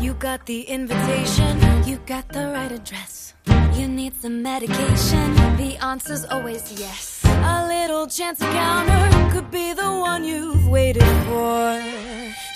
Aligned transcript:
You 0.00 0.14
got 0.14 0.46
the 0.46 0.62
invitation, 0.62 1.84
you 1.84 1.98
got 2.06 2.28
the 2.28 2.48
right 2.48 2.70
address. 2.70 3.34
You 3.74 3.88
need 3.88 4.14
some 4.20 4.42
medication, 4.42 5.34
the 5.56 5.78
answer's 5.82 6.24
always 6.26 6.62
yes. 6.78 7.24
A 7.24 7.66
little 7.66 8.06
chance 8.06 8.40
encounter 8.40 9.32
could 9.32 9.50
be 9.50 9.72
the 9.72 9.90
one 9.90 10.24
you've 10.24 10.68
waited 10.68 11.16
for. 11.26 11.82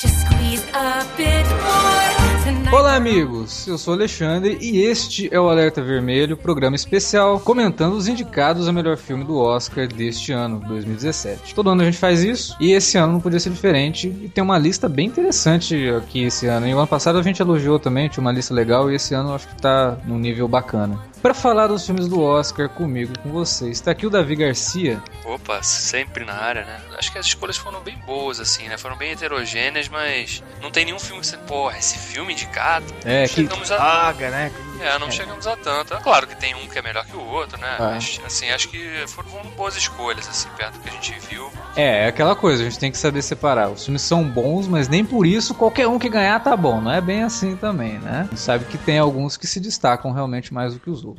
Just 0.00 0.20
squeeze 0.26 0.64
a 0.74 1.06
bit 1.16 1.46
more. 1.46 2.29
Olá, 2.72 2.94
amigos! 2.94 3.66
Eu 3.66 3.76
sou 3.76 3.94
Alexandre 3.94 4.58
e 4.60 4.80
este 4.80 5.28
é 5.32 5.40
o 5.40 5.48
Alerta 5.48 5.82
Vermelho, 5.82 6.36
programa 6.36 6.76
especial 6.76 7.38
comentando 7.40 7.94
os 7.94 8.08
indicados 8.08 8.66
ao 8.66 8.74
melhor 8.74 8.96
filme 8.96 9.24
do 9.24 9.36
Oscar 9.36 9.86
deste 9.88 10.32
ano, 10.32 10.60
2017. 10.66 11.54
Todo 11.54 11.70
ano 11.70 11.82
a 11.82 11.84
gente 11.84 11.98
faz 11.98 12.22
isso 12.22 12.56
e 12.60 12.72
esse 12.72 12.96
ano 12.96 13.14
não 13.14 13.20
podia 13.20 13.40
ser 13.40 13.50
diferente 13.50 14.08
e 14.08 14.28
tem 14.28 14.42
uma 14.42 14.58
lista 14.58 14.88
bem 14.88 15.06
interessante 15.06 15.88
aqui 15.90 16.24
esse 16.24 16.46
ano. 16.46 16.66
E 16.66 16.74
o 16.74 16.78
ano 16.78 16.86
passado 16.86 17.18
a 17.18 17.22
gente 17.22 17.40
elogiou 17.40 17.78
também, 17.78 18.08
tinha 18.08 18.22
uma 18.22 18.32
lista 18.32 18.54
legal 18.54 18.90
e 18.90 18.94
esse 18.94 19.14
ano 19.14 19.34
acho 19.34 19.48
que 19.48 19.56
tá 19.60 19.96
num 20.04 20.18
nível 20.18 20.46
bacana. 20.46 20.98
Para 21.22 21.34
falar 21.34 21.66
dos 21.66 21.84
filmes 21.84 22.08
do 22.08 22.22
Oscar 22.22 22.68
comigo, 22.68 23.12
com 23.22 23.30
vocês, 23.30 23.72
está 23.72 23.90
aqui 23.90 24.06
o 24.06 24.10
Davi 24.10 24.34
Garcia. 24.36 25.02
Opa, 25.24 25.62
sempre 25.62 26.24
na 26.24 26.32
área, 26.32 26.64
né? 26.64 26.80
Acho 26.98 27.12
que 27.12 27.18
as 27.18 27.26
escolhas 27.26 27.58
foram 27.58 27.80
bem 27.80 27.96
boas, 28.06 28.40
assim, 28.40 28.68
né? 28.68 28.78
Foram 28.78 28.96
bem 28.96 29.12
heterogêneas, 29.12 29.88
mas 29.88 30.42
não 30.62 30.70
tem 30.70 30.86
nenhum 30.86 30.98
filme 30.98 31.20
que 31.20 31.26
você, 31.26 31.36
porra, 31.36 31.76
esse 31.76 31.98
filme 31.98 32.32
indicado. 32.32 32.86
É, 33.04 33.20
não 33.20 33.28
que 33.28 33.34
chegamos 33.34 33.70
a. 33.70 33.76
Paga, 33.76 34.30
né? 34.30 34.50
É, 34.80 34.98
não 34.98 35.10
chegamos 35.10 35.46
a 35.46 35.56
tanto. 35.56 35.92
É 35.92 35.98
claro 35.98 36.26
que 36.26 36.34
tem 36.34 36.54
um 36.54 36.66
que 36.66 36.78
é 36.78 36.82
melhor 36.82 37.04
que 37.04 37.14
o 37.14 37.22
outro, 37.22 37.60
né? 37.60 37.76
Ah. 37.78 37.90
Mas, 37.92 38.18
assim, 38.24 38.50
acho 38.50 38.68
que 38.68 39.04
foram 39.08 39.28
boas 39.54 39.76
escolhas, 39.76 40.26
assim, 40.26 40.48
perto 40.56 40.74
do 40.74 40.80
que 40.80 40.88
a 40.88 40.92
gente 40.92 41.14
viu. 41.28 41.50
É, 41.76 42.04
é 42.04 42.06
aquela 42.06 42.34
coisa, 42.34 42.62
a 42.62 42.64
gente 42.64 42.78
tem 42.78 42.90
que 42.90 42.96
saber 42.96 43.20
separar. 43.20 43.68
Os 43.70 43.84
filmes 43.84 44.02
são 44.02 44.24
bons, 44.24 44.66
mas 44.66 44.88
nem 44.88 45.04
por 45.04 45.26
isso 45.26 45.54
qualquer 45.54 45.86
um 45.86 45.98
que 45.98 46.08
ganhar 46.08 46.42
tá 46.42 46.56
bom. 46.56 46.80
Não 46.80 46.90
é 46.90 47.00
bem 47.00 47.22
assim 47.22 47.56
também, 47.56 47.98
né? 47.98 48.20
A 48.20 48.30
gente 48.30 48.40
sabe 48.40 48.64
que 48.64 48.78
tem 48.78 48.98
alguns 48.98 49.36
que 49.36 49.46
se 49.46 49.60
destacam 49.60 50.12
realmente 50.12 50.52
mais 50.54 50.72
do 50.72 50.80
que 50.80 50.88
os 50.88 51.04
outros. 51.04 51.09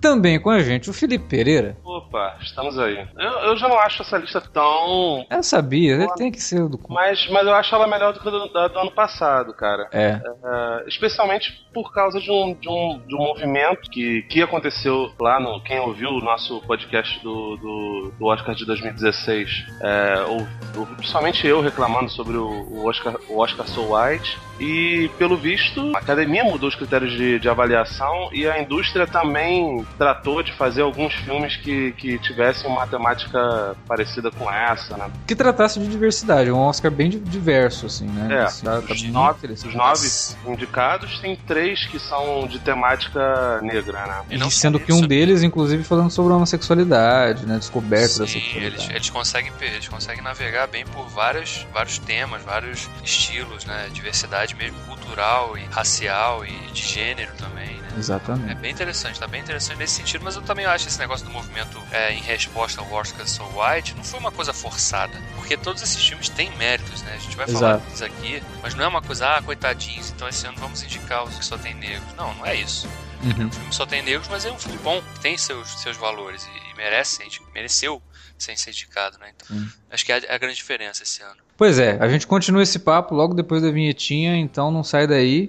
Também 0.00 0.38
com 0.38 0.50
a 0.50 0.60
gente 0.60 0.90
o 0.90 0.92
Felipe 0.92 1.24
Pereira. 1.26 1.76
Opa, 1.84 2.36
estamos 2.40 2.78
aí. 2.78 3.06
Eu, 3.18 3.30
eu 3.30 3.56
já 3.56 3.68
não 3.68 3.78
acho 3.78 4.02
essa 4.02 4.18
lista 4.18 4.40
tão. 4.40 5.26
Eu 5.30 5.42
sabia, 5.42 5.94
ele 5.94 6.14
tem 6.14 6.30
que 6.30 6.40
ser 6.40 6.68
do. 6.68 6.78
Mas, 6.88 7.28
mas 7.30 7.46
eu 7.46 7.54
acho 7.54 7.74
ela 7.74 7.86
melhor 7.86 8.12
do 8.12 8.20
que 8.20 8.28
a 8.28 8.30
do, 8.30 8.48
do 8.48 8.78
ano 8.78 8.92
passado, 8.92 9.54
cara. 9.54 9.88
É. 9.92 10.20
É, 10.44 10.84
especialmente 10.86 11.66
por 11.72 11.92
causa 11.92 12.20
de 12.20 12.30
um, 12.30 12.54
de 12.54 12.68
um, 12.68 13.02
de 13.06 13.14
um 13.14 13.18
movimento 13.18 13.90
que, 13.90 14.22
que 14.22 14.42
aconteceu 14.42 15.12
lá 15.18 15.40
no. 15.40 15.62
Quem 15.62 15.80
ouviu 15.80 16.10
o 16.10 16.20
nosso 16.20 16.60
podcast 16.62 17.22
do, 17.22 17.56
do, 17.56 18.12
do 18.18 18.26
Oscar 18.26 18.54
de 18.54 18.64
2016, 18.66 19.66
é, 19.80 20.20
ou, 20.28 20.46
ou 20.78 20.86
principalmente 20.86 21.46
eu 21.46 21.60
reclamando 21.60 22.10
sobre 22.10 22.36
o, 22.36 22.48
o 22.48 22.86
Oscar, 22.86 23.16
o 23.28 23.38
Oscar 23.38 23.66
So 23.66 23.94
White. 23.94 24.38
E 24.58 25.10
pelo 25.18 25.36
visto, 25.36 25.92
a 25.94 25.98
academia 25.98 26.42
mudou 26.44 26.68
os 26.68 26.74
critérios 26.74 27.12
de, 27.12 27.38
de 27.38 27.48
avaliação 27.48 28.30
e 28.32 28.46
a 28.48 28.60
indústria 28.60 29.06
também 29.06 29.84
tratou 29.98 30.42
de 30.42 30.52
fazer 30.54 30.82
alguns 30.82 31.12
filmes 31.14 31.56
que, 31.56 31.92
que 31.92 32.18
tivessem 32.18 32.70
uma 32.70 32.86
temática 32.86 33.76
parecida 33.86 34.30
com 34.30 34.50
essa, 34.50 34.96
né? 34.96 35.10
Que 35.26 35.34
tratasse 35.36 35.78
de 35.78 35.86
diversidade, 35.86 36.48
é 36.48 36.52
um 36.52 36.58
Oscar 36.58 36.90
bem 36.90 37.10
di- 37.10 37.18
diverso, 37.18 37.86
assim, 37.86 38.06
né? 38.06 38.42
É, 38.42 38.44
Esse 38.46 38.64
tá- 38.64 38.80
tá 38.80 38.92
os 38.94 39.02
nove, 39.04 39.46
os 39.52 39.74
nove 39.74 40.08
indicados, 40.46 41.18
tem 41.20 41.36
três 41.36 41.84
que 41.86 41.98
são 41.98 42.46
de 42.46 42.58
temática 42.58 43.60
negra, 43.62 44.06
né? 44.06 44.22
E 44.30 44.38
não 44.38 44.48
E 44.48 44.50
sendo 44.50 44.80
que 44.80 44.92
um 44.92 44.98
isso, 44.98 45.06
deles, 45.06 45.42
inclusive, 45.42 45.84
falando 45.84 46.10
sobre 46.10 46.32
a 46.32 46.36
homossexualidade, 46.36 47.46
né? 47.46 47.58
Descoberta 47.58 48.20
da 48.20 48.26
Sim, 48.26 48.40
sexualidade. 48.40 48.82
eles, 48.84 48.90
eles, 48.90 49.10
conseguem, 49.10 49.52
eles 49.60 49.88
conseguem 49.88 50.22
navegar 50.22 50.66
bem 50.66 50.84
por 50.86 51.06
vários, 51.08 51.66
vários 51.72 51.98
temas, 51.98 52.42
vários 52.42 52.88
estilos, 53.04 53.64
né? 53.64 53.88
Diversidade 53.92 54.45
mesmo 54.54 54.78
cultural 54.86 55.56
e 55.58 55.64
racial 55.66 56.44
e 56.44 56.52
de 56.72 56.82
gênero 56.82 57.32
também, 57.36 57.80
né? 57.80 57.88
É 57.94 57.98
Exatamente. 57.98 58.54
bem 58.56 58.70
interessante, 58.70 59.18
tá 59.18 59.26
bem 59.26 59.40
interessante 59.40 59.78
nesse 59.78 59.94
sentido, 59.94 60.22
mas 60.24 60.36
eu 60.36 60.42
também 60.42 60.66
acho 60.66 60.86
esse 60.86 60.98
negócio 60.98 61.24
do 61.26 61.32
movimento 61.32 61.82
é, 61.90 62.12
em 62.12 62.20
resposta 62.20 62.80
ao 62.80 62.92
Oscar 62.92 63.26
So 63.26 63.44
White 63.44 63.94
não 63.94 64.04
foi 64.04 64.20
uma 64.20 64.30
coisa 64.30 64.52
forçada, 64.52 65.18
porque 65.34 65.56
todos 65.56 65.82
esses 65.82 66.06
filmes 66.06 66.28
têm 66.28 66.50
méritos, 66.56 67.02
né? 67.02 67.14
A 67.14 67.18
gente 67.18 67.36
vai 67.36 67.46
falar 67.46 67.78
disso 67.78 68.04
aqui, 68.04 68.42
mas 68.62 68.74
não 68.74 68.84
é 68.84 68.88
uma 68.88 69.02
coisa, 69.02 69.36
ah, 69.36 69.42
coitadinhos, 69.42 70.10
então 70.10 70.28
esse 70.28 70.46
ano 70.46 70.58
vamos 70.58 70.82
indicar 70.82 71.24
os 71.24 71.36
que 71.36 71.44
só 71.44 71.56
tem 71.56 71.74
negros. 71.74 72.12
Não, 72.14 72.34
não 72.34 72.46
é 72.46 72.54
isso. 72.54 72.86
Uhum. 73.22 73.48
O 73.48 73.52
filme 73.52 73.72
só 73.72 73.86
tem 73.86 74.02
negros, 74.02 74.28
mas 74.28 74.44
é 74.44 74.52
um 74.52 74.58
filme 74.58 74.78
bom, 74.78 75.02
tem 75.22 75.38
seus, 75.38 75.68
seus 75.80 75.96
valores 75.96 76.44
e, 76.46 76.70
e 76.70 76.74
merece, 76.76 77.26
mereceu 77.54 78.02
ser 78.38 78.52
indicado, 78.68 79.18
né? 79.18 79.32
Então, 79.34 79.56
Hum. 79.56 79.68
acho 79.90 80.04
que 80.04 80.12
é 80.12 80.16
a, 80.16 80.18
é 80.18 80.34
a 80.34 80.38
grande 80.38 80.56
diferença 80.56 81.02
esse 81.02 81.22
ano. 81.22 81.45
Pois 81.56 81.78
é, 81.78 81.96
a 82.00 82.08
gente 82.08 82.26
continua 82.26 82.62
esse 82.62 82.78
papo 82.78 83.14
logo 83.14 83.32
depois 83.32 83.62
da 83.62 83.70
vinhetinha, 83.70 84.36
então 84.36 84.70
não 84.70 84.84
sai 84.84 85.06
daí. 85.06 85.48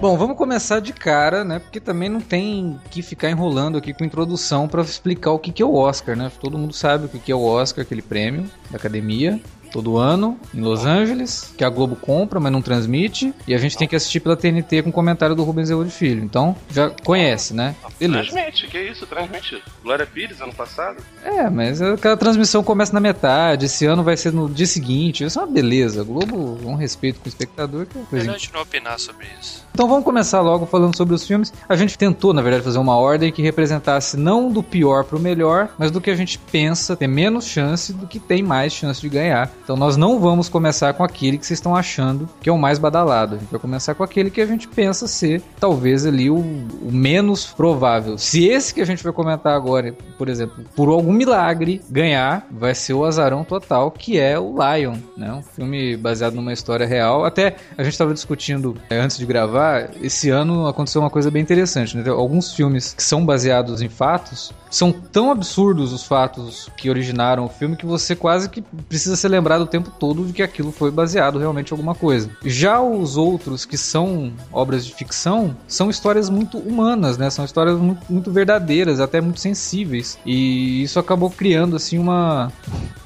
Bom, 0.00 0.16
vamos 0.16 0.36
começar 0.36 0.78
de 0.78 0.92
cara, 0.92 1.42
né? 1.42 1.58
Porque 1.58 1.80
também 1.80 2.08
não 2.08 2.20
tem 2.20 2.78
que 2.88 3.02
ficar 3.02 3.30
enrolando 3.30 3.76
aqui 3.76 3.92
com 3.92 4.04
introdução 4.04 4.68
para 4.68 4.80
explicar 4.82 5.32
o 5.32 5.40
que 5.40 5.50
que 5.50 5.60
é 5.60 5.66
o 5.66 5.74
Oscar, 5.74 6.16
né? 6.16 6.30
Todo 6.40 6.56
mundo 6.56 6.72
sabe 6.72 7.06
o 7.06 7.08
que 7.08 7.18
que 7.18 7.32
é 7.32 7.34
o 7.34 7.42
Oscar, 7.42 7.82
aquele 7.82 8.02
prêmio 8.02 8.48
da 8.70 8.76
academia. 8.76 9.40
Todo 9.72 9.98
ano, 9.98 10.40
em 10.54 10.62
Los 10.62 10.86
Angeles, 10.86 11.52
que 11.56 11.62
a 11.62 11.68
Globo 11.68 11.94
compra, 11.94 12.40
mas 12.40 12.50
não 12.50 12.62
transmite, 12.62 13.34
e 13.46 13.54
a 13.54 13.58
gente 13.58 13.76
tem 13.76 13.86
que 13.86 13.94
assistir 13.94 14.18
pela 14.18 14.34
TNT 14.34 14.82
com 14.82 14.90
comentário 14.90 15.34
do 15.34 15.44
Rubens 15.44 15.68
Evo 15.68 15.84
de 15.84 15.90
Filho. 15.90 16.24
Então, 16.24 16.56
já 16.70 16.88
conhece, 17.04 17.52
né? 17.52 17.76
Beleza. 18.00 18.30
Transmite, 18.30 18.66
que 18.66 18.80
isso, 18.80 19.06
transmite. 19.06 19.62
Glória 19.82 20.06
Pires 20.06 20.40
ano 20.40 20.54
passado. 20.54 21.02
É, 21.22 21.50
mas 21.50 21.82
aquela 21.82 22.16
transmissão 22.16 22.64
começa 22.64 22.94
na 22.94 23.00
metade, 23.00 23.66
esse 23.66 23.84
ano 23.84 24.02
vai 24.02 24.16
ser 24.16 24.32
no 24.32 24.48
dia 24.48 24.66
seguinte. 24.66 25.22
Isso 25.22 25.38
é 25.38 25.42
uma 25.42 25.52
beleza. 25.52 26.00
A 26.00 26.04
Globo, 26.04 26.58
um 26.64 26.74
respeito 26.74 27.20
com 27.20 27.26
o 27.26 27.28
espectador, 27.28 27.84
que 27.84 27.98
é 27.98 28.00
uma 28.00 28.06
coisa 28.06 28.24
Melhor 28.24 28.36
a 28.36 28.38
gente 28.38 28.54
não 28.54 28.62
opinar 28.62 28.98
sobre 28.98 29.26
isso. 29.38 29.67
Então 29.78 29.86
vamos 29.86 30.04
começar 30.04 30.40
logo 30.40 30.66
falando 30.66 30.96
sobre 30.96 31.14
os 31.14 31.24
filmes. 31.24 31.52
A 31.68 31.76
gente 31.76 31.96
tentou, 31.96 32.34
na 32.34 32.42
verdade, 32.42 32.64
fazer 32.64 32.80
uma 32.80 32.96
ordem 32.96 33.30
que 33.30 33.40
representasse 33.40 34.16
não 34.16 34.50
do 34.50 34.60
pior 34.60 35.04
pro 35.04 35.20
melhor, 35.20 35.68
mas 35.78 35.92
do 35.92 36.00
que 36.00 36.10
a 36.10 36.16
gente 36.16 36.36
pensa 36.36 36.96
ter 36.96 37.06
menos 37.06 37.46
chance 37.46 37.92
do 37.92 38.04
que 38.04 38.18
tem 38.18 38.42
mais 38.42 38.72
chance 38.72 39.00
de 39.00 39.08
ganhar. 39.08 39.48
Então 39.62 39.76
nós 39.76 39.96
não 39.96 40.18
vamos 40.18 40.48
começar 40.48 40.94
com 40.94 41.04
aquele 41.04 41.38
que 41.38 41.46
vocês 41.46 41.58
estão 41.58 41.76
achando 41.76 42.28
que 42.40 42.48
é 42.48 42.52
o 42.52 42.58
mais 42.58 42.80
badalado. 42.80 43.36
A 43.36 43.38
gente 43.38 43.52
vai 43.52 43.60
começar 43.60 43.94
com 43.94 44.02
aquele 44.02 44.30
que 44.30 44.40
a 44.40 44.46
gente 44.46 44.66
pensa 44.66 45.06
ser 45.06 45.40
talvez 45.60 46.04
ali 46.04 46.28
o, 46.28 46.38
o 46.38 46.90
menos 46.90 47.46
provável. 47.46 48.18
Se 48.18 48.48
esse 48.48 48.74
que 48.74 48.80
a 48.80 48.84
gente 48.84 49.04
vai 49.04 49.12
comentar 49.12 49.54
agora, 49.54 49.94
por 50.18 50.28
exemplo, 50.28 50.64
por 50.74 50.88
algum 50.88 51.12
milagre 51.12 51.80
ganhar, 51.88 52.44
vai 52.50 52.74
ser 52.74 52.94
o 52.94 53.04
azarão 53.04 53.44
total, 53.44 53.92
que 53.92 54.18
é 54.18 54.36
o 54.36 54.56
Lion, 54.56 54.96
né? 55.16 55.32
Um 55.32 55.42
filme 55.42 55.96
baseado 55.96 56.34
numa 56.34 56.52
história 56.52 56.84
real. 56.84 57.24
Até 57.24 57.54
a 57.76 57.84
gente 57.84 57.92
estava 57.92 58.12
discutindo 58.12 58.76
é, 58.90 58.98
antes 58.98 59.16
de 59.16 59.24
gravar, 59.24 59.67
esse 60.00 60.30
ano 60.30 60.66
aconteceu 60.66 61.00
uma 61.00 61.10
coisa 61.10 61.30
bem 61.30 61.42
interessante, 61.42 61.96
né? 61.96 62.08
Alguns 62.08 62.52
filmes 62.52 62.92
que 62.92 63.02
são 63.02 63.24
baseados 63.24 63.82
em 63.82 63.88
fatos 63.88 64.52
são 64.70 64.92
tão 64.92 65.30
absurdos 65.30 65.92
os 65.92 66.04
fatos 66.04 66.68
que 66.76 66.90
originaram 66.90 67.46
o 67.46 67.48
filme 67.48 67.76
que 67.76 67.86
você 67.86 68.14
quase 68.14 68.48
que 68.48 68.62
precisa 68.88 69.16
ser 69.16 69.28
lembrado 69.28 69.62
o 69.62 69.66
tempo 69.66 69.90
todo 69.98 70.26
de 70.26 70.32
que 70.32 70.42
aquilo 70.42 70.70
foi 70.70 70.90
baseado 70.90 71.38
realmente 71.38 71.70
em 71.70 71.74
alguma 71.74 71.94
coisa. 71.94 72.30
Já 72.44 72.80
os 72.80 73.16
outros 73.16 73.64
que 73.64 73.78
são 73.78 74.32
obras 74.52 74.84
de 74.84 74.94
ficção 74.94 75.56
são 75.66 75.88
histórias 75.88 76.28
muito 76.28 76.58
humanas, 76.58 77.16
né? 77.16 77.30
São 77.30 77.44
histórias 77.44 77.78
muito, 77.78 78.00
muito 78.10 78.30
verdadeiras, 78.30 79.00
até 79.00 79.20
muito 79.20 79.40
sensíveis. 79.40 80.18
E 80.24 80.82
isso 80.82 80.98
acabou 80.98 81.30
criando 81.30 81.76
assim 81.76 81.98
uma 81.98 82.52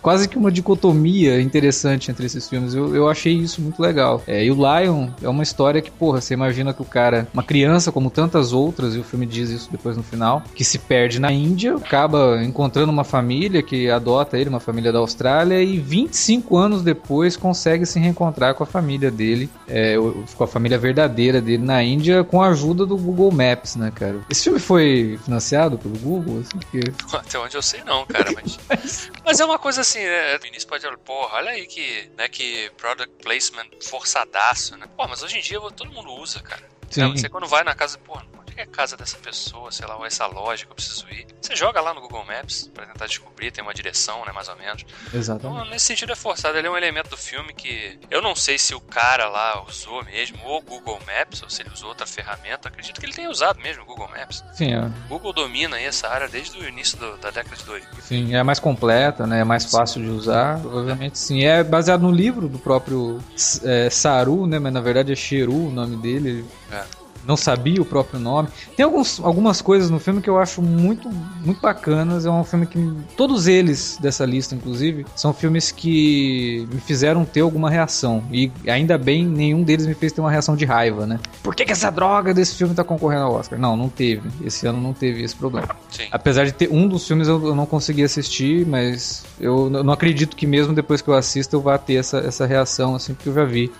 quase 0.02 0.28
que 0.28 0.36
uma 0.36 0.50
dicotomia 0.50 1.40
interessante 1.40 2.10
entre 2.10 2.26
esses 2.26 2.48
filmes. 2.48 2.74
Eu, 2.74 2.94
eu 2.94 3.08
achei 3.08 3.32
isso 3.32 3.62
muito 3.62 3.80
legal. 3.80 4.22
É, 4.26 4.44
e 4.44 4.50
o 4.50 4.54
Lion 4.54 5.08
é 5.22 5.28
uma 5.28 5.42
história 5.42 5.80
que, 5.80 5.90
porra, 5.90 6.20
você 6.20 6.34
imagina 6.34 6.74
que 6.74 6.82
o 6.82 6.84
cara, 6.84 7.28
uma 7.32 7.42
criança 7.42 7.92
como 7.92 8.10
tantas 8.10 8.52
outras, 8.52 8.94
e 8.94 8.98
o 8.98 9.04
filme 9.04 9.24
diz 9.24 9.50
isso 9.50 9.70
depois 9.70 9.96
no 9.96 10.02
final, 10.02 10.42
que 10.54 10.64
se 10.64 10.78
perde 10.78 11.20
na 11.20 11.32
Índia, 11.32 11.76
acaba 11.76 12.42
encontrando 12.42 12.90
uma 12.90 13.04
família 13.04 13.62
que 13.62 13.88
adota 13.88 14.36
ele, 14.36 14.48
uma 14.48 14.60
família 14.60 14.92
da 14.92 14.98
Austrália, 14.98 15.62
e 15.62 15.78
25 15.78 16.56
anos 16.56 16.82
depois 16.82 17.36
consegue 17.36 17.86
se 17.86 17.98
reencontrar 18.00 18.54
com 18.54 18.64
a 18.64 18.66
família 18.66 19.10
dele, 19.10 19.48
é, 19.68 19.96
com 20.34 20.44
a 20.44 20.48
família 20.48 20.78
verdadeira 20.78 21.40
dele 21.40 21.62
na 21.62 21.82
Índia, 21.82 22.24
com 22.24 22.42
a 22.42 22.48
ajuda 22.48 22.84
do 22.84 22.96
Google 22.96 23.30
Maps, 23.30 23.76
né, 23.76 23.92
cara? 23.94 24.20
Esse 24.28 24.44
filme 24.44 24.58
foi 24.58 25.18
financiado 25.24 25.78
pelo 25.78 25.96
Google? 25.98 26.40
Assim, 26.40 26.58
que... 26.70 27.16
Até 27.16 27.38
onde 27.38 27.54
eu 27.54 27.62
sei 27.62 27.82
não, 27.84 28.04
cara, 28.06 28.32
mas... 28.34 28.58
mas 29.24 29.40
é 29.40 29.44
uma 29.44 29.58
coisa 29.58 29.80
assim, 29.82 29.91
né? 29.98 30.36
O 30.36 30.40
Vinícius 30.40 30.64
pode 30.64 30.82
falar, 30.82 30.98
porra, 30.98 31.36
olha 31.36 31.50
aí 31.50 31.66
que, 31.66 32.10
né, 32.16 32.28
que 32.28 32.70
product 32.76 33.14
placement 33.22 33.68
forçadaço, 33.82 34.76
né? 34.76 34.86
Pô, 34.96 35.06
mas 35.08 35.22
hoje 35.22 35.38
em 35.38 35.40
dia 35.40 35.60
todo 35.60 35.90
mundo 35.90 36.12
usa, 36.14 36.40
cara. 36.40 36.62
Sim. 36.90 37.10
Você 37.12 37.28
quando 37.28 37.46
vai 37.46 37.64
na 37.64 37.74
casa, 37.74 37.98
é 37.98 38.31
a 38.60 38.66
casa 38.66 38.96
dessa 38.96 39.18
pessoa, 39.18 39.70
sei 39.70 39.86
lá, 39.86 39.96
ou 39.96 40.04
essa 40.04 40.26
loja 40.26 40.64
que 40.64 40.72
eu 40.72 40.74
preciso 40.74 41.06
ir. 41.10 41.26
Você 41.40 41.56
joga 41.56 41.80
lá 41.80 41.94
no 41.94 42.00
Google 42.00 42.24
Maps 42.24 42.70
para 42.72 42.86
tentar 42.86 43.06
descobrir, 43.06 43.50
tem 43.50 43.62
uma 43.62 43.74
direção, 43.74 44.24
né, 44.24 44.32
mais 44.32 44.48
ou 44.48 44.56
menos. 44.56 44.84
Exatamente. 45.12 45.60
Então, 45.60 45.70
nesse 45.70 45.86
sentido 45.86 46.12
é 46.12 46.16
forçado, 46.16 46.56
ele 46.58 46.66
é 46.66 46.70
um 46.70 46.76
elemento 46.76 47.10
do 47.10 47.16
filme 47.16 47.52
que 47.52 47.98
eu 48.10 48.20
não 48.22 48.34
sei 48.34 48.58
se 48.58 48.74
o 48.74 48.80
cara 48.80 49.28
lá 49.28 49.64
usou 49.66 50.04
mesmo 50.04 50.38
o 50.44 50.60
Google 50.60 50.98
Maps 51.06 51.42
ou 51.42 51.50
se 51.50 51.62
ele 51.62 51.70
usou 51.72 51.88
outra 51.88 52.06
ferramenta. 52.06 52.68
Acredito 52.68 53.00
que 53.00 53.06
ele 53.06 53.12
tenha 53.12 53.30
usado 53.30 53.60
mesmo 53.60 53.82
o 53.82 53.86
Google 53.86 54.08
Maps. 54.08 54.44
Sim, 54.54 54.74
é. 54.74 54.90
Google 55.08 55.32
domina 55.32 55.76
aí 55.76 55.84
essa 55.84 56.08
área 56.08 56.28
desde 56.28 56.58
o 56.58 56.68
início 56.68 56.98
do, 56.98 57.16
da 57.18 57.30
década 57.30 57.56
de 57.56 57.64
2000. 57.64 58.02
Sim, 58.02 58.34
é 58.34 58.42
mais 58.42 58.58
completa, 58.58 59.26
né? 59.26 59.40
É 59.40 59.44
mais 59.44 59.70
fácil 59.70 60.02
de 60.02 60.08
usar. 60.08 60.60
Provavelmente 60.60 61.18
sim. 61.18 61.44
É 61.44 61.62
baseado 61.62 62.02
no 62.02 62.10
livro 62.10 62.48
do 62.48 62.58
próprio 62.58 63.22
é, 63.64 63.90
Saru, 63.90 64.46
né? 64.46 64.58
Mas 64.58 64.72
na 64.72 64.80
verdade 64.80 65.12
é 65.12 65.16
Sheru 65.16 65.68
o 65.68 65.70
nome 65.70 65.96
dele. 65.96 66.44
É 66.70 67.01
não 67.26 67.36
sabia 67.36 67.80
o 67.80 67.84
próprio 67.84 68.18
nome. 68.18 68.48
Tem 68.76 68.84
alguns, 68.84 69.20
algumas 69.20 69.60
coisas 69.62 69.90
no 69.90 69.98
filme 69.98 70.20
que 70.20 70.28
eu 70.28 70.38
acho 70.38 70.60
muito, 70.60 71.08
muito 71.44 71.60
bacanas. 71.60 72.26
É 72.26 72.30
um 72.30 72.44
filme 72.44 72.66
que. 72.66 72.92
Todos 73.16 73.46
eles 73.46 73.98
dessa 74.00 74.24
lista, 74.24 74.54
inclusive, 74.54 75.06
são 75.14 75.32
filmes 75.32 75.70
que 75.70 76.66
me 76.72 76.80
fizeram 76.80 77.24
ter 77.24 77.40
alguma 77.40 77.70
reação. 77.70 78.22
E 78.32 78.50
ainda 78.66 78.98
bem, 78.98 79.24
nenhum 79.24 79.62
deles 79.62 79.86
me 79.86 79.94
fez 79.94 80.12
ter 80.12 80.20
uma 80.20 80.30
reação 80.30 80.56
de 80.56 80.64
raiva, 80.64 81.06
né? 81.06 81.18
Por 81.42 81.54
que, 81.54 81.64
que 81.64 81.72
essa 81.72 81.90
droga 81.90 82.34
desse 82.34 82.56
filme 82.56 82.74
tá 82.74 82.84
concorrendo 82.84 83.24
ao 83.24 83.34
Oscar? 83.34 83.58
Não, 83.58 83.76
não 83.76 83.88
teve. 83.88 84.28
Esse 84.44 84.66
ano 84.66 84.80
não 84.80 84.92
teve 84.92 85.22
esse 85.22 85.36
problema. 85.36 85.76
Sim. 85.90 86.04
Apesar 86.10 86.44
de 86.44 86.52
ter 86.52 86.68
um 86.70 86.88
dos 86.88 87.06
filmes 87.06 87.28
eu, 87.28 87.46
eu 87.46 87.54
não 87.54 87.66
consegui 87.66 88.02
assistir, 88.02 88.66
mas 88.66 89.24
eu 89.40 89.70
não 89.70 89.92
acredito 89.92 90.36
que 90.36 90.46
mesmo 90.46 90.74
depois 90.74 91.00
que 91.00 91.08
eu 91.08 91.14
assisto 91.14 91.56
eu 91.56 91.60
vá 91.60 91.78
ter 91.78 91.94
essa, 91.94 92.18
essa 92.18 92.46
reação, 92.46 92.94
assim, 92.94 93.14
porque 93.14 93.28
eu 93.28 93.34
já 93.34 93.44
vi 93.44 93.70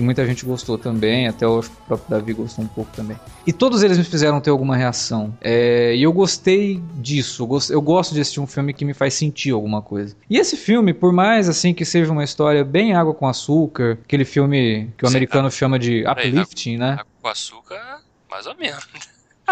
que 0.00 0.04
muita 0.04 0.26
gente 0.26 0.46
gostou 0.46 0.78
também, 0.78 1.28
até 1.28 1.46
o 1.46 1.62
próprio 1.86 2.08
Davi 2.08 2.32
gostou 2.32 2.64
um 2.64 2.68
pouco 2.68 2.90
também. 2.96 3.18
E 3.46 3.52
todos 3.52 3.82
eles 3.82 3.98
me 3.98 4.04
fizeram 4.04 4.40
ter 4.40 4.48
alguma 4.48 4.74
reação. 4.74 5.36
É, 5.42 5.94
e 5.94 6.02
eu 6.02 6.12
gostei 6.12 6.82
disso. 6.94 7.42
Eu, 7.42 7.46
gost, 7.46 7.70
eu 7.70 7.82
gosto 7.82 8.14
de 8.14 8.20
assistir 8.20 8.40
um 8.40 8.46
filme 8.46 8.72
que 8.72 8.84
me 8.84 8.94
faz 8.94 9.12
sentir 9.12 9.50
alguma 9.50 9.82
coisa. 9.82 10.16
E 10.28 10.38
esse 10.38 10.56
filme, 10.56 10.94
por 10.94 11.12
mais 11.12 11.48
assim 11.48 11.74
que 11.74 11.84
seja 11.84 12.10
uma 12.10 12.24
história 12.24 12.64
bem 12.64 12.94
água 12.94 13.12
com 13.12 13.28
açúcar, 13.28 13.98
aquele 14.02 14.24
filme 14.24 14.90
que 14.96 15.04
o 15.04 15.08
Sim, 15.08 15.14
americano 15.14 15.50
tá. 15.50 15.54
chama 15.54 15.78
de 15.78 16.02
uplifting, 16.06 16.78
né? 16.78 16.92
Água 16.92 17.06
com 17.20 17.28
açúcar, 17.28 18.00
mais 18.30 18.46
ou 18.46 18.56
menos. 18.56 18.86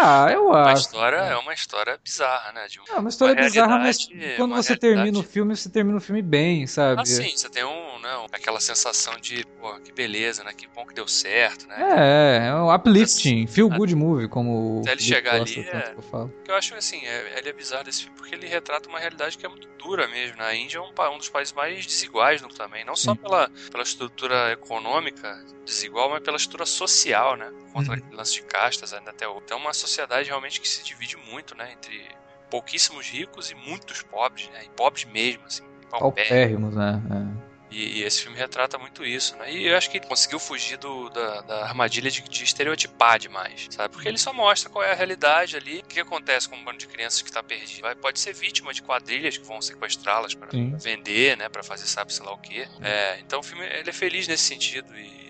Ah, 0.01 0.31
eu 0.31 0.53
acho. 0.53 0.69
Uma 0.69 0.73
história 0.73 1.17
é 1.17 1.35
uma 1.35 1.53
história 1.53 1.99
bizarra, 2.01 2.53
né? 2.53 2.67
De 2.67 2.79
um, 2.79 2.83
é 2.87 2.99
uma 2.99 3.09
história 3.09 3.35
uma 3.35 3.41
bizarra, 3.41 3.77
mas 3.79 4.07
quando 4.37 4.55
você 4.55 4.75
termina 4.77 5.19
o 5.19 5.23
filme, 5.23 5.55
você 5.55 5.69
termina 5.69 5.97
o 5.97 6.01
filme 6.01 6.21
bem, 6.21 6.65
sabe? 6.67 7.01
Ah, 7.01 7.05
sim, 7.05 7.35
você 7.35 7.49
tem 7.49 7.65
um, 7.65 7.99
né, 7.99 8.25
aquela 8.31 8.61
sensação 8.61 9.13
de, 9.19 9.45
pô, 9.59 9.73
que 9.81 9.91
beleza, 9.91 10.43
né? 10.43 10.53
Que 10.53 10.67
bom 10.67 10.85
que 10.85 10.93
deu 10.93 11.07
certo, 11.07 11.67
né? 11.67 11.75
É, 11.79 12.47
é 12.47 12.55
um 12.55 12.73
uplifting, 12.73 13.45
feel 13.45 13.69
good 13.69 13.93
movie, 13.93 14.29
como 14.29 14.79
Até 14.81 14.93
ele 14.93 15.01
chegar 15.01 15.35
ali, 15.35 15.59
é, 15.59 15.81
que 15.81 15.97
eu 15.97 16.01
falo. 16.01 16.33
que 16.45 16.51
eu 16.51 16.55
acho 16.55 16.73
assim, 16.75 17.05
é, 17.05 17.37
ele 17.37 17.49
é 17.49 17.53
bizarro 17.53 17.83
desse 17.83 18.03
filme 18.03 18.17
porque 18.17 18.35
ele 18.35 18.47
retrata 18.47 18.87
uma 18.87 18.99
realidade 18.99 19.37
que 19.37 19.45
é 19.45 19.49
muito 19.49 19.67
dura 19.77 20.07
mesmo. 20.07 20.37
Né? 20.37 20.45
A 20.45 20.55
Índia 20.55 20.77
é 20.77 20.81
um, 20.81 21.13
um 21.13 21.17
dos 21.17 21.29
países 21.29 21.53
mais 21.53 21.85
desiguais 21.85 22.41
no 22.41 22.47
também, 22.47 22.85
não 22.85 22.95
só 22.95 23.15
pela, 23.15 23.49
pela 23.69 23.83
estrutura 23.83 24.51
econômica 24.51 25.43
desigual, 25.65 26.09
mas 26.09 26.23
pela 26.23 26.37
estrutura 26.37 26.65
social, 26.65 27.35
né? 27.35 27.51
Contra 27.71 27.93
uhum. 27.93 28.01
lance 28.11 28.33
de 28.33 28.41
castas 28.43 28.93
ainda 28.93 29.11
até 29.11 29.27
hoje. 29.27 29.41
Então 29.45 29.57
uma 29.57 29.73
sociedade 29.73 29.88
realmente 30.25 30.59
que 30.61 30.67
se 30.67 30.83
divide 30.83 31.17
muito, 31.17 31.55
né? 31.55 31.71
Entre 31.73 32.07
pouquíssimos 32.49 33.07
ricos 33.07 33.51
e 33.51 33.55
muitos 33.55 34.01
pobres, 34.01 34.49
né? 34.49 34.63
E 34.65 34.69
pobres 34.69 35.05
mesmo, 35.05 35.45
assim. 35.45 35.63
Paupérrimos, 35.89 36.75
né? 36.75 37.01
É. 37.45 37.49
E, 37.71 37.99
e, 37.99 38.03
esse 38.03 38.23
filme 38.23 38.37
retrata 38.37 38.79
muito 38.79 39.05
isso, 39.05 39.35
né? 39.37 39.51
E 39.51 39.67
eu 39.67 39.77
acho 39.77 39.91
que 39.91 39.97
ele 39.97 40.07
conseguiu 40.07 40.39
fugir 40.39 40.77
do, 40.77 41.09
da, 41.09 41.41
da, 41.41 41.65
armadilha 41.65 42.09
de, 42.09 42.21
de, 42.23 42.43
estereotipar 42.43 43.19
demais, 43.19 43.67
sabe? 43.69 43.93
Porque 43.93 44.07
ele 44.07 44.17
só 44.17 44.33
mostra 44.33 44.69
qual 44.71 44.83
é 44.83 44.91
a 44.91 44.95
realidade 44.95 45.55
ali, 45.55 45.79
o 45.79 45.83
que 45.83 45.99
acontece 45.99 46.49
com 46.49 46.55
um 46.55 46.63
bando 46.63 46.79
de 46.79 46.87
crianças 46.87 47.21
que 47.21 47.29
está 47.29 47.43
perdido. 47.43 47.81
Vai, 47.81 47.93
pode 47.93 48.19
ser 48.19 48.33
vítima 48.33 48.73
de 48.73 48.81
quadrilhas 48.81 49.37
que 49.37 49.45
vão 49.45 49.61
sequestrá-las 49.61 50.33
para 50.33 50.49
vender, 50.81 51.37
né? 51.37 51.47
Para 51.47 51.61
fazer 51.61 51.85
sabe 51.85 52.11
sei 52.11 52.25
lá 52.25 52.33
o 52.33 52.39
quê. 52.39 52.67
É, 52.81 53.19
então 53.19 53.39
o 53.39 53.43
filme 53.43 53.63
ele 53.65 53.89
é 53.89 53.93
feliz 53.93 54.27
nesse 54.27 54.43
sentido 54.43 54.97
e 54.97 55.28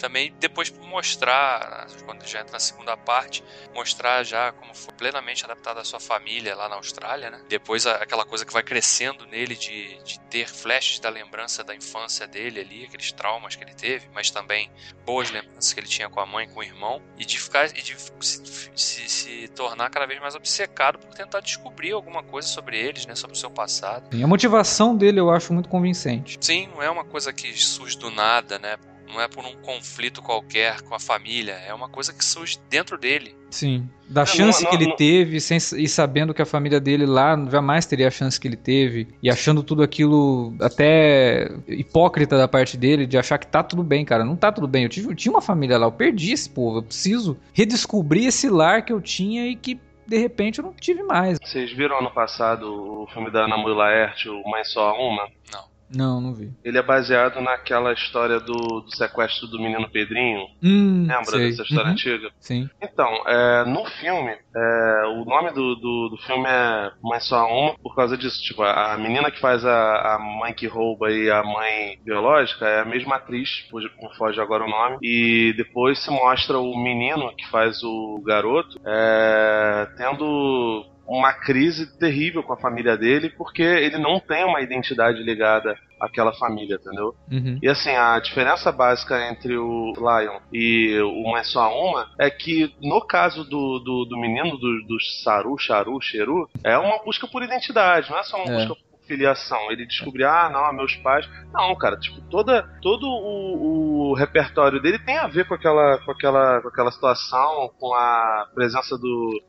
também 0.00 0.34
depois 0.40 0.70
mostrar, 0.70 1.86
quando 2.04 2.26
já 2.26 2.40
entra 2.40 2.54
na 2.54 2.60
segunda 2.60 2.96
parte, 2.96 3.44
mostrar 3.74 4.24
já 4.24 4.52
como 4.52 4.74
foi 4.74 4.94
plenamente 4.94 5.44
adaptado 5.44 5.78
à 5.78 5.84
sua 5.84 6.00
família 6.00 6.54
lá 6.56 6.68
na 6.68 6.76
Austrália, 6.76 7.30
né? 7.30 7.40
Depois 7.48 7.86
aquela 7.86 8.24
coisa 8.24 8.44
que 8.44 8.52
vai 8.52 8.62
crescendo 8.62 9.26
nele 9.26 9.54
de, 9.54 10.02
de 10.02 10.18
ter 10.20 10.48
flashes 10.48 10.98
da 10.98 11.10
lembrança 11.10 11.62
da 11.62 11.74
infância 11.74 12.26
dele 12.26 12.60
ali, 12.60 12.84
aqueles 12.84 13.12
traumas 13.12 13.54
que 13.54 13.62
ele 13.62 13.74
teve, 13.74 14.08
mas 14.12 14.30
também 14.30 14.70
boas 15.04 15.30
lembranças 15.30 15.72
que 15.72 15.80
ele 15.80 15.88
tinha 15.88 16.08
com 16.08 16.20
a 16.20 16.26
mãe, 16.26 16.48
com 16.48 16.60
o 16.60 16.62
irmão, 16.62 17.02
e 17.18 17.24
de 17.24 17.38
ficar 17.38 17.66
e 17.66 17.82
de 17.82 17.96
se, 18.20 18.42
se, 18.74 19.08
se 19.08 19.48
tornar 19.48 19.90
cada 19.90 20.06
vez 20.06 20.20
mais 20.20 20.34
obcecado 20.34 20.98
por 20.98 21.12
tentar 21.14 21.40
descobrir 21.40 21.92
alguma 21.92 22.22
coisa 22.22 22.48
sobre 22.48 22.78
eles, 22.78 23.06
né? 23.06 23.14
Sobre 23.14 23.36
o 23.36 23.38
seu 23.38 23.50
passado. 23.50 24.16
E 24.16 24.22
a 24.22 24.26
motivação 24.26 24.96
dele 24.96 25.20
eu 25.20 25.30
acho 25.30 25.52
muito 25.52 25.68
convincente. 25.68 26.38
Sim, 26.40 26.68
não 26.68 26.82
é 26.82 26.90
uma 26.90 27.04
coisa 27.04 27.32
que 27.32 27.52
surge 27.52 27.98
do 27.98 28.10
nada, 28.10 28.58
né? 28.58 28.76
Não 29.10 29.20
é 29.20 29.28
por 29.28 29.44
um 29.44 29.54
conflito 29.62 30.22
qualquer 30.22 30.80
com 30.82 30.94
a 30.94 31.00
família, 31.00 31.52
é 31.52 31.74
uma 31.74 31.88
coisa 31.88 32.12
que 32.12 32.24
surge 32.24 32.58
dentro 32.68 32.96
dele. 32.96 33.34
Sim, 33.50 33.88
da 34.08 34.22
é, 34.22 34.26
chance 34.26 34.62
não, 34.62 34.70
não, 34.70 34.70
que 34.70 34.82
ele 34.84 34.90
não... 34.90 34.96
teve 34.96 35.40
sem, 35.40 35.58
e 35.58 35.88
sabendo 35.88 36.32
que 36.32 36.40
a 36.40 36.46
família 36.46 36.80
dele 36.80 37.04
lá 37.04 37.36
jamais 37.50 37.84
teria 37.84 38.08
a 38.08 38.10
chance 38.10 38.38
que 38.38 38.46
ele 38.46 38.56
teve 38.56 39.08
e 39.22 39.28
achando 39.28 39.62
tudo 39.62 39.82
aquilo 39.82 40.54
até 40.60 41.50
hipócrita 41.66 42.38
da 42.38 42.46
parte 42.46 42.76
dele 42.76 43.06
de 43.06 43.18
achar 43.18 43.38
que 43.38 43.46
tá 43.46 43.62
tudo 43.62 43.82
bem, 43.82 44.04
cara. 44.04 44.24
Não 44.24 44.36
tá 44.36 44.52
tudo 44.52 44.68
bem. 44.68 44.84
Eu, 44.84 44.88
tive, 44.88 45.08
eu 45.08 45.14
tinha 45.14 45.32
uma 45.32 45.42
família 45.42 45.78
lá, 45.78 45.86
eu 45.86 45.92
perdi 45.92 46.32
esse 46.32 46.48
povo. 46.48 46.78
Eu 46.78 46.82
preciso 46.82 47.36
redescobrir 47.52 48.26
esse 48.26 48.48
lar 48.48 48.84
que 48.84 48.92
eu 48.92 49.00
tinha 49.00 49.46
e 49.46 49.56
que 49.56 49.80
de 50.06 50.18
repente 50.18 50.58
eu 50.58 50.64
não 50.64 50.72
tive 50.72 51.02
mais. 51.02 51.38
Vocês 51.42 51.72
viram 51.72 51.98
ano 51.98 52.10
passado 52.10 53.02
o 53.02 53.06
filme 53.12 53.30
da 53.30 53.44
Ana 53.44 53.56
Mui 53.56 53.74
Laerte, 53.74 54.28
o 54.28 54.42
Mãe 54.48 54.64
Só 54.64 54.92
Uma? 54.94 55.28
Não. 55.52 55.69
Não, 55.94 56.20
não 56.20 56.34
vi. 56.34 56.50
Ele 56.64 56.78
é 56.78 56.82
baseado 56.82 57.40
naquela 57.40 57.92
história 57.92 58.38
do, 58.38 58.80
do 58.80 58.94
sequestro 58.94 59.48
do 59.48 59.58
menino 59.58 59.88
Pedrinho. 59.90 60.46
Hum, 60.62 61.06
Lembra 61.08 61.24
sei. 61.24 61.50
dessa 61.50 61.62
história 61.62 61.86
uhum. 61.86 61.92
antiga? 61.92 62.30
Sim. 62.38 62.70
Então, 62.80 63.08
é, 63.26 63.64
no 63.64 63.84
filme, 63.84 64.36
é, 64.54 65.06
o 65.08 65.24
nome 65.24 65.50
do, 65.50 65.74
do, 65.76 66.08
do, 66.10 66.16
filme 66.18 66.46
é 66.48 66.92
Mais 67.02 67.24
Só 67.24 67.46
Uma 67.46 67.74
por 67.78 67.94
causa 67.94 68.16
disso. 68.16 68.40
Tipo, 68.42 68.62
a, 68.62 68.96
menina 68.96 69.30
que 69.30 69.40
faz 69.40 69.64
a, 69.64 70.14
a 70.14 70.18
mãe 70.18 70.52
que 70.52 70.66
rouba 70.66 71.10
e 71.10 71.30
a 71.30 71.42
mãe 71.42 71.98
biológica 72.04 72.66
é 72.66 72.80
a 72.80 72.84
mesma 72.84 73.16
atriz, 73.16 73.66
me 73.72 74.16
foge 74.16 74.40
agora 74.40 74.64
o 74.64 74.70
nome. 74.70 74.98
E 75.02 75.52
depois 75.56 75.98
se 76.02 76.10
mostra 76.10 76.58
o 76.58 76.76
menino 76.76 77.34
que 77.36 77.48
faz 77.48 77.82
o 77.82 78.22
garoto 78.24 78.80
é, 78.84 79.88
tendo 79.96 80.86
uma 81.10 81.32
crise 81.32 81.98
terrível 81.98 82.40
com 82.40 82.52
a 82.52 82.56
família 82.56 82.96
dele, 82.96 83.30
porque 83.30 83.62
ele 83.62 83.98
não 83.98 84.20
tem 84.20 84.44
uma 84.44 84.60
identidade 84.60 85.20
ligada 85.20 85.76
àquela 85.98 86.32
família, 86.32 86.76
entendeu? 86.76 87.16
Uhum. 87.28 87.58
E 87.60 87.68
assim, 87.68 87.90
a 87.90 88.20
diferença 88.20 88.70
básica 88.70 89.28
entre 89.28 89.56
o 89.56 89.92
Lion 89.96 90.38
e 90.52 91.00
o 91.00 91.32
Mais 91.32 91.48
Só 91.48 91.68
Uma 91.76 92.08
é 92.16 92.30
que, 92.30 92.72
no 92.80 93.04
caso 93.04 93.42
do, 93.42 93.80
do, 93.80 94.04
do 94.04 94.16
menino, 94.16 94.56
do, 94.56 94.86
do 94.86 95.00
Saru, 95.24 95.58
Charu, 95.58 96.00
Cheru, 96.00 96.48
é 96.62 96.78
uma 96.78 97.02
busca 97.02 97.26
por 97.26 97.42
identidade, 97.42 98.08
não 98.08 98.18
é 98.18 98.22
só 98.22 98.36
uma 98.36 98.52
é. 98.52 98.56
busca 98.58 98.74
por 98.76 98.90
filiação. 99.08 99.72
Ele 99.72 99.84
descobrir, 99.84 100.22
ah, 100.22 100.48
não, 100.48 100.72
meus 100.72 100.94
pais. 100.94 101.28
Não, 101.52 101.74
cara, 101.74 101.98
tipo, 101.98 102.20
toda, 102.30 102.62
todo 102.80 103.04
o, 103.08 104.10
o 104.10 104.14
repertório 104.14 104.80
dele 104.80 105.00
tem 105.00 105.18
a 105.18 105.26
ver 105.26 105.48
com 105.48 105.54
aquela, 105.54 105.98
com 105.98 106.12
aquela, 106.12 106.60
com 106.62 106.68
aquela 106.68 106.92
situação, 106.92 107.72
com 107.80 107.92
a 107.92 108.46
presença 108.54 108.96
do, 108.96 109.42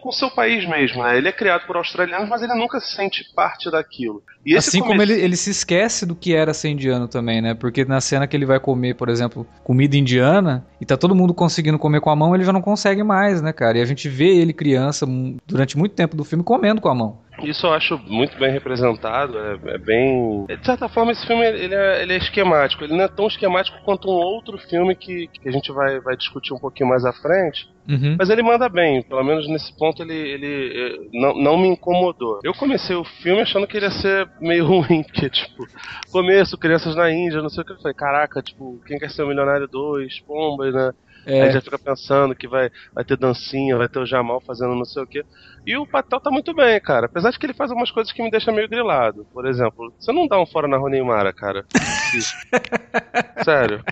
com 0.00 0.08
o 0.08 0.12
seu 0.12 0.30
país 0.30 0.66
mesmo, 0.68 1.02
né? 1.02 1.18
Ele 1.18 1.28
é 1.28 1.32
criado 1.32 1.66
por 1.66 1.76
australianos, 1.76 2.28
mas 2.28 2.42
ele 2.42 2.54
nunca 2.54 2.80
se 2.80 2.94
sente 2.94 3.24
parte 3.34 3.70
daquilo. 3.70 4.22
E 4.44 4.56
assim 4.56 4.80
como 4.80 5.02
ele, 5.02 5.14
ele 5.14 5.36
se 5.36 5.50
esquece 5.50 6.06
do 6.06 6.14
que 6.14 6.34
era 6.34 6.54
ser 6.54 6.68
indiano 6.68 7.08
também, 7.08 7.40
né? 7.42 7.54
Porque 7.54 7.84
na 7.84 8.00
cena 8.00 8.26
que 8.26 8.36
ele 8.36 8.46
vai 8.46 8.60
comer, 8.60 8.94
por 8.94 9.08
exemplo, 9.08 9.46
comida 9.62 9.96
indiana, 9.96 10.64
e 10.80 10.86
tá 10.86 10.96
todo 10.96 11.14
mundo 11.14 11.34
conseguindo 11.34 11.78
comer 11.78 12.00
com 12.00 12.10
a 12.10 12.16
mão, 12.16 12.34
ele 12.34 12.44
já 12.44 12.52
não 12.52 12.62
consegue 12.62 13.02
mais, 13.02 13.42
né, 13.42 13.52
cara? 13.52 13.78
E 13.78 13.82
a 13.82 13.86
gente 13.86 14.08
vê 14.08 14.36
ele 14.36 14.52
criança 14.52 15.06
durante 15.46 15.76
muito 15.76 15.94
tempo 15.94 16.16
do 16.16 16.24
filme 16.24 16.44
comendo 16.44 16.80
com 16.80 16.88
a 16.88 16.94
mão. 16.94 17.18
Isso 17.42 17.66
eu 17.66 17.72
acho 17.72 17.98
muito 18.06 18.38
bem 18.38 18.50
representado, 18.52 19.38
é, 19.38 19.58
é, 19.74 19.78
bem... 19.78 20.46
De 20.46 20.64
certa 20.64 20.88
forma, 20.88 21.12
esse 21.12 21.26
filme 21.26 21.44
ele 21.44 21.74
é, 21.74 22.02
ele 22.02 22.12
é, 22.12 22.16
esquemático. 22.16 22.84
Ele 22.84 22.94
não 22.94 23.04
é 23.04 23.08
tão 23.08 23.26
esquemático 23.26 23.78
quanto 23.84 24.08
um 24.08 24.14
outro 24.14 24.56
filme 24.58 24.94
que, 24.94 25.26
que 25.28 25.48
a 25.48 25.52
gente 25.52 25.72
vai, 25.72 26.00
vai 26.00 26.16
discutir 26.16 26.52
um 26.54 26.58
pouquinho 26.58 26.88
mais 26.88 27.04
à 27.04 27.12
frente. 27.12 27.68
Uhum. 27.88 28.16
Mas 28.18 28.30
ele 28.30 28.42
manda 28.42 28.68
bem, 28.68 29.02
pelo 29.02 29.22
menos 29.22 29.46
nesse 29.48 29.76
ponto 29.76 30.02
ele, 30.02 30.14
ele 30.14 31.10
não, 31.12 31.34
não 31.34 31.58
me 31.58 31.68
incomodou. 31.68 32.40
Eu 32.42 32.54
comecei 32.54 32.96
o 32.96 33.04
filme 33.04 33.42
achando 33.42 33.66
que 33.66 33.76
ele 33.76 33.86
ia 33.86 33.92
ser 33.92 34.28
meio 34.40 34.64
ruim, 34.66 35.02
porque, 35.02 35.28
tipo, 35.28 35.66
começo, 36.10 36.56
crianças 36.56 36.96
na 36.96 37.10
Índia, 37.10 37.42
não 37.42 37.50
sei 37.50 37.62
o 37.62 37.66
que. 37.66 37.72
Eu 37.72 37.78
falei, 37.78 37.94
caraca, 37.94 38.42
tipo, 38.42 38.80
quem 38.86 38.98
quer 38.98 39.10
ser 39.10 39.22
o 39.22 39.28
Milionário 39.28 39.68
2, 39.68 40.20
Pombas, 40.20 40.72
né? 40.72 40.92
É. 41.26 41.42
Aí 41.42 41.52
já 41.52 41.60
fica 41.60 41.78
pensando 41.78 42.34
que 42.34 42.46
vai, 42.46 42.70
vai 42.92 43.04
ter 43.04 43.16
dancinha, 43.16 43.76
vai 43.76 43.88
ter 43.88 43.98
o 43.98 44.06
Jamal 44.06 44.40
fazendo 44.40 44.74
não 44.74 44.84
sei 44.84 45.02
o 45.02 45.06
que. 45.06 45.24
E 45.66 45.76
o 45.76 45.86
Patel 45.86 46.20
tá 46.20 46.30
muito 46.30 46.54
bem, 46.54 46.80
cara. 46.80 47.06
Apesar 47.06 47.30
de 47.30 47.38
que 47.38 47.46
ele 47.46 47.54
faz 47.54 47.70
algumas 47.70 47.90
coisas 47.90 48.12
que 48.12 48.22
me 48.22 48.30
deixam 48.30 48.54
meio 48.54 48.68
grilado. 48.68 49.26
Por 49.32 49.46
exemplo, 49.46 49.92
você 49.98 50.12
não 50.12 50.26
dá 50.26 50.38
um 50.38 50.46
fora 50.46 50.68
na 50.68 50.78
Neymar, 50.78 51.34
cara. 51.34 51.64
Sério. 53.44 53.82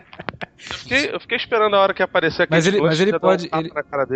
Eu 0.71 0.77
fiquei, 0.77 1.15
eu 1.15 1.21
fiquei, 1.21 1.37
esperando 1.37 1.75
a 1.75 1.81
hora 1.81 1.95
que 1.95 2.03
aparecer 2.03 2.43
aquele 2.43 2.57
Mas 2.57 2.67
ele, 2.67 2.81
mas 2.81 3.01
ele 3.01 3.19
pode. 3.19 3.51
Um 3.53 3.59
ele, 3.59 3.73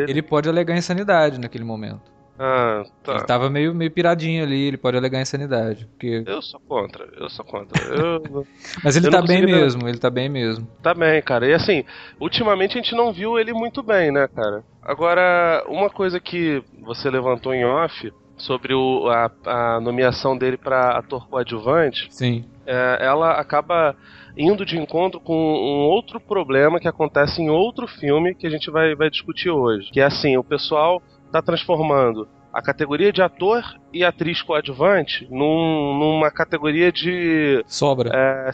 ele 0.08 0.22
pode 0.22 0.48
alegar 0.48 0.76
insanidade 0.76 1.40
naquele 1.40 1.64
momento. 1.64 2.15
Ah, 2.38 2.84
tá. 3.02 3.14
Ele 3.14 3.24
tava 3.24 3.48
meio, 3.48 3.74
meio 3.74 3.90
piradinho 3.90 4.42
ali, 4.42 4.68
ele 4.68 4.76
pode 4.76 4.96
alegar 4.96 5.20
insanidade. 5.20 5.86
Porque... 5.86 6.22
Eu 6.26 6.42
sou 6.42 6.60
contra, 6.60 7.08
eu 7.16 7.30
sou 7.30 7.44
contra. 7.44 7.82
Eu... 7.82 8.46
Mas 8.84 8.96
ele 8.96 9.10
tá 9.10 9.22
bem 9.22 9.44
mesmo, 9.44 9.88
ele 9.88 9.98
tá 9.98 10.10
bem 10.10 10.28
mesmo. 10.28 10.66
Tá 10.82 10.94
bem, 10.94 11.20
cara. 11.22 11.46
E 11.46 11.54
assim, 11.54 11.84
ultimamente 12.20 12.78
a 12.78 12.82
gente 12.82 12.94
não 12.94 13.12
viu 13.12 13.38
ele 13.38 13.52
muito 13.52 13.82
bem, 13.82 14.10
né, 14.10 14.28
cara? 14.28 14.62
Agora, 14.82 15.64
uma 15.68 15.90
coisa 15.90 16.20
que 16.20 16.62
você 16.82 17.10
levantou 17.10 17.54
em 17.54 17.64
off 17.64 18.12
sobre 18.36 18.74
o, 18.74 19.08
a, 19.08 19.30
a 19.46 19.80
nomeação 19.80 20.36
dele 20.36 20.56
para 20.56 20.98
ator 20.98 21.26
coadjuvante. 21.28 22.08
Sim. 22.10 22.44
É, 22.66 22.98
ela 23.00 23.32
acaba 23.32 23.96
indo 24.36 24.66
de 24.66 24.78
encontro 24.78 25.18
com 25.18 25.34
um 25.34 25.88
outro 25.88 26.20
problema 26.20 26.78
que 26.78 26.86
acontece 26.86 27.40
em 27.40 27.48
outro 27.48 27.86
filme 27.86 28.34
que 28.34 28.46
a 28.46 28.50
gente 28.50 28.70
vai, 28.70 28.94
vai 28.94 29.08
discutir 29.08 29.50
hoje. 29.50 29.90
Que 29.90 30.00
é 30.00 30.04
assim, 30.04 30.36
o 30.36 30.44
pessoal 30.44 31.02
está 31.26 31.42
transformando 31.42 32.28
a 32.52 32.62
categoria 32.62 33.12
de 33.12 33.20
ator 33.20 33.62
e 33.96 34.04
atriz 34.04 34.42
coadjuvante 34.42 35.26
num, 35.30 35.98
numa 35.98 36.30
categoria 36.30 36.92
de. 36.92 37.64
Sobra. 37.66 38.10
É, 38.14 38.50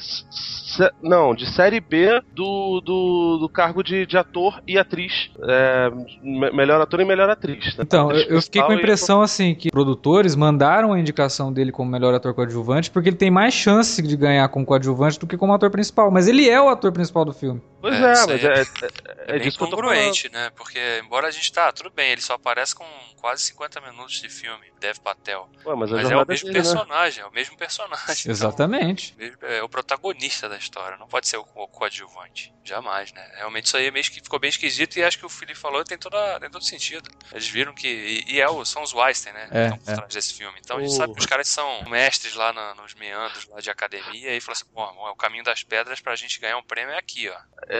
não, 1.02 1.34
de 1.34 1.46
série 1.52 1.80
B 1.80 2.20
do, 2.32 2.80
do, 2.80 3.38
do 3.38 3.48
cargo 3.48 3.82
de, 3.82 4.06
de 4.06 4.16
ator 4.16 4.62
e 4.66 4.78
atriz. 4.78 5.30
É, 5.42 5.90
melhor 6.22 6.80
ator 6.80 7.00
e 7.00 7.04
melhor 7.04 7.28
atriz. 7.28 7.76
Né? 7.76 7.84
Então, 7.84 8.08
atriz 8.08 8.30
eu 8.30 8.40
fiquei 8.42 8.62
com 8.62 8.72
a 8.72 8.74
impressão 8.74 9.22
e... 9.22 9.24
assim 9.24 9.54
que 9.54 9.70
produtores 9.70 10.36
mandaram 10.36 10.92
a 10.92 10.98
indicação 10.98 11.52
dele 11.52 11.72
como 11.72 11.90
melhor 11.90 12.14
ator 12.14 12.32
coadjuvante 12.34 12.90
porque 12.90 13.08
ele 13.08 13.16
tem 13.16 13.30
mais 13.30 13.52
chance 13.52 14.00
de 14.00 14.16
ganhar 14.16 14.48
como 14.48 14.64
coadjuvante 14.64 15.18
do 15.18 15.26
que 15.26 15.36
como 15.36 15.52
ator 15.52 15.70
principal. 15.70 16.10
Mas 16.10 16.28
ele 16.28 16.48
é 16.48 16.60
o 16.60 16.68
ator 16.68 16.92
principal 16.92 17.24
do 17.24 17.32
filme. 17.32 17.60
Pois 17.80 17.94
é, 17.94 17.98
é 17.98 18.26
mas 18.26 18.44
é, 18.44 18.46
é, 18.46 18.60
é, 18.60 19.36
é 19.36 19.38
bem 19.40 19.52
congruente, 19.52 20.30
né? 20.32 20.50
Porque, 20.54 20.78
embora 21.04 21.26
a 21.26 21.30
gente 21.30 21.52
tá, 21.52 21.72
tudo 21.72 21.90
bem, 21.90 22.12
ele 22.12 22.20
só 22.20 22.34
aparece 22.34 22.74
com 22.74 22.84
quase 23.20 23.42
50 23.42 23.80
minutos 23.80 24.20
de 24.20 24.28
filme, 24.28 24.66
Dev 24.80 24.98
Ué, 25.36 25.74
mas, 25.76 25.90
mas 25.90 26.10
é 26.10 26.16
o 26.16 26.26
mesmo 26.26 26.46
dele, 26.46 26.58
né? 26.58 26.64
personagem, 26.64 27.22
né? 27.22 27.26
é 27.26 27.30
o 27.30 27.32
mesmo 27.32 27.56
personagem. 27.56 28.30
Exatamente. 28.30 29.14
Então, 29.22 29.48
é 29.48 29.62
o 29.62 29.68
protagonista 29.68 30.48
da 30.48 30.56
história, 30.56 30.96
não 30.96 31.06
pode 31.06 31.26
ser 31.26 31.36
o, 31.36 31.46
o 31.54 31.68
coadjuvante. 31.68 32.52
Jamais, 32.64 33.12
né? 33.12 33.28
Realmente 33.36 33.66
isso 33.66 33.76
aí 33.76 33.86
é 33.86 33.90
meio 33.90 34.04
que 34.04 34.20
ficou 34.20 34.38
bem 34.38 34.50
esquisito 34.50 34.96
e 34.96 35.02
acho 35.02 35.18
que 35.18 35.26
o 35.26 35.28
Felipe 35.28 35.58
falou 35.58 35.82
tem, 35.84 35.98
toda, 35.98 36.38
tem 36.38 36.50
todo 36.50 36.64
sentido. 36.64 37.08
Eles 37.32 37.48
viram 37.48 37.74
que. 37.74 37.88
E, 37.88 38.34
e 38.34 38.40
é 38.40 38.48
o, 38.48 38.64
são 38.64 38.82
os 38.82 38.92
Weinstein, 38.92 39.32
né? 39.32 39.48
É, 39.50 39.70
que 39.70 39.78
estão 39.78 39.78
por 39.78 39.94
trás 39.96 40.14
desse 40.14 40.34
filme. 40.34 40.58
Então 40.60 40.76
a 40.76 40.80
gente 40.80 40.94
sabe 40.94 41.12
que 41.12 41.20
os 41.20 41.26
caras 41.26 41.48
são 41.48 41.84
mestres 41.88 42.34
lá 42.34 42.52
na, 42.52 42.74
nos 42.74 42.94
meandros 42.94 43.46
lá 43.48 43.60
de 43.60 43.70
academia 43.70 44.34
e 44.34 44.40
falou 44.40 44.52
assim: 44.52 44.64
bom, 44.72 45.10
o 45.10 45.16
caminho 45.16 45.44
das 45.44 45.62
pedras 45.62 46.00
pra 46.00 46.14
gente 46.14 46.40
ganhar 46.40 46.56
um 46.56 46.62
prêmio 46.62 46.94
é 46.94 46.98
aqui, 46.98 47.28
ó. 47.28 47.36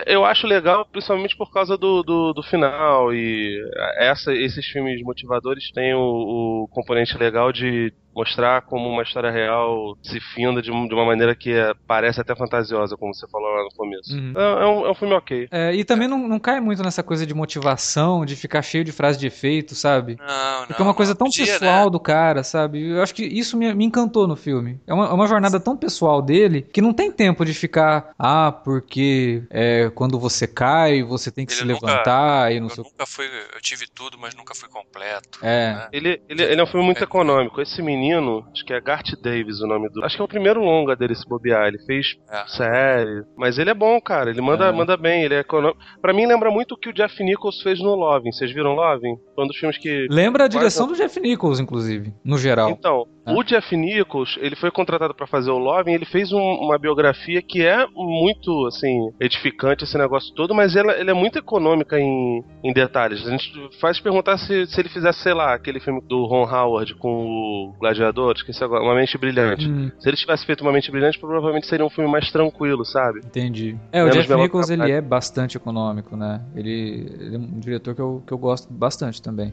Eu 0.06 0.24
acho 0.24 0.46
legal, 0.46 0.84
principalmente 0.86 1.36
por 1.36 1.52
causa 1.52 1.76
do, 1.76 2.02
do, 2.02 2.32
do 2.32 2.42
final 2.42 3.12
e 3.12 3.58
essa, 3.98 4.32
esses 4.32 4.66
filmes 4.66 5.02
motivadores 5.02 5.70
têm 5.72 5.94
o, 5.94 6.64
o 6.64 6.68
componente 6.68 7.16
legal 7.16 7.41
de 7.50 7.92
mostrar 8.14 8.62
como 8.62 8.88
uma 8.88 9.02
história 9.02 9.30
real 9.30 9.96
se 10.02 10.20
finda 10.34 10.60
de, 10.60 10.70
de 10.70 10.94
uma 10.94 11.04
maneira 11.04 11.34
que 11.34 11.52
é, 11.52 11.72
parece 11.86 12.20
até 12.20 12.34
fantasiosa, 12.34 12.96
como 12.96 13.14
você 13.14 13.26
falou 13.28 13.48
lá 13.48 13.64
no 13.64 13.70
começo. 13.70 14.14
Uhum. 14.14 14.34
É, 14.36 14.42
é, 14.42 14.66
um, 14.66 14.86
é, 14.86 14.90
um, 14.90 14.94
filme 14.94 15.14
ok. 15.14 15.48
É, 15.50 15.74
e 15.74 15.84
também 15.84 16.08
não, 16.08 16.28
não 16.28 16.38
cai 16.38 16.60
muito 16.60 16.82
nessa 16.82 17.02
coisa 17.02 17.26
de 17.26 17.34
motivação, 17.34 18.24
de 18.24 18.36
ficar 18.36 18.62
cheio 18.62 18.84
de 18.84 18.92
frase 18.92 19.18
de 19.18 19.26
efeito, 19.26 19.74
sabe? 19.74 20.18
Não, 20.18 20.66
Porque 20.66 20.82
é 20.82 20.84
uma 20.84 20.94
coisa 20.94 21.14
tão 21.14 21.26
podia, 21.26 21.46
pessoal 21.46 21.86
né? 21.86 21.90
do 21.90 22.00
cara, 22.00 22.44
sabe? 22.44 22.90
Eu 22.90 23.02
acho 23.02 23.14
que 23.14 23.24
isso 23.24 23.56
me, 23.56 23.72
me 23.74 23.84
encantou 23.84 24.28
no 24.28 24.36
filme. 24.36 24.80
É 24.86 24.92
uma, 24.92 25.06
é 25.06 25.12
uma, 25.12 25.26
jornada 25.26 25.58
tão 25.58 25.76
pessoal 25.76 26.20
dele 26.20 26.62
que 26.62 26.82
não 26.82 26.92
tem 26.92 27.10
tempo 27.10 27.44
de 27.44 27.54
ficar, 27.54 28.12
ah, 28.18 28.52
porque 28.52 29.42
é, 29.50 29.90
quando 29.94 30.18
você 30.18 30.46
cai, 30.46 31.02
você 31.02 31.30
tem 31.30 31.46
que 31.46 31.52
ele 31.52 31.60
se 31.60 31.66
nunca, 31.66 31.86
levantar 31.86 32.52
e 32.52 32.60
não 32.60 32.66
eu 32.66 32.74
sei... 32.74 32.84
nunca 32.84 33.06
fui, 33.06 33.26
eu 33.54 33.60
tive 33.60 33.86
tudo, 33.88 34.18
mas 34.18 34.34
nunca 34.34 34.54
fui 34.54 34.68
completo. 34.68 35.38
É. 35.42 35.74
Né? 35.74 35.88
Ele, 35.92 36.22
ele, 36.28 36.42
ele 36.42 36.60
é 36.60 36.64
um 36.64 36.66
filme 36.66 36.84
muito 36.84 37.00
é. 37.00 37.04
econômico. 37.04 37.60
Esse 37.60 37.80
menino 37.80 38.01
menino, 38.02 38.44
acho 38.52 38.64
que 38.64 38.72
é 38.72 38.80
Garth 38.80 39.14
Davis 39.22 39.60
o 39.60 39.66
nome 39.66 39.88
do. 39.88 40.04
Acho 40.04 40.16
que 40.16 40.22
é 40.22 40.24
o 40.24 40.28
primeiro 40.28 40.60
longa 40.60 40.96
dele 40.96 41.14
se 41.14 41.28
bobear. 41.28 41.68
Ele 41.68 41.78
fez 41.78 42.16
é. 42.28 42.44
série. 42.48 43.24
Mas 43.36 43.58
ele 43.58 43.70
é 43.70 43.74
bom, 43.74 44.00
cara. 44.00 44.30
Ele 44.30 44.40
manda, 44.40 44.66
é. 44.66 44.72
manda 44.72 44.96
bem. 44.96 45.22
Ele 45.22 45.34
é 45.34 45.40
econômico. 45.40 45.80
Pra 46.00 46.12
mim 46.12 46.26
lembra 46.26 46.50
muito 46.50 46.72
o 46.72 46.76
que 46.76 46.88
o 46.88 46.92
Jeff 46.92 47.22
Nichols 47.22 47.62
fez 47.62 47.80
no 47.80 47.94
Loving. 47.94 48.32
Vocês 48.32 48.52
viram 48.52 48.74
Loving? 48.74 49.16
Foi 49.34 49.44
um 49.44 49.46
dos 49.46 49.56
filmes 49.56 49.78
que. 49.78 50.08
Lembra 50.10 50.44
a 50.44 50.48
direção 50.48 50.88
do 50.88 50.96
Jeff 50.96 51.18
Nichols, 51.20 51.60
inclusive, 51.60 52.12
no 52.24 52.36
geral. 52.36 52.70
Então, 52.70 53.06
ah. 53.24 53.34
o 53.34 53.42
Jeff 53.42 53.76
Nichols, 53.76 54.36
ele 54.40 54.56
foi 54.56 54.70
contratado 54.70 55.14
para 55.14 55.26
fazer 55.26 55.50
o 55.50 55.58
Loving. 55.58 55.92
Ele 55.92 56.04
fez 56.04 56.32
um, 56.32 56.40
uma 56.40 56.78
biografia 56.78 57.40
que 57.40 57.64
é 57.64 57.86
muito, 57.94 58.66
assim, 58.66 59.12
edificante 59.20 59.84
esse 59.84 59.96
negócio 59.96 60.34
todo, 60.34 60.54
mas 60.54 60.74
ela, 60.74 60.92
ele 60.98 61.10
é 61.10 61.14
muito 61.14 61.38
econômica 61.38 61.98
em, 61.98 62.42
em 62.64 62.72
detalhes. 62.72 63.26
A 63.26 63.30
gente 63.30 63.52
faz 63.80 64.00
perguntar 64.00 64.38
se, 64.38 64.66
se 64.66 64.80
ele 64.80 64.88
fizesse, 64.88 65.20
sei 65.20 65.34
lá, 65.34 65.54
aquele 65.54 65.80
filme 65.80 66.00
do 66.02 66.24
Ron 66.26 66.44
Howard 66.44 66.94
com 66.96 67.26
o 67.26 67.74
Gladiador, 67.78 68.34
esqueci 68.36 68.62
agora, 68.62 68.82
Uma 68.82 68.94
Mente 68.94 69.16
Brilhante. 69.16 69.68
Hum. 69.68 69.90
Se 69.98 70.08
ele 70.08 70.16
tivesse 70.16 70.44
feito 70.44 70.62
Uma 70.62 70.72
Mente 70.72 70.90
Brilhante, 70.90 71.18
provavelmente 71.18 71.66
seria 71.66 71.86
um 71.86 71.90
filme 71.90 72.10
mais 72.10 72.30
tranquilo, 72.30 72.84
sabe? 72.84 73.20
Entendi. 73.24 73.76
É, 73.92 74.02
o 74.02 74.06
Menos 74.06 74.26
Jeff 74.26 74.34
Nichols, 74.34 74.70
ele 74.70 74.90
é 74.90 75.00
bastante 75.00 75.56
econômico, 75.56 76.16
né? 76.16 76.40
Ele, 76.54 77.08
ele, 77.20 77.36
é 77.36 77.38
um 77.38 77.60
diretor 77.60 77.94
que 77.94 78.00
eu, 78.00 78.22
que 78.26 78.32
eu 78.32 78.38
gosto 78.38 78.72
bastante 78.72 79.22
também. 79.22 79.52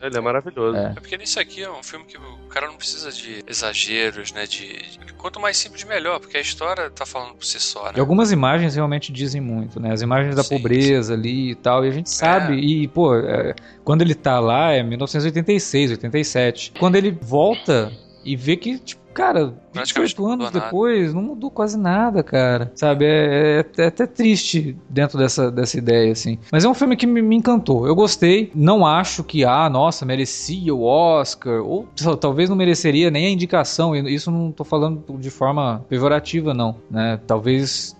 Ele 0.00 0.16
é 0.16 0.20
maravilhoso. 0.20 0.76
É. 0.76 0.86
é. 0.86 0.88
porque 0.94 1.16
nisso 1.16 1.40
aqui 1.40 1.62
é 1.62 1.70
um 1.70 1.82
filme 1.82 2.04
que 2.04 2.16
o 2.16 2.48
cara 2.48 2.66
não 2.66 2.76
precisa 2.76 3.10
de 3.10 3.42
exageros, 3.46 4.32
né? 4.32 4.46
De 4.46 4.78
quanto 5.16 5.40
mais 5.40 5.56
simples 5.56 5.84
melhor, 5.84 6.20
porque 6.20 6.36
a 6.36 6.40
história 6.40 6.90
tá 6.90 7.04
falando 7.04 7.34
por 7.34 7.44
si 7.44 7.58
só. 7.60 7.86
Né? 7.86 7.94
E 7.96 8.00
algumas 8.00 8.30
imagens 8.32 8.74
realmente 8.74 9.12
dizem 9.12 9.40
muito, 9.40 9.80
né? 9.80 9.92
As 9.92 10.02
imagens 10.02 10.34
da 10.34 10.44
sim, 10.44 10.56
pobreza 10.56 11.14
sim. 11.14 11.20
ali 11.20 11.50
e 11.50 11.54
tal, 11.54 11.84
e 11.84 11.88
a 11.88 11.92
gente 11.92 12.10
sabe. 12.10 12.54
É. 12.54 12.60
E 12.60 12.88
pô, 12.88 13.14
é, 13.16 13.54
quando 13.84 14.02
ele 14.02 14.14
tá 14.14 14.38
lá 14.40 14.72
é 14.72 14.82
1986, 14.82 15.92
87. 15.92 16.72
Quando 16.78 16.96
ele 16.96 17.10
volta 17.10 17.92
e 18.28 18.36
vê 18.36 18.56
que 18.56 18.78
tipo, 18.78 19.00
cara, 19.14 19.54
28 19.72 20.26
anos 20.26 20.50
depois, 20.50 21.12
não 21.12 21.22
mudou 21.22 21.50
quase 21.50 21.76
nada, 21.78 22.22
cara. 22.22 22.70
Sabe, 22.74 23.04
é, 23.04 23.64
é, 23.76 23.82
é, 23.82 23.86
até 23.86 24.06
triste 24.06 24.76
dentro 24.88 25.18
dessa, 25.18 25.50
dessa 25.50 25.76
ideia, 25.76 26.12
assim. 26.12 26.38
Mas 26.52 26.64
é 26.64 26.68
um 26.68 26.74
filme 26.74 26.96
que 26.96 27.06
me, 27.06 27.20
me, 27.20 27.34
encantou. 27.34 27.86
Eu 27.86 27.94
gostei. 27.94 28.52
Não 28.54 28.86
acho 28.86 29.24
que, 29.24 29.44
ah, 29.44 29.68
nossa, 29.68 30.04
merecia 30.04 30.72
o 30.74 30.84
Oscar. 30.84 31.62
Ou 31.62 31.88
talvez 32.20 32.48
não 32.48 32.56
mereceria 32.56 33.10
nem 33.10 33.26
a 33.26 33.30
indicação. 33.30 33.96
Isso 33.96 34.30
não 34.30 34.52
tô 34.52 34.62
falando 34.62 35.02
de 35.18 35.30
forma 35.30 35.84
pejorativa, 35.88 36.54
não. 36.54 36.76
Né? 36.90 37.18
Talvez 37.26 37.97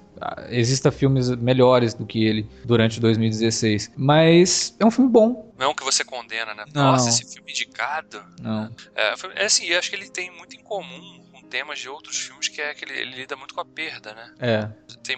exista 0.49 0.91
filmes 0.91 1.31
melhores 1.31 1.95
do 1.95 2.07
que 2.07 2.25
ele 2.25 2.49
durante 2.65 3.01
2016. 3.01 3.93
Mas 3.97 4.75
é 4.79 4.85
um 4.85 4.91
filme 4.91 5.11
bom. 5.11 5.53
Não 5.59 5.67
é 5.67 5.69
um 5.71 5.75
que 5.75 5.85
você 5.85 6.05
condena, 6.05 6.55
né? 6.55 6.65
Não. 6.73 6.93
Nossa, 6.93 7.09
esse 7.09 7.25
filme 7.33 7.51
indicado. 7.51 8.23
Não. 8.41 8.71
É, 8.95 9.15
é 9.37 9.45
assim, 9.45 9.67
eu 9.67 9.79
acho 9.79 9.91
que 9.91 9.97
ele 9.97 10.09
tem 10.09 10.31
muito 10.31 10.55
em 10.55 10.63
comum 10.63 11.21
com 11.33 11.43
temas 11.43 11.79
de 11.79 11.89
outros 11.89 12.19
filmes, 12.19 12.49
que 12.49 12.61
é 12.61 12.73
que 12.75 12.85
ele, 12.85 12.95
ele 12.95 13.17
lida 13.17 13.37
muito 13.37 13.55
com 13.55 13.61
a 13.61 13.65
perda, 13.65 14.15
né? 14.15 14.35
É. 14.39 14.69
Tem, 15.03 15.17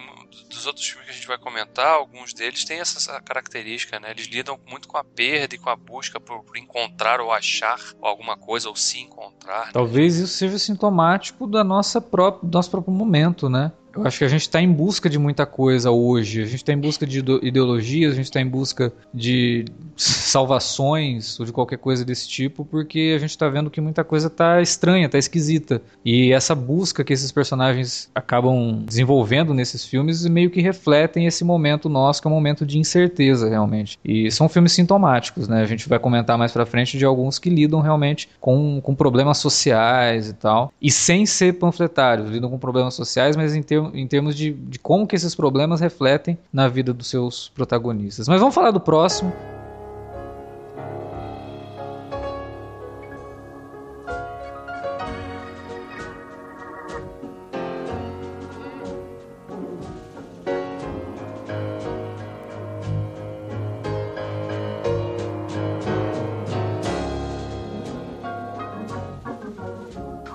dos 0.49 0.65
outros 0.65 0.87
filmes 0.87 1.05
que 1.05 1.11
a 1.11 1.15
gente 1.15 1.27
vai 1.27 1.37
comentar, 1.37 1.87
alguns 1.87 2.33
deles 2.33 2.65
têm 2.65 2.79
essa 2.79 3.21
característica, 3.21 3.99
né? 3.99 4.11
Eles 4.11 4.25
lidam 4.27 4.59
muito 4.67 4.87
com 4.87 4.97
a 4.97 5.03
perda 5.03 5.55
e 5.55 5.57
com 5.57 5.69
a 5.69 5.75
busca 5.75 6.19
por, 6.19 6.43
por 6.43 6.57
encontrar 6.57 7.21
ou 7.21 7.31
achar 7.31 7.79
alguma 8.01 8.35
coisa 8.35 8.69
ou 8.69 8.75
se 8.75 8.99
encontrar. 8.99 9.67
Né? 9.67 9.71
Talvez 9.73 10.17
isso 10.17 10.33
seja 10.33 10.57
sintomático 10.57 11.45
da 11.45 11.63
nossa 11.63 12.01
própria, 12.01 12.49
do 12.49 12.53
nosso 12.53 12.71
próprio 12.71 12.93
momento, 12.93 13.49
né? 13.49 13.71
Eu 13.95 14.05
acho 14.05 14.19
que 14.19 14.25
a 14.25 14.29
gente 14.29 14.41
está 14.41 14.61
em 14.61 14.71
busca 14.71 15.09
de 15.09 15.19
muita 15.19 15.45
coisa 15.45 15.91
hoje. 15.91 16.41
A 16.41 16.45
gente 16.45 16.55
está 16.55 16.73
em 16.73 16.77
busca 16.77 17.05
de 17.05 17.19
ideologias, 17.41 18.13
a 18.13 18.15
gente 18.15 18.25
está 18.25 18.41
em 18.41 18.47
busca 18.47 18.91
de 19.13 19.65
salvações 19.95 21.39
ou 21.39 21.45
de 21.45 21.51
qualquer 21.51 21.77
coisa 21.77 22.03
desse 22.05 22.27
tipo, 22.27 22.65
porque 22.65 23.13
a 23.15 23.19
gente 23.19 23.31
está 23.31 23.49
vendo 23.49 23.69
que 23.69 23.81
muita 23.81 24.03
coisa 24.03 24.27
está 24.27 24.61
estranha, 24.61 25.05
está 25.05 25.17
esquisita. 25.17 25.81
E 26.03 26.31
essa 26.31 26.55
busca 26.55 27.03
que 27.03 27.13
esses 27.13 27.31
personagens 27.31 28.09
acabam 28.15 28.83
desenvolvendo 28.85 29.53
nesses 29.53 29.85
filmes 29.85 30.25
meio 30.25 30.49
que 30.49 30.61
refletem 30.61 31.25
esse 31.25 31.43
momento 31.43 31.89
nosso, 31.89 32.21
que 32.21 32.27
é 32.27 32.31
um 32.31 32.33
momento 32.33 32.65
de 32.65 32.77
incerteza, 32.77 33.49
realmente. 33.49 33.99
E 34.03 34.31
são 34.31 34.47
filmes 34.47 34.71
sintomáticos, 34.71 35.47
né? 35.47 35.61
A 35.61 35.65
gente 35.65 35.87
vai 35.87 35.99
comentar 35.99 36.37
mais 36.37 36.51
pra 36.51 36.65
frente 36.65 36.97
de 36.97 37.05
alguns 37.05 37.37
que 37.37 37.49
lidam 37.49 37.81
realmente 37.81 38.29
com, 38.39 38.79
com 38.81 38.95
problemas 38.95 39.37
sociais 39.37 40.29
e 40.29 40.33
tal. 40.33 40.73
E 40.81 40.91
sem 40.91 41.25
ser 41.25 41.53
panfletários, 41.53 42.29
lidam 42.29 42.49
com 42.49 42.57
problemas 42.57 42.93
sociais, 42.93 43.35
mas 43.35 43.55
em, 43.55 43.61
ter, 43.61 43.80
em 43.93 44.07
termos 44.07 44.35
de, 44.35 44.51
de 44.51 44.77
como 44.77 45.07
que 45.07 45.15
esses 45.15 45.33
problemas 45.33 45.79
refletem 45.79 46.37
na 46.51 46.67
vida 46.67 46.93
dos 46.93 47.07
seus 47.07 47.49
protagonistas. 47.55 48.27
Mas 48.27 48.39
vamos 48.39 48.53
falar 48.53 48.71
do 48.71 48.79
próximo. 48.79 49.33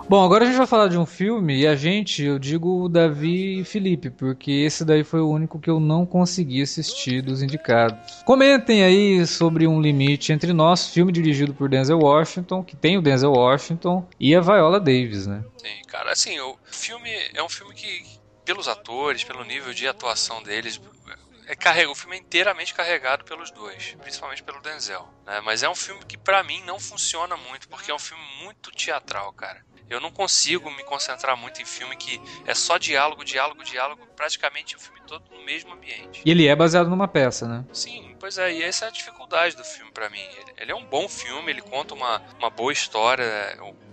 Bom, 0.09 0.25
agora 0.25 0.45
a 0.45 0.47
gente 0.47 0.57
vai 0.57 0.69
falar 0.69 0.87
de 0.87 0.97
um 0.97 1.05
filme 1.05 1.63
e 1.63 1.67
a 1.67 1.75
gente, 1.75 2.23
eu 2.23 2.39
digo 2.39 2.89
Davi 2.89 3.61
e 3.61 3.65
Felipe, 3.65 4.09
porque 4.09 4.53
esse 4.53 4.85
daí 4.85 5.03
foi 5.03 5.21
o 5.21 5.29
único 5.29 5.59
que 5.59 5.69
eu 5.69 5.81
não 5.81 6.07
consegui 6.07 6.63
assistir 6.63 7.23
dos 7.23 7.43
indicados. 7.43 8.23
Comentem 8.25 8.85
aí 8.85 9.27
sobre 9.27 9.67
Um 9.67 9.81
Limite 9.81 10.33
Entre 10.33 10.53
Nós, 10.53 10.91
filme 10.91 11.11
dirigido 11.11 11.53
por 11.53 11.69
Denzel 11.69 11.99
Washington, 11.99 12.63
que 12.63 12.77
tem 12.77 12.97
o 12.97 13.03
Denzel 13.03 13.33
Washington 13.33 14.09
e 14.21 14.33
a 14.33 14.41
Viola 14.41 14.79
Davis, 14.79 15.27
né? 15.27 15.43
Sim, 15.59 15.83
cara, 15.89 16.13
assim, 16.13 16.39
o 16.39 16.57
filme 16.65 17.11
é 17.35 17.43
um 17.43 17.49
filme 17.49 17.75
que, 17.75 18.05
pelos 18.45 18.69
atores, 18.69 19.25
pelo 19.25 19.43
nível 19.43 19.75
de 19.75 19.89
atuação 19.89 20.41
deles, 20.41 20.81
é 21.49 21.57
carrega, 21.57 21.91
o 21.91 21.97
filme 21.97 22.17
é 22.17 22.21
inteiramente 22.21 22.73
carregado 22.75 23.25
pelos 23.25 23.51
dois, 23.51 23.97
principalmente 24.01 24.43
pelo 24.45 24.61
Denzel. 24.61 25.09
Né? 25.27 25.41
Mas 25.45 25.65
é 25.65 25.69
um 25.69 25.75
filme 25.75 26.05
que 26.05 26.17
para 26.17 26.45
mim 26.45 26.63
não 26.65 26.79
funciona 26.79 27.37
muito, 27.37 27.69
porque 27.69 27.91
é 27.91 27.95
um 27.95 27.99
filme 27.99 28.23
muito 28.45 28.71
teatral, 28.71 29.33
cara. 29.33 29.65
Eu 29.89 30.01
não 30.01 30.11
consigo 30.11 30.71
me 30.71 30.83
concentrar 30.85 31.37
muito 31.37 31.63
em 31.63 31.65
filme 31.65 31.97
que 31.97 32.21
é 32.45 32.55
só 32.55 32.77
diálogo, 32.77 33.25
diálogo, 33.25 33.63
diálogo, 33.63 34.07
praticamente 34.17 34.77
o 34.77 34.81
filme 34.81 34.96
todo 35.07 35.25
no 35.31 35.45
mesmo 35.45 35.73
ambiente. 35.73 36.23
E 36.25 36.31
ele 36.31 36.47
é 36.47 36.55
baseado 36.55 36.89
numa 36.89 37.09
peça, 37.09 37.47
né? 37.47 37.65
Sim, 37.73 38.17
pois 38.19 38.39
é, 38.39 38.53
e 38.53 38.63
essa 38.63 38.87
é 38.87 38.89
a 38.89 38.91
dificuldade 38.91 39.57
do 39.57 39.65
filme 39.65 39.91
para 39.93 40.11
mim. 40.11 40.21
Ele, 40.21 40.53
ele, 40.59 40.73
é 40.73 40.75
um 40.75 40.85
bom 40.85 41.09
filme, 41.09 41.51
ele 41.51 41.63
conta 41.63 41.95
uma, 41.95 42.23
uma 42.39 42.51
boa 42.51 42.73
história, 42.73 43.25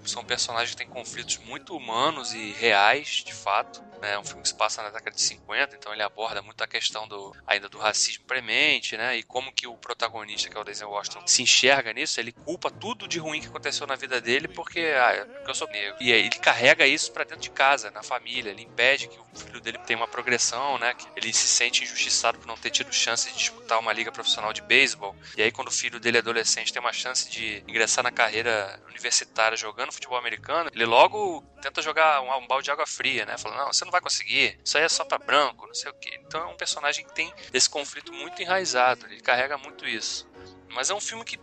são 0.03 0.23
personagens 0.23 0.71
que 0.71 0.77
têm 0.77 0.87
conflitos 0.87 1.37
muito 1.39 1.75
humanos 1.75 2.33
e 2.33 2.51
reais, 2.51 3.23
de 3.25 3.33
fato. 3.33 3.83
É 4.01 4.19
um 4.19 4.23
filme 4.25 4.41
que 4.41 4.49
se 4.49 4.55
passa 4.55 4.83
na 4.83 4.89
década 4.89 5.15
de 5.15 5.21
50, 5.21 5.77
então 5.77 5.93
ele 5.93 6.03
aborda 6.03 6.41
muito 6.41 6.61
a 6.61 6.67
questão 6.67 7.07
do 7.07 7.33
ainda 7.47 7.69
do 7.69 7.77
racismo 7.77 8.25
premente, 8.25 8.97
né? 8.97 9.15
E 9.15 9.23
como 9.23 9.53
que 9.53 9.65
o 9.65 9.77
protagonista, 9.77 10.49
que 10.49 10.57
é 10.57 10.59
o 10.59 10.63
Denzel 10.63 10.89
Washington, 10.89 11.25
se 11.25 11.41
enxerga 11.41 11.93
nisso, 11.93 12.19
ele 12.19 12.33
culpa 12.33 12.69
tudo 12.69 13.07
de 13.07 13.17
ruim 13.17 13.39
que 13.39 13.47
aconteceu 13.47 13.87
na 13.87 13.95
vida 13.95 14.19
dele 14.19 14.49
porque, 14.49 14.93
ah, 14.97 15.25
porque 15.25 15.51
eu 15.51 15.55
sou 15.55 15.69
negro. 15.69 15.95
E 16.01 16.11
aí 16.11 16.25
ele 16.25 16.37
carrega 16.37 16.85
isso 16.85 17.13
para 17.13 17.23
dentro 17.23 17.43
de 17.43 17.51
casa, 17.51 17.91
na 17.91 18.03
família, 18.03 18.49
ele 18.49 18.63
impede 18.63 19.07
que 19.07 19.17
o 19.17 19.39
filho 19.39 19.61
dele 19.61 19.77
tenha 19.79 19.97
uma 19.97 20.07
progressão, 20.07 20.77
né? 20.77 20.93
Ele 21.15 21.31
se 21.33 21.47
sente 21.47 21.83
injustiçado 21.83 22.37
por 22.37 22.47
não 22.47 22.57
ter 22.57 22.69
tido 22.69 22.91
chance 22.93 23.31
de 23.31 23.37
disputar 23.37 23.79
uma 23.79 23.93
liga 23.93 24.11
profissional 24.11 24.53
de 24.53 24.61
beisebol. 24.61 25.15
E 25.37 25.41
aí 25.41 25.51
quando 25.51 25.67
o 25.67 25.71
filho 25.71 25.99
dele 25.99 26.17
é 26.17 26.19
adolescente 26.19 26.71
tem 26.71 26.81
uma 26.81 26.93
chance 26.93 27.29
de 27.29 27.63
ingressar 27.67 28.03
na 28.03 28.11
carreira 28.11 28.79
universitária 28.87 29.57
jogando 29.57 29.91
futebol 29.91 30.17
americano, 30.17 30.69
ele 30.73 30.85
logo 30.85 31.43
tenta 31.61 31.81
jogar 31.81 32.21
um, 32.21 32.43
um 32.43 32.47
balde 32.47 32.65
de 32.65 32.71
água 32.71 32.85
fria, 32.85 33.25
né? 33.25 33.37
Fala, 33.37 33.57
não, 33.57 33.73
você 33.73 33.85
não 33.85 33.91
vai 33.91 34.01
conseguir, 34.01 34.59
isso 34.63 34.77
aí 34.77 34.83
é 34.83 34.89
só 34.89 35.05
pra 35.05 35.17
branco, 35.17 35.67
não 35.67 35.73
sei 35.73 35.91
o 35.91 35.93
que. 35.93 36.13
Então 36.25 36.41
é 36.41 36.45
um 36.45 36.57
personagem 36.57 37.05
que 37.05 37.13
tem 37.13 37.33
esse 37.53 37.69
conflito 37.69 38.11
muito 38.13 38.41
enraizado, 38.41 39.05
ele 39.05 39.21
carrega 39.21 39.57
muito 39.57 39.87
isso. 39.87 40.27
Mas 40.69 40.89
é 40.89 40.93
um 40.93 40.99
filme 40.99 41.23
que 41.23 41.39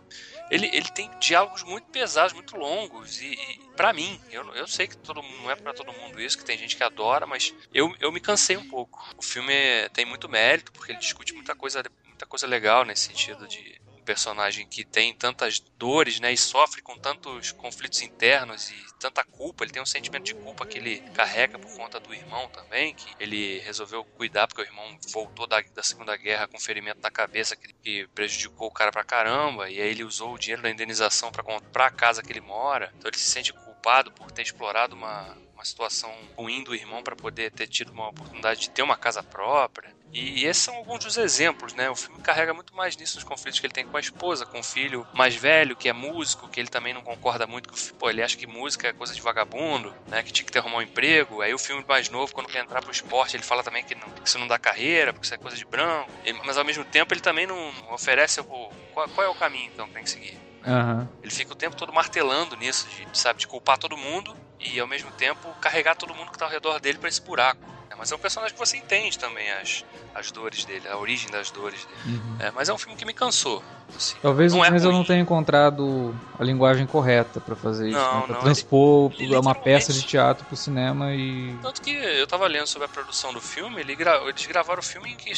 ele, 0.51 0.69
ele 0.73 0.89
tem 0.89 1.09
diálogos 1.17 1.63
muito 1.63 1.85
pesados, 1.87 2.33
muito 2.33 2.57
longos 2.57 3.21
e, 3.21 3.33
e 3.33 3.59
para 3.75 3.93
mim, 3.93 4.19
eu, 4.29 4.53
eu 4.53 4.67
sei 4.67 4.85
que 4.85 4.97
todo 4.97 5.21
não 5.21 5.49
é 5.49 5.55
para 5.55 5.73
todo 5.73 5.93
mundo 5.93 6.21
isso, 6.21 6.37
que 6.37 6.43
tem 6.43 6.57
gente 6.57 6.75
que 6.75 6.83
adora, 6.83 7.25
mas 7.25 7.55
eu, 7.73 7.95
eu 7.99 8.11
me 8.11 8.19
cansei 8.19 8.57
um 8.57 8.67
pouco. 8.67 9.01
O 9.17 9.21
filme 9.21 9.53
tem 9.93 10.05
muito 10.05 10.27
mérito 10.27 10.71
porque 10.73 10.91
ele 10.91 10.99
discute 10.99 11.33
muita 11.33 11.55
coisa 11.55 11.81
muita 12.05 12.25
coisa 12.25 12.45
legal 12.45 12.85
nesse 12.85 13.07
sentido 13.07 13.47
de 13.47 13.81
personagem 14.11 14.67
que 14.67 14.83
tem 14.83 15.13
tantas 15.13 15.61
dores, 15.77 16.19
né, 16.19 16.33
e 16.33 16.37
sofre 16.37 16.81
com 16.81 16.97
tantos 16.97 17.53
conflitos 17.53 18.01
internos 18.01 18.69
e 18.69 18.75
tanta 18.99 19.23
culpa, 19.23 19.63
ele 19.63 19.71
tem 19.71 19.81
um 19.81 19.85
sentimento 19.85 20.25
de 20.25 20.35
culpa 20.35 20.65
que 20.65 20.77
ele 20.77 20.99
carrega 21.13 21.57
por 21.57 21.73
conta 21.73 21.97
do 21.97 22.13
irmão 22.13 22.49
também, 22.49 22.93
que 22.93 23.09
ele 23.17 23.59
resolveu 23.59 24.03
cuidar 24.03 24.47
porque 24.47 24.63
o 24.63 24.65
irmão 24.65 24.99
voltou 25.13 25.47
da, 25.47 25.61
da 25.61 25.81
Segunda 25.81 26.17
Guerra 26.17 26.45
com 26.45 26.59
ferimento 26.59 26.99
na 27.01 27.09
cabeça 27.09 27.55
que, 27.55 27.71
que 27.81 28.07
prejudicou 28.13 28.67
o 28.67 28.73
cara 28.73 28.91
pra 28.91 29.05
caramba, 29.05 29.69
e 29.69 29.81
aí 29.81 29.89
ele 29.89 30.03
usou 30.03 30.33
o 30.33 30.37
dinheiro 30.37 30.61
da 30.61 30.69
indenização 30.69 31.31
para 31.31 31.41
comprar 31.41 31.85
a 31.85 31.91
casa 31.91 32.21
que 32.21 32.33
ele 32.33 32.41
mora, 32.41 32.91
então 32.97 33.09
ele 33.09 33.17
se 33.17 33.31
sente 33.31 33.53
culpado 33.53 34.11
por 34.11 34.29
ter 34.29 34.41
explorado 34.41 34.93
uma, 34.93 35.37
uma 35.53 35.63
situação 35.63 36.13
ruim 36.35 36.65
do 36.65 36.75
irmão 36.75 37.01
para 37.01 37.15
poder 37.15 37.49
ter 37.51 37.67
tido 37.67 37.93
uma 37.93 38.09
oportunidade 38.09 38.59
de 38.59 38.71
ter 38.71 38.81
uma 38.81 38.97
casa 38.97 39.23
própria. 39.23 39.95
E 40.13 40.45
esses 40.45 40.63
são 40.63 40.75
alguns 40.75 40.99
dos 41.05 41.17
exemplos, 41.17 41.73
né? 41.73 41.89
O 41.89 41.95
filme 41.95 42.21
carrega 42.21 42.53
muito 42.53 42.75
mais 42.75 42.97
nisso 42.97 43.15
nos 43.15 43.23
conflitos 43.23 43.59
que 43.59 43.65
ele 43.65 43.73
tem 43.73 43.85
com 43.85 43.95
a 43.95 43.99
esposa, 43.99 44.45
com 44.45 44.59
o 44.59 44.63
filho 44.63 45.07
mais 45.13 45.35
velho, 45.35 45.75
que 45.75 45.87
é 45.87 45.93
músico, 45.93 46.49
que 46.49 46.59
ele 46.59 46.69
também 46.69 46.93
não 46.93 47.01
concorda 47.01 47.47
muito 47.47 47.69
com 47.69 47.75
pô, 47.97 48.09
ele 48.09 48.21
acha 48.21 48.37
que 48.37 48.45
música 48.45 48.89
é 48.89 48.93
coisa 48.93 49.13
de 49.13 49.21
vagabundo, 49.21 49.93
né? 50.07 50.21
Que 50.21 50.31
tinha 50.31 50.45
que 50.45 50.51
ter 50.51 50.59
arrumar 50.59 50.77
um 50.77 50.81
emprego. 50.81 51.41
Aí 51.41 51.53
o 51.53 51.59
filme 51.59 51.83
mais 51.87 52.09
novo, 52.09 52.33
quando 52.33 52.47
quer 52.47 52.63
entrar 52.63 52.81
pro 52.81 52.91
esporte, 52.91 53.35
ele 53.35 53.43
fala 53.43 53.63
também 53.63 53.83
que, 53.83 53.95
não, 53.95 54.09
que 54.09 54.27
isso 54.27 54.37
não 54.37 54.47
dá 54.47 54.59
carreira, 54.59 55.13
porque 55.13 55.25
isso 55.25 55.33
é 55.33 55.37
coisa 55.37 55.55
de 55.55 55.65
branco. 55.65 56.09
Mas 56.45 56.57
ao 56.57 56.65
mesmo 56.65 56.83
tempo 56.83 57.13
ele 57.13 57.21
também 57.21 57.47
não 57.47 57.71
oferece 57.91 58.39
o, 58.39 58.43
qual, 58.43 59.07
qual 59.09 59.27
é 59.27 59.29
o 59.29 59.35
caminho 59.35 59.71
então 59.73 59.87
que 59.87 59.93
tem 59.93 60.03
que 60.03 60.09
seguir. 60.09 60.39
Uhum. 60.65 61.07
Ele 61.23 61.31
fica 61.31 61.53
o 61.53 61.55
tempo 61.55 61.75
todo 61.75 61.91
martelando 61.91 62.55
nisso, 62.55 62.87
de, 62.89 63.17
sabe, 63.17 63.39
de 63.39 63.47
culpar 63.47 63.77
todo 63.77 63.97
mundo 63.97 64.35
e 64.59 64.79
ao 64.79 64.87
mesmo 64.87 65.11
tempo 65.11 65.49
carregar 65.59 65.95
todo 65.95 66.13
mundo 66.13 66.31
que 66.31 66.37
tá 66.37 66.45
ao 66.45 66.51
redor 66.51 66.79
dele 66.79 66.99
para 66.99 67.09
esse 67.09 67.21
buraco. 67.21 67.70
É, 68.01 68.01
mas 68.01 68.11
é 68.11 68.15
um 68.15 68.19
personagem 68.19 68.53
que 68.53 68.59
você 68.59 68.77
entende 68.77 69.17
também 69.17 69.49
as, 69.51 69.85
as 70.15 70.31
dores 70.31 70.65
dele, 70.65 70.87
a 70.87 70.97
origem 70.97 71.29
das 71.29 71.51
dores 71.51 71.85
dele. 71.85 72.17
Uhum. 72.17 72.37
É, 72.39 72.51
mas 72.51 72.67
é 72.67 72.73
um 72.73 72.77
filme 72.77 72.95
que 72.95 73.05
me 73.05 73.13
cansou. 73.13 73.63
Assim. 73.95 74.15
Talvez 74.21 74.53
não 74.53 74.65
é 74.65 74.71
mas 74.71 74.83
eu 74.83 74.91
não 74.91 75.03
tenha 75.03 75.19
encontrado 75.19 76.15
a 76.39 76.43
linguagem 76.43 76.87
correta 76.87 77.39
para 77.39 77.55
fazer 77.55 77.89
isso, 77.89 77.99
não, 77.99 78.21
né? 78.21 78.25
pra 78.25 78.35
não, 78.35 78.41
transpor 78.41 79.11
ele, 79.13 79.25
ele 79.25 79.37
uma 79.37 79.53
peça 79.53 79.93
de 79.93 80.01
teatro 80.01 80.45
pro 80.45 80.55
cinema 80.55 81.13
e. 81.13 81.55
Tanto 81.61 81.81
que 81.81 81.91
eu 81.91 82.25
tava 82.25 82.47
lendo 82.47 82.67
sobre 82.67 82.85
a 82.85 82.89
produção 82.89 83.33
do 83.33 83.41
filme, 83.41 83.81
ele 83.81 83.95
gra... 83.95 84.17
eles 84.27 84.45
gravaram 84.45 84.79
o 84.79 84.83
filme 84.83 85.11
em 85.11 85.33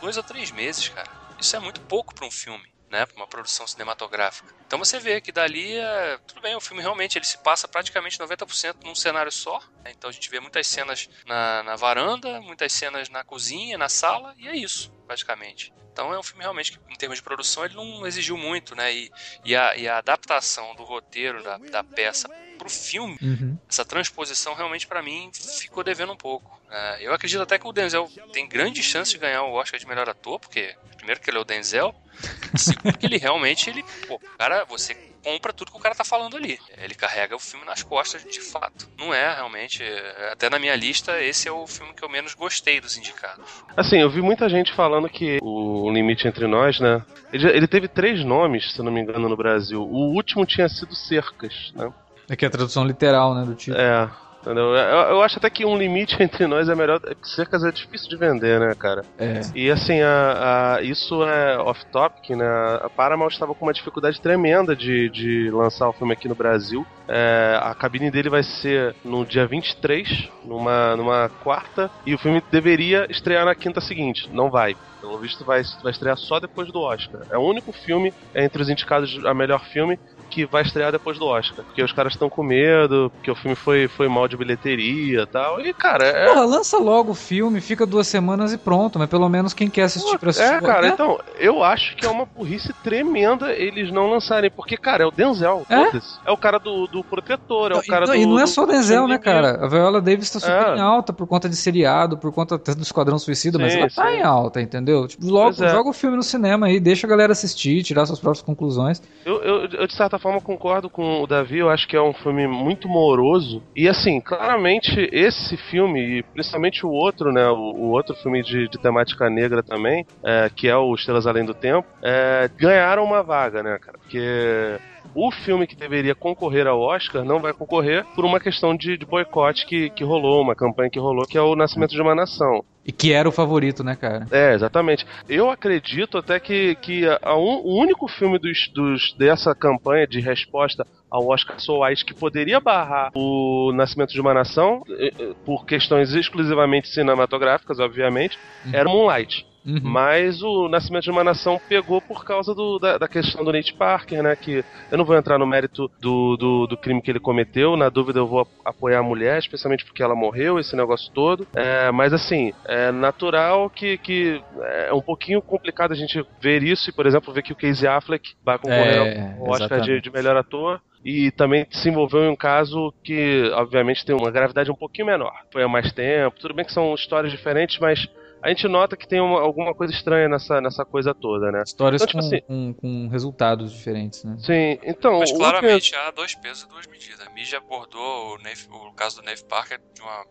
dois 0.00 0.16
a 0.16 0.22
três 0.22 0.50
meses, 0.50 0.88
cara. 0.88 1.08
Isso 1.38 1.54
é 1.54 1.58
muito 1.58 1.80
pouco 1.82 2.14
para 2.14 2.26
um 2.26 2.30
filme 2.30 2.64
né, 2.90 3.04
para 3.06 3.16
uma 3.16 3.26
produção 3.26 3.66
cinematográfica. 3.66 4.54
Então 4.66 4.78
você 4.78 4.98
vê 4.98 5.20
que 5.20 5.32
dali, 5.32 5.76
é, 5.76 6.18
tudo 6.26 6.40
bem, 6.40 6.54
o 6.54 6.60
filme 6.60 6.82
realmente 6.82 7.18
ele 7.18 7.24
se 7.24 7.38
passa 7.38 7.66
praticamente 7.66 8.18
90% 8.18 8.84
num 8.84 8.94
cenário 8.94 9.32
só. 9.32 9.58
Né? 9.84 9.92
Então 9.96 10.08
a 10.08 10.12
gente 10.12 10.30
vê 10.30 10.40
muitas 10.40 10.66
cenas 10.66 11.08
na, 11.26 11.62
na 11.62 11.76
varanda, 11.76 12.40
muitas 12.40 12.72
cenas 12.72 13.08
na 13.08 13.24
cozinha, 13.24 13.76
na 13.78 13.88
sala, 13.88 14.34
e 14.38 14.48
é 14.48 14.56
isso, 14.56 14.92
praticamente. 15.06 15.72
Então 15.96 16.12
é 16.12 16.18
um 16.18 16.22
filme 16.22 16.42
realmente 16.42 16.72
que, 16.72 16.92
em 16.92 16.94
termos 16.94 17.16
de 17.16 17.22
produção, 17.22 17.64
ele 17.64 17.74
não 17.74 18.06
exigiu 18.06 18.36
muito, 18.36 18.76
né? 18.76 18.94
E, 18.94 19.10
e, 19.42 19.56
a, 19.56 19.74
e 19.76 19.88
a 19.88 19.96
adaptação 19.96 20.74
do 20.74 20.84
roteiro 20.84 21.42
da, 21.42 21.56
da 21.56 21.82
peça 21.82 22.28
pro 22.58 22.68
filme, 22.68 23.16
uhum. 23.22 23.56
essa 23.66 23.82
transposição 23.82 24.52
realmente 24.52 24.86
para 24.86 25.02
mim 25.02 25.30
ficou 25.32 25.82
devendo 25.82 26.12
um 26.12 26.16
pouco. 26.16 26.60
Uh, 26.68 27.00
eu 27.00 27.14
acredito 27.14 27.40
até 27.40 27.58
que 27.58 27.66
o 27.66 27.72
Denzel 27.72 28.10
tem 28.30 28.46
grande 28.46 28.82
chance 28.82 29.10
de 29.10 29.16
ganhar 29.16 29.44
o 29.44 29.54
Oscar 29.54 29.80
de 29.80 29.86
melhor 29.86 30.06
ator, 30.06 30.38
porque 30.38 30.76
primeiro 30.98 31.18
que 31.18 31.30
ele 31.30 31.38
é 31.38 31.40
o 31.40 31.44
Denzel, 31.44 31.94
segundo 32.54 32.98
que 32.98 33.06
ele 33.06 33.16
realmente 33.16 33.70
ele, 33.70 33.82
pô, 34.06 34.18
cara, 34.36 34.64
você 34.64 34.94
compra 35.26 35.52
tudo 35.52 35.72
que 35.72 35.76
o 35.76 35.80
cara 35.80 35.92
tá 35.92 36.04
falando 36.04 36.36
ali. 36.36 36.56
Ele 36.78 36.94
carrega 36.94 37.34
o 37.34 37.38
filme 37.40 37.66
nas 37.66 37.82
costas 37.82 38.22
de 38.22 38.40
fato. 38.40 38.88
Não 38.96 39.12
é 39.12 39.34
realmente, 39.34 39.82
até 40.30 40.48
na 40.48 40.56
minha 40.56 40.76
lista, 40.76 41.20
esse 41.20 41.48
é 41.48 41.52
o 41.52 41.66
filme 41.66 41.92
que 41.94 42.04
eu 42.04 42.08
menos 42.08 42.32
gostei 42.32 42.80
dos 42.80 42.96
indicados. 42.96 43.44
Assim, 43.76 43.98
eu 43.98 44.08
vi 44.08 44.22
muita 44.22 44.48
gente 44.48 44.72
falando 44.72 45.08
que 45.08 45.38
o 45.42 45.90
Limite 45.90 46.28
Entre 46.28 46.46
Nós, 46.46 46.78
né? 46.78 47.04
Ele, 47.32 47.48
ele 47.48 47.66
teve 47.66 47.88
três 47.88 48.24
nomes, 48.24 48.72
se 48.72 48.80
não 48.82 48.92
me 48.92 49.00
engano, 49.00 49.28
no 49.28 49.36
Brasil. 49.36 49.82
O 49.82 50.14
último 50.14 50.46
tinha 50.46 50.68
sido 50.68 50.94
Cercas, 50.94 51.72
né? 51.74 51.92
É 52.28 52.36
que 52.36 52.44
é 52.44 52.48
a 52.48 52.50
tradução 52.50 52.84
literal, 52.86 53.34
né, 53.34 53.44
do 53.44 53.54
título. 53.56 53.80
É. 53.80 54.08
Entendeu? 54.46 54.76
Eu, 54.76 54.98
eu 55.16 55.22
acho 55.22 55.38
até 55.38 55.50
que 55.50 55.64
um 55.66 55.76
limite 55.76 56.16
entre 56.22 56.46
nós 56.46 56.68
é 56.68 56.74
melhor. 56.74 57.00
Cercas 57.22 57.64
é 57.64 57.72
difícil 57.72 58.08
de 58.08 58.16
vender, 58.16 58.60
né, 58.60 58.74
cara? 58.78 59.02
É. 59.18 59.40
E 59.56 59.68
assim, 59.68 60.00
a, 60.00 60.76
a- 60.76 60.82
isso 60.82 61.24
é 61.24 61.58
off-topic, 61.58 62.30
né? 62.30 62.46
A 62.80 62.88
Paramount 62.88 63.30
estava 63.32 63.52
com 63.56 63.66
uma 63.66 63.72
dificuldade 63.72 64.20
tremenda 64.20 64.76
de, 64.76 65.10
de 65.10 65.50
lançar 65.50 65.88
o 65.88 65.92
filme 65.92 66.12
aqui 66.12 66.28
no 66.28 66.36
Brasil. 66.36 66.86
É, 67.08 67.58
a 67.60 67.74
cabine 67.74 68.08
dele 68.10 68.30
vai 68.30 68.44
ser 68.44 68.94
no 69.04 69.24
dia 69.26 69.46
23, 69.48 70.28
numa, 70.44 70.94
numa 70.96 71.28
quarta, 71.42 71.90
e 72.04 72.14
o 72.14 72.18
filme 72.18 72.40
deveria 72.50 73.06
estrear 73.10 73.44
na 73.44 73.54
quinta 73.54 73.80
seguinte. 73.80 74.30
Não 74.32 74.48
vai. 74.48 74.76
Pelo 75.00 75.18
visto, 75.18 75.44
vai, 75.44 75.62
vai 75.82 75.92
estrear 75.92 76.16
só 76.16 76.40
depois 76.40 76.72
do 76.72 76.80
Oscar. 76.80 77.20
É 77.30 77.36
o 77.36 77.42
único 77.42 77.72
filme 77.72 78.12
entre 78.34 78.62
os 78.62 78.68
indicados 78.68 79.24
a 79.24 79.34
melhor 79.34 79.60
filme 79.66 79.98
que 80.28 80.44
vai 80.46 80.62
estrear 80.62 80.92
depois 80.92 81.18
do 81.18 81.26
Oscar. 81.26 81.64
Porque 81.64 81.82
os 81.82 81.92
caras 81.92 82.12
estão 82.12 82.28
com 82.28 82.42
medo, 82.42 83.10
porque 83.14 83.30
o 83.30 83.34
filme 83.34 83.54
foi, 83.56 83.88
foi 83.88 84.08
mal 84.08 84.26
de 84.28 84.36
bilheteria 84.36 85.22
e 85.22 85.26
tal. 85.26 85.60
E, 85.60 85.72
cara, 85.72 86.04
é. 86.04 86.26
Porra, 86.28 86.44
lança 86.44 86.78
logo 86.78 87.12
o 87.12 87.14
filme, 87.14 87.60
fica 87.60 87.86
duas 87.86 88.06
semanas 88.06 88.52
e 88.52 88.58
pronto, 88.58 88.98
mas 88.98 89.08
pelo 89.08 89.28
menos 89.28 89.52
quem 89.54 89.68
quer 89.70 89.84
assistir 89.84 90.18
pra 90.18 90.30
assistir. 90.30 90.52
É, 90.54 90.60
cara, 90.60 90.82
né? 90.82 90.88
então, 90.94 91.18
eu 91.38 91.62
acho 91.62 91.96
que 91.96 92.04
é 92.04 92.08
uma 92.08 92.24
burrice 92.26 92.72
tremenda 92.82 93.52
eles 93.52 93.90
não 93.92 94.10
lançarem, 94.10 94.50
porque, 94.50 94.76
cara, 94.76 95.04
é 95.04 95.06
o 95.06 95.10
Denzel, 95.10 95.64
É? 95.70 95.86
É 96.24 96.30
o 96.32 96.36
cara 96.36 96.58
do, 96.58 96.86
do 96.86 97.02
protetor, 97.04 97.72
é 97.72 97.76
o 97.76 97.80
E- 97.80 97.86
cara 97.86 98.06
não, 98.06 98.14
do. 98.14 98.20
e 98.20 98.26
não 98.26 98.38
é 98.38 98.42
do- 98.42 98.48
só 98.48 98.62
o 98.62 98.66
do 98.66 98.72
Denzel, 98.72 99.02
né, 99.08 99.14
inimigo. 99.14 99.24
cara? 99.24 99.64
A 99.64 99.68
Viola 99.68 100.00
Davis 100.00 100.30
tá 100.30 100.40
super 100.40 100.52
É. 100.74 100.76
em 100.76 100.80
alta 100.80 101.12
por 101.12 101.26
conta 101.26 101.48
de 101.48 101.56
seriado, 101.56 102.16
por 102.18 102.32
conta 102.32 102.58
do 102.58 102.82
Esquadrão 102.82 103.18
Suicida, 103.18 103.58
mas 103.58 103.72
Sim, 103.72 103.78
ela 103.80 103.90
tá 103.90 104.06
sim. 104.08 104.16
em 104.16 104.22
alta, 104.22 104.60
entendeu? 104.60 105.06
Tipo, 105.06 105.26
logo, 105.26 105.50
é. 105.64 105.68
joga 105.68 105.88
o 105.90 105.92
filme 105.92 106.16
no 106.16 106.22
cinema 106.22 106.66
aí, 106.66 106.80
deixa 106.80 107.06
a 107.06 107.10
galera 107.10 107.32
assistir, 107.32 107.82
tirar 107.82 108.06
suas 108.06 108.18
próprias 108.18 108.42
conclusões. 108.44 109.02
Eu, 109.24 109.42
eu, 109.42 109.64
eu, 109.66 109.86
de 109.86 109.94
certa 109.94 110.15
forma, 110.18 110.40
concordo 110.40 110.88
com 110.88 111.22
o 111.22 111.26
Davi, 111.26 111.58
eu 111.58 111.70
acho 111.70 111.86
que 111.88 111.96
é 111.96 112.02
um 112.02 112.12
filme 112.12 112.46
muito 112.46 112.88
moroso. 112.88 113.62
E, 113.74 113.88
assim, 113.88 114.20
claramente, 114.20 115.08
esse 115.12 115.56
filme, 115.56 116.18
e 116.18 116.22
principalmente 116.22 116.84
o 116.84 116.90
outro, 116.90 117.32
né, 117.32 117.48
o, 117.48 117.56
o 117.56 117.90
outro 117.90 118.14
filme 118.16 118.42
de, 118.42 118.68
de 118.68 118.78
temática 118.78 119.28
negra 119.30 119.62
também, 119.62 120.06
é, 120.24 120.50
que 120.54 120.68
é 120.68 120.76
o 120.76 120.94
Estrelas 120.94 121.26
Além 121.26 121.44
do 121.44 121.54
Tempo, 121.54 121.88
é, 122.02 122.50
ganharam 122.56 123.04
uma 123.04 123.22
vaga, 123.22 123.62
né, 123.62 123.78
cara? 123.78 123.98
Porque 123.98 124.78
o 125.14 125.30
filme 125.30 125.66
que 125.66 125.76
deveria 125.76 126.14
concorrer 126.14 126.66
ao 126.66 126.80
Oscar 126.80 127.24
não 127.24 127.40
vai 127.40 127.52
concorrer 127.52 128.04
por 128.14 128.24
uma 128.24 128.40
questão 128.40 128.76
de, 128.76 128.96
de 128.96 129.06
boicote 129.06 129.66
que, 129.66 129.90
que 129.90 130.04
rolou, 130.04 130.42
uma 130.42 130.54
campanha 130.54 130.90
que 130.90 130.98
rolou, 130.98 131.26
que 131.26 131.38
é 131.38 131.40
o 131.40 131.56
Nascimento 131.56 131.92
de 131.92 132.02
uma 132.02 132.14
Nação. 132.14 132.64
E 132.86 132.92
que 132.92 133.12
era 133.12 133.28
o 133.28 133.32
favorito, 133.32 133.82
né, 133.82 133.96
cara? 133.96 134.26
É, 134.30 134.54
exatamente. 134.54 135.04
Eu 135.28 135.50
acredito 135.50 136.16
até 136.18 136.38
que, 136.38 136.76
que 136.76 137.02
a 137.20 137.34
un- 137.36 137.60
o 137.64 137.80
único 137.82 138.06
filme 138.06 138.38
dos, 138.38 138.68
dos, 138.72 139.12
dessa 139.18 139.54
campanha 139.54 140.06
de 140.06 140.20
resposta 140.20 140.86
ao 141.10 141.26
Oscar 141.28 141.58
So 141.58 141.82
White 141.82 142.04
que 142.04 142.14
poderia 142.14 142.60
barrar 142.60 143.10
o 143.14 143.72
Nascimento 143.74 144.12
de 144.12 144.20
uma 144.20 144.32
Nação, 144.34 144.82
eh, 144.88 145.12
eh, 145.18 145.32
por 145.44 145.64
questões 145.66 146.12
exclusivamente 146.14 146.88
cinematográficas, 146.88 147.80
obviamente, 147.80 148.38
era 148.72 148.88
Moonlight. 148.88 149.44
Uhum. 149.66 149.80
Mas 149.82 150.42
o 150.42 150.68
Nascimento 150.68 151.04
de 151.04 151.10
uma 151.10 151.24
Nação 151.24 151.58
pegou 151.68 152.00
por 152.00 152.24
causa 152.24 152.54
do- 152.54 152.78
da, 152.78 152.98
da 152.98 153.08
questão 153.08 153.44
do 153.44 153.52
Nate 153.52 153.74
Parker, 153.74 154.22
né? 154.22 154.36
Que 154.36 154.64
eu 154.90 154.96
não 154.98 155.04
vou 155.04 155.16
entrar 155.16 155.38
no 155.38 155.46
mérito 155.46 155.90
do, 156.00 156.36
do, 156.36 156.66
do 156.66 156.76
crime 156.76 157.02
que 157.02 157.10
ele 157.10 157.18
cometeu. 157.20 157.76
Na 157.76 157.88
dúvida, 157.88 158.20
eu 158.20 158.28
vou 158.28 158.40
ap- 158.40 158.48
apoiar 158.64 159.00
a 159.00 159.02
mulher, 159.02 159.38
especialmente 159.38 159.84
porque 159.84 160.02
ela 160.02 160.14
morreu, 160.14 160.58
esse 160.58 160.76
negócio 160.76 161.10
todo. 161.12 161.46
É, 161.54 161.90
mas 161.90 162.12
assim, 162.12 162.52
é 162.68 162.92
natural 162.92 163.68
que, 163.68 163.98
que 163.98 164.40
é 164.86 164.92
um 164.94 165.02
pouquinho 165.02 165.42
complicado 165.42 165.92
a 165.92 165.96
gente 165.96 166.22
ver 166.40 166.62
isso 166.62 166.88
e, 166.88 166.92
por 166.92 167.06
exemplo, 167.06 167.32
ver 167.34 167.42
que 167.42 167.52
o 167.52 167.56
Casey 167.56 167.88
Affleck 167.88 168.34
vai 168.44 168.58
concorrer 168.58 168.98
É, 169.02 169.32
ao 169.38 169.48
Oscar 169.48 169.80
de, 169.80 170.00
de 170.00 170.10
melhor 170.10 170.36
ator. 170.36 170.80
E 171.04 171.30
também 171.30 171.64
se 171.70 171.88
envolveu 171.88 172.24
em 172.24 172.28
um 172.28 172.34
caso 172.36 172.92
que, 173.04 173.48
obviamente, 173.54 174.04
tem 174.04 174.14
uma 174.16 174.30
gravidade 174.30 174.70
um 174.72 174.74
pouquinho 174.74 175.06
menor. 175.06 175.32
Foi 175.52 175.62
há 175.62 175.68
mais 175.68 175.92
tempo. 175.92 176.36
Tudo 176.40 176.52
bem 176.54 176.64
que 176.64 176.72
são 176.72 176.92
histórias 176.94 177.30
diferentes, 177.32 177.78
mas 177.78 178.08
a 178.46 178.48
gente 178.50 178.68
nota 178.68 178.96
que 178.96 179.06
tem 179.08 179.20
uma- 179.20 179.40
alguma 179.40 179.74
coisa 179.74 179.92
estranha 179.92 180.28
nessa, 180.28 180.60
nessa 180.60 180.84
coisa 180.84 181.14
toda, 181.14 181.50
né? 181.52 181.62
Histórias 181.66 182.02
Então, 182.02 182.20
tipo 182.20 182.20
com, 182.20 182.26
assim- 182.36 182.74
com, 182.74 182.74
com 182.74 183.08
resultados 183.08 183.72
diferentes, 183.72 184.22
né? 184.24 184.36
Sim, 184.38 184.78
então. 184.84 185.18
Mas 185.18 185.32
claramente 185.32 185.94
há 185.94 186.10
dois 186.10 186.34
pesos 186.34 186.62
e 186.64 186.68
duas 186.68 186.86
medidas. 186.86 187.20
A 187.26 187.30
mídia 187.30 187.58
abordou 187.58 188.34
o, 188.34 188.38
Nave- 188.38 188.66
o 188.70 188.92
caso 188.92 189.16
do 189.16 189.22
Nave 189.24 189.44
Parker 189.44 189.80
de 189.94 190.00
uma. 190.00 190.24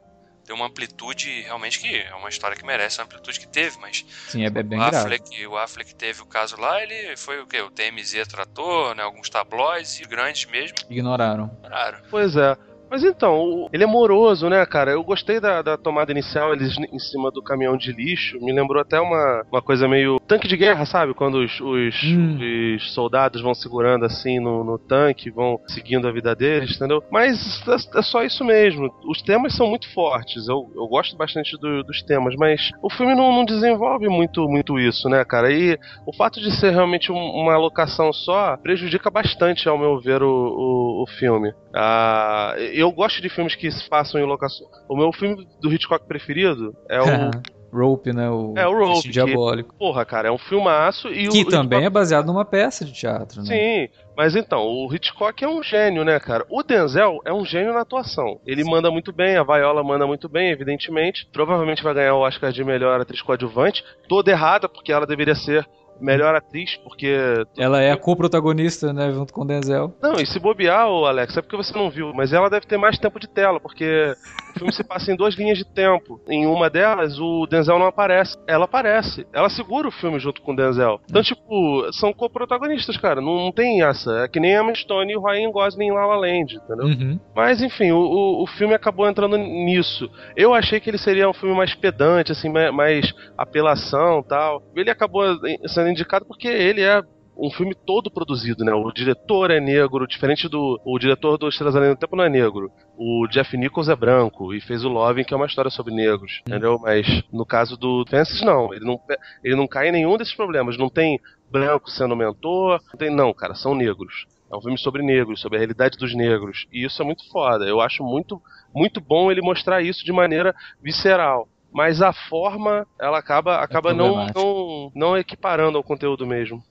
Deu 0.47 0.55
uma 0.55 0.67
amplitude 0.67 1.41
realmente 1.41 1.79
que 1.79 1.87
é 2.01 2.13
uma 2.13 2.29
história 2.29 2.55
que 2.55 2.63
merece 2.63 3.01
a 3.01 3.03
amplitude 3.03 3.39
que 3.39 3.47
teve, 3.47 3.79
mas 3.79 4.05
Sim, 4.27 4.45
é, 4.45 4.49
bem 4.51 4.63
o, 4.63 4.67
grave. 4.81 4.97
Affleck, 4.97 5.47
o 5.47 5.57
Affleck 5.57 5.95
teve 5.95 6.21
o 6.21 6.25
caso 6.27 6.55
lá, 6.61 6.83
ele 6.83 7.17
foi 7.17 7.41
o 7.41 7.47
quê? 7.47 7.61
O 7.61 7.71
TMZ 7.71 8.27
tratou, 8.27 8.93
né? 8.93 9.01
Alguns 9.01 9.27
tabloides 9.27 9.99
e 9.99 10.03
grandes 10.07 10.45
mesmo. 10.45 10.75
Ignoraram. 10.87 11.49
Claro. 11.67 11.97
Pois 12.11 12.35
é. 12.35 12.55
Mas 12.89 13.03
então, 13.03 13.67
ele 13.73 13.83
é 13.83 13.87
moroso, 13.87 14.49
né, 14.49 14.65
cara? 14.65 14.91
Eu 14.91 15.03
gostei 15.03 15.39
da, 15.39 15.61
da 15.61 15.77
tomada 15.77 16.11
inicial, 16.11 16.53
eles 16.53 16.77
em 16.77 16.99
cima 16.99 17.31
do 17.31 17.41
caminhão 17.41 17.75
de 17.77 17.91
lixo. 17.91 18.37
Me 18.41 18.51
lembrou 18.53 18.81
até 18.81 18.99
uma, 18.99 19.43
uma 19.51 19.61
coisa 19.61 19.87
meio 19.87 20.19
tanque 20.27 20.47
de 20.47 20.55
guerra, 20.57 20.85
sabe? 20.85 21.13
Quando 21.13 21.35
os, 21.39 21.59
os, 21.61 22.03
Hum. 22.03 22.75
os 22.75 22.93
soldados 22.93 23.41
vão 23.41 23.53
segurando 23.53 24.05
assim 24.05 24.39
no, 24.39 24.63
no 24.63 24.77
tanque, 24.77 25.29
vão 25.31 25.59
seguindo 25.67 26.07
a 26.07 26.11
vida 26.11 26.35
deles, 26.35 26.75
entendeu? 26.75 27.03
Mas 27.11 27.61
é, 27.67 27.99
é 27.99 28.01
só 28.01 28.23
isso 28.23 28.43
mesmo. 28.45 28.89
Os 29.09 29.21
temas 29.21 29.55
são 29.55 29.67
muito 29.67 29.91
fortes. 29.93 30.47
Eu, 30.47 30.69
eu 30.75 30.87
gosto 30.87 31.15
bastante 31.17 31.57
do- 31.59 31.83
dos 31.83 32.01
temas, 32.03 32.35
mas 32.37 32.69
o 32.81 32.89
filme 32.89 33.15
não, 33.15 33.31
não 33.31 33.45
desenvolve 33.45 34.07
muito, 34.07 34.47
muito 34.47 34.79
isso, 34.79 35.09
né, 35.09 35.23
cara? 35.25 35.51
E 35.51 35.77
o 36.05 36.15
fato 36.15 36.39
de 36.39 36.51
ser 36.51 36.71
realmente 36.71 37.11
um- 37.11 37.15
uma 37.15 37.57
locação 37.57 38.11
só 38.13 38.57
prejudica 38.57 39.09
bastante, 39.09 39.67
ao 39.67 39.77
meu 39.77 39.99
ver, 39.99 40.21
o, 40.23 40.27
o, 40.29 41.03
o 41.03 41.07
filme. 41.19 41.51
Ah, 41.73 42.55
eu 42.79 42.91
gosto 42.91 43.21
de 43.21 43.29
filmes 43.29 43.55
que 43.55 43.69
se 43.71 43.87
passam 43.89 44.19
em 44.19 44.25
locação. 44.25 44.67
O 44.89 44.95
meu 44.95 45.11
filme 45.13 45.47
do 45.61 45.71
Hitchcock 45.73 46.05
preferido 46.07 46.75
é 46.89 46.99
o. 47.01 47.05
Rope, 47.75 48.13
né? 48.13 48.29
O, 48.29 48.53
É, 48.55 48.65
o 48.65 48.71
Rope, 48.87 49.01
que- 49.01 49.09
Diabólico. 49.09 49.75
Porra, 49.77 50.05
cara, 50.05 50.29
é 50.29 50.31
um 50.31 50.37
filmaço 50.37 51.09
e 51.09 51.27
Que 51.27 51.41
o. 51.41 51.49
também 51.49 51.79
é 51.79 51.81
Hitchcock- 51.81 51.93
baseado 51.93 52.25
numa 52.25 52.45
peça 52.45 52.85
de 52.85 52.93
teatro, 52.93 53.41
né? 53.41 53.47
Sim, 53.47 53.93
mas 54.15 54.33
então, 54.33 54.61
o 54.65 54.87
Hitchcock 54.95 55.43
é 55.43 55.47
um 55.49 55.61
gênio, 55.61 56.05
né, 56.05 56.17
cara? 56.17 56.45
O 56.49 56.63
Denzel 56.63 57.19
é 57.25 57.33
um 57.33 57.43
gênio 57.43 57.73
na 57.73 57.81
atuação. 57.81 58.39
Ele 58.47 58.63
manda 58.63 58.89
muito 58.89 59.11
bem, 59.11 59.35
a 59.35 59.43
Viola 59.43 59.83
manda 59.83 60.07
muito 60.07 60.29
bem, 60.29 60.51
evidentemente. 60.51 61.27
Provavelmente 61.33 61.83
vai 61.83 61.93
ganhar 61.93 62.15
o 62.15 62.21
Oscar 62.21 62.49
de 62.53 62.63
melhor 62.63 63.01
atriz 63.01 63.21
coadjuvante. 63.21 63.83
Toda 64.07 64.31
errada, 64.31 64.69
porque 64.69 64.93
ela 64.93 65.05
deveria 65.05 65.35
ser 65.35 65.67
melhor 65.99 66.35
atriz, 66.35 66.75
porque. 66.77 67.15
Ela 67.57 67.81
é 67.81 67.91
a 67.91 67.97
co-protagonista, 67.97 68.93
né? 68.93 69.11
Junto 69.11 69.33
com 69.33 69.41
o 69.41 69.45
Denzel. 69.45 69.95
Não, 70.01 70.15
e 70.15 70.25
se 70.25 70.39
bobear, 70.39 70.87
ô 70.87 71.05
Alex, 71.05 71.37
é 71.37 71.41
porque 71.41 71.57
você 71.57 71.73
não 71.77 71.89
viu, 71.89 72.13
mas 72.13 72.33
ela 72.33 72.49
deve 72.49 72.65
ter 72.65 72.77
mais 72.77 72.97
tempo 72.97 73.19
de 73.19 73.27
tela, 73.27 73.59
porque 73.59 74.13
o 74.55 74.59
filme 74.59 74.73
se 74.73 74.83
passa 74.83 75.11
em 75.11 75.15
duas 75.15 75.35
linhas 75.35 75.57
de 75.57 75.65
tempo. 75.65 76.19
Em 76.27 76.45
uma 76.45 76.69
delas, 76.69 77.19
o 77.19 77.45
Denzel 77.45 77.77
não 77.77 77.87
aparece. 77.87 78.37
Ela 78.47 78.65
aparece. 78.65 79.27
Ela 79.33 79.49
segura 79.49 79.87
o 79.87 79.91
filme 79.91 80.17
junto 80.19 80.41
com 80.41 80.53
o 80.53 80.55
Denzel. 80.55 80.99
Então, 81.09 81.21
tipo, 81.21 81.91
são 81.91 82.13
co-protagonistas, 82.13 82.97
cara. 82.97 83.21
Não, 83.21 83.35
não 83.35 83.51
tem 83.51 83.83
essa. 83.83 84.23
É 84.23 84.27
que 84.27 84.39
nem 84.39 84.55
a 84.55 84.61
Emma 84.61 84.73
Stone 84.73 85.11
e 85.11 85.17
o 85.17 85.23
Ryan 85.23 85.51
Gosling 85.51 85.87
em 85.87 85.91
La 85.91 86.05
La 86.05 86.15
Land, 86.15 86.55
entendeu? 86.55 86.85
Uhum. 86.85 87.19
Mas 87.35 87.61
enfim, 87.61 87.91
o, 87.91 87.97
o, 87.97 88.43
o 88.43 88.47
filme 88.47 88.73
acabou 88.73 89.07
entrando 89.07 89.37
nisso. 89.37 90.09
Eu 90.35 90.53
achei 90.53 90.79
que 90.79 90.89
ele 90.89 90.97
seria 90.97 91.29
um 91.29 91.33
filme 91.33 91.55
mais 91.55 91.73
pedante, 91.75 92.31
assim, 92.31 92.49
mais, 92.49 92.73
mais 92.73 93.13
apelação 93.37 94.23
tal. 94.23 94.63
Ele 94.75 94.89
acabou 94.89 95.23
sendo 95.67 95.89
indicado 95.89 96.25
porque 96.25 96.47
ele 96.47 96.81
é 96.81 97.01
um 97.37 97.49
filme 97.51 97.75
todo 97.75 98.09
produzido, 98.09 98.63
né? 98.63 98.73
O 98.73 98.91
diretor 98.91 99.51
é 99.51 99.59
negro, 99.59 100.07
diferente 100.07 100.47
do. 100.47 100.79
O 100.85 100.97
diretor 100.97 101.37
do 101.37 101.47
Estrelas 101.47 101.75
Além 101.75 101.89
do 101.89 101.97
Tempo 101.97 102.15
não 102.15 102.23
é 102.23 102.29
negro. 102.29 102.71
O 102.97 103.27
Jeff 103.27 103.55
Nichols 103.57 103.89
é 103.89 103.95
branco 103.95 104.53
e 104.53 104.61
fez 104.61 104.85
o 104.85 104.89
Loving, 104.89 105.23
que 105.23 105.33
é 105.33 105.37
uma 105.37 105.45
história 105.45 105.69
sobre 105.69 105.93
negros, 105.93 106.41
entendeu? 106.47 106.79
Mas 106.79 107.23
no 107.31 107.45
caso 107.45 107.77
do 107.77 108.05
Fences, 108.09 108.41
não. 108.41 108.73
Ele 108.73 108.85
não, 108.85 108.99
ele 109.43 109.55
não 109.55 109.67
cai 109.67 109.89
em 109.89 109.91
nenhum 109.91 110.17
desses 110.17 110.35
problemas. 110.35 110.77
Não 110.77 110.89
tem 110.89 111.19
branco 111.51 111.89
sendo 111.89 112.15
mentor. 112.15 112.79
Não, 112.93 112.97
tem, 112.97 113.09
não, 113.09 113.33
cara, 113.33 113.53
são 113.53 113.75
negros. 113.75 114.25
É 114.51 114.55
um 114.55 114.61
filme 114.61 114.77
sobre 114.77 115.03
negros, 115.03 115.41
sobre 115.41 115.57
a 115.57 115.59
realidade 115.59 115.97
dos 115.97 116.15
negros. 116.15 116.67
E 116.71 116.85
isso 116.85 117.01
é 117.01 117.05
muito 117.05 117.29
foda. 117.31 117.65
Eu 117.65 117.81
acho 117.81 118.03
muito, 118.03 118.41
muito 118.73 119.01
bom 119.01 119.31
ele 119.31 119.41
mostrar 119.41 119.81
isso 119.81 120.05
de 120.05 120.13
maneira 120.13 120.55
visceral. 120.81 121.47
Mas 121.73 122.01
a 122.01 122.13
forma, 122.13 122.87
ela 122.97 123.17
acaba, 123.17 123.57
acaba 123.57 123.93
não, 123.93 124.05
problemático. 124.05 124.39
não, 124.39 124.91
não 124.95 125.17
equiparando 125.17 125.77
ao 125.77 125.83
conteúdo 125.83 126.25
mesmo. 126.25 126.63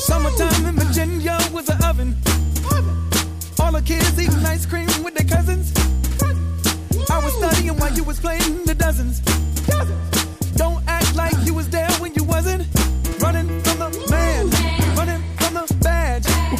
Summertime 0.00 0.66
in 0.66 0.76
Virginia 0.76 1.38
was 1.52 1.68
an 1.68 1.84
oven. 1.84 2.16
All 3.60 3.70
the 3.70 3.82
kids 3.84 4.18
eating 4.18 4.44
ice 4.46 4.64
cream 4.64 4.88
with 5.04 5.14
their 5.14 5.28
cousins. 5.28 5.74
I 7.10 7.18
was 7.22 7.34
studying 7.34 7.76
while 7.76 7.92
you 7.92 8.02
was 8.04 8.18
playing 8.18 8.64
the 8.64 8.74
dozens. 8.74 9.20
Don't 10.56 10.82
act 10.88 11.14
like 11.16 11.36
you 11.44 11.52
was 11.52 11.68
there 11.68 11.90
when 12.00 12.14
you 12.14 12.24
wasn't. 12.24 12.66
Running 13.20 13.62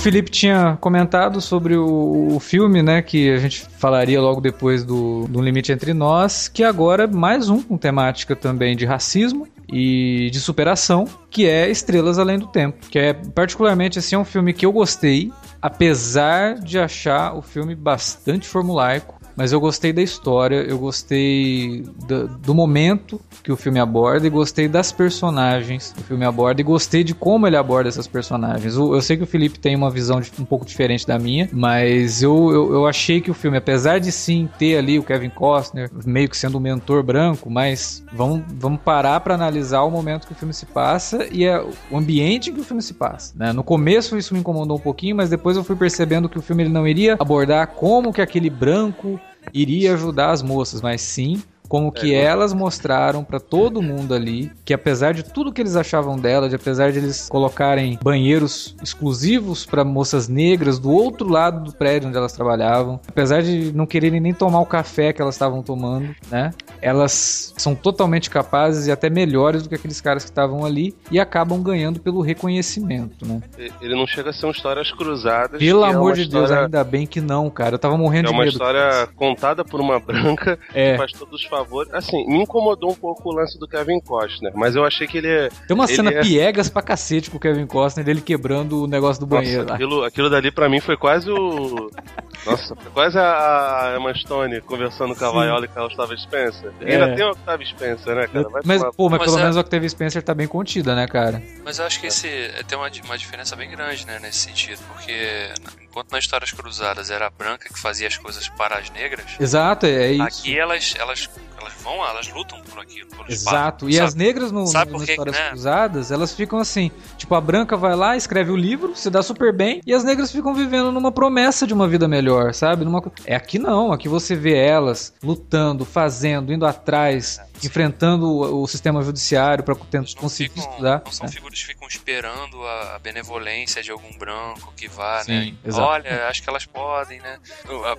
Felipe 0.00 0.30
tinha 0.30 0.78
comentado 0.80 1.42
sobre 1.42 1.76
o, 1.76 2.28
o 2.34 2.40
filme, 2.40 2.82
né? 2.82 3.02
Que 3.02 3.30
a 3.30 3.36
gente 3.36 3.60
falaria 3.60 4.18
logo 4.18 4.40
depois 4.40 4.82
do, 4.82 5.26
do 5.28 5.42
Limite 5.42 5.72
Entre 5.72 5.92
Nós, 5.92 6.48
que 6.48 6.64
agora 6.64 7.04
é 7.04 7.06
mais 7.06 7.50
um 7.50 7.60
com 7.60 7.76
temática 7.76 8.34
também 8.34 8.74
de 8.74 8.86
racismo 8.86 9.46
e 9.70 10.30
de 10.32 10.40
superação, 10.40 11.04
que 11.28 11.46
é 11.46 11.70
Estrelas 11.70 12.18
Além 12.18 12.38
do 12.38 12.46
Tempo. 12.46 12.88
Que 12.88 12.98
é 12.98 13.12
particularmente 13.12 13.98
assim, 13.98 14.16
é 14.16 14.18
um 14.18 14.24
filme 14.24 14.54
que 14.54 14.64
eu 14.64 14.72
gostei. 14.72 15.30
apesar 15.60 16.54
de 16.54 16.78
achar 16.78 17.34
o 17.34 17.42
filme 17.42 17.74
bastante 17.74 18.48
formulaico, 18.48 19.19
mas 19.36 19.52
eu 19.52 19.60
gostei 19.60 19.92
da 19.92 20.02
história, 20.02 20.56
eu 20.56 20.78
gostei 20.78 21.84
do, 22.06 22.28
do, 22.28 22.54
momento 22.54 23.20
que 23.42 23.52
o 23.52 23.56
filme 23.56 23.78
aborda 23.78 24.26
e 24.26 24.30
gostei 24.30 24.68
das 24.68 24.92
personagens 24.92 25.92
que 25.92 26.00
o 26.00 26.04
filme 26.04 26.24
aborda 26.24 26.60
e 26.60 26.64
gostei 26.64 27.02
de 27.02 27.14
como 27.14 27.46
ele 27.46 27.56
aborda 27.56 27.88
essas 27.88 28.06
personagens. 28.06 28.74
Eu, 28.74 28.94
eu 28.94 29.00
sei 29.00 29.16
que 29.16 29.22
o 29.22 29.26
Felipe 29.26 29.58
tem 29.58 29.74
uma 29.76 29.90
visão 29.90 30.20
de, 30.20 30.30
um 30.38 30.44
pouco 30.44 30.64
diferente 30.64 31.06
da 31.06 31.18
minha, 31.18 31.48
mas 31.52 32.22
eu, 32.22 32.50
eu, 32.50 32.72
eu, 32.72 32.86
achei 32.86 33.20
que 33.20 33.30
o 33.30 33.34
filme, 33.34 33.56
apesar 33.56 33.98
de 33.98 34.12
sim 34.12 34.48
ter 34.58 34.76
ali 34.76 34.98
o 34.98 35.02
Kevin 35.02 35.30
Costner 35.30 35.90
meio 36.04 36.28
que 36.28 36.36
sendo 36.36 36.58
um 36.58 36.60
mentor 36.60 37.02
branco, 37.02 37.48
mas 37.50 38.04
vamos, 38.12 38.42
vamos 38.48 38.80
parar 38.80 39.20
para 39.20 39.34
analisar 39.34 39.82
o 39.82 39.90
momento 39.90 40.26
que 40.26 40.32
o 40.32 40.36
filme 40.36 40.52
se 40.52 40.66
passa 40.66 41.26
e 41.30 41.46
o 41.90 41.96
ambiente 41.96 42.50
em 42.50 42.54
que 42.54 42.60
o 42.60 42.64
filme 42.64 42.82
se 42.82 42.94
passa. 42.94 43.34
Né? 43.36 43.52
No 43.52 43.62
começo 43.62 44.16
isso 44.16 44.34
me 44.34 44.40
incomodou 44.40 44.76
um 44.76 44.80
pouquinho, 44.80 45.16
mas 45.16 45.30
depois 45.30 45.56
eu 45.56 45.64
fui 45.64 45.76
percebendo 45.76 46.28
que 46.28 46.38
o 46.38 46.42
filme 46.42 46.64
ele 46.64 46.70
não 46.70 46.86
iria 46.86 47.16
abordar 47.18 47.68
como 47.68 48.12
que 48.12 48.20
aquele 48.20 48.50
branco 48.50 49.20
iria 49.52 49.94
ajudar 49.94 50.30
as 50.30 50.42
moças, 50.42 50.80
mas 50.80 51.00
sim 51.00 51.42
como 51.70 51.92
que 51.92 52.12
é, 52.12 52.24
elas 52.24 52.52
mostraram 52.52 53.22
para 53.22 53.38
todo 53.38 53.80
mundo 53.80 54.12
ali 54.12 54.50
que 54.64 54.74
apesar 54.74 55.14
de 55.14 55.22
tudo 55.22 55.52
que 55.52 55.62
eles 55.62 55.76
achavam 55.76 56.18
dela, 56.18 56.48
de 56.48 56.56
apesar 56.56 56.90
de 56.90 56.98
eles 56.98 57.28
colocarem 57.28 57.96
banheiros 58.02 58.74
exclusivos 58.82 59.64
para 59.64 59.84
moças 59.84 60.26
negras 60.26 60.80
do 60.80 60.90
outro 60.90 61.28
lado 61.28 61.62
do 61.62 61.72
prédio 61.72 62.08
onde 62.08 62.18
elas 62.18 62.32
trabalhavam, 62.32 62.98
apesar 63.06 63.40
de 63.40 63.72
não 63.72 63.86
quererem 63.86 64.18
nem 64.18 64.34
tomar 64.34 64.58
o 64.58 64.66
café 64.66 65.12
que 65.12 65.22
elas 65.22 65.36
estavam 65.36 65.62
tomando, 65.62 66.12
né? 66.28 66.50
Elas 66.80 67.52
são 67.56 67.74
totalmente 67.74 68.30
capazes 68.30 68.86
e 68.86 68.92
até 68.92 69.10
melhores 69.10 69.62
do 69.62 69.68
que 69.68 69.74
aqueles 69.74 70.00
caras 70.00 70.24
que 70.24 70.30
estavam 70.30 70.64
ali 70.64 70.94
e 71.10 71.18
acabam 71.18 71.62
ganhando 71.62 72.00
pelo 72.00 72.20
reconhecimento, 72.20 73.26
né? 73.26 73.42
Ele 73.80 73.94
não 73.94 74.06
chega 74.06 74.30
a 74.30 74.32
ser 74.32 74.46
uma 74.46 74.52
histórias 74.60 74.92
cruzadas. 74.92 75.58
Pelo 75.58 75.84
é 75.84 75.88
amor 75.88 76.12
é 76.12 76.14
de 76.16 76.22
história... 76.22 76.46
Deus, 76.46 76.58
ainda 76.64 76.84
bem 76.84 77.06
que 77.06 77.20
não, 77.20 77.50
cara. 77.50 77.74
Eu 77.74 77.78
tava 77.78 77.96
morrendo 77.96 78.28
é 78.28 78.32
de 78.32 78.38
medo. 78.38 78.42
É 78.42 78.44
uma 78.44 78.50
história 78.50 79.08
contada 79.16 79.64
por 79.64 79.80
uma 79.80 79.98
branca 79.98 80.58
é. 80.74 80.92
que 80.92 80.98
faz 80.98 81.12
todos 81.12 81.40
os 81.40 81.46
favor. 81.46 81.88
Assim, 81.92 82.26
me 82.26 82.42
incomodou 82.42 82.90
um 82.90 82.94
pouco 82.94 83.30
o 83.30 83.34
lance 83.34 83.58
do 83.58 83.66
Kevin 83.66 84.00
Costner, 84.00 84.52
mas 84.54 84.76
eu 84.76 84.84
achei 84.84 85.06
que 85.06 85.18
ele 85.18 85.28
é. 85.28 85.48
Tem 85.66 85.74
uma 85.74 85.84
ele 85.84 85.96
cena 85.96 86.10
é... 86.10 86.20
piegas 86.20 86.68
pra 86.68 86.82
cacete 86.82 87.30
com 87.30 87.38
o 87.38 87.40
Kevin 87.40 87.66
Costner, 87.66 88.04
dele 88.04 88.20
quebrando 88.20 88.84
o 88.84 88.86
negócio 88.86 89.24
do 89.24 89.34
Nossa, 89.34 89.42
banheiro. 89.42 89.72
Aquilo, 89.72 90.04
aquilo 90.04 90.30
dali 90.30 90.50
pra 90.50 90.68
mim 90.68 90.80
foi 90.80 90.96
quase 90.96 91.30
o. 91.30 91.90
Nossa, 92.46 92.74
foi 92.74 92.90
quase 92.92 93.18
a 93.18 93.96
Emma 93.98 94.14
Stone 94.14 94.60
conversando 94.62 95.14
com 95.14 95.24
a 95.24 95.30
Viola 95.30 95.64
e 95.64 95.68
com 95.68 95.80
a 95.80 95.86
Octavia 95.86 96.16
Spencer. 96.16 96.69
É. 96.80 96.92
Ainda 96.94 97.14
tem 97.14 97.24
o 97.24 97.30
Octavia 97.30 97.66
Spencer, 97.66 98.14
né, 98.14 98.26
cara? 98.26 98.48
Vai 98.48 98.62
mas, 98.64 98.82
pô, 98.96 99.08
mas, 99.08 99.18
mas 99.18 99.26
pelo 99.26 99.38
é... 99.38 99.42
menos 99.42 99.56
o 99.56 99.60
Octavia 99.60 99.88
Spencer 99.88 100.22
tá 100.22 100.34
bem 100.34 100.46
contida, 100.46 100.94
né, 100.94 101.06
cara? 101.06 101.42
Mas 101.64 101.78
eu 101.78 101.86
acho 101.86 102.00
que 102.00 102.06
esse 102.06 102.28
tem 102.66 102.76
uma, 102.78 102.90
uma 103.04 103.18
diferença 103.18 103.56
bem 103.56 103.70
grande, 103.70 104.06
né, 104.06 104.18
nesse 104.20 104.38
sentido, 104.38 104.80
porque 104.88 105.50
enquanto 105.82 106.10
nas 106.12 106.24
histórias 106.24 106.52
cruzadas 106.52 107.10
era 107.10 107.26
a 107.26 107.30
branca 107.30 107.68
que 107.68 107.78
fazia 107.78 108.08
as 108.08 108.16
coisas 108.16 108.48
para 108.48 108.78
as 108.78 108.90
negras. 108.90 109.36
Exato, 109.38 109.86
é 109.86 110.12
isso. 110.12 110.22
Aqui 110.22 110.58
elas, 110.58 110.94
elas, 110.98 111.30
elas 111.60 111.74
vão, 111.82 112.04
elas 112.06 112.28
lutam 112.32 112.60
por 112.62 112.78
aquilo. 112.78 113.08
Exato. 113.28 113.88
E 113.88 113.94
sabe? 113.94 114.06
as 114.06 114.14
negras 114.14 114.50
no, 114.50 114.66
sabe 114.66 114.92
nas 114.92 115.02
histórias 115.02 115.36
né? 115.36 115.48
cruzadas, 115.50 116.10
elas 116.10 116.34
ficam 116.34 116.58
assim, 116.58 116.90
tipo 117.16 117.34
a 117.34 117.40
branca 117.40 117.76
vai 117.76 117.94
lá, 117.94 118.16
escreve 118.16 118.50
o 118.50 118.56
livro, 118.56 118.96
se 118.96 119.10
dá 119.10 119.22
super 119.22 119.52
bem, 119.52 119.80
e 119.86 119.92
as 119.92 120.02
negras 120.02 120.32
ficam 120.32 120.54
vivendo 120.54 120.90
numa 120.90 121.12
promessa 121.12 121.66
de 121.66 121.74
uma 121.74 121.86
vida 121.86 122.08
melhor, 122.08 122.54
sabe? 122.54 122.84
Numa... 122.84 123.02
É 123.24 123.34
aqui 123.34 123.58
não, 123.58 123.92
aqui 123.92 124.08
você 124.08 124.34
vê 124.34 124.56
elas 124.56 125.14
lutando, 125.22 125.84
fazendo, 125.84 126.52
indo 126.52 126.66
atrás, 126.66 127.38
é, 127.38 127.66
enfrentando 127.66 128.26
o, 128.26 128.62
o, 128.62 128.66
sistema 128.66 129.02
judiciário 129.02 129.62
para 129.62 129.74
conseguir 129.74 130.50
ficam, 130.50 130.70
estudar. 130.70 131.02
Não 131.04 131.12
são 131.12 131.26
é. 131.26 131.30
figuras 131.30 131.60
que 131.60 131.66
ficam 131.66 131.86
esperando 131.86 132.62
a 132.66 132.98
benevolência 133.02 133.82
de 133.82 133.90
algum 133.90 134.16
branco 134.16 134.72
que 134.76 134.88
vá, 134.88 135.22
Sim, 135.24 135.32
né? 135.32 135.54
Exato. 135.64 135.86
Olha, 135.86 136.28
acho 136.28 136.42
que 136.42 136.48
elas 136.48 136.66
podem, 136.66 137.20
né? 137.20 137.38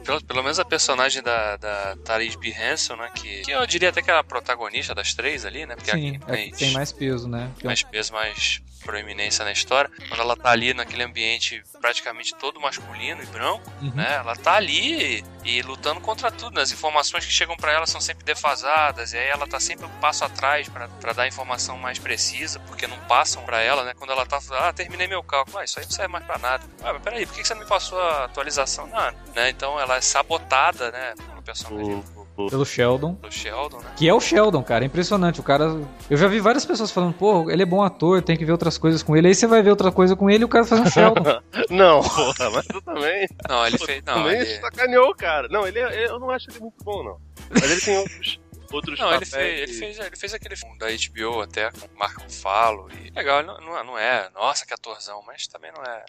Pelo, 0.04 0.22
pelo 0.22 0.44
menos 0.44 0.60
a 0.60 0.66
personagem 0.66 1.22
da, 1.22 1.58
da 1.58 1.98
Tariq 2.04 2.38
B. 2.38 2.54
Hanson, 2.54 2.96
né? 2.96 3.10
Que, 3.14 3.42
que 3.42 3.51
eu 3.52 3.66
diria 3.66 3.90
até 3.90 4.02
que 4.02 4.12
é 4.12 4.18
a 4.18 4.24
protagonista 4.24 4.94
das 4.94 5.14
três 5.14 5.46
ali, 5.46 5.66
né? 5.66 5.76
Porque 5.76 5.92
Sim, 5.92 6.20
é 6.28 6.50
tem 6.52 6.72
mais 6.72 6.92
peso, 6.92 7.28
né? 7.28 7.52
Mais 7.64 7.84
peso, 7.84 8.14
mais 8.14 8.62
proeminência 8.82 9.46
na 9.46 9.52
história. 9.52 9.90
Quando 10.08 10.20
ela 10.20 10.36
tá 10.36 10.52
ali 10.52 10.74
naquele 10.74 11.04
ambiente 11.04 11.64
praticamente 11.80 12.36
todo 12.36 12.60
masculino 12.60 13.22
e 13.24 13.26
branco, 13.28 13.72
uhum. 13.82 13.92
né? 13.96 14.16
Ela 14.16 14.36
tá 14.36 14.54
ali 14.54 15.24
e, 15.44 15.58
e, 15.58 15.62
lutando 15.62 16.02
contra 16.02 16.32
tudo. 16.32 16.56
Né? 16.56 16.62
As 16.62 16.72
informações 16.72 17.26
que 17.26 17.32
chegam 17.32 17.56
para 17.56 17.72
ela 17.72 17.88
são 17.88 18.02
sempre 18.02 18.24
defasadas, 18.24 19.14
e 19.14 19.18
aí 19.18 19.28
ela 19.28 19.48
tá 19.48 19.60
sempre 19.60 19.86
um 19.86 20.00
passo 20.00 20.26
atrás 20.26 20.68
para 20.70 21.14
dar 21.14 21.28
informação 21.28 21.78
mais 21.78 21.98
precisa, 21.98 22.60
porque 22.62 22.88
não 22.88 22.98
passam 23.02 23.44
para 23.44 23.62
ela, 23.62 23.84
né? 23.84 23.94
Quando 23.98 24.12
ela 24.12 24.26
tá, 24.26 24.40
ah, 24.52 24.74
terminei 24.74 25.08
meu 25.08 25.24
cálculo, 25.24 25.58
ah, 25.60 25.64
isso 25.64 25.80
aí 25.80 25.86
não 25.86 25.92
serve 25.92 26.12
mais 26.12 26.26
para 26.26 26.38
nada. 26.38 26.64
Ah, 26.84 26.94
mas 26.94 27.02
peraí, 27.02 27.26
por 27.26 27.36
que 27.36 27.46
você 27.46 27.54
não 27.54 27.62
me 27.62 27.68
passou 27.68 28.00
a 28.00 28.26
atualização? 28.26 28.88
Não, 28.88 29.12
né? 29.36 29.50
Então 29.50 29.80
ela 29.80 29.98
é 29.98 30.02
sabotada, 30.02 30.92
né? 30.92 31.14
Pelo 31.18 31.42
personagem. 31.42 31.94
Uhum 31.94 32.21
pelo 32.36 32.66
Sheldon. 32.66 33.16
Pelo 33.16 33.32
Sheldon, 33.32 33.78
né? 33.80 33.94
Que 33.96 34.08
é 34.08 34.14
o 34.14 34.20
Sheldon, 34.20 34.64
cara. 34.64 34.84
É 34.84 34.88
impressionante. 34.88 35.40
O 35.40 35.44
cara. 35.44 35.80
Eu 36.10 36.18
já 36.18 36.28
vi 36.28 36.40
várias 36.40 36.66
pessoas 36.66 36.92
falando, 36.92 37.14
pô, 37.14 37.50
ele 37.50 37.64
é 37.64 37.66
bom 37.66 37.82
ator, 37.82 38.22
tem 38.22 38.38
que 38.38 38.46
ver 38.46 38.52
outras 38.52 38.78
coisas 38.78 39.04
com 39.04 39.16
ele. 39.16 39.28
Aí 39.28 39.36
você 39.36 39.48
vai 39.48 39.62
ver 39.62 39.70
outra 39.70 39.92
coisa 39.92 40.16
com 40.16 40.30
ele 40.30 40.44
e 40.44 40.46
o 40.46 40.50
cara 40.50 40.66
faz 40.66 40.82
um 40.82 40.90
Sheldon. 40.90 41.24
não, 41.70 42.02
porra, 42.02 42.50
mas 42.52 42.66
tu 42.68 42.82
também. 42.82 43.28
Não, 43.48 43.68
ele 43.68 43.78
fez. 43.78 44.04
Não, 44.06 44.14
também 44.16 44.40
ele... 44.40 44.60
sacaneou 44.60 45.10
o 45.10 45.16
cara. 45.16 45.48
Não, 45.50 45.68
ele 45.68 45.80
é, 45.80 46.08
eu 46.08 46.20
não 46.20 46.30
acho 46.30 46.50
ele 46.50 46.60
muito 46.60 46.84
bom, 46.84 47.04
não. 47.04 47.18
Mas 47.50 47.72
ele 47.72 47.82
tem 47.82 47.98
outros. 47.98 48.40
outros 48.72 49.00
não, 49.00 49.14
ele 49.14 49.26
fez, 49.26 49.60
ele 49.60 49.74
fez, 49.74 50.00
ele 50.00 50.16
fez 50.16 50.34
aquele 50.34 50.56
filme 50.56 50.78
da 50.78 50.88
HBO 50.88 51.42
até 51.42 51.70
com 51.72 51.86
o 51.86 52.00
Marco 52.00 52.24
Falo. 52.32 52.88
E 52.92 53.12
legal, 53.12 53.44
não, 53.44 53.60
não 53.60 53.98
é, 53.98 54.30
nossa, 54.34 54.66
que 54.66 54.74
atorzão, 54.74 55.22
mas 55.28 55.48
também 55.48 55.72
não 55.76 55.84
é. 55.84 56.06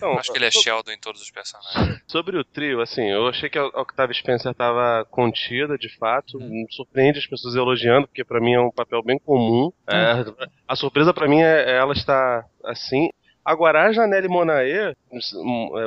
Não, 0.00 0.18
acho 0.18 0.32
que 0.32 0.38
ele 0.38 0.46
é 0.46 0.50
Sheldon 0.50 0.92
em 0.92 0.98
todos 0.98 1.20
os 1.20 1.30
personagens. 1.30 2.02
Sobre 2.06 2.38
o 2.38 2.44
trio, 2.44 2.80
assim, 2.80 3.10
eu 3.10 3.26
achei 3.26 3.48
que 3.48 3.58
a 3.58 3.66
Octavia 3.66 4.14
Spencer 4.14 4.52
estava 4.52 5.04
contida, 5.10 5.76
de 5.78 5.88
fato. 5.96 6.38
Hum. 6.38 6.66
Surpreende 6.70 7.18
as 7.18 7.26
pessoas 7.26 7.54
elogiando, 7.54 8.06
porque 8.06 8.24
para 8.24 8.40
mim 8.40 8.54
é 8.54 8.60
um 8.60 8.70
papel 8.70 9.02
bem 9.02 9.18
comum. 9.18 9.66
Hum. 9.66 9.72
É, 9.88 10.24
a 10.66 10.76
surpresa 10.76 11.12
para 11.12 11.28
mim 11.28 11.40
é, 11.40 11.70
é 11.70 11.76
ela 11.76 11.92
estar 11.92 12.46
assim. 12.64 13.10
Agora, 13.44 13.86
a 13.86 13.92
Janelle 13.92 14.28
Monae, 14.28 14.94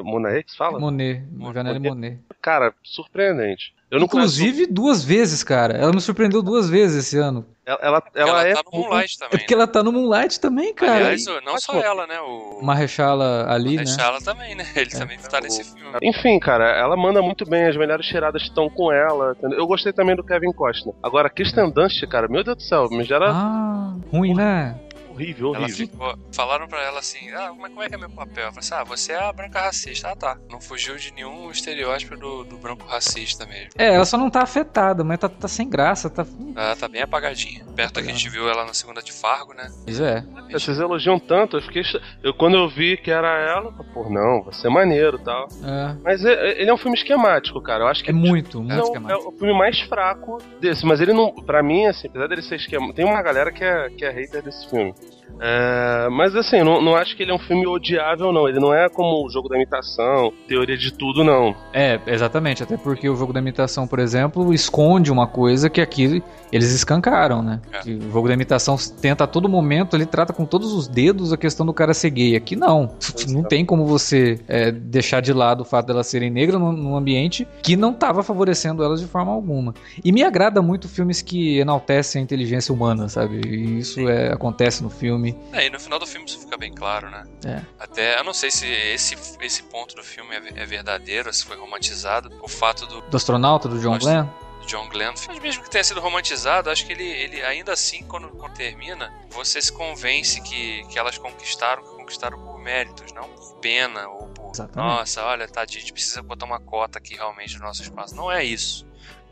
Monae 0.03 0.43
que 0.43 0.51
se 0.51 0.57
fala? 0.57 0.79
Monet, 0.79 1.23
Janelle 1.53 1.79
Monet. 1.79 2.19
Cara, 2.41 2.73
surpreendente. 2.83 3.75
Inclusive 3.91 4.53
conheço... 4.53 4.73
duas 4.73 5.03
vezes, 5.03 5.43
cara. 5.43 5.73
Ela 5.73 5.93
me 5.93 6.01
surpreendeu 6.01 6.43
duas 6.43 6.69
vezes 6.69 7.05
esse 7.05 7.17
ano. 7.17 7.45
Ela, 7.65 7.79
ela, 7.81 8.03
ela, 8.13 8.29
ela 8.29 8.47
é 8.47 8.53
tá 8.53 8.61
no 8.65 8.79
Moonlight 8.79 9.17
também. 9.17 9.33
É 9.33 9.37
porque 9.37 9.55
né? 9.55 9.61
ela 9.61 9.67
tá 9.67 9.83
no 9.83 9.91
Moonlight 9.91 10.39
também, 10.39 10.73
cara. 10.73 10.95
Aliás, 10.95 11.25
não 11.45 11.57
só 11.57 11.73
ela, 11.79 12.05
né? 12.05 12.19
O 12.19 12.61
Marrechala 12.61 13.45
ali, 13.49 13.77
né? 13.77 13.83
Marrechala 13.85 14.21
também, 14.21 14.55
né? 14.55 14.65
Ele 14.75 14.89
é. 14.93 14.97
também 14.97 15.17
tá 15.17 15.39
nesse 15.39 15.63
filme. 15.63 15.97
Enfim, 16.03 16.37
cara, 16.37 16.65
ela 16.77 16.97
manda 16.97 17.21
muito 17.21 17.45
bem. 17.45 17.65
As 17.65 17.77
melhores 17.77 18.05
cheiradas 18.05 18.41
estão 18.41 18.69
com 18.69 18.91
ela. 18.91 19.35
Entendeu? 19.37 19.59
Eu 19.59 19.67
gostei 19.67 19.93
também 19.93 20.15
do 20.15 20.23
Kevin 20.23 20.51
Costner. 20.51 20.93
Agora, 21.01 21.29
Kristen 21.29 21.71
Dunst, 21.71 22.05
cara, 22.07 22.27
meu 22.27 22.43
Deus 22.43 22.57
do 22.57 22.63
céu, 22.63 22.89
me 22.89 23.03
gera... 23.03 23.31
Ah, 23.31 23.95
ruim, 24.11 24.33
né? 24.33 24.75
Horrível, 25.17 25.49
horrível. 25.49 25.87
Ficou, 25.87 26.17
falaram 26.31 26.67
pra 26.67 26.81
ela 26.83 26.99
assim: 26.99 27.29
ah, 27.31 27.49
como 27.49 27.65
é, 27.65 27.69
como 27.69 27.83
é 27.83 27.89
que 27.89 27.95
é 27.95 27.97
meu 27.97 28.09
papel? 28.09 28.43
Ela 28.43 28.51
falou 28.51 28.59
assim: 28.59 28.73
ah, 28.73 28.83
você 28.83 29.11
é 29.13 29.23
a 29.23 29.33
branca 29.33 29.61
racista. 29.61 30.09
Ah, 30.09 30.15
tá. 30.15 30.37
Não 30.49 30.61
fugiu 30.61 30.95
de 30.95 31.11
nenhum 31.13 31.49
estereótipo 31.51 32.15
do, 32.15 32.43
do 32.43 32.57
branco 32.57 32.85
racista 32.85 33.45
mesmo. 33.45 33.71
É, 33.77 33.95
ela 33.95 34.05
só 34.05 34.17
não 34.17 34.29
tá 34.29 34.41
afetada, 34.41 35.03
mas 35.03 35.19
tá, 35.19 35.27
tá 35.27 35.47
sem 35.47 35.67
graça. 35.67 36.09
Tá... 36.09 36.25
Ela 36.55 36.75
tá 36.75 36.87
bem 36.87 37.01
apagadinha. 37.01 37.65
Perto 37.75 37.95
da 37.95 38.01
que 38.01 38.09
a 38.09 38.13
gente 38.13 38.29
viu 38.29 38.47
ela 38.49 38.65
na 38.65 38.73
segunda 38.73 39.01
de 39.01 39.11
Fargo, 39.11 39.53
né? 39.53 39.71
Pois 39.83 39.99
é. 39.99 40.23
Vocês 40.51 40.79
elogiam 40.79 41.19
tanto, 41.19 41.57
eu 41.57 41.61
fiquei. 41.61 41.83
Eu, 42.23 42.33
quando 42.33 42.55
eu 42.55 42.69
vi 42.69 42.97
que 42.97 43.11
era 43.11 43.27
ela, 43.27 43.71
pô, 43.93 44.09
não, 44.09 44.43
vai 44.43 44.53
ser 44.53 44.69
maneiro 44.69 45.17
e 45.17 45.23
tal. 45.23 45.47
É. 45.63 45.95
Mas 46.03 46.23
é, 46.23 46.61
ele 46.61 46.69
é 46.69 46.73
um 46.73 46.77
filme 46.77 46.97
esquemático, 46.97 47.61
cara. 47.61 47.83
Eu 47.83 47.87
acho 47.87 48.03
que. 48.03 48.11
É 48.11 48.13
muito, 48.13 48.59
muito 48.59 48.75
não, 48.75 48.83
esquemático. 48.83 49.21
É 49.21 49.27
o 49.27 49.31
filme 49.31 49.53
mais 49.53 49.79
fraco 49.81 50.37
desse, 50.59 50.85
mas 50.85 51.01
ele 51.01 51.13
não. 51.13 51.33
Pra 51.33 51.63
mim, 51.63 51.85
assim, 51.85 52.07
apesar 52.07 52.27
dele 52.27 52.41
ser 52.41 52.55
esquemático. 52.55 52.95
Tem 52.95 53.05
uma 53.05 53.21
galera 53.21 53.51
que 53.51 53.63
é, 53.63 53.89
que 53.89 54.05
é 54.05 54.09
hater 54.09 54.41
desse 54.41 54.69
filme. 54.69 54.93
is 55.07 55.16
É, 55.39 56.07
mas 56.09 56.35
assim, 56.35 56.63
não, 56.63 56.81
não 56.81 56.95
acho 56.95 57.15
que 57.15 57.23
ele 57.23 57.31
é 57.31 57.35
um 57.35 57.39
filme 57.39 57.65
odiável, 57.67 58.31
não. 58.31 58.47
Ele 58.47 58.59
não 58.59 58.73
é 58.73 58.89
como 58.89 59.25
o 59.25 59.29
jogo 59.29 59.47
da 59.47 59.55
imitação, 59.55 60.33
teoria 60.47 60.77
de 60.77 60.91
tudo, 60.91 61.23
não. 61.23 61.55
É, 61.73 61.99
exatamente. 62.07 62.63
Até 62.63 62.77
porque 62.77 63.09
o 63.09 63.15
jogo 63.15 63.33
da 63.33 63.39
imitação, 63.39 63.87
por 63.87 63.99
exemplo, 63.99 64.53
esconde 64.53 65.11
uma 65.11 65.27
coisa 65.27 65.69
que 65.69 65.81
aqui 65.81 66.23
eles 66.51 66.71
escancaram, 66.73 67.41
né? 67.41 67.61
É. 67.71 67.89
O 67.89 68.11
jogo 68.11 68.27
da 68.27 68.33
imitação 68.33 68.77
tenta 69.01 69.25
a 69.25 69.27
todo 69.27 69.47
momento, 69.47 69.95
ele 69.95 70.05
trata 70.05 70.33
com 70.33 70.45
todos 70.45 70.73
os 70.73 70.87
dedos 70.87 71.31
a 71.31 71.37
questão 71.37 71.65
do 71.65 71.73
cara 71.73 71.93
ser 71.93 72.09
gay. 72.09 72.35
Aqui 72.35 72.55
não. 72.55 72.91
Não 73.27 73.43
tem 73.43 73.65
como 73.65 73.85
você 73.85 74.39
é, 74.47 74.71
deixar 74.71 75.21
de 75.21 75.33
lado 75.33 75.61
o 75.61 75.65
fato 75.65 75.87
delas 75.87 76.07
serem 76.07 76.29
negras 76.29 76.59
num, 76.59 76.71
num 76.71 76.95
ambiente 76.95 77.47
que 77.61 77.75
não 77.75 77.91
estava 77.91 78.23
favorecendo 78.23 78.83
elas 78.83 79.01
de 79.01 79.07
forma 79.07 79.31
alguma. 79.31 79.73
E 80.03 80.11
me 80.11 80.23
agrada 80.23 80.61
muito 80.61 80.87
filmes 80.87 81.21
que 81.21 81.59
enaltecem 81.59 82.21
a 82.21 82.23
inteligência 82.23 82.73
humana, 82.73 83.09
sabe? 83.09 83.41
E 83.45 83.79
isso 83.79 84.07
é, 84.07 84.31
acontece 84.31 84.81
no 84.81 84.89
filme 84.89 85.16
filme. 85.17 85.37
É, 85.51 85.65
e 85.65 85.69
no 85.69 85.79
final 85.79 85.99
do 85.99 86.05
filme 86.05 86.25
isso 86.25 86.39
fica 86.39 86.57
bem 86.57 86.73
claro, 86.73 87.09
né? 87.09 87.25
É. 87.45 87.61
Até, 87.79 88.19
eu 88.19 88.23
não 88.23 88.33
sei 88.33 88.51
se 88.51 88.67
esse, 88.67 89.15
esse 89.41 89.63
ponto 89.63 89.95
do 89.95 90.03
filme 90.03 90.35
é, 90.35 90.61
é 90.61 90.65
verdadeiro, 90.65 91.33
se 91.33 91.43
foi 91.45 91.57
romantizado. 91.57 92.31
O 92.41 92.47
fato 92.47 92.85
do. 92.85 93.01
Do 93.01 93.17
astronauta, 93.17 93.67
do 93.67 93.79
John 93.79 93.97
Glenn? 93.97 94.27
John 94.67 94.89
Glenn, 94.89 95.13
mas 95.27 95.39
mesmo 95.39 95.63
que 95.63 95.69
tenha 95.69 95.83
sido 95.83 96.01
romantizado, 96.01 96.69
acho 96.69 96.85
que 96.85 96.91
ele, 96.91 97.05
ele 97.05 97.41
ainda 97.41 97.71
assim, 97.71 98.03
quando, 98.03 98.29
quando 98.31 98.53
termina, 98.53 99.13
você 99.29 99.61
se 99.61 99.71
convence 99.71 100.41
que, 100.41 100.83
que 100.89 100.99
elas 100.99 101.17
conquistaram, 101.17 101.81
que 101.83 101.95
conquistaram 101.95 102.37
por 102.37 102.59
méritos, 102.59 103.13
não 103.13 103.29
por 103.29 103.55
pena 103.59 104.07
ou 104.09 104.27
por 104.27 104.51
Exatamente. 104.51 104.93
nossa, 104.93 105.23
olha, 105.23 105.47
tadinho, 105.47 105.77
a 105.77 105.81
gente 105.81 105.93
precisa 105.93 106.21
botar 106.21 106.45
uma 106.45 106.59
cota 106.59 106.97
aqui 106.97 107.15
realmente 107.15 107.57
no 107.57 107.63
nosso 107.63 107.81
espaço. 107.81 108.13
Não 108.13 108.29
é 108.29 108.43
isso. 108.43 108.85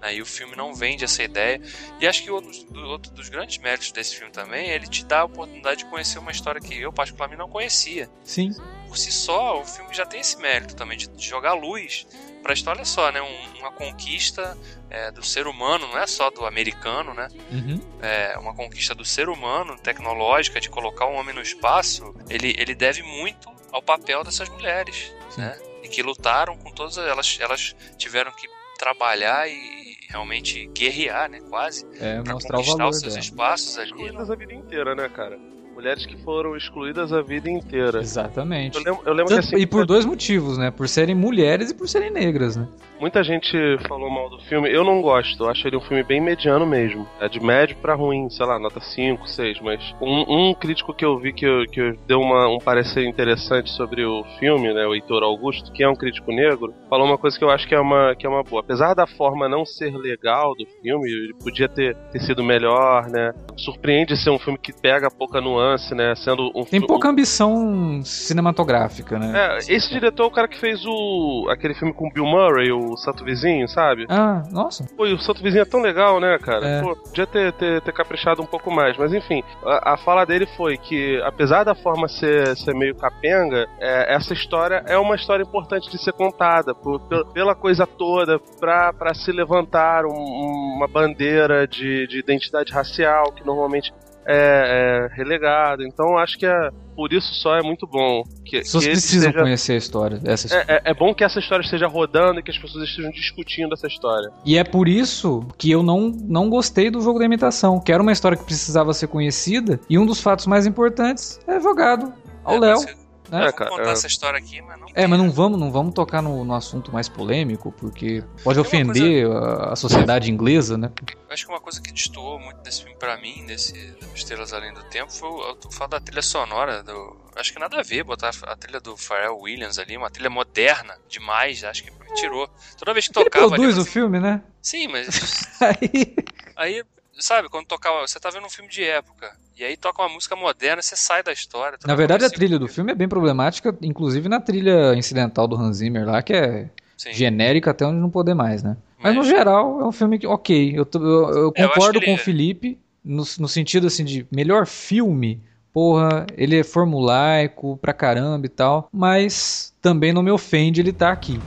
Né? 0.06 0.15
E 0.15 0.22
o 0.22 0.26
filme 0.26 0.56
não 0.56 0.74
vende 0.74 1.04
essa 1.04 1.24
ideia. 1.24 1.60
E 2.00 2.08
acho 2.08 2.24
que 2.24 2.30
outro, 2.32 2.52
outro 2.88 3.12
dos 3.12 3.28
grandes 3.30 3.58
méritos 3.58 3.91
desse 3.91 4.15
filme 4.15 4.32
também 4.32 4.70
é 4.70 4.76
ele 4.76 4.88
te 4.88 5.04
dá 5.04 5.22
a 5.22 5.26
oportunidade 5.26 5.78
de 5.84 5.86
conhecer 5.86 6.20
uma 6.20 6.32
história 6.32 6.62
que 6.62 6.80
eu, 6.80 6.94
particularmente, 6.94 7.39
não 7.39 7.50
conhecia. 7.50 8.10
Sim. 8.24 8.52
Por 8.88 8.98
si 8.98 9.12
só, 9.12 9.60
o 9.60 9.65
filme 9.65 9.94
já 9.94 10.06
tem 10.06 10.20
esse 10.22 10.38
mérito 10.38 10.76
também 10.76 10.98
de 10.98 11.10
jogar 11.18 11.54
luz 11.54 12.06
pra 12.44 12.54
história 12.54 12.80
olha 12.80 12.86
só, 12.86 13.12
né? 13.12 13.22
Um- 13.22 13.60
uma 13.60 13.72
conquista 13.72 14.56
é, 14.91 15.10
do 15.12 15.24
ser 15.24 15.48
humano, 15.48 15.88
não 15.88 15.98
é 15.98 16.06
só 16.06 16.30
do 16.30 16.46
americano, 16.46 17.12
né? 17.15 17.28
Uhum. 17.52 17.82
é, 18.04 18.38
uma 18.38 18.54
conquista 18.54 18.94
do 18.94 19.04
ser 19.04 19.28
humano, 19.30 19.76
tecnológica, 19.80 20.62
de 20.62 20.70
colocar 20.70 21.08
um 21.08 21.15
homem 21.15 21.34
no 21.34 21.41
espaço, 21.41 22.13
ele, 22.30 22.54
ele 22.60 22.76
deve 22.76 23.02
muito 23.02 23.50
ao 23.72 23.82
papel 23.82 24.24
dessas 24.24 24.48
mulheres, 24.50 25.12
Sim. 25.32 25.41
né? 25.41 25.58
E 25.82 25.88
que 25.88 26.04
lutaram 26.04 26.56
com 26.58 26.72
todas 26.72 26.98
elas, 27.00 27.38
elas 27.41 27.76
tiveram 27.98 28.32
que 28.32 28.48
trabalhar 28.78 29.50
e 29.50 29.85
realmente 30.15 30.65
guerrear, 30.67 31.30
né? 31.30 31.41
Quase, 31.49 31.86
É 31.99 32.21
para 32.21 32.34
mostrar 32.34 32.56
o 32.58 32.60
conquistar 32.60 32.78
valor 32.78 32.89
os 32.89 32.99
seus 32.99 33.13
dela. 33.13 33.23
espaços 33.25 33.78
ali. 33.78 33.91
Excluídas 33.91 34.32
a 34.32 34.36
vida 34.36 34.54
inteira, 34.54 34.95
né, 34.95 35.10
cara? 35.10 35.38
Mulheres 35.76 36.06
que 36.06 36.18
foram 36.24 36.56
excluídas 36.56 37.12
a 37.14 37.22
vida 37.22 37.50
inteira. 37.50 38.00
Exatamente. 38.00 38.78
Eu 38.78 38.84
lembro, 38.84 39.02
eu 39.06 39.14
lembro 39.14 39.26
que 39.28 39.36
Tanto- 39.42 39.46
assim, 39.56 39.58
e 39.58 39.66
por 39.68 39.86
dois 39.86 40.06
motivos, 40.06 40.58
né? 40.58 40.72
Por 40.72 40.88
serem 40.88 41.14
mulheres 41.14 41.70
e 41.72 41.76
por 41.76 41.88
serem 41.88 42.10
negras, 42.10 42.56
né? 42.56 42.68
muita 42.98 43.22
gente 43.24 43.56
falou 43.90 44.10
mal 44.10 44.30
do 44.30 44.40
filme. 44.46 44.72
Eu 44.72 44.84
não 44.84 45.02
gosto, 45.02 45.44
eu 45.44 45.50
acho 45.50 45.68
ele 45.68 45.76
um 45.76 45.82
filme 45.82 46.02
bem 46.02 46.22
mediano 46.22 46.66
mesmo. 46.66 47.06
É 47.20 47.28
de 47.28 47.40
médio 47.44 47.76
pra 47.82 47.94
ruim, 47.94 48.30
sei 48.30 48.46
lá, 48.46 48.58
nota 48.58 48.80
5, 48.80 49.28
6. 49.30 49.60
Mas 49.62 49.94
um, 50.02 50.50
um 50.50 50.54
crítico 50.56 50.94
que 50.94 51.04
eu 51.04 51.20
vi 51.20 51.34
que, 51.34 51.46
eu- 51.46 51.66
que 51.70 51.80
eu- 51.82 51.98
deu 52.08 52.20
uma, 52.22 52.48
um 52.48 52.58
parecer 52.58 53.06
interessante 53.06 53.70
sobre 53.72 54.04
o 54.06 54.24
filme, 54.40 54.74
né, 54.74 54.88
o 54.88 54.96
Heitor 54.96 55.24
Augusto, 55.24 55.72
que 55.74 55.84
é 55.84 55.90
um 55.90 55.94
crítico 55.96 56.32
negro, 56.32 56.74
falou 56.90 57.06
uma 57.06 57.18
coisa 57.18 57.38
que 57.38 57.44
eu 57.44 57.50
acho 57.50 57.68
que 57.68 57.76
é 57.76 57.80
uma, 57.80 58.16
que 58.16 58.26
é 58.26 58.30
uma 58.30 58.42
boa. 58.44 58.62
Apesar 58.62 58.94
da 58.94 59.06
forma 59.06 59.48
não 59.50 59.66
ser 59.66 59.94
legal 59.96 60.56
do 60.56 60.66
filme, 60.82 61.08
ele 61.10 61.34
podia 61.44 61.68
ter, 61.68 61.96
ter 62.14 62.20
sido 62.22 62.44
melhor, 62.44 63.08
né? 63.10 63.34
Surpreende 63.58 64.16
ser 64.16 64.30
um 64.30 64.40
filme 64.40 64.58
que 64.58 64.72
pega 64.74 65.12
pouca 65.12 65.42
nuance, 65.42 65.64
né? 65.95 66.13
Sendo 66.15 66.51
um 66.56 66.63
Tem 66.63 66.82
pouca 66.82 67.10
ambição 67.10 68.01
cinematográfica, 68.04 69.17
né? 69.17 69.32
É, 69.36 69.58
esse 69.73 69.89
diretor 69.89 70.23
é 70.23 70.28
o 70.28 70.32
cara 70.32 70.47
que 70.47 70.60
fez 70.60 70.84
o 70.86 71.47
aquele 71.49 71.73
filme 71.73 71.93
com 71.93 72.08
o 72.08 72.12
Bill 72.12 72.25
Murray, 72.25 72.71
o 72.71 72.97
Santo 72.97 73.23
Vizinho, 73.23 73.67
sabe? 73.67 74.06
Ah, 74.10 74.43
nossa. 74.51 74.86
Pô, 74.95 75.04
o 75.06 75.19
Santo 75.19 75.41
Vizinho 75.41 75.62
é 75.62 75.65
tão 75.65 75.82
legal, 75.82 76.19
né, 76.19 76.38
cara? 76.39 76.65
É. 76.67 76.82
Pô, 76.82 76.95
podia 76.95 77.25
ter, 77.28 77.54
ter, 77.54 77.82
ter 77.82 77.93
caprichado 77.93 78.41
um 78.41 78.45
pouco 78.45 78.71
mais. 78.71 78.97
Mas 78.97 79.13
enfim, 79.13 79.43
a, 79.65 79.93
a 79.93 79.97
fala 79.97 80.25
dele 80.25 80.45
foi 80.58 80.78
que, 80.78 81.21
apesar 81.25 81.63
da 81.63 81.75
forma 81.75 82.08
ser, 82.08 82.56
ser 82.58 82.73
meio 82.75 82.95
capenga, 82.95 83.67
é, 83.80 84.13
essa 84.15 84.34
história 84.34 84.84
é 84.88 84.97
uma 84.97 85.15
história 85.15 85.43
importante 85.43 85.89
de 85.89 85.97
ser 86.01 86.13
contada, 86.13 86.73
por- 86.75 86.99
pel- 87.08 87.25
pela 87.28 87.56
coisa 87.56 87.86
toda, 87.88 88.39
pra, 88.60 88.91
pra 88.93 89.13
se 89.13 89.32
levantar 89.32 90.06
um- 90.06 90.75
uma 90.75 90.88
bandeira 90.88 91.67
de, 91.67 92.08
de 92.08 92.19
identidade 92.19 92.71
racial, 92.73 93.32
que 93.32 93.45
normalmente 93.45 93.93
é, 94.28 95.10
é 95.12 95.16
relegada. 95.16 95.84
Então 95.84 96.18
acho 96.18 96.38
que 96.38 96.46
é, 96.46 96.70
por 96.96 97.12
isso 97.14 97.34
só 97.36 97.56
é 97.58 97.62
muito 97.62 97.86
bom. 97.88 98.24
Que, 98.46 98.58
As 98.58 98.64
pessoas 98.64 98.84
que 98.86 98.92
precisam 98.92 99.32
seja- 99.32 99.44
conhecer 99.44 99.74
a 99.74 99.78
história 99.78 100.18
dessa 100.18 100.48
história. 100.48 100.66
é, 100.68 100.76
é- 100.76 100.82
é 100.86 100.94
bom 100.94 101.14
que 101.14 101.24
essa 101.24 101.40
história 101.40 101.64
esteja 101.64 101.88
rodando 101.88 102.40
e 102.40 102.44
que 102.44 102.52
as 102.52 102.58
pessoas 102.58 102.88
estejam 102.90 103.12
discutindo 103.12 103.74
essa 103.74 103.88
história. 103.88 104.30
E 104.46 104.58
é 104.58 104.64
por 104.64 104.88
isso 104.88 105.46
que 105.58 105.70
eu 105.72 105.84
não, 105.84 106.10
não 106.10 106.50
gostei 106.50 106.90
do 106.90 107.02
jogo 107.02 107.20
da 107.20 107.26
imitação, 107.26 107.80
que 107.80 107.92
era 107.92 108.02
uma 108.02 108.12
história 108.12 108.38
que 108.38 108.44
precisava 108.46 108.94
ser 108.94 109.08
conhecida, 109.08 109.80
e 109.90 109.98
um 109.98 110.06
dos 110.06 110.22
fatos 110.22 110.46
mais 110.48 110.66
importantes 110.66 111.40
é 111.48 111.60
jogado 111.60 112.14
ao 112.44 112.56
É, 112.56 112.60
Léo. 112.60 112.78
eu- 112.82 113.05
né? 113.30 113.48
É, 113.48 113.52
cara, 113.52 113.70
contar 113.70 113.90
é. 113.90 113.92
essa 113.92 114.08
história 114.08 114.38
aqui, 114.38 114.62
mas 114.62 114.80
não. 114.80 114.88
É, 114.94 115.08
mas 115.08 115.20
não 115.20 115.32
vamos, 115.32 115.60
não 115.60 115.72
vamos 115.72 115.94
tocar 115.94 116.22
no, 116.22 116.44
no 116.44 116.54
assunto 116.54 116.92
mais 116.92 117.10
polêmico, 117.10 117.72
porque 117.72 118.24
pode 118.44 118.60
uma 118.60 118.66
ofender 118.66 119.30
a, 119.30 119.74
a 119.74 119.76
sociedade 119.76 120.32
inglesa, 120.32 120.78
né? 120.78 120.92
Eu 121.08 121.34
acho 121.34 121.46
que 121.46 121.52
uma 121.52 121.60
coisa 121.60 121.82
que 121.82 121.92
destoou 121.92 122.40
muito 122.40 122.62
desse 122.62 122.84
filme 122.84 122.98
pra 122.98 123.18
mim, 123.18 123.46
desse 123.46 123.96
Estrelas 124.14 124.54
Além 124.54 124.74
do 124.74 124.84
Tempo, 124.86 125.12
foi 125.12 125.30
o, 125.30 125.58
o 125.66 125.72
fato 125.72 125.92
da 125.92 126.00
trilha 126.00 126.22
sonora 126.22 126.84
do. 126.84 127.26
Acho 127.36 127.54
que 127.54 127.60
nada 127.60 127.80
a 127.80 127.84
ver 127.84 128.04
botar 128.04 128.32
a 128.44 128.56
trilha 128.56 128.80
do 128.80 128.96
Pharrell 128.96 129.38
Williams 129.38 129.78
ali, 129.78 129.98
uma 129.98 130.10
trilha 130.10 130.30
moderna 130.30 130.96
demais, 131.10 131.64
acho 131.64 131.84
que 131.84 131.92
tirou. 132.16 132.50
Toda 132.78 132.94
vez 132.94 133.08
que 133.08 133.18
Ele 133.18 133.26
tocava 133.26 133.46
ali. 133.46 133.56
produz 133.56 133.78
eu 133.78 133.84
o 133.84 133.86
falei 133.86 133.94
filme, 133.94 134.20
né? 134.20 134.42
assim, 134.62 134.82
Sim, 134.82 134.88
mas. 134.88 135.60
Aí, 135.62 136.16
Aí, 136.56 136.84
sabe, 137.23 137.49
quando 137.49 137.65
tocava. 137.65 138.08
Você 138.08 138.19
tá 138.19 138.30
vendo 138.30 138.45
um 138.45 138.49
filme 138.49 138.69
de 138.69 138.84
época. 138.84 139.32
E 139.58 139.63
aí 139.63 139.78
toca 139.78 140.01
uma 140.01 140.10
música 140.10 140.36
moderna, 140.36 140.82
você 140.82 140.95
sai 140.95 141.23
da 141.23 141.32
história. 141.32 141.78
na 141.86 141.95
verdade, 141.95 142.25
a 142.25 142.30
trilha 142.30 142.60
do 142.60 142.67
filme 142.67 142.91
é 142.91 142.95
bem 142.95 143.08
problemática, 143.08 143.75
inclusive 143.82 144.28
na 144.28 144.39
trilha 144.41 144.93
incidental 144.95 145.47
do 145.47 145.56
Hans 145.56 145.78
Zimmer 145.78 146.06
lá, 146.06 146.21
que 146.21 146.34
é 146.34 146.69
Sim. 146.97 147.13
genérica 147.13 147.71
até 147.71 147.86
onde 147.86 147.99
não 147.99 148.10
poder 148.10 148.34
mais, 148.34 148.62
né? 148.63 148.75
Mas, 148.97 149.15
Mas- 149.15 149.15
no 149.15 149.23
geral, 149.32 149.80
é 149.82 149.86
um 149.86 149.91
filme 149.91 150.19
que, 150.19 150.28
ok, 150.28 150.73
eu, 150.78 150.86
tô- 150.86 150.99
eu- 150.99 151.30
eu 151.30 151.54
É, 151.56 151.63
eu 151.63 151.69
concordo 151.69 151.99
que 151.99 152.06
com 152.06 152.13
o 152.13 152.17
Felipe, 152.17 152.78
no, 153.04 153.23
no 153.39 153.47
sentido 153.47 153.88
assim 153.88 154.04
de 154.04 154.25
melhor 154.32 154.65
filme, 154.65 155.41
porra, 155.73 156.25
ele 156.38 156.60
é 156.60 156.63
formulaico 156.63 157.78
pra 157.78 157.93
caramba 157.93 158.45
e 158.45 158.49
tal, 158.49 158.89
mas 158.91 159.73
também 159.82 160.12
não 160.13 160.23
me 160.23 160.32
ofende 160.32 160.82
ele 160.82 160.89
estar 160.89 161.12
aqui. 161.12 161.43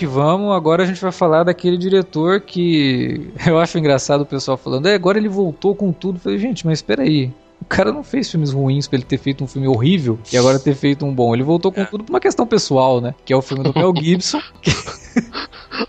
Que 0.00 0.06
vamos, 0.06 0.54
agora 0.56 0.82
a 0.82 0.86
gente 0.86 1.00
vai 1.00 1.12
falar 1.12 1.44
daquele 1.44 1.76
diretor 1.76 2.40
que 2.40 3.30
eu 3.46 3.58
acho 3.58 3.78
engraçado 3.78 4.22
o 4.22 4.26
pessoal 4.26 4.56
falando, 4.56 4.86
é, 4.86 4.94
agora 4.94 5.18
ele 5.18 5.28
voltou 5.28 5.74
com 5.74 5.92
tudo. 5.92 6.16
Eu 6.16 6.20
falei, 6.20 6.38
gente, 6.38 6.64
mas 6.66 6.78
espera 6.78 7.02
aí. 7.02 7.30
O 7.60 7.64
cara 7.66 7.92
não 7.92 8.02
fez 8.02 8.30
filmes 8.30 8.52
ruins 8.52 8.88
pra 8.88 8.96
ele 8.96 9.04
ter 9.04 9.18
feito 9.18 9.44
um 9.44 9.46
filme 9.46 9.68
horrível 9.68 10.18
e 10.32 10.36
agora 10.38 10.58
ter 10.58 10.74
feito 10.74 11.04
um 11.04 11.14
bom. 11.14 11.34
Ele 11.34 11.42
voltou 11.42 11.70
com 11.70 11.82
É. 11.82 11.84
tudo 11.84 12.02
por 12.04 12.10
uma 12.12 12.18
questão 12.20 12.46
pessoal, 12.46 13.02
né? 13.02 13.14
Que 13.26 13.34
é 13.34 13.36
o 13.36 13.42
filme 13.42 13.62
do 13.62 13.72
Mel 13.78 13.92
Gibson. 14.00 14.40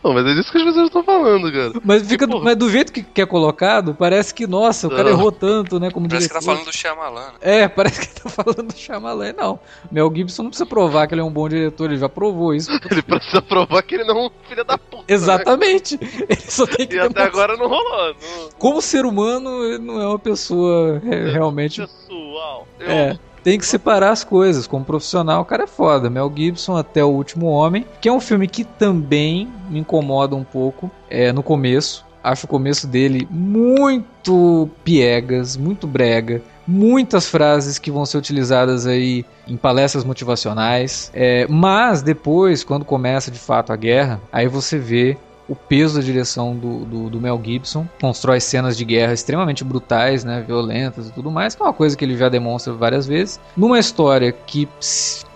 Não, 0.04 0.14
mas 0.14 0.26
é 0.26 0.34
disso 0.34 0.52
que 0.52 0.58
as 0.58 0.64
pessoas 0.64 0.86
estão 0.88 1.04
falando, 1.04 1.52
cara. 1.52 1.72
Mas, 1.84 2.08
fica 2.08 2.28
mas 2.28 2.56
do 2.56 2.70
jeito 2.70 2.92
que, 2.92 3.04
que 3.04 3.22
é 3.22 3.26
colocado, 3.26 3.94
parece 3.94 4.34
que, 4.34 4.46
nossa, 4.48 4.88
o 4.88 4.90
cara 4.90 5.04
Não. 5.04 5.12
errou 5.12 5.32
tanto, 5.32 5.80
né? 5.80 5.90
Como 5.92 6.08
Parece 6.08 6.28
que 6.28 6.34
diretor. 6.34 6.46
tá 6.48 6.54
falando 6.54 6.66
do 6.72 6.76
Shyamalan. 6.76 7.22
né? 7.28 7.34
É, 7.42 7.68
parece 7.68 8.02
que 8.08 8.22
tá 8.22 8.30
falando 8.30 8.64
do 8.64 8.74
Shyamalan. 8.78 9.34
Não, 9.38 9.60
Mel 9.92 10.12
Gibson 10.14 10.44
não 10.44 10.50
precisa 10.50 10.66
provar 10.66 11.08
que 11.08 11.14
ele 11.14 11.22
é 11.22 11.24
um 11.24 11.32
bom 11.32 11.48
diretor, 11.50 11.90
ele 11.90 12.00
já 12.00 12.10
provou 12.10 12.54
isso. 12.54 12.72
Ele 12.92 13.02
precisa 13.02 13.42
provar 13.42 13.82
que 13.84 13.96
ele 13.96 14.04
não 14.04 14.18
é 14.18 14.26
um 14.28 14.32
filho 14.48 14.64
da 14.66 14.78
puta. 14.78 14.98
né? 14.98 15.04
Exatamente. 15.08 15.98
Ele 16.02 16.42
só 16.42 16.66
tem 16.66 16.86
que 16.88 16.96
E 16.96 17.00
até 17.00 17.24
agora 17.24 17.56
não 17.58 17.68
rolou. 17.68 18.08
Não... 18.14 18.50
Como 18.58 18.82
ser 18.82 19.06
humano, 19.06 19.64
ele 19.64 19.78
não 19.80 20.02
é 20.02 20.08
uma 20.08 20.20
pessoa 20.20 21.02
é, 21.06 21.32
realmente. 21.32 21.82
Pessoal. 21.82 22.68
Eu... 22.80 22.90
É. 22.92 23.20
Tem 23.44 23.58
que 23.58 23.66
separar 23.66 24.12
as 24.12 24.24
coisas. 24.24 24.68
Como 24.68 24.86
profissional, 24.86 25.42
o 25.42 25.46
cara 25.46 25.64
é 25.64 25.68
foda. 25.68 26.10
Mel 26.10 26.32
Gibson 26.36 26.78
até 26.78 27.04
o 27.04 27.10
último 27.10 27.48
homem, 27.48 27.86
que 28.00 28.08
é 28.08 28.12
um 28.12 28.20
filme 28.20 28.48
que 28.48 28.64
também 28.64 29.52
me 29.70 29.80
incomoda 29.80 30.36
um 30.36 30.44
pouco. 30.44 30.92
É 31.10 31.32
no 31.32 31.42
começo. 31.42 32.06
Acho 32.24 32.46
o 32.46 32.50
começo 32.50 32.86
dele 32.86 33.28
muito 33.32 34.70
piegas, 34.84 35.58
muito 35.58 35.88
brega. 35.88 36.42
Muitas 36.68 37.28
frases 37.28 37.80
que 37.80 37.90
vão 37.90 38.06
ser 38.06 38.20
utilizadas 38.20 38.86
aí 38.86 39.26
em 39.48 39.58
palestras 39.58 40.04
motivacionais. 40.04 41.12
É, 41.14 41.48
mas 41.50 42.04
depois, 42.04 42.64
quando 42.64 42.86
começa 42.86 43.32
de 43.32 43.40
fato 43.40 43.74
a 43.74 43.76
guerra, 43.76 44.22
aí 44.32 44.48
você 44.48 44.78
vê 44.78 45.18
o 45.48 45.56
peso 45.56 45.96
da 45.96 46.02
direção 46.02 46.56
do, 46.56 46.86
do, 46.86 47.10
do 47.10 47.22
Mel 47.22 47.42
Gibson. 47.44 47.88
Constrói 48.00 48.40
cenas 48.40 48.78
de 48.78 48.86
guerra 48.86 49.14
extremamente 49.14 49.64
brutais, 49.64 50.24
né, 50.24 50.44
violentas 50.46 51.10
e 51.10 51.12
tudo 51.14 51.30
mais, 51.32 51.56
que 51.56 51.62
é 51.62 51.66
uma 51.66 51.74
coisa 51.74 51.96
que 51.98 52.06
ele 52.06 52.18
já 52.18 52.30
demonstra 52.30 52.74
várias 52.74 53.06
vezes. 53.08 53.40
Numa 53.56 53.80
história 53.80 54.32
que, 54.32 54.68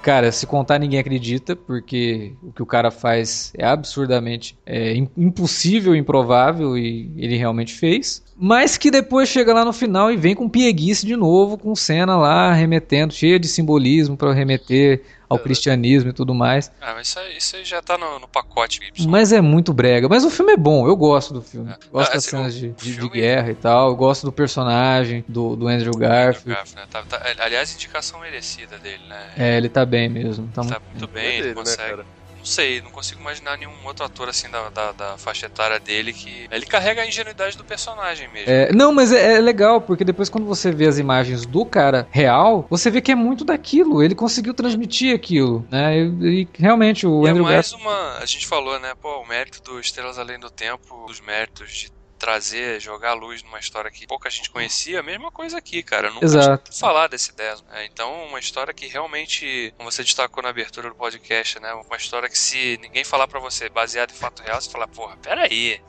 cara, 0.01 0.31
se 0.31 0.45
contar 0.45 0.79
ninguém 0.79 0.99
acredita, 0.99 1.55
porque 1.55 2.33
o 2.41 2.51
que 2.51 2.63
o 2.63 2.65
cara 2.65 2.91
faz 2.91 3.51
é 3.57 3.65
absurdamente 3.65 4.57
é, 4.65 4.93
im- 4.95 5.09
impossível, 5.17 5.95
improvável 5.95 6.77
e 6.77 7.11
ele 7.17 7.37
realmente 7.37 7.73
fez. 7.73 8.23
Mas 8.37 8.77
que 8.77 8.91
depois 8.91 9.29
chega 9.29 9.53
lá 9.53 9.63
no 9.63 9.71
final 9.71 10.11
e 10.11 10.17
vem 10.17 10.35
com 10.35 10.49
pieguice 10.49 11.05
de 11.05 11.15
novo, 11.15 11.57
com 11.57 11.73
cena 11.75 12.17
lá 12.17 12.51
remetendo, 12.53 13.13
cheia 13.13 13.39
de 13.39 13.47
simbolismo 13.47 14.17
pra 14.17 14.33
remeter 14.33 15.03
ao 15.29 15.39
cristianismo 15.39 16.09
e 16.09 16.13
tudo 16.13 16.35
mais. 16.35 16.69
Ah, 16.81 16.93
mas 16.95 17.07
isso 17.07 17.19
aí, 17.19 17.37
isso 17.37 17.55
aí 17.55 17.63
já 17.63 17.81
tá 17.81 17.97
no, 17.97 18.19
no 18.19 18.27
pacote, 18.27 18.79
Gibson. 18.83 19.09
Mas 19.09 19.31
é 19.31 19.39
muito 19.41 19.73
brega. 19.73 20.07
Mas 20.09 20.23
o 20.25 20.29
filme 20.29 20.51
é 20.51 20.57
bom, 20.57 20.85
eu 20.85 20.95
gosto 20.97 21.33
do 21.33 21.41
filme. 21.41 21.71
É. 21.71 21.77
Gosto 21.91 22.11
Ah, 22.11 22.13
das 22.13 22.27
assim, 22.27 22.29
cenas 22.29 22.53
de, 22.53 22.69
de- 22.73 22.97
de 22.97 23.09
guerra 23.09 23.51
e 23.51 23.55
tal. 23.55 23.89
Eu 23.89 23.95
gosto 23.95 24.25
do 24.25 24.31
personagem, 24.33 25.23
do, 25.27 25.55
do 25.55 25.67
Andrew 25.67 25.93
Garfield. 25.93 26.49
Garfield, 26.49 26.75
né? 26.75 26.83
Tá- 26.91 27.03
tá- 27.03 27.21
aliás, 27.39 27.73
indicação 27.73 28.19
merecida 28.19 28.77
dele, 28.79 29.01
né? 29.09 29.17
É, 29.37 29.57
ele 29.57 29.69
tá 29.69 29.85
bem 29.85 30.09
mesmo. 30.09 30.47
Tá 30.53 30.61
tá 30.61 30.79
muito 30.91 31.07
bem. 31.07 31.23
bem, 31.23 31.23
É 31.23 31.33
ele 31.35 31.41
dele, 31.41 31.47
né, 31.55 31.61
consegue. 31.61 31.89
cara? 31.89 32.05
Não 32.45 32.51
sei, 32.51 32.79
não 32.79 32.91
consigo 32.91 33.19
imaginar 33.19 33.57
nenhum 33.57 33.73
outro 33.83 34.05
ator 34.05 34.29
assim 34.29 34.47
da, 34.51 34.69
da, 34.69 34.91
da 34.91 35.17
faixa 35.17 35.47
etária 35.47 35.79
dele 35.79 36.13
que. 36.13 36.47
Ele 36.51 36.65
carrega 36.67 37.01
a 37.01 37.07
ingenuidade 37.07 37.57
do 37.57 37.65
personagem 37.65 38.29
mesmo. 38.31 38.51
É, 38.51 38.71
não, 38.71 38.93
mas 38.93 39.11
é, 39.11 39.37
é 39.37 39.41
legal, 39.41 39.81
porque 39.81 40.05
depois 40.05 40.29
quando 40.29 40.45
você 40.45 40.71
vê 40.71 40.85
as 40.85 40.99
imagens 40.99 41.43
do 41.47 41.65
cara 41.65 42.07
real, 42.11 42.67
você 42.69 42.91
vê 42.91 43.01
que 43.01 43.11
é 43.11 43.15
muito 43.15 43.43
daquilo. 43.43 44.03
Ele 44.03 44.13
conseguiu 44.13 44.53
transmitir 44.53 45.15
aquilo, 45.15 45.65
né? 45.71 45.97
E, 45.97 46.41
e 46.41 46.47
realmente 46.53 47.07
o 47.07 47.25
E 47.25 47.27
é 47.27 47.31
Andrew 47.31 47.45
mais 47.45 47.71
Garfield. 47.71 47.83
uma. 47.83 48.17
A 48.19 48.25
gente 48.27 48.45
falou, 48.45 48.79
né? 48.79 48.93
Pô, 49.01 49.21
o 49.21 49.27
mérito 49.27 49.63
do 49.63 49.79
Estrelas 49.79 50.19
Além 50.19 50.39
do 50.39 50.51
Tempo, 50.51 51.03
os 51.09 51.19
méritos 51.19 51.71
de 51.71 51.94
trazer, 52.25 52.81
jogar 52.81 53.11
a 53.11 53.13
luz 53.13 53.43
numa 53.43 53.59
história 53.59 53.91
que 53.91 54.07
pouca 54.07 54.31
gente 54.31 54.49
conhecia, 54.49 54.99
a 54.99 55.03
mesma 55.03 55.31
coisa 55.31 55.59
aqui, 55.59 55.83
cara. 55.83 56.07
Eu 56.07 56.13
nunca 56.15 56.25
Exato. 56.25 56.75
falar 56.75 57.07
desse 57.07 57.31
Desmond. 57.35 57.71
É, 57.71 57.85
então, 57.85 58.25
uma 58.25 58.39
história 58.39 58.73
que 58.73 58.87
realmente, 58.87 59.71
como 59.77 59.91
você 59.91 60.01
destacou 60.01 60.41
na 60.41 60.49
abertura 60.49 60.89
do 60.89 60.95
podcast, 60.95 61.59
né? 61.59 61.71
Uma 61.73 61.97
história 61.97 62.27
que 62.27 62.39
se 62.39 62.79
ninguém 62.81 63.03
falar 63.03 63.27
pra 63.27 63.39
você 63.39 63.69
baseado 63.69 64.09
em 64.09 64.15
fato 64.15 64.41
real, 64.41 64.59
você 64.59 64.71
fala, 64.71 64.87
porra, 64.87 65.15
peraí. 65.17 65.79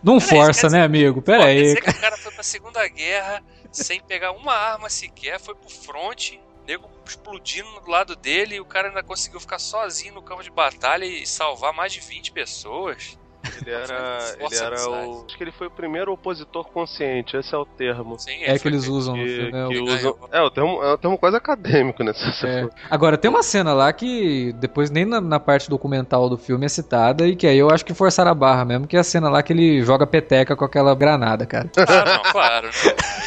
Não 0.00 0.20
Peraí, 0.20 0.30
força, 0.30 0.68
quer 0.68 0.76
né, 0.76 0.84
amigo? 0.84 1.20
Pera 1.20 1.38
Pô, 1.38 1.44
quer 1.44 1.50
aí. 1.50 1.62
dizer 1.62 1.82
que 1.82 1.90
o 1.90 2.00
cara 2.00 2.16
foi 2.16 2.32
pra 2.32 2.42
Segunda 2.44 2.86
Guerra 2.86 3.42
sem 3.72 4.00
pegar 4.00 4.30
uma 4.30 4.54
arma 4.54 4.88
sequer, 4.88 5.40
foi 5.40 5.56
pro 5.56 5.68
front, 5.68 6.34
nego 6.68 6.88
explodindo 7.04 7.80
do 7.80 7.90
lado 7.90 8.14
dele 8.14 8.54
e 8.54 8.60
o 8.60 8.64
cara 8.64 8.88
ainda 8.88 9.02
conseguiu 9.02 9.40
ficar 9.40 9.58
sozinho 9.58 10.14
no 10.14 10.22
campo 10.22 10.44
de 10.44 10.50
batalha 10.50 11.04
e 11.04 11.26
salvar 11.26 11.72
mais 11.72 11.92
de 11.92 11.98
20 11.98 12.30
pessoas. 12.30 13.18
Ele 13.60 13.70
era. 13.70 14.18
Ele 14.38 14.54
era 14.56 14.74
o. 14.90 14.94
amizade. 14.94 15.24
Acho 15.26 15.36
que 15.38 15.44
ele 15.44 15.52
foi 15.52 15.66
o 15.66 15.70
primeiro 15.70 16.12
opositor 16.12 16.64
consciente, 16.68 17.36
esse 17.36 17.54
é 17.54 17.58
o 17.58 17.64
termo. 17.64 18.18
Sim, 18.18 18.42
É 18.44 18.58
que 18.58 18.68
eles 18.68 18.86
usam 18.86 19.16
no 19.16 19.24
Que, 19.24 19.36
filme. 19.36 19.58
é 19.58 19.64
o- 19.64 19.68
que 19.68 19.78
usam. 19.80 20.16
É, 20.32 20.42
o 20.42 20.50
termo, 20.50 20.82
é 20.82 20.94
um 20.94 20.96
termo 20.98 21.18
quase 21.18 21.36
acadêmico, 21.36 22.02
né? 22.04 22.12
É. 22.44 22.62
for- 22.62 22.70
Agora, 22.90 23.16
tem 23.18 23.30
uma 23.30 23.42
cena 23.42 23.72
lá 23.72 23.92
que 23.92 24.52
depois 24.54 24.90
nem 24.90 25.04
na, 25.04 25.20
na 25.20 25.40
parte 25.40 25.68
documental 25.70 26.28
do 26.28 26.36
filme 26.36 26.66
é 26.66 26.68
citada 26.68 27.26
e 27.26 27.34
que 27.36 27.46
aí 27.46 27.58
eu 27.58 27.70
acho 27.70 27.84
que 27.84 27.94
forçaram 27.94 28.30
a 28.30 28.34
barra 28.34 28.64
mesmo, 28.64 28.86
que 28.86 28.96
é 28.96 29.00
a 29.00 29.04
cena 29.04 29.28
lá 29.30 29.42
que 29.42 29.52
ele 29.52 29.82
joga 29.82 30.06
peteca 30.06 30.54
com 30.54 30.64
aquela 30.64 30.94
granada, 30.94 31.46
cara. 31.46 31.70
Ah, 31.76 32.04
não, 32.22 32.32
claro. 32.32 32.66
né? 32.66 32.72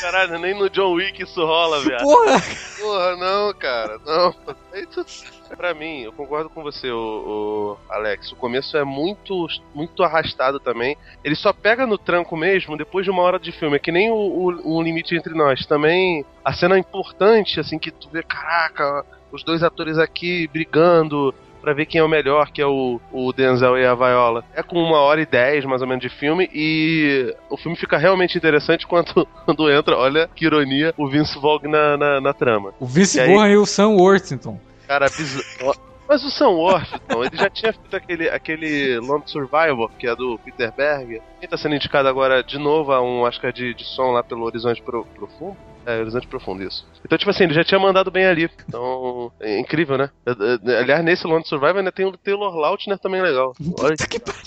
Caralho, 0.01 0.37
nem 0.39 0.53
no 0.57 0.69
John 0.69 0.93
Wick 0.93 1.23
isso 1.23 1.43
rola, 1.45 1.79
viado. 1.81 2.03
Porra! 2.03 2.41
Porra, 2.79 3.15
não, 3.15 3.53
cara, 3.53 3.97
não. 4.05 4.35
Isso, 4.73 5.05
pra 5.55 5.73
mim, 5.73 6.01
eu 6.01 6.11
concordo 6.11 6.49
com 6.49 6.63
você, 6.63 6.91
o, 6.91 7.77
Alex. 7.89 8.31
O 8.31 8.35
começo 8.35 8.77
é 8.77 8.83
muito, 8.83 9.47
muito 9.73 10.03
arrastado 10.03 10.59
também. 10.59 10.97
Ele 11.23 11.35
só 11.35 11.53
pega 11.53 11.85
no 11.85 11.97
tranco 11.97 12.35
mesmo 12.35 12.77
depois 12.77 13.05
de 13.05 13.11
uma 13.11 13.21
hora 13.21 13.39
de 13.39 13.51
filme. 13.51 13.75
É 13.75 13.79
que 13.79 13.91
nem 13.91 14.11
o, 14.11 14.15
o, 14.15 14.77
o 14.77 14.81
limite 14.81 15.15
entre 15.15 15.33
nós. 15.33 15.65
Também 15.65 16.25
a 16.43 16.53
cena 16.53 16.77
importante, 16.77 17.59
assim, 17.59 17.79
que 17.79 17.91
tu 17.91 18.09
vê, 18.11 18.23
caraca, 18.23 19.05
os 19.31 19.43
dois 19.43 19.63
atores 19.63 19.97
aqui 19.97 20.47
brigando. 20.47 21.33
Pra 21.61 21.73
ver 21.73 21.85
quem 21.85 22.01
é 22.01 22.03
o 22.03 22.09
melhor, 22.09 22.51
que 22.51 22.61
é 22.61 22.67
o, 22.67 22.99
o 23.09 23.31
Denzel 23.31 23.77
e 23.77 23.85
a 23.85 23.95
Viola. 23.95 24.43
É 24.53 24.61
com 24.61 24.75
uma 24.83 24.97
hora 24.97 25.21
e 25.21 25.25
dez, 25.25 25.63
mais 25.63 25.81
ou 25.81 25.87
menos, 25.87 26.01
de 26.01 26.09
filme, 26.09 26.49
e 26.53 27.33
o 27.49 27.55
filme 27.55 27.77
fica 27.77 27.97
realmente 27.97 28.37
interessante 28.37 28.85
quando, 28.85 29.25
quando 29.45 29.71
entra, 29.71 29.95
olha 29.95 30.29
que 30.35 30.43
ironia, 30.43 30.93
o 30.97 31.07
Vince 31.07 31.39
Vogue 31.39 31.69
na, 31.69 31.95
na, 31.95 32.19
na 32.19 32.33
trama. 32.33 32.73
O 32.81 32.85
Vince 32.85 33.17
E 33.17 33.21
aí? 33.21 33.33
Vaughn 33.33 33.47
e 33.47 33.55
o 33.55 33.65
Sam 33.65 33.91
Worthington. 33.91 34.59
Cara, 34.93 35.09
bizarro. 35.09 35.75
Mas 36.07 36.23
o 36.23 36.29
Sam 36.29 36.49
Worthington, 36.49 37.23
ele 37.23 37.35
já 37.37 37.49
tinha 37.49 37.73
feito 37.73 37.95
aquele, 37.95 38.29
aquele 38.29 38.99
Lone 38.99 39.23
Survivor, 39.25 39.89
que 39.97 40.05
é 40.05 40.15
do 40.15 40.37
Peter 40.45 40.71
Berger. 40.71 41.19
Quem 41.39 41.49
tá 41.49 41.57
sendo 41.57 41.73
indicado 41.75 42.07
agora 42.07 42.43
de 42.43 42.59
novo 42.59 42.91
a 42.91 43.01
um 43.01 43.21
Oscar 43.21 43.51
de, 43.51 43.73
de 43.73 43.83
som 43.83 44.11
lá 44.11 44.21
pelo 44.21 44.43
Horizonte 44.43 44.83
Pro- 44.83 45.05
Profundo? 45.15 45.57
É, 45.85 45.99
Horizonte 45.99 46.27
Profundo, 46.27 46.61
isso. 46.61 46.85
Então, 47.03 47.17
tipo 47.17 47.31
assim, 47.31 47.45
ele 47.45 47.53
já 47.55 47.63
tinha 47.63 47.79
mandado 47.79 48.11
bem 48.11 48.25
ali. 48.25 48.47
Então, 48.67 49.31
é 49.39 49.57
incrível, 49.59 49.97
né? 49.97 50.11
É, 50.27 50.31
é, 50.71 50.77
Aliás, 50.79 51.03
nesse 51.03 51.25
Lone 51.25 51.45
Survivor 51.47 51.77
ainda 51.77 51.91
tem 51.91 52.05
o 52.05 52.15
Taylor 52.17 52.55
Lautner 52.55 52.99
também 52.99 53.21
legal. 53.21 53.53
Olha 53.79 53.95
que 53.97 54.19
pariu. 54.19 54.39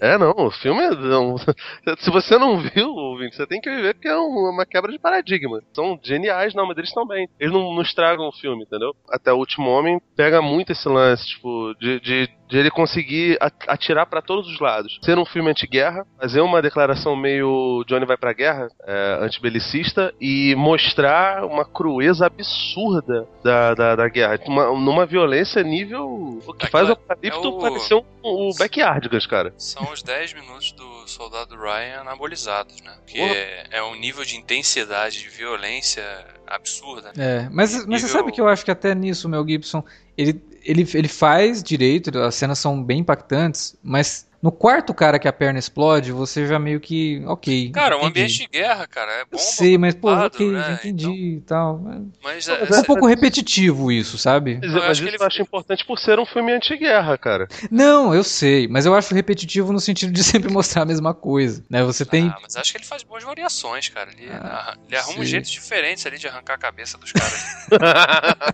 É, 0.00 0.18
não, 0.18 0.30
o 0.36 0.50
filme 0.50 0.82
é. 0.82 0.90
Se 1.98 2.10
você 2.10 2.38
não 2.38 2.58
viu, 2.58 2.90
ouvinte, 2.90 3.36
você 3.36 3.46
tem 3.46 3.60
que 3.60 3.70
ver 3.70 3.94
que 3.98 4.08
é 4.08 4.16
um- 4.18 4.50
uma 4.50 4.66
quebra 4.66 4.92
de 4.92 4.98
paradigma. 4.98 5.60
São 5.72 5.98
geniais, 6.02 6.54
não, 6.54 6.66
mas 6.66 6.76
eles 6.76 6.90
estão 6.90 7.06
bem. 7.06 7.28
Eles 7.38 7.52
não, 7.52 7.72
não 7.74 7.82
estragam 7.82 8.28
o 8.28 8.32
filme, 8.32 8.62
entendeu? 8.64 8.94
Até 9.10 9.32
o 9.32 9.36
último 9.38 9.70
homem 9.70 10.00
pega 10.16 10.42
muito 10.42 10.72
esse 10.72 10.88
lance, 10.88 11.26
tipo, 11.26 11.74
de, 11.80 12.00
de, 12.00 12.28
de 12.48 12.56
ele 12.58 12.70
conseguir 12.70 13.36
atirar 13.66 14.06
pra 14.06 14.22
todos 14.22 14.50
os 14.50 14.58
lados. 14.60 14.98
Ser 15.02 15.18
um 15.18 15.24
filme 15.26 15.50
anti-guerra, 15.50 16.06
fazer 16.20 16.40
uma 16.40 16.62
declaração 16.62 17.14
meio 17.14 17.84
Johnny 17.86 18.06
vai 18.06 18.16
pra 18.16 18.32
guerra, 18.32 18.68
é, 18.86 19.18
antibelicista, 19.20 20.14
e 20.20 20.54
mostrar 20.56 21.44
uma 21.44 21.64
crueza 21.64 22.26
absurda 22.26 23.26
da, 23.44 23.74
da, 23.74 23.96
da 23.96 24.08
guerra. 24.08 24.38
Uma, 24.46 24.66
numa 24.72 25.04
violência 25.06 25.62
nível. 25.62 26.40
O 26.46 26.52
que 26.54 26.66
Aquela- 26.66 26.70
faz 26.70 26.88
o 26.88 26.92
Apocalipse 26.92 27.38
é 27.38 27.48
o- 27.48 27.58
parecer 27.58 27.94
um, 27.94 28.04
o 28.22 28.50
Backyardigans, 28.58 29.26
cara. 29.26 29.52
São 29.58 29.90
os 29.92 30.02
10 30.02 30.32
minutos 30.34 30.72
do 30.72 31.06
soldado 31.08 31.56
Ryan 31.56 32.00
anabolizados, 32.00 32.80
né? 32.82 32.92
Que 33.06 33.20
é, 33.20 33.66
é 33.72 33.82
um 33.82 33.94
nível 33.94 34.24
de 34.24 34.36
intensidade, 34.36 35.20
de 35.20 35.28
violência 35.28 36.02
absurda. 36.46 37.12
né? 37.14 37.44
É, 37.44 37.48
mas, 37.52 37.72
mas 37.86 38.00
você 38.00 38.06
Nível- 38.06 38.08
sabe 38.08 38.32
que 38.32 38.40
eu 38.40 38.48
acho 38.48 38.64
que 38.64 38.70
até 38.70 38.94
nisso 38.94 39.26
o 39.28 39.30
Mel 39.30 39.46
Gibson, 39.46 39.84
ele, 40.16 40.40
ele, 40.68 40.86
ele 40.94 41.08
faz 41.08 41.62
direito, 41.62 42.16
as 42.18 42.34
cenas 42.34 42.58
são 42.58 42.82
bem 42.82 42.98
impactantes, 43.00 43.76
mas 43.82 44.28
no 44.40 44.52
quarto 44.52 44.94
cara 44.94 45.18
que 45.18 45.26
a 45.26 45.32
perna 45.32 45.58
explode, 45.58 46.12
você 46.12 46.46
já 46.46 46.60
meio 46.60 46.78
que, 46.78 47.20
ok. 47.26 47.72
Cara, 47.72 47.96
um 47.96 48.02
entendi. 48.02 48.08
ambiente 48.20 48.38
de 48.38 48.46
guerra, 48.46 48.86
cara, 48.86 49.10
é 49.10 49.20
Eu 49.22 49.26
bomba. 49.32 49.42
sei, 49.42 49.76
mas 49.76 49.96
pô, 49.96 50.12
ok, 50.12 50.52
né? 50.52 50.62
já 50.62 50.72
entendi 50.74 51.36
e 51.38 51.40
tal. 51.40 51.80
Mas 52.22 52.46
é, 52.48 52.60
mas 52.60 52.70
É 52.70 52.76
um 52.78 52.82
é- 52.82 52.86
pouco 52.86 53.04
repetitivo 53.06 53.90
isso, 53.90 54.16
sabe? 54.16 54.58
Mas, 54.62 54.70
Eu 54.70 54.74
mas 54.78 54.84
acho 54.90 55.02
que 55.02 55.06
isso 55.08 55.16
ele- 55.16 55.22
eu 55.24 55.26
acho 55.26 55.42
importante 55.42 55.84
por 55.84 55.98
ser 55.98 56.20
um 56.20 56.24
filme 56.26 56.52
anti-guerra, 56.52 57.18
cara. 57.18 57.48
Não, 57.68 58.14
eu 58.14 58.22
sei, 58.22 58.68
mas 58.68 58.86
eu 58.86 58.94
acho 58.94 59.12
repetitivo 59.12 59.72
no 59.72 59.80
sentido 59.80 60.12
de 60.12 60.22
sempre 60.46 60.52
mostrar 60.52 60.82
a 60.82 60.86
mesma 60.86 61.12
coisa, 61.12 61.64
né? 61.68 61.82
Você 61.82 62.04
tem 62.06 62.28
Ah, 62.28 62.38
mas 62.40 62.54
acho 62.54 62.70
que 62.70 62.78
ele 62.78 62.86
faz 62.86 63.02
boas 63.02 63.24
variações, 63.24 63.88
cara. 63.88 64.08
Ele, 64.16 64.30
Ah, 64.30 64.76
ele 64.86 64.96
arruma 64.96 65.18
um 65.18 65.24
jeitos 65.24 65.50
diferentes 65.50 66.06
ali 66.06 66.16
de 66.16 66.28
arrancar 66.28 66.54
a 66.54 66.58
cabeça 66.58 66.96
dos 66.96 67.10
caras. 67.10 67.66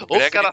Ou 0.08 0.18
Greg 0.18 0.32
cara- 0.32 0.50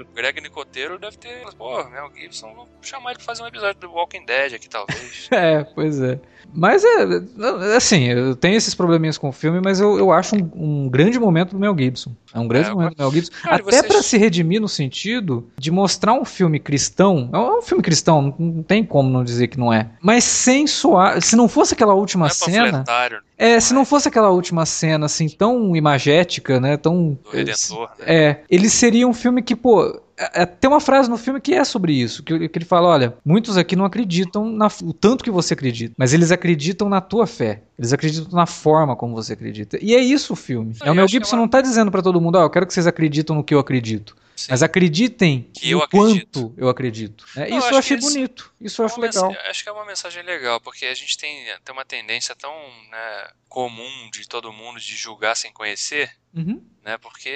Nicoteiro, 0.00 0.06
Greg 0.14 0.40
Nicoteiro 0.40 0.98
deve 0.98 1.16
ter. 1.16 1.42
Pô, 1.56 1.84
Mel 1.88 2.10
Gibson, 2.16 2.52
vou 2.54 2.68
chamar 2.82 3.10
ele 3.10 3.18
pra 3.18 3.26
fazer 3.26 3.42
um 3.42 3.46
episódio 3.46 3.80
do 3.80 3.90
Walking 3.92 4.24
Dead 4.24 4.54
aqui, 4.54 4.68
talvez. 4.68 5.28
É, 5.30 5.62
pois 5.64 6.00
é. 6.00 6.18
Mas 6.52 6.82
é, 6.82 7.06
não, 7.36 7.56
assim, 7.76 8.08
eu 8.08 8.34
tenho 8.34 8.56
esses 8.56 8.74
probleminhas 8.74 9.16
com 9.16 9.28
o 9.28 9.32
filme, 9.32 9.60
mas 9.62 9.78
eu, 9.78 9.96
eu 9.98 10.10
acho 10.10 10.34
um, 10.34 10.50
um 10.84 10.88
grande 10.88 11.18
momento 11.18 11.52
do 11.52 11.58
Mel 11.60 11.76
Gibson. 11.78 12.12
É 12.34 12.40
um 12.40 12.48
grande 12.48 12.70
É, 12.70 12.74
momento 12.74 12.96
do 12.96 13.02
Mel 13.02 13.12
Gibson. 13.12 13.32
Cara, 13.42 13.56
Até 13.56 13.64
vocês- 13.64 13.86
pra 13.86 14.02
se 14.02 14.18
redimir 14.18 14.60
no 14.60 14.68
sentido 14.68 15.48
de 15.56 15.70
mostrar 15.70 16.12
um 16.14 16.24
filme 16.24 16.58
cristão. 16.58 17.30
É 17.32 17.38
um, 17.38 17.58
é 17.58 17.62
filme 17.62 17.82
cristão, 17.82 18.34
não, 18.36 18.62
tem 18.64 18.84
como 18.84 19.08
não 19.08 19.22
dizer 19.22 19.46
que 19.48 19.58
não 19.58 19.72
é. 19.72 19.90
Mas 20.02 20.24
sem 20.24 20.66
soar. 20.66 21.20
Se 21.22 21.36
não 21.36 21.46
fosse 21.48 21.74
aquela 21.74 21.94
última 21.94 22.26
é 22.26 22.30
cena. 22.30 22.64
panfletário 22.70 23.22
É, 23.38 23.60
se 23.60 23.72
não 23.72 23.84
fosse 23.84 24.08
aquela 24.08 24.30
última 24.30 24.66
cena, 24.66 25.06
assim, 25.06 25.28
tão 25.28 25.76
imagética, 25.76 26.58
né? 26.58 26.76
Tão. 26.76 27.16
do 27.22 27.30
Redentor, 27.30 27.90
né? 27.98 28.04
É, 28.06 28.40
ele 28.50 28.68
seria 28.68 29.06
um 29.06 29.14
filme 29.14 29.40
que, 29.42 29.54
pô. 29.54 29.89
É- 30.20 30.42
é- 30.42 30.46
tem 30.46 30.68
uma 30.70 30.80
frase 30.80 31.08
no 31.08 31.16
filme 31.16 31.40
que 31.40 31.54
é 31.54 31.64
sobre 31.64 31.92
isso, 31.92 32.22
que, 32.22 32.48
que 32.48 32.58
ele 32.58 32.64
fala, 32.64 32.88
olha, 32.88 33.14
muitos 33.24 33.56
aqui 33.56 33.74
não 33.74 33.84
acreditam 33.84 34.50
na, 34.50 34.68
o 34.82 34.92
tanto 34.92 35.24
que 35.24 35.30
você 35.30 35.54
acredita, 35.54 35.94
mas 35.96 36.12
eles 36.12 36.30
acreditam 36.30 36.88
na 36.88 37.00
tua 37.00 37.26
fé, 37.26 37.62
eles 37.78 37.92
acreditam 37.92 38.28
na 38.36 38.46
forma 38.46 38.94
como 38.94 39.14
você 39.14 39.32
acredita. 39.32 39.78
E 39.80 39.94
é 39.94 40.00
isso 40.00 40.32
o 40.32 40.36
filme. 40.36 40.74
É, 40.82 40.90
o 40.90 40.94
Mel 40.94 41.04
é 41.04 41.08
Gibson 41.08 41.36
uma- 41.36 41.42
não 41.42 41.48
tá 41.48 41.60
dizendo 41.60 41.90
pra 41.90 42.02
todo 42.02 42.20
mundo, 42.20 42.36
ó, 42.36 42.42
eu 42.42 42.50
quero 42.50 42.66
que 42.66 42.74
vocês 42.74 42.86
acreditam 42.86 43.34
no 43.36 43.42
que 43.44 43.54
eu 43.54 43.58
acredito, 43.58 44.14
Sim. 44.42 44.46
mas 44.50 44.62
acreditem 44.62 45.50
Que 45.54 45.70
eu 45.70 45.86
quanto 45.88 46.54
eu 46.56 46.68
acredito. 46.68 47.26
É, 47.36 47.48
Não, 47.50 47.58
isso 47.58 47.68
eu 47.68 47.78
achei 47.78 47.96
bonito, 47.96 48.54
isso 48.60 48.80
eu 48.80 48.84
É 48.84 48.86
acho 48.86 49.00
legal. 49.00 49.30
Acho 49.48 49.62
que 49.62 49.68
é 49.68 49.72
uma 49.72 49.84
mensagem 49.84 50.22
legal, 50.22 50.60
porque 50.60 50.86
a 50.86 50.94
gente 50.94 51.18
tem, 51.18 51.44
tem 51.64 51.72
uma 51.72 51.84
tendência 51.84 52.34
tão 52.34 52.52
né, 52.90 53.30
comum 53.48 54.08
de 54.10 54.26
todo 54.28 54.52
mundo 54.52 54.80
de 54.80 54.96
julgar 54.96 55.36
sem 55.36 55.52
conhecer, 55.52 56.10
Uhum. 56.34 56.64
né? 56.84 56.96
Porque 56.98 57.28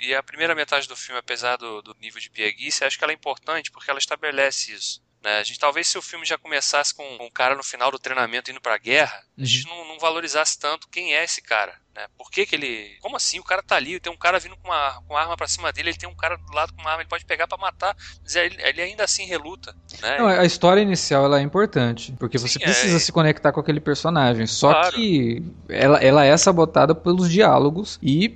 e 0.00 0.14
a 0.14 0.22
primeira 0.22 0.54
metade 0.54 0.86
do 0.88 0.96
filme, 0.96 1.18
apesar 1.18 1.56
do, 1.56 1.82
do 1.82 1.96
nível 2.00 2.20
de 2.20 2.30
pieguice, 2.30 2.84
acho 2.84 2.96
que 2.98 3.04
ela 3.04 3.12
é 3.12 3.14
importante 3.14 3.70
porque 3.70 3.90
ela 3.90 3.98
estabelece 3.98 4.72
isso. 4.72 5.02
Né? 5.22 5.38
A 5.38 5.42
gente 5.42 5.58
talvez 5.58 5.88
se 5.88 5.98
o 5.98 6.02
filme 6.02 6.24
já 6.24 6.38
começasse 6.38 6.94
com 6.94 7.02
um 7.20 7.30
cara 7.30 7.54
no 7.56 7.62
final 7.64 7.90
do 7.90 7.98
treinamento 7.98 8.50
indo 8.50 8.60
pra 8.60 8.78
guerra, 8.78 9.24
a 9.36 9.44
gente 9.44 9.66
não, 9.66 9.88
não 9.88 9.98
valorizasse 9.98 10.58
tanto 10.58 10.88
quem 10.88 11.14
é 11.14 11.24
esse 11.24 11.42
cara. 11.42 11.80
Né? 11.96 12.06
Por 12.16 12.30
que, 12.30 12.44
que 12.46 12.54
ele. 12.54 12.96
Como 13.00 13.16
assim? 13.16 13.38
O 13.40 13.44
cara 13.44 13.62
tá 13.62 13.74
ali, 13.76 13.98
tem 13.98 14.12
um 14.12 14.16
cara 14.16 14.38
vindo 14.38 14.56
com 14.56 14.68
uma, 14.68 14.92
com 15.06 15.14
uma 15.14 15.20
arma 15.20 15.36
pra 15.36 15.48
cima 15.48 15.72
dele, 15.72 15.90
ele 15.90 15.98
tem 15.98 16.08
um 16.08 16.14
cara 16.14 16.36
do 16.36 16.52
lado 16.52 16.72
com 16.74 16.80
uma 16.82 16.90
arma, 16.90 17.02
ele 17.02 17.08
pode 17.08 17.24
pegar 17.24 17.46
pra 17.48 17.56
matar, 17.58 17.96
mas 18.22 18.36
ele, 18.36 18.56
ele 18.62 18.82
ainda 18.82 19.04
assim 19.04 19.24
reluta, 19.24 19.74
né? 20.02 20.18
Não, 20.18 20.26
a 20.28 20.44
história 20.44 20.80
inicial 20.80 21.24
ela 21.24 21.38
é 21.40 21.42
importante, 21.42 22.12
porque 22.18 22.38
Sim, 22.38 22.46
você 22.48 22.58
é. 22.58 22.62
precisa 22.64 22.98
se 22.98 23.10
conectar 23.10 23.52
com 23.52 23.60
aquele 23.60 23.80
personagem. 23.80 24.46
Só 24.46 24.70
Claro. 24.72 24.94
que 24.96 25.42
ela, 25.68 25.98
ela 25.98 26.24
é 26.24 26.36
sabotada 26.36 26.94
pelos 26.94 27.30
diálogos 27.30 27.98
e 28.02 28.28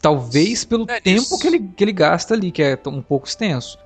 talvez 0.00 0.64
pelo 0.64 0.90
É, 0.90 1.00
tempo 1.00 1.22
isso. 1.22 1.38
que 1.38 1.46
ele, 1.46 1.68
que 1.76 1.84
ele 1.84 1.92
gasta 1.92 2.34
ali, 2.34 2.50
que 2.50 2.62
é 2.62 2.78
um 2.86 3.02
pouco 3.02 3.26
extenso. 3.26 3.78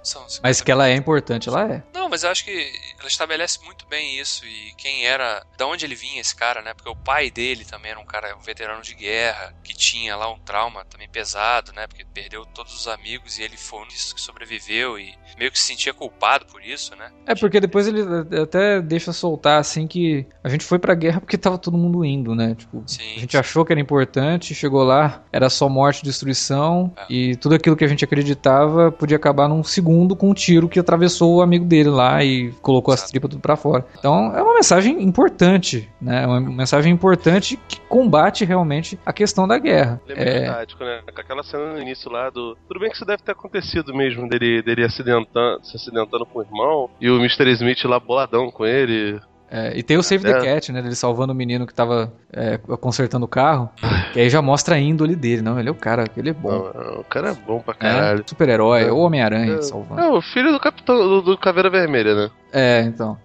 Mas 0.43 0.61
que 0.61 0.71
ela 0.71 0.89
é 0.89 0.95
importante, 0.95 1.49
ela 1.49 1.73
é. 1.75 1.83
Não, 1.93 2.09
mas 2.09 2.23
eu 2.23 2.31
acho 2.31 2.45
que 2.45 2.73
ela 2.99 3.09
estabelece 3.09 3.59
muito 3.65 3.87
bem 3.87 4.19
isso 4.19 4.45
e 4.47 4.73
quem 4.77 5.05
era, 5.07 5.45
da 5.59 5.67
onde 5.67 5.85
ele 5.85 5.95
vinha 5.95 6.21
esse 6.21 6.35
cara, 6.35 6.63
né? 6.63 6.75
Porque 6.75 6.89
o 6.89 6.97
pai 6.97 7.31
dele 7.31 7.65
também 7.65 7.91
era 7.91 8.01
um 8.01 8.05
cara, 8.05 8.37
um 8.37 8.41
veterano 8.41 8.83
de 8.83 8.95
guerra, 8.95 9.16
que 9.63 9.75
tinha 9.75 10.17
lá 10.17 10.33
um 10.33 10.39
trauma 10.39 10.85
também 10.85 11.09
pesado, 11.09 11.73
né? 11.73 11.87
Porque 11.87 12.05
perdeu 12.15 12.45
todos 12.47 12.75
os 12.75 12.89
amigos 12.89 13.39
e 13.39 13.43
ele 13.43 13.57
foi 13.57 13.81
um 13.83 13.87
desses 13.87 14.13
que 14.13 14.21
sobreviveu 14.21 14.99
e 14.99 15.15
meio 15.39 15.51
que 15.51 15.59
se 15.59 15.65
sentia 15.67 15.93
culpado 15.93 16.47
por 16.47 16.63
isso, 16.65 16.95
né? 16.97 17.11
É 17.27 17.35
porque 17.35 17.61
depois 17.61 17.87
ele 17.87 18.03
até 18.41 18.81
deixa 18.81 19.13
soltar 19.13 19.59
assim 19.61 19.87
que 19.87 20.27
a 20.43 20.49
gente 20.49 20.65
foi 20.65 20.79
pra 20.79 20.95
guerra 20.95 21.21
porque 21.21 21.37
tava 21.37 21.59
todo 21.59 21.77
mundo 21.77 22.05
indo, 22.05 22.35
né? 22.35 22.55
Tipo, 22.55 22.83
Sim. 22.87 23.17
a 23.17 23.21
gente 23.21 23.37
achou 23.37 23.65
que 23.65 23.73
era 23.73 23.81
importante, 23.81 24.55
chegou 24.55 24.83
lá, 24.85 25.23
era 25.33 25.51
só 25.51 25.69
morte 25.69 26.01
e 26.01 26.05
destruição, 26.05 26.93
É. 26.97 27.07
e 27.11 27.37
tudo 27.37 27.55
aquilo 27.55 27.77
que 27.77 27.85
a 27.85 27.89
gente 27.89 28.05
acreditava 28.05 28.91
podia 28.93 29.17
acabar 29.17 29.49
num 29.49 29.63
segundo 29.65 30.15
com 30.17 30.31
um 30.31 30.35
tiro 30.35 30.69
que 30.69 30.79
atravessou 30.79 31.37
o 31.37 31.43
amigo 31.43 31.65
dele 31.65 31.89
lá 31.91 32.23
e 32.25 32.53
colocou 32.63 32.93
as 32.95 33.01
Exato. 33.01 33.11
tripas 33.13 33.31
tudo 33.31 33.41
pra 33.41 33.57
fora. 33.57 33.85
Então 33.99 34.35
é 34.37 34.43
uma 34.43 34.55
mensagem 34.55 35.03
importante, 35.03 35.91
né? 36.01 36.23
É 36.23 36.27
uma 36.27 36.41
mensagem 36.41 36.93
importante 36.93 37.59
que 37.69 37.81
combate 37.83 38.45
realmente 38.45 38.99
a 39.07 39.13
questão 39.13 39.47
da 39.49 39.57
guerra. 39.59 40.01
Ele 40.09 40.21
é 40.21 40.29
É, 40.29 40.41
didático, 40.41 40.85
né? 40.85 41.01
Com 41.15 41.21
aquela 41.21 41.43
cena 41.43 41.73
no 41.73 41.81
início 41.81 42.11
lá 42.11 42.29
do. 42.29 42.57
Tudo 42.69 42.81
bem 42.81 42.91
que 42.91 42.97
isso 42.97 43.05
deve 43.07 43.23
ter 43.23 43.33
acontecido 43.33 43.95
mesmo, 43.95 44.29
dele, 44.29 44.61
dele 44.63 44.85
acidentando, 44.85 45.65
se 45.65 45.77
acidentando 45.77 46.27
com 46.27 46.41
o 46.41 46.43
irmão, 46.43 46.91
e 47.01 47.09
o 47.09 47.17
Mr. 47.17 47.49
Smith 47.53 47.85
lá 47.85 47.99
boladão 48.01 48.51
com 48.51 48.67
ele. 48.67 49.19
é, 49.49 49.79
e 49.79 49.83
tem 49.85 49.97
o 49.97 50.03
Save 50.03 50.25
the 50.25 50.31
É. 50.39 50.55
Cat, 50.55 50.73
né? 50.73 50.81
Ele 50.81 50.95
salvando 50.97 51.33
o 51.33 51.37
menino 51.37 51.67
que 51.69 51.73
tava 51.73 52.13
é, 52.33 52.59
consertando 52.81 53.25
o 53.27 53.29
carro, 53.29 53.71
que 54.13 54.19
aí 54.19 54.29
já 54.29 54.43
mostra 54.43 54.75
a 54.75 54.79
índole 54.79 55.15
dele. 55.15 55.41
Não, 55.41 55.59
ele 55.59 55.69
é 55.69 55.73
o 55.73 55.75
cara, 55.77 56.05
ele 56.17 56.31
é 56.31 56.33
bom. 56.33 56.51
Não, 56.75 57.01
o 57.01 57.05
cara 57.05 57.31
é 57.31 57.35
bom 57.35 57.61
pra 57.61 57.75
caralho. 57.75 58.25
super-herói, 58.27 58.83
É. 58.89 58.91
ou 58.93 58.99
Homem-Aranha 59.03 59.63
salvando. 59.63 60.01
É, 60.01 60.09
o 60.09 60.21
filho 60.21 60.51
do 60.53 60.59
capitão 60.59 60.97
do, 60.97 61.23
do 61.23 61.39
Caveira 61.39 61.71
Vermelha, 61.71 62.15
né? 62.15 62.31
É, 62.53 62.81
então. 62.83 63.17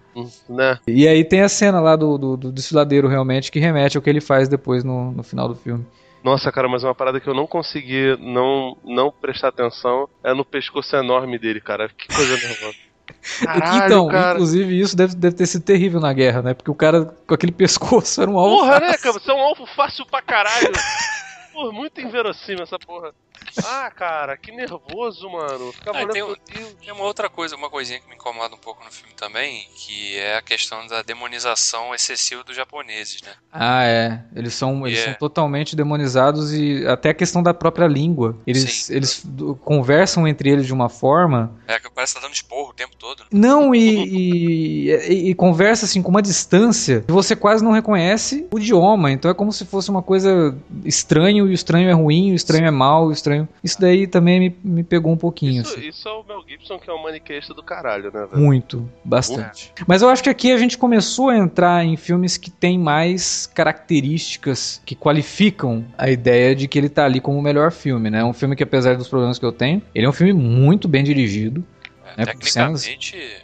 Né? 0.48 0.78
E 0.86 1.08
aí 1.08 1.24
tem 1.24 1.42
a 1.42 1.48
cena 1.48 1.80
lá 1.80 1.96
do, 1.96 2.18
do, 2.18 2.36
do 2.36 2.52
desfiladeiro 2.52 3.08
realmente 3.08 3.50
que 3.50 3.58
remete 3.58 3.96
ao 3.96 4.02
que 4.02 4.10
ele 4.10 4.20
faz 4.20 4.48
depois 4.48 4.84
no, 4.84 5.12
no 5.12 5.22
final 5.22 5.48
do 5.48 5.54
filme. 5.54 5.86
Nossa, 6.22 6.52
cara, 6.52 6.68
mas 6.68 6.84
uma 6.84 6.94
parada 6.94 7.20
que 7.20 7.28
eu 7.28 7.34
não 7.34 7.46
consegui 7.46 8.16
não, 8.20 8.76
não 8.84 9.10
prestar 9.10 9.48
atenção 9.48 10.08
é 10.22 10.32
no 10.32 10.44
pescoço 10.44 10.94
enorme 10.94 11.38
dele, 11.38 11.60
cara. 11.60 11.88
Que 11.88 12.06
coisa 12.14 12.34
nervosa. 12.34 12.76
Caralho, 13.44 13.84
então, 13.84 14.08
cara. 14.08 14.34
inclusive 14.34 14.80
isso 14.80 14.96
deve, 14.96 15.14
deve 15.14 15.36
ter 15.36 15.46
sido 15.46 15.64
terrível 15.64 16.00
na 16.00 16.12
guerra, 16.12 16.42
né? 16.42 16.54
Porque 16.54 16.70
o 16.70 16.74
cara 16.74 17.04
com 17.26 17.34
aquele 17.34 17.50
pescoço 17.52 18.22
era 18.22 18.30
um 18.30 18.38
alvo. 18.38 18.58
Porra, 18.58 18.80
né, 18.80 18.96
cara? 18.96 19.12
Você 19.12 19.30
é 19.30 19.34
um 19.34 19.40
alvo 19.40 19.66
fácil 19.74 20.06
pra 20.06 20.22
caralho. 20.22 20.72
Porra, 21.52 21.72
muito 21.72 22.00
inverossímil 22.00 22.62
essa 22.62 22.78
porra. 22.78 23.12
Ah, 23.64 23.90
cara, 23.94 24.36
que 24.36 24.50
nervoso, 24.50 25.28
mano. 25.28 25.72
Ficava 25.72 25.98
Ah, 25.98 26.02
olhando 26.04 26.36
tem. 26.36 26.64
Tem 26.82 26.92
uma 26.92 27.04
outra 27.04 27.28
coisa, 27.28 27.54
uma 27.54 27.68
coisinha 27.68 28.00
que 28.00 28.08
me 28.08 28.14
incomoda 28.14 28.54
um 28.54 28.58
pouco 28.58 28.82
no 28.84 28.90
filme 28.90 29.12
também, 29.14 29.66
que 29.76 30.16
é 30.16 30.36
a 30.36 30.42
questão 30.42 30.86
da 30.86 31.02
demonização 31.02 31.94
excessiva 31.94 32.42
dos 32.44 32.56
japoneses, 32.56 33.20
né? 33.22 33.32
Ah, 33.52 33.84
é. 33.84 34.20
Eles 34.34 34.54
são, 34.54 34.86
eles 34.86 34.98
É. 35.00 35.04
são 35.04 35.14
totalmente 35.14 35.76
demonizados 35.76 36.52
e 36.54 36.86
até 36.86 37.10
a 37.10 37.14
questão 37.14 37.42
da 37.42 37.52
própria 37.52 37.86
língua. 37.86 38.36
Eles, 38.46 38.84
Sim. 38.86 38.94
eles 38.94 39.22
conversam 39.62 40.26
entre 40.26 40.50
eles 40.50 40.66
de 40.66 40.72
uma 40.72 40.88
forma. 40.88 41.52
É 41.68 41.78
que 41.78 41.90
parece 41.90 42.14
que 42.14 42.20
tá 42.20 42.26
dando 42.26 42.34
esporro 42.34 42.70
o 42.70 42.74
tempo 42.74 42.96
todo. 42.96 43.20
né? 43.20 43.26
Não, 43.32 43.74
e, 43.74 43.80
e, 44.06 44.90
e- 44.90 45.30
e 45.30 45.34
conversa 45.34 45.84
assim 45.84 46.02
com 46.02 46.10
uma 46.10 46.22
distância 46.22 47.02
que 47.06 47.12
você 47.12 47.36
quase 47.36 47.62
não 47.62 47.72
reconhece 47.72 48.46
o 48.50 48.58
idioma. 48.58 49.10
Então 49.12 49.30
é 49.30 49.34
como 49.34 49.52
se 49.52 49.64
fosse 49.66 49.90
uma 49.90 50.02
coisa 50.02 50.56
estranho, 50.84 51.46
e 51.46 51.50
o 51.50 51.52
estranho 51.52 51.88
é 51.88 51.92
ruim, 51.92 52.32
o 52.32 52.34
estranho 52.34 52.66
é 52.66 52.70
mal, 52.70 53.06
o 53.06 53.12
estranho. 53.22 53.48
Isso 53.62 53.80
daí 53.80 54.06
também 54.06 54.40
me, 54.40 54.56
me 54.64 54.82
pegou 54.82 55.12
um 55.12 55.16
pouquinho. 55.16 55.62
Isso, 55.62 55.78
assim. 55.78 55.88
isso 55.88 56.08
é 56.08 56.12
o 56.12 56.24
Mel 56.24 56.42
Gibson, 56.48 56.78
que 56.78 56.90
é 56.90 56.92
um 56.92 57.02
maniqueísta 57.02 57.54
do 57.54 57.62
caralho, 57.62 58.10
né, 58.12 58.26
velho? 58.30 58.42
Muito, 58.42 58.88
bastante. 59.04 59.72
Mas 59.86 60.02
eu 60.02 60.08
acho 60.08 60.22
que 60.22 60.28
aqui 60.30 60.50
a 60.52 60.58
gente 60.58 60.76
começou 60.76 61.28
a 61.30 61.36
entrar 61.38 61.84
em 61.84 61.96
filmes 61.96 62.36
que 62.36 62.50
têm 62.50 62.78
mais 62.78 63.46
características 63.92 64.80
que 64.84 64.94
qualificam 64.94 65.84
a 65.96 66.10
ideia 66.10 66.54
de 66.54 66.66
que 66.66 66.78
ele 66.78 66.88
tá 66.88 67.04
ali 67.04 67.20
como 67.20 67.38
o 67.38 67.42
melhor 67.42 67.70
filme, 67.70 68.10
né? 68.10 68.24
Um 68.24 68.32
filme 68.32 68.56
que, 68.56 68.62
apesar 68.62 68.96
dos 68.96 69.08
problemas 69.08 69.38
que 69.38 69.44
eu 69.44 69.52
tenho, 69.52 69.82
ele 69.94 70.06
é 70.06 70.08
um 70.08 70.12
filme 70.12 70.32
muito 70.32 70.88
bem 70.88 71.04
dirigido, 71.04 71.64
É, 72.14 72.24
É, 72.24 72.34
com 72.34 72.42
cenas- 72.42 72.86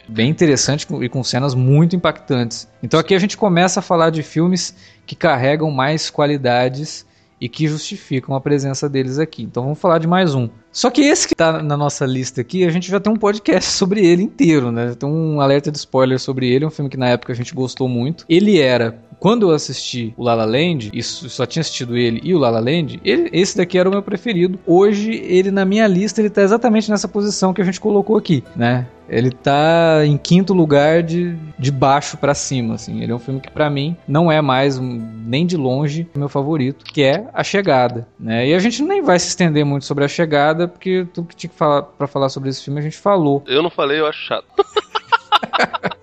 bem 0.07 0.29
interessante 0.29 0.85
e 1.01 1.09
com 1.09 1.23
cenas 1.23 1.55
muito 1.55 1.95
impactantes. 1.95 2.67
Então 2.83 2.99
aqui 2.99 3.15
a 3.15 3.19
gente 3.19 3.35
começa 3.35 3.79
a 3.79 3.83
falar 3.83 4.11
de 4.11 4.21
filmes 4.21 4.75
que 5.07 5.15
carregam 5.15 5.71
mais 5.71 6.11
qualidades 6.11 7.03
e 7.39 7.47
que 7.47 7.67
justificam 7.67 8.35
a 8.35 8.41
presença 8.41 8.89
deles 8.89 9.19
aqui. 9.19 9.43
Então 9.43 9.63
vamos 9.63 9.79
falar 9.79 9.97
de 9.97 10.07
mais 10.07 10.35
um. 10.35 10.49
Só 10.71 10.89
que 10.89 11.01
esse 11.01 11.27
que 11.27 11.35
tá 11.35 11.61
na 11.63 11.75
nossa 11.75 12.05
lista 12.05 12.41
aqui, 12.41 12.63
a 12.63 12.69
gente 12.69 12.89
já 12.89 12.99
tem 12.99 13.11
um 13.11 13.15
podcast 13.17 13.71
sobre 13.71 14.05
ele 14.05 14.23
inteiro, 14.23 14.71
né? 14.71 14.93
Tem 14.97 15.09
um 15.09 15.41
alerta 15.41 15.71
de 15.71 15.77
spoiler 15.77 16.19
sobre 16.19 16.47
ele, 16.49 16.65
um 16.65 16.69
filme 16.69 16.89
que 16.89 16.97
na 16.97 17.09
época 17.09 17.33
a 17.33 17.35
gente 17.35 17.53
gostou 17.55 17.87
muito. 17.89 18.23
Ele 18.29 18.59
era, 18.59 18.99
quando 19.19 19.49
eu 19.49 19.55
assisti 19.55 20.13
o 20.15 20.23
La 20.23 20.35
La 20.35 20.45
Land, 20.45 20.91
e 20.93 21.01
só 21.01 21.45
tinha 21.45 21.61
assistido 21.61 21.97
ele 21.97 22.21
e 22.23 22.35
o 22.35 22.39
La 22.39 22.49
La 22.51 22.59
Land, 22.59 22.99
ele- 23.03 23.29
esse 23.33 23.57
daqui 23.57 23.77
era 23.77 23.89
o 23.89 23.91
meu 23.91 24.03
preferido. 24.03 24.59
Hoje, 24.65 25.11
ele 25.11 25.49
na 25.51 25.65
minha 25.65 25.87
lista, 25.87 26.21
ele 26.21 26.29
tá 26.29 26.41
exatamente 26.43 26.89
nessa 26.89 27.07
posição 27.07 27.53
que 27.53 27.61
a 27.61 27.65
gente 27.65 27.79
colocou 27.81 28.15
aqui, 28.15 28.43
né? 28.55 28.85
Ele 29.11 29.31
tá 29.31 30.01
em 30.05 30.17
quinto 30.17 30.53
lugar 30.53 31.01
de, 31.01 31.35
de 31.57 31.71
baixo 31.71 32.15
pra 32.15 32.35
cima, 32.35 32.75
assim. 32.75 33.01
Ele 33.01 33.11
é 33.11 33.15
um 33.15 33.19
filme 33.19 33.39
que 33.39 33.49
pra 33.49 33.67
mim 33.67 33.97
não 34.07 34.31
é 34.31 34.39
mais 34.39 34.79
nem 34.79 35.47
de 35.47 35.57
longe 35.57 36.07
meu 36.15 36.29
favorito, 36.29 36.85
que 36.85 37.01
é 37.01 37.25
A 37.33 37.43
Chegada, 37.43 38.07
né? 38.19 38.47
E 38.47 38.53
a 38.53 38.59
gente 38.59 38.83
nem 38.83 39.01
vai 39.01 39.17
se 39.17 39.29
estender 39.29 39.65
muito 39.65 39.85
sobre 39.85 40.03
A 40.05 40.07
Chegada, 40.07 40.58
porque 40.67 41.07
tudo 41.13 41.27
que 41.27 41.35
tinha 41.35 41.49
que 41.49 41.55
falar 41.57 41.83
para 41.83 42.07
falar 42.07 42.29
sobre 42.29 42.49
esse 42.49 42.63
filme 42.63 42.79
a 42.79 42.83
gente 42.83 42.97
falou. 42.97 43.43
Eu 43.47 43.61
não 43.63 43.69
falei, 43.69 43.99
eu 43.99 44.07
acho 44.07 44.19
chato. 44.25 44.45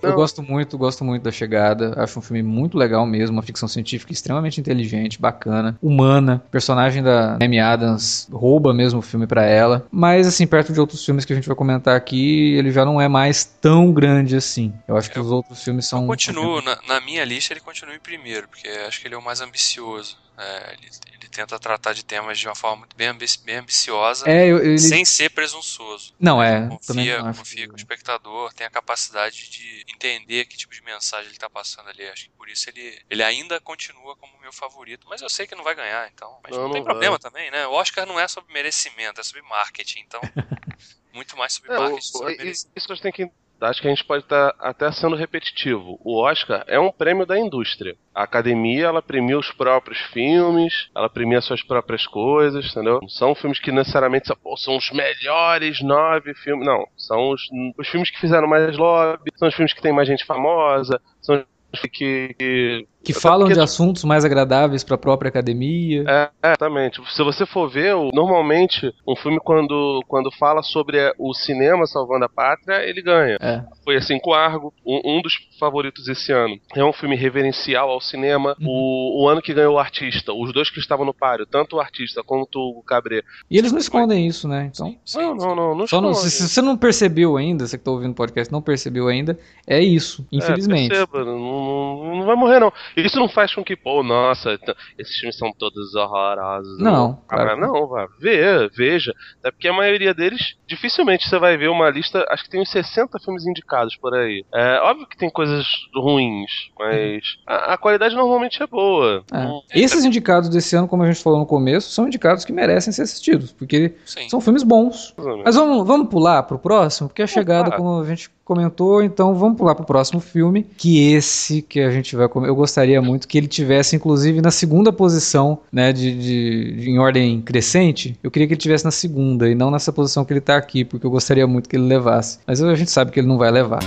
Eu 0.03 0.15
gosto 0.15 0.43
muito, 0.43 0.79
gosto 0.79 1.05
muito 1.05 1.23
da 1.23 1.33
Chegada. 1.33 1.95
Acho 1.97 2.19
um 2.19 2.23
filme 2.23 2.43
muito 2.43 2.77
legal 2.79 3.05
mesmo, 3.07 3.37
uma 3.37 3.43
ficção 3.43 3.67
científica 3.69 4.13
extremamente 4.13 4.61
inteligente, 4.61 5.21
bacana, 5.21 5.77
humana. 5.83 6.43
O 6.47 6.51
personagem 6.51 7.03
da 7.03 7.37
Amy 7.43 7.59
Adams 7.59 8.29
rouba 8.31 8.73
mesmo 8.73 9.01
o 9.01 9.03
filme 9.03 9.27
pra 9.27 9.45
ela. 9.45 9.87
Mas 9.91 10.27
assim, 10.27 10.47
perto 10.47 10.73
de 10.73 10.79
outros 10.81 11.05
filmes 11.05 11.25
que 11.25 11.33
a 11.33 11.37
gente 11.37 11.49
vai 11.49 11.57
comentar 11.57 11.97
aqui, 11.97 12.55
ele 12.55 12.71
já 12.71 12.85
não 12.85 13.01
é 13.01 13.09
mais 13.09 13.45
tão 13.45 13.93
grande 13.93 14.37
assim. 14.37 14.73
Eu 14.87 14.97
acho 14.97 15.11
que 15.11 15.19
Eu- 15.19 15.23
os 15.23 15.33
outros 15.33 15.63
filmes 15.65 15.87
são 15.87 16.03
eu 16.03 16.07
continuo, 16.07 16.61
na, 16.63 16.79
na 16.87 17.01
minha 17.01 17.25
lista 17.25 17.53
ele 17.53 17.61
continua 17.61 17.95
em 17.95 17.99
primeiro, 18.01 18.47
porque 18.49 18.69
acho 18.69 19.01
que 19.01 19.09
ele 19.09 19.15
é 19.15 19.19
o 19.19 19.23
mais 19.25 19.41
ambicioso. 19.41 20.17
É, 20.39 20.74
ele, 20.74 20.91
ele 21.14 21.28
tenta 21.28 21.59
tratar 21.59 21.93
de 21.95 22.05
temas 22.05 22.39
de 22.39 22.47
uma 22.47 22.55
forma 22.55 22.76
muito 22.78 22.95
bem, 22.97 23.09
ambi- 23.09 23.26
bem 23.45 23.57
ambiciosa, 23.57 24.28
É, 24.28 24.47
eu- 24.47 24.59
ele 24.59 24.78
sem 24.78 25.05
ser 25.05 25.30
presunçoso. 25.30 26.14
Não, 26.20 26.43
é, 26.43 26.68
Confia, 26.68 27.22
não 27.22 27.32
confia 27.32 27.66
que- 27.66 27.72
o 27.72 27.76
espectador 27.76 28.53
tem 28.53 28.66
a 28.66 28.70
capacidade 28.70 29.49
de 29.49 29.84
entender 29.89 30.45
que 30.45 30.57
tipo 30.59 30.74
de 30.74 30.82
mensagem 30.82 31.30
ele 31.30 31.39
tá 31.39 31.49
passando 31.49 31.89
ali. 31.89 32.07
Acho 32.09 32.24
que 32.24 32.30
por 32.37 32.49
isso 32.51 32.68
ele, 32.68 33.01
ele 33.09 33.22
ainda 33.22 33.59
continua 33.61 34.14
como 34.16 34.39
meu 34.41 34.53
favorito. 34.53 35.07
Mas 35.09 35.22
eu 35.22 35.30
sei 35.30 35.47
que 35.47 35.55
não 35.55 35.64
vai 35.64 35.74
ganhar, 35.74 36.11
então. 36.12 36.39
Mas 36.43 36.53
não, 36.55 36.64
Não, 36.64 36.70
tem 36.70 36.80
não 36.80 36.87
problema 36.87 37.18
também, 37.18 37.51
né? 37.51 37.66
O 37.66 37.72
Oscar 37.72 38.05
não 38.07 38.20
é 38.20 38.28
sobre 38.28 38.53
merecimento, 38.53 39.20
é 39.20 39.24
sobre 39.24 39.43
marketing. 39.43 40.01
Então, 40.01 40.20
muito 41.12 41.37
mais 41.37 41.55
sobre 41.55 41.72
É, 41.72 41.78
o- 41.78 41.80
marketing. 41.80 41.99
o- 42.01 42.18
sobre 42.18 42.51
isso 42.51 42.68
a 42.76 42.95
gente 42.95 43.03
tem 43.03 43.12
que. 43.12 43.30
Acho 43.61 43.81
que 43.81 43.89
a 43.89 43.91
gente 43.91 44.05
pode 44.05 44.25
estar 44.25 44.55
até 44.59 44.91
sendo 44.93 45.17
repetitivo. 45.17 45.99
O 46.05 46.21
Oscar 46.21 46.65
é 46.67 46.79
um 46.79 46.93
prêmio 46.93 47.25
da 47.25 47.39
indústria. 47.39 47.97
A 48.15 48.23
academia, 48.23 48.87
ela 48.87 49.03
premia 49.03 49.39
os 49.39 49.51
próprios 49.51 49.99
filmes, 49.99 50.91
ela 50.95 51.09
premia 51.09 51.41
suas 51.41 51.63
próprias 51.63 52.07
coisas, 52.07 52.71
entendeu? 52.71 53.01
Não 53.01 53.09
são 53.09 53.35
filmes 53.35 53.59
que 53.59 53.73
necessariamente 53.73 54.27
são, 54.27 54.37
pô, 54.37 54.57
são 54.57 54.77
os 54.77 54.91
melhores 54.91 55.83
nove 55.83 56.35
filmes. 56.35 56.67
Não. 56.67 56.87
São 56.97 57.31
os, 57.31 57.43
os 57.79 57.89
filmes 57.89 58.11
que 58.11 58.21
fizeram 58.21 58.47
mais 58.47 58.77
lobby, 58.77 59.31
são 59.37 59.49
os 59.49 59.55
filmes 59.55 59.73
que 59.73 59.83
tem 59.83 59.93
mais 59.93 60.09
gente 60.09 60.25
famosa, 60.25 61.01
são 61.21 61.45
os 61.73 61.81
que. 61.91 62.35
que 62.39 62.87
que 63.07 63.13
até 63.13 63.21
falam 63.21 63.49
de 63.49 63.61
assuntos 63.61 64.05
mais 64.05 64.25
agradáveis 64.25 64.85
pra 64.85 64.99
própria 64.99 65.29
academia. 65.29 66.05
É, 66.07 66.31
é, 66.43 66.49
exatamente. 66.49 67.01
Se 67.15 67.23
você 67.23 67.47
for 67.47 67.69
ver, 67.69 67.95
normalmente, 68.13 68.93
um 69.07 69.17
filme 69.17 69.39
quando, 69.41 70.03
quando 70.09 70.31
fala 70.33 70.63
sobre 70.63 70.99
é, 70.99 71.13
o 71.19 71.33
cinema 71.35 71.87
salvando 71.87 72.25
a 72.25 72.29
pátria, 72.29 72.83
ele 72.89 73.03
ganha. 73.03 73.37
É. 73.41 73.63
Foi 73.85 73.97
assim 73.97 74.19
com 74.19 74.33
Argo, 74.33 74.73
um, 74.85 75.19
um 75.19 75.23
dos 75.23 75.35
favoritos 75.59 76.09
esse 76.09 76.33
ano. 76.33 76.59
É 76.75 76.85
um 76.85 76.93
filme 76.93 77.17
reverencial 77.17 77.91
ao 77.91 78.01
cinema. 78.01 78.57
Uhum. 78.61 78.67
O, 78.69 79.25
o 79.25 79.29
ano 79.29 79.43
que 79.43 79.55
ganhou 79.55 79.75
o 79.75 79.79
artista, 79.79 80.33
os 80.33 80.53
dois 80.53 80.71
que 80.71 80.79
estavam 80.79 81.05
no 81.07 81.15
páreo, 81.15 81.47
tanto 81.47 81.77
o 81.77 81.81
artista 81.81 82.23
quanto 82.23 82.59
o 82.59 82.83
Cabré. 82.83 83.23
E 83.51 83.59
eles 83.59 83.73
não 83.73 83.79
escondem 83.79 84.27
isso, 84.27 84.49
né? 84.49 84.71
Então, 84.73 84.97
Sim, 85.05 85.21
Não, 85.21 85.35
não, 85.35 85.55
não, 85.55 85.75
não 85.75 85.87
Só 85.87 86.01
não- 86.01 86.15
se, 86.15 86.31
se 86.31 86.49
você 86.49 86.61
não 86.63 86.77
percebeu 86.77 87.37
ainda, 87.37 87.67
você 87.67 87.79
que 87.79 87.85
tá 87.85 87.91
ouvindo 87.91 88.13
o 88.13 88.15
podcast 88.15 88.53
não 88.53 88.63
percebeu 88.63 89.09
ainda, 89.09 89.39
é 89.67 89.81
isso, 89.81 90.27
infelizmente. 90.33 90.93
É, 90.93 91.07
perceba, 91.07 91.25
não, 91.25 91.39
não, 91.39 92.17
não 92.19 92.27
vai 92.27 92.37
morrer, 92.37 92.61
não. 92.61 92.73
Isso 92.97 93.19
não 93.19 93.29
faz 93.29 93.55
com 93.55 93.63
que, 93.63 93.77
pô, 93.77 94.03
nossa, 94.03 94.59
esses 94.99 95.17
filmes 95.17 95.37
são 95.37 95.53
todos 95.53 95.95
horrorosos. 95.95 96.79
Não, 96.79 97.23
Ah, 97.29 97.35
claro. 97.37 97.61
não, 97.61 97.87
vá, 97.87 98.07
vê, 98.19 98.69
veja. 98.75 99.13
Até 99.41 99.51
porque 99.51 99.69
a 99.69 99.73
maioria 99.73 100.15
deles, 100.15 100.55
dificilmente 100.67 101.29
você 101.29 101.39
vai 101.39 101.57
ver 101.57 101.69
uma 101.69 101.91
lista, 101.91 102.25
acho 102.31 102.45
que 102.45 102.51
tem 102.51 102.61
uns 102.61 102.71
60 102.71 103.19
filmes 103.21 103.47
indicados 103.47 103.97
por 103.97 104.15
aí. 104.15 104.45
É 104.55 104.81
óbvio 104.81 105.07
que 105.07 105.17
tem 105.17 105.29
coisas 105.31 105.67
ruins, 105.95 106.51
mas 106.79 107.23
a, 107.47 107.75
a 107.75 107.79
qualidade 107.79 108.15
normalmente 108.15 108.63
é 108.63 108.67
boa. 108.67 109.23
É. 109.33 109.45
Não- 109.45 109.63
Esses 109.75 110.05
indicados 110.05 110.49
desse 110.49 110.75
ano, 110.77 110.89
como 110.89 111.03
a 111.03 111.07
gente 111.13 111.23
falou 111.23 111.39
no 111.39 111.47
começo, 111.47 111.91
são 111.91 112.07
indicados 112.07 112.45
que 112.45 112.53
merecem 112.53 112.93
ser 112.93 113.03
assistidos, 113.03 113.53
porque 113.53 113.95
Sim. 114.05 114.29
são 114.29 114.41
filmes 114.41 114.63
bons. 114.63 115.15
Mas 115.45 115.55
vamos, 115.55 115.87
vamos 115.87 116.09
pular 116.09 116.43
pro 116.45 116.59
próximo, 116.59 117.09
porque 117.09 117.23
a 117.23 117.27
chegada, 117.27 117.73
como 117.77 118.01
a 118.01 118.07
gente 118.07 118.31
comentou, 118.47 119.03
então 119.03 119.35
vamos 119.35 119.59
pular 119.59 119.75
pro 119.75 119.85
próximo 119.85 120.21
filme, 120.21 120.65
que 120.79 121.13
esse 121.13 121.61
que 121.61 121.81
a 121.81 121.91
gente 121.91 122.15
vai. 122.17 122.27
Eu 122.27 122.55
gostaria 122.55 123.03
muito 123.03 123.27
que 123.29 123.37
ele 123.37 123.49
tivesse, 123.49 123.97
inclusive, 123.97 124.41
na 124.41 124.51
segunda 124.53 124.93
posição, 124.93 125.59
né, 125.71 125.93
de, 125.93 126.15
de- 126.17 126.73
de- 126.81 126.91
em 126.91 126.99
ordem 126.99 127.43
crescente. 127.43 128.17
Eu 128.23 128.31
queria 128.31 128.47
que 128.47 128.55
ele 128.55 128.61
tivesse 128.61 128.85
na 128.85 128.91
segunda 128.93 129.49
e 129.51 129.55
não 129.55 129.71
nessa 129.71 129.93
posição 129.93 130.25
que 130.25 130.33
ele 130.33 130.41
tá 130.41 130.57
aqui, 130.57 130.85
porque 130.85 131.05
eu 131.05 131.11
gostaria 131.11 131.47
muito 131.47 131.69
que 131.69 131.77
ele 131.77 131.87
levasse. 131.87 132.39
Mas 132.47 132.63
a 132.63 132.75
gente 132.75 132.91
sabe 132.91 133.11
que 133.11 133.19
ele 133.21 133.27
não 133.29 133.37
vai 133.37 133.51
levar. 133.51 133.81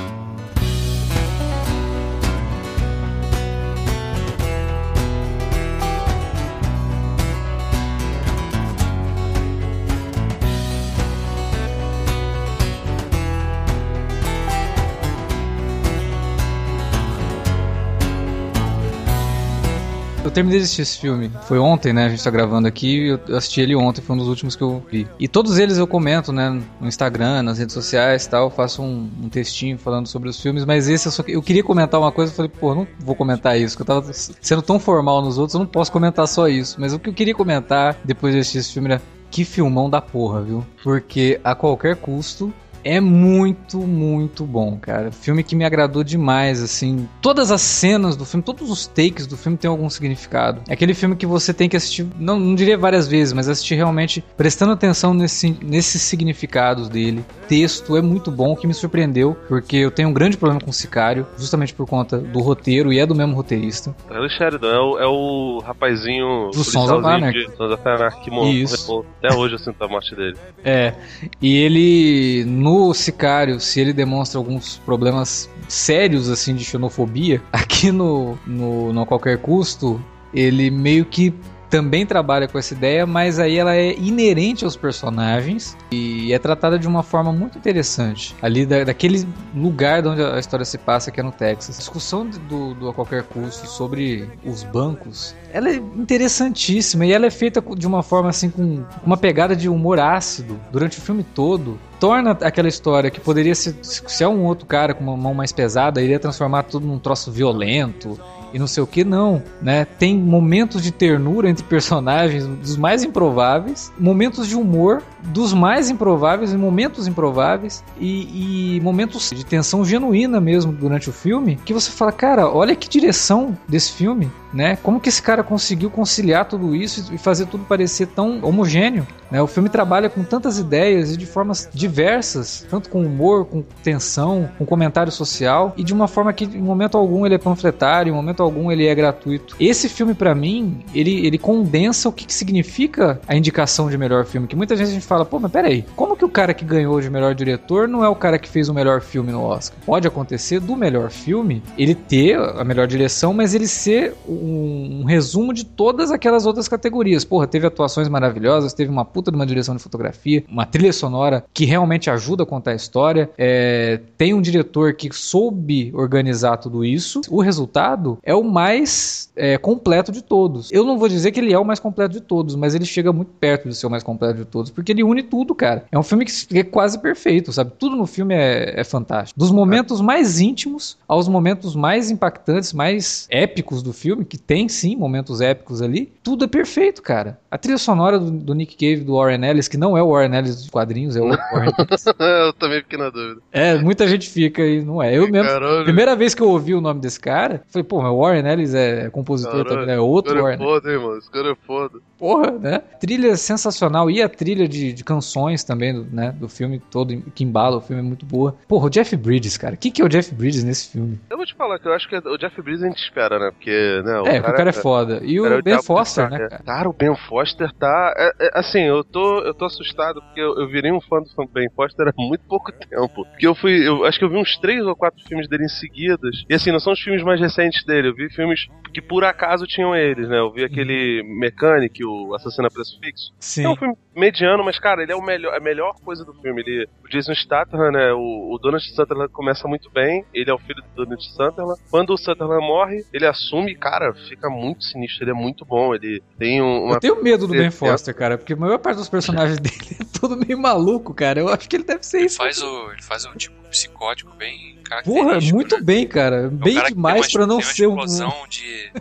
Terminei 20.39 20.59
de 20.59 20.63
assistir 20.63 20.81
esse 20.83 20.97
filme. 20.97 21.29
Foi 21.43 21.59
ontem, 21.59 21.91
né? 21.91 22.05
A 22.05 22.09
gente 22.09 22.23
tá 22.23 22.29
gravando 22.29 22.67
aqui. 22.67 23.07
Eu 23.27 23.37
assisti 23.37 23.59
ele 23.59 23.75
ontem, 23.75 24.01
foi 24.01 24.15
um 24.15 24.19
dos 24.19 24.27
últimos 24.27 24.55
que 24.55 24.63
eu 24.63 24.83
vi. 24.89 25.05
E 25.19 25.27
todos 25.27 25.57
eles 25.57 25.77
eu 25.77 25.85
comento, 25.85 26.31
né? 26.31 26.61
No 26.79 26.87
Instagram, 26.87 27.43
nas 27.43 27.59
redes 27.59 27.73
sociais 27.73 28.25
e 28.25 28.29
tal. 28.29 28.49
Faço 28.49 28.81
um, 28.81 29.09
um 29.21 29.29
textinho 29.29 29.77
falando 29.77 30.07
sobre 30.07 30.29
os 30.29 30.41
filmes. 30.41 30.63
Mas 30.63 30.87
esse 30.87 31.07
eu 31.07 31.11
só. 31.11 31.23
Eu 31.27 31.41
queria 31.41 31.63
comentar 31.63 31.99
uma 31.99 32.11
coisa. 32.11 32.31
Eu 32.31 32.35
falei, 32.35 32.51
pô, 32.57 32.73
não 32.73 32.87
vou 32.99 33.15
comentar 33.15 33.59
isso. 33.59 33.77
Porque 33.77 33.91
eu 33.91 34.01
tava 34.01 34.13
sendo 34.13 34.61
tão 34.61 34.79
formal 34.79 35.21
nos 35.21 35.37
outros, 35.37 35.55
eu 35.55 35.59
não 35.59 35.67
posso 35.67 35.91
comentar 35.91 36.27
só 36.27 36.47
isso. 36.47 36.77
Mas 36.79 36.93
o 36.93 36.99
que 36.99 37.09
eu 37.09 37.13
queria 37.13 37.35
comentar 37.35 37.97
depois 38.03 38.33
de 38.33 38.39
assistir 38.39 38.59
esse 38.59 38.73
filme 38.73 38.89
era. 38.89 39.01
Que 39.31 39.45
filmão 39.45 39.87
da 39.87 40.01
porra, 40.01 40.41
viu? 40.41 40.65
Porque 40.83 41.39
a 41.43 41.53
qualquer 41.53 41.97
custo 41.97 42.51
é 42.83 42.99
muito, 42.99 43.79
muito 43.79 44.45
bom, 44.45 44.77
cara. 44.77 45.11
Filme 45.11 45.43
que 45.43 45.55
me 45.55 45.65
agradou 45.65 46.03
demais, 46.03 46.61
assim. 46.61 47.07
Todas 47.21 47.51
as 47.51 47.61
cenas 47.61 48.15
do 48.15 48.25
filme, 48.25 48.43
todos 48.43 48.69
os 48.69 48.87
takes 48.87 49.27
do 49.27 49.37
filme 49.37 49.57
têm 49.57 49.69
algum 49.69 49.89
significado. 49.89 50.61
É 50.67 50.73
aquele 50.73 50.93
filme 50.93 51.15
que 51.15 51.25
você 51.25 51.53
tem 51.53 51.69
que 51.69 51.77
assistir, 51.77 52.07
não, 52.17 52.39
não 52.39 52.55
diria 52.55 52.77
várias 52.77 53.07
vezes, 53.07 53.33
mas 53.33 53.49
assistir 53.49 53.75
realmente 53.75 54.23
prestando 54.37 54.71
atenção 54.71 55.13
nesse, 55.13 55.57
nesses 55.61 56.01
significados 56.01 56.89
dele. 56.89 57.23
Texto 57.47 57.97
é 57.97 58.01
muito 58.01 58.31
bom, 58.31 58.53
o 58.53 58.55
que 58.55 58.67
me 58.67 58.73
surpreendeu, 58.73 59.35
porque 59.47 59.77
eu 59.77 59.91
tenho 59.91 60.09
um 60.09 60.13
grande 60.13 60.37
problema 60.37 60.61
com 60.61 60.69
o 60.69 60.73
Sicário, 60.73 61.25
justamente 61.37 61.73
por 61.73 61.87
conta 61.87 62.17
do 62.17 62.39
roteiro, 62.39 62.93
e 62.93 62.99
é 62.99 63.05
do 63.05 63.15
mesmo 63.15 63.35
roteirista. 63.35 63.95
É 64.09 64.19
o 64.19 64.29
Sheridan, 64.29 64.73
é 64.73 64.79
o, 64.79 64.99
é 64.99 65.07
o 65.07 65.59
rapazinho 65.65 66.51
Do 66.51 66.63
Sons 66.63 66.91
of 66.91 67.05
Anarchy. 67.05 67.47
de 67.47 67.55
Sons 67.55 67.71
of 67.71 67.87
Anarchy 67.87 68.21
que 68.23 68.31
morreu. 68.31 68.51
Isso. 68.53 69.05
Até 69.21 69.35
hoje 69.35 69.55
eu 69.55 69.59
sinto 69.59 69.83
a 69.83 69.87
morte 69.87 70.15
dele. 70.15 70.37
É, 70.63 70.93
e 71.41 71.57
ele 71.57 72.45
no 72.45 72.68
Sicário, 72.93 73.59
se 73.59 73.79
ele 73.79 73.93
demonstra 73.93 74.37
alguns 74.37 74.77
problemas 74.85 75.49
sérios 75.67 76.29
assim 76.29 76.55
de 76.55 76.63
xenofobia, 76.63 77.41
aqui 77.51 77.91
no 77.91 78.37
no, 78.45 78.93
no 78.93 79.01
a 79.01 79.05
qualquer 79.05 79.37
custo, 79.39 80.03
ele 80.33 80.69
meio 80.69 81.05
que 81.05 81.33
também 81.69 82.05
trabalha 82.05 82.47
com 82.47 82.57
essa 82.57 82.73
ideia, 82.73 83.05
mas 83.05 83.39
aí 83.39 83.57
ela 83.57 83.75
é 83.75 83.95
inerente 83.97 84.65
aos 84.65 84.75
personagens 84.75 85.77
e 85.91 86.33
é 86.33 86.39
tratada 86.39 86.79
de 86.79 86.87
uma 86.87 87.03
forma 87.03 87.31
muito 87.31 87.57
interessante. 87.57 88.35
Ali 88.41 88.65
da, 88.65 88.83
daquele 88.83 89.27
lugar 89.55 90.01
de 90.01 90.07
onde 90.07 90.23
a 90.23 90.39
história 90.39 90.65
se 90.65 90.77
passa, 90.77 91.11
que 91.11 91.19
é 91.19 91.23
no 91.23 91.31
Texas. 91.31 91.75
A 91.75 91.79
discussão 91.79 92.25
do, 92.27 92.73
do 92.73 92.89
a 92.89 92.93
qualquer 92.93 93.23
custo 93.23 93.67
sobre 93.67 94.27
os 94.43 94.63
bancos, 94.63 95.35
ela 95.53 95.69
é 95.69 95.75
interessantíssima 95.75 97.05
e 97.05 97.11
ela 97.11 97.27
é 97.27 97.31
feita 97.31 97.63
de 97.75 97.85
uma 97.85 98.01
forma 98.01 98.29
assim 98.29 98.49
com 98.49 98.83
uma 99.05 99.17
pegada 99.17 99.55
de 99.55 99.69
humor 99.69 99.99
ácido 99.99 100.59
durante 100.71 100.97
o 100.97 101.01
filme 101.01 101.23
todo. 101.23 101.79
Torna 101.99 102.31
aquela 102.31 102.69
história 102.69 103.11
que 103.11 103.19
poderia 103.19 103.53
ser, 103.53 103.75
se 103.81 104.23
é 104.23 104.27
um 104.27 104.45
outro 104.45 104.65
cara 104.65 104.93
com 104.93 105.03
uma 105.03 105.17
mão 105.17 105.33
mais 105.33 105.51
pesada, 105.51 106.01
iria 106.01 106.17
transformar 106.17 106.63
tudo 106.63 106.87
num 106.87 106.97
troço 106.97 107.31
violento 107.31 108.17
e 108.53 108.59
não 108.59 108.67
sei 108.67 108.83
o 108.83 108.87
que, 108.87 109.03
não, 109.03 109.41
né? 109.61 109.85
Tem 109.85 110.17
momentos 110.17 110.81
de 110.81 110.91
ternura 110.91 111.49
entre 111.49 111.63
personagens 111.63 112.45
dos 112.59 112.77
mais 112.77 113.03
improváveis, 113.03 113.91
momentos 113.99 114.47
de 114.47 114.55
humor 114.55 115.01
dos 115.23 115.53
mais 115.53 115.89
improváveis 115.89 116.53
e 116.53 116.57
momentos 116.57 117.07
improváveis 117.07 117.83
e, 117.99 118.75
e 118.77 118.81
momentos 118.81 119.29
de 119.29 119.45
tensão 119.45 119.83
genuína 119.83 120.39
mesmo 120.39 120.71
durante 120.71 121.09
o 121.09 121.13
filme, 121.13 121.57
que 121.65 121.73
você 121.73 121.91
fala, 121.91 122.11
cara, 122.11 122.49
olha 122.49 122.75
que 122.75 122.89
direção 122.89 123.57
desse 123.67 123.91
filme, 123.93 124.31
né? 124.53 124.77
Como 124.77 124.99
que 124.99 125.09
esse 125.09 125.21
cara 125.21 125.43
conseguiu 125.43 125.89
conciliar 125.89 126.45
tudo 126.45 126.75
isso 126.75 127.13
e 127.13 127.17
fazer 127.17 127.45
tudo 127.47 127.63
parecer 127.65 128.07
tão 128.07 128.39
homogêneo, 128.43 129.05
né? 129.31 129.41
O 129.41 129.47
filme 129.47 129.69
trabalha 129.69 130.09
com 130.09 130.23
tantas 130.23 130.57
ideias 130.57 131.13
e 131.13 131.17
de 131.17 131.25
formas 131.25 131.69
diversas, 131.73 132.65
tanto 132.69 132.89
com 132.89 133.05
humor, 133.05 133.45
com 133.45 133.63
tensão, 133.83 134.49
com 134.57 134.65
comentário 134.65 135.11
social 135.11 135.73
e 135.77 135.83
de 135.83 135.93
uma 135.93 136.07
forma 136.07 136.33
que 136.33 136.45
em 136.45 136.61
momento 136.61 136.97
algum 136.97 137.25
ele 137.25 137.35
é 137.35 137.37
panfletário, 137.37 138.11
em 138.11 138.15
momento 138.15 138.41
algum 138.41 138.71
ele 138.71 138.87
é 138.87 138.95
gratuito. 138.95 139.55
Esse 139.59 139.89
filme 139.89 140.13
pra 140.13 140.33
mim, 140.35 140.83
ele, 140.93 141.25
ele 141.25 141.37
condensa 141.37 142.09
o 142.09 142.11
que, 142.11 142.25
que 142.25 142.33
significa 142.33 143.19
a 143.27 143.35
indicação 143.35 143.89
de 143.89 143.97
melhor 143.97 144.25
filme, 144.25 144.47
que 144.47 144.55
muita 144.55 144.75
gente 144.75 144.99
fala, 145.01 145.25
pô, 145.25 145.39
mas 145.39 145.51
peraí, 145.51 145.85
como 145.95 146.15
que 146.15 146.25
o 146.25 146.29
cara 146.29 146.53
que 146.53 146.65
ganhou 146.65 146.99
de 147.01 147.09
melhor 147.09 147.33
diretor 147.35 147.87
não 147.87 148.03
é 148.03 148.09
o 148.09 148.15
cara 148.15 148.37
que 148.37 148.49
fez 148.49 148.69
o 148.69 148.73
melhor 148.73 149.01
filme 149.01 149.31
no 149.31 149.41
Oscar? 149.41 149.77
Pode 149.85 150.07
acontecer 150.07 150.59
do 150.59 150.75
melhor 150.75 151.09
filme 151.09 151.63
ele 151.77 151.95
ter 151.95 152.37
a 152.37 152.63
melhor 152.63 152.87
direção, 152.87 153.33
mas 153.33 153.53
ele 153.53 153.67
ser 153.67 154.13
um, 154.27 155.01
um 155.01 155.05
resumo 155.05 155.53
de 155.53 155.65
todas 155.65 156.11
aquelas 156.11 156.45
outras 156.45 156.67
categorias. 156.67 157.23
Porra, 157.23 157.47
teve 157.47 157.67
atuações 157.67 158.07
maravilhosas, 158.07 158.73
teve 158.73 158.91
uma 158.91 159.05
puta 159.05 159.18
de 159.21 159.35
uma 159.35 159.45
direção 159.45 159.75
de 159.75 159.81
fotografia, 159.81 160.43
uma 160.47 160.65
trilha 160.65 160.93
sonora 160.93 161.43
que 161.53 161.65
realmente 161.65 162.09
ajuda 162.09 162.43
a 162.43 162.45
contar 162.45 162.71
a 162.71 162.75
história, 162.75 163.29
é, 163.37 163.99
tem 164.17 164.33
um 164.33 164.41
diretor 164.41 164.93
que 164.93 165.09
soube 165.13 165.91
organizar 165.93 166.57
tudo 166.57 166.85
isso. 166.85 167.21
O 167.29 167.41
resultado 167.41 168.17
é 168.23 168.33
o 168.33 168.43
mais 168.43 169.29
é, 169.35 169.57
completo 169.57 170.11
de 170.11 170.21
todos. 170.21 170.71
Eu 170.71 170.85
não 170.85 170.97
vou 170.97 171.07
dizer 171.07 171.31
que 171.31 171.39
ele 171.39 171.53
é 171.53 171.59
o 171.59 171.65
mais 171.65 171.79
completo 171.79 172.13
de 172.13 172.21
todos, 172.21 172.55
mas 172.55 172.75
ele 172.75 172.85
chega 172.85 173.11
muito 173.11 173.31
perto 173.39 173.67
de 173.67 173.75
ser 173.75 173.87
o 173.87 173.89
mais 173.89 174.03
completo 174.03 174.39
de 174.39 174.45
todos, 174.45 174.71
porque 174.71 174.91
ele 174.91 175.03
une 175.03 175.23
tudo, 175.23 175.53
cara. 175.55 175.85
É 175.91 175.97
um 175.97 176.03
filme 176.03 176.25
que 176.25 176.59
é 176.59 176.63
quase 176.63 176.99
perfeito, 176.99 177.51
sabe? 177.51 177.71
Tudo 177.77 177.95
no 177.95 178.05
filme 178.05 178.35
é, 178.35 178.79
é 178.79 178.83
fantástico. 178.83 179.39
Dos 179.39 179.51
momentos 179.51 180.01
mais 180.01 180.39
íntimos 180.39 180.97
aos 181.07 181.27
momentos 181.27 181.75
mais 181.75 182.11
impactantes, 182.11 182.73
mais 182.73 183.27
épicos 183.29 183.81
do 183.81 183.93
filme, 183.93 184.25
que 184.25 184.37
tem 184.37 184.67
sim 184.67 184.95
momentos 184.95 185.41
épicos 185.41 185.81
ali, 185.81 186.11
tudo 186.23 186.45
é 186.45 186.47
perfeito, 186.47 187.01
cara. 187.01 187.39
A 187.49 187.57
trilha 187.57 187.77
sonora 187.77 188.19
do, 188.19 188.31
do 188.31 188.53
Nick 188.53 188.75
Cave, 188.75 189.03
do 189.09 189.15
Warren 189.17 189.43
Ellis, 189.43 189.67
que 189.67 189.77
não 189.77 189.97
é 189.97 190.03
o 190.03 190.11
Warren 190.11 190.37
Ellis 190.37 190.55
dos 190.55 190.69
quadrinhos, 190.69 191.15
é 191.15 191.21
o 191.21 191.27
Warren 191.29 191.71
Ellis. 191.79 192.05
eu 192.07 192.53
também 192.53 192.81
fiquei 192.81 192.99
na 192.99 193.09
dúvida. 193.09 193.41
É, 193.51 193.75
muita 193.77 194.07
gente 194.07 194.29
fica 194.29 194.61
e 194.61 194.83
não 194.83 195.01
é. 195.01 195.15
Eu 195.17 195.29
mesmo, 195.29 195.49
Caralho. 195.49 195.83
primeira 195.83 196.15
vez 196.15 196.33
que 196.35 196.41
eu 196.41 196.49
ouvi 196.49 196.73
o 196.75 196.81
nome 196.81 197.01
desse 197.01 197.19
cara, 197.19 197.63
falei, 197.69 197.83
pô, 197.83 198.01
mas 198.01 198.11
o 198.11 198.17
Warren 198.19 198.45
Ellis 198.47 198.73
é 198.73 199.09
compositor 199.09 199.63
Caralho. 199.63 199.81
também, 199.81 199.95
é 199.95 199.99
outro 199.99 200.33
Esse 200.33 200.41
cara 200.41 200.57
Warren 200.57 200.63
é 200.63 200.81
foda, 200.81 200.99
mano. 200.99 201.17
Esse 201.17 201.31
cara 201.31 201.51
é 201.51 201.55
foda. 201.65 201.99
Porra, 202.19 202.51
né? 202.51 202.79
Trilha 202.99 203.35
sensacional. 203.37 204.11
E 204.11 204.21
a 204.21 204.27
trilha 204.27 204.67
de, 204.67 204.91
de 204.91 205.03
canções 205.03 205.63
também, 205.63 205.93
do, 205.93 206.03
né? 206.13 206.31
Do 206.31 206.49
filme 206.49 206.79
todo, 206.91 207.21
que 207.33 207.43
embala 207.43 207.77
o 207.77 207.81
filme 207.81 208.01
é 208.01 208.05
muito 208.05 208.25
boa. 208.25 208.55
Porra, 208.67 208.87
o 208.87 208.89
Jeff 208.89 209.15
Bridges, 209.15 209.57
cara. 209.57 209.75
O 209.75 209.77
que, 209.77 209.89
que 209.89 210.01
é 210.01 210.05
o 210.05 210.09
Jeff 210.09 210.33
Bridges 210.35 210.63
nesse 210.63 210.91
filme? 210.91 211.19
Eu 211.29 211.37
vou 211.37 211.45
te 211.45 211.55
falar 211.55 211.79
que 211.79 211.87
eu 211.87 211.93
acho 211.93 212.09
que 212.09 212.15
o 212.17 212.37
Jeff 212.37 212.61
Bridges 212.61 212.83
a 212.83 212.87
gente 212.87 213.01
espera, 213.01 213.39
né? 213.39 213.51
Porque, 213.51 214.01
né? 214.03 214.19
é, 214.19 214.41
porque 214.41 214.51
o 214.51 214.55
cara 214.55 214.69
é 214.69 214.73
foda. 214.73 215.21
E 215.23 215.39
o 215.39 215.43
cara 215.43 215.55
é 215.55 215.61
Ben 215.61 215.81
Foster, 215.81 216.29
né, 216.29 216.37
cara? 216.37 216.55
é. 216.55 216.63
Cara, 216.65 216.89
o 216.89 216.93
Ben 216.93 217.15
Foster 217.15 217.71
tá. 217.73 218.13
é- 218.17 218.47
é, 218.47 218.51
assim, 218.53 218.81
eu 218.81 219.03
tô, 219.03 219.39
eu 219.39 219.53
tô 219.53 219.65
assustado 219.65 220.21
porque 220.21 220.41
eu, 220.41 220.57
eu 220.59 220.67
virei 220.67 220.91
um 220.91 221.01
fã 221.01 221.21
do 221.21 221.47
Ben 221.47 221.69
Foster 221.75 222.07
há 222.09 222.13
muito 222.17 222.43
pouco 222.47 222.71
tempo. 222.71 223.25
Porque 223.25 223.47
eu 223.47 223.55
fui. 223.55 223.87
Eu 223.87 224.05
acho 224.05 224.19
que 224.19 224.25
eu 224.25 224.29
vi 224.29 224.37
uns 224.37 224.57
três 224.57 224.85
ou 224.85 224.95
quatro 224.95 225.23
filmes 225.25 225.47
dele 225.47 225.63
em 225.65 225.69
seguidas. 225.69 226.43
E 226.49 226.53
assim, 226.53 226.71
não 226.71 226.79
são 226.79 226.93
os 226.93 226.99
filmes 226.99 227.23
mais 227.23 227.39
recentes 227.39 227.85
dele. 227.85 228.09
Eu 228.09 228.15
vi 228.15 228.29
filmes 228.29 228.67
que 228.93 229.01
por 229.01 229.23
acaso 229.23 229.65
tinham 229.65 229.95
eles, 229.95 230.27
né? 230.27 230.39
Eu 230.39 230.51
vi 230.51 230.63
aquele 230.63 231.23
Mechanic, 231.23 232.03
o 232.09 232.33
Assassino 232.35 232.67
a 232.67 232.71
Preço 232.71 232.99
Fixo. 232.99 233.31
Sim. 233.39 233.65
É 233.65 233.69
um 233.69 233.75
filme 233.75 233.95
mediano, 234.15 234.63
mas, 234.63 234.79
cara, 234.79 235.01
ele 235.03 235.11
é 235.11 235.15
o 235.15 235.21
melhor, 235.21 235.53
a 235.55 235.59
melhor 235.59 235.93
coisa 236.03 236.25
do 236.25 236.33
filme. 236.33 236.61
Ele, 236.61 236.87
o 237.03 237.07
Jason 237.09 237.33
Statham, 237.33 237.91
né? 237.91 238.11
O, 238.13 238.53
o 238.53 238.57
Donald 238.59 238.83
Sutherland 238.93 239.31
começa 239.31 239.67
muito 239.67 239.89
bem. 239.89 240.25
Ele 240.33 240.49
é 240.49 240.53
o 240.53 240.57
filho 240.59 240.81
do 240.81 241.03
Donald 241.05 241.23
Sutherland. 241.23 241.79
Quando 241.89 242.13
o 242.13 242.17
Sutherland 242.17 242.65
morre, 242.65 243.05
ele 243.13 243.25
assume, 243.25 243.75
cara, 243.75 244.13
fica 244.27 244.49
muito 244.49 244.83
sinistro. 244.83 245.23
Ele 245.23 245.31
é 245.31 245.33
muito 245.35 245.65
bom. 245.65 245.93
Ele 245.95 246.21
tem 246.37 246.61
um, 246.61 246.85
uma 246.85 246.95
Eu 246.95 246.99
tenho 246.99 247.23
medo 247.23 247.47
do 247.47 247.53
Ben 247.53 247.67
É, 247.67 247.71
Foster, 247.71 248.15
cara, 248.15 248.37
porque 248.37 248.53
a 248.53 248.57
maior 248.57 248.77
parte 248.79 248.97
dos 248.97 249.09
personagens 249.09 249.57
dele 249.61 249.97
é 250.01 250.19
todo 250.19 250.35
meio 250.37 250.57
maluco, 250.59 251.13
cara. 251.13 251.39
Eu 251.39 251.49
acho 251.49 251.69
que 251.69 251.75
ele 251.75 251.83
deve 251.83 252.03
ser 252.05 252.17
Ele 252.17 252.25
isso. 252.27 252.37
faz 252.37 252.61
o, 252.61 252.91
ele 252.91 253.01
faz 253.01 253.25
um 253.25 253.33
tipo 253.33 253.55
psicótico 253.69 254.31
bem 254.35 254.79
Porra, 255.05 255.39
muito 255.39 255.75
né? 255.75 255.81
bem, 255.81 256.07
cara. 256.07 256.35
É 256.37 256.47
um 256.47 256.49
Bem 256.49 256.73
cara 256.73 256.89
demais 256.89 257.33
uma, 257.35 257.45
não 257.45 257.57
tem 257.59 257.65
uma 257.67 257.73
ser 257.73 257.87
um. 257.87 257.91
explosão 257.91 258.33
de. 258.49 258.91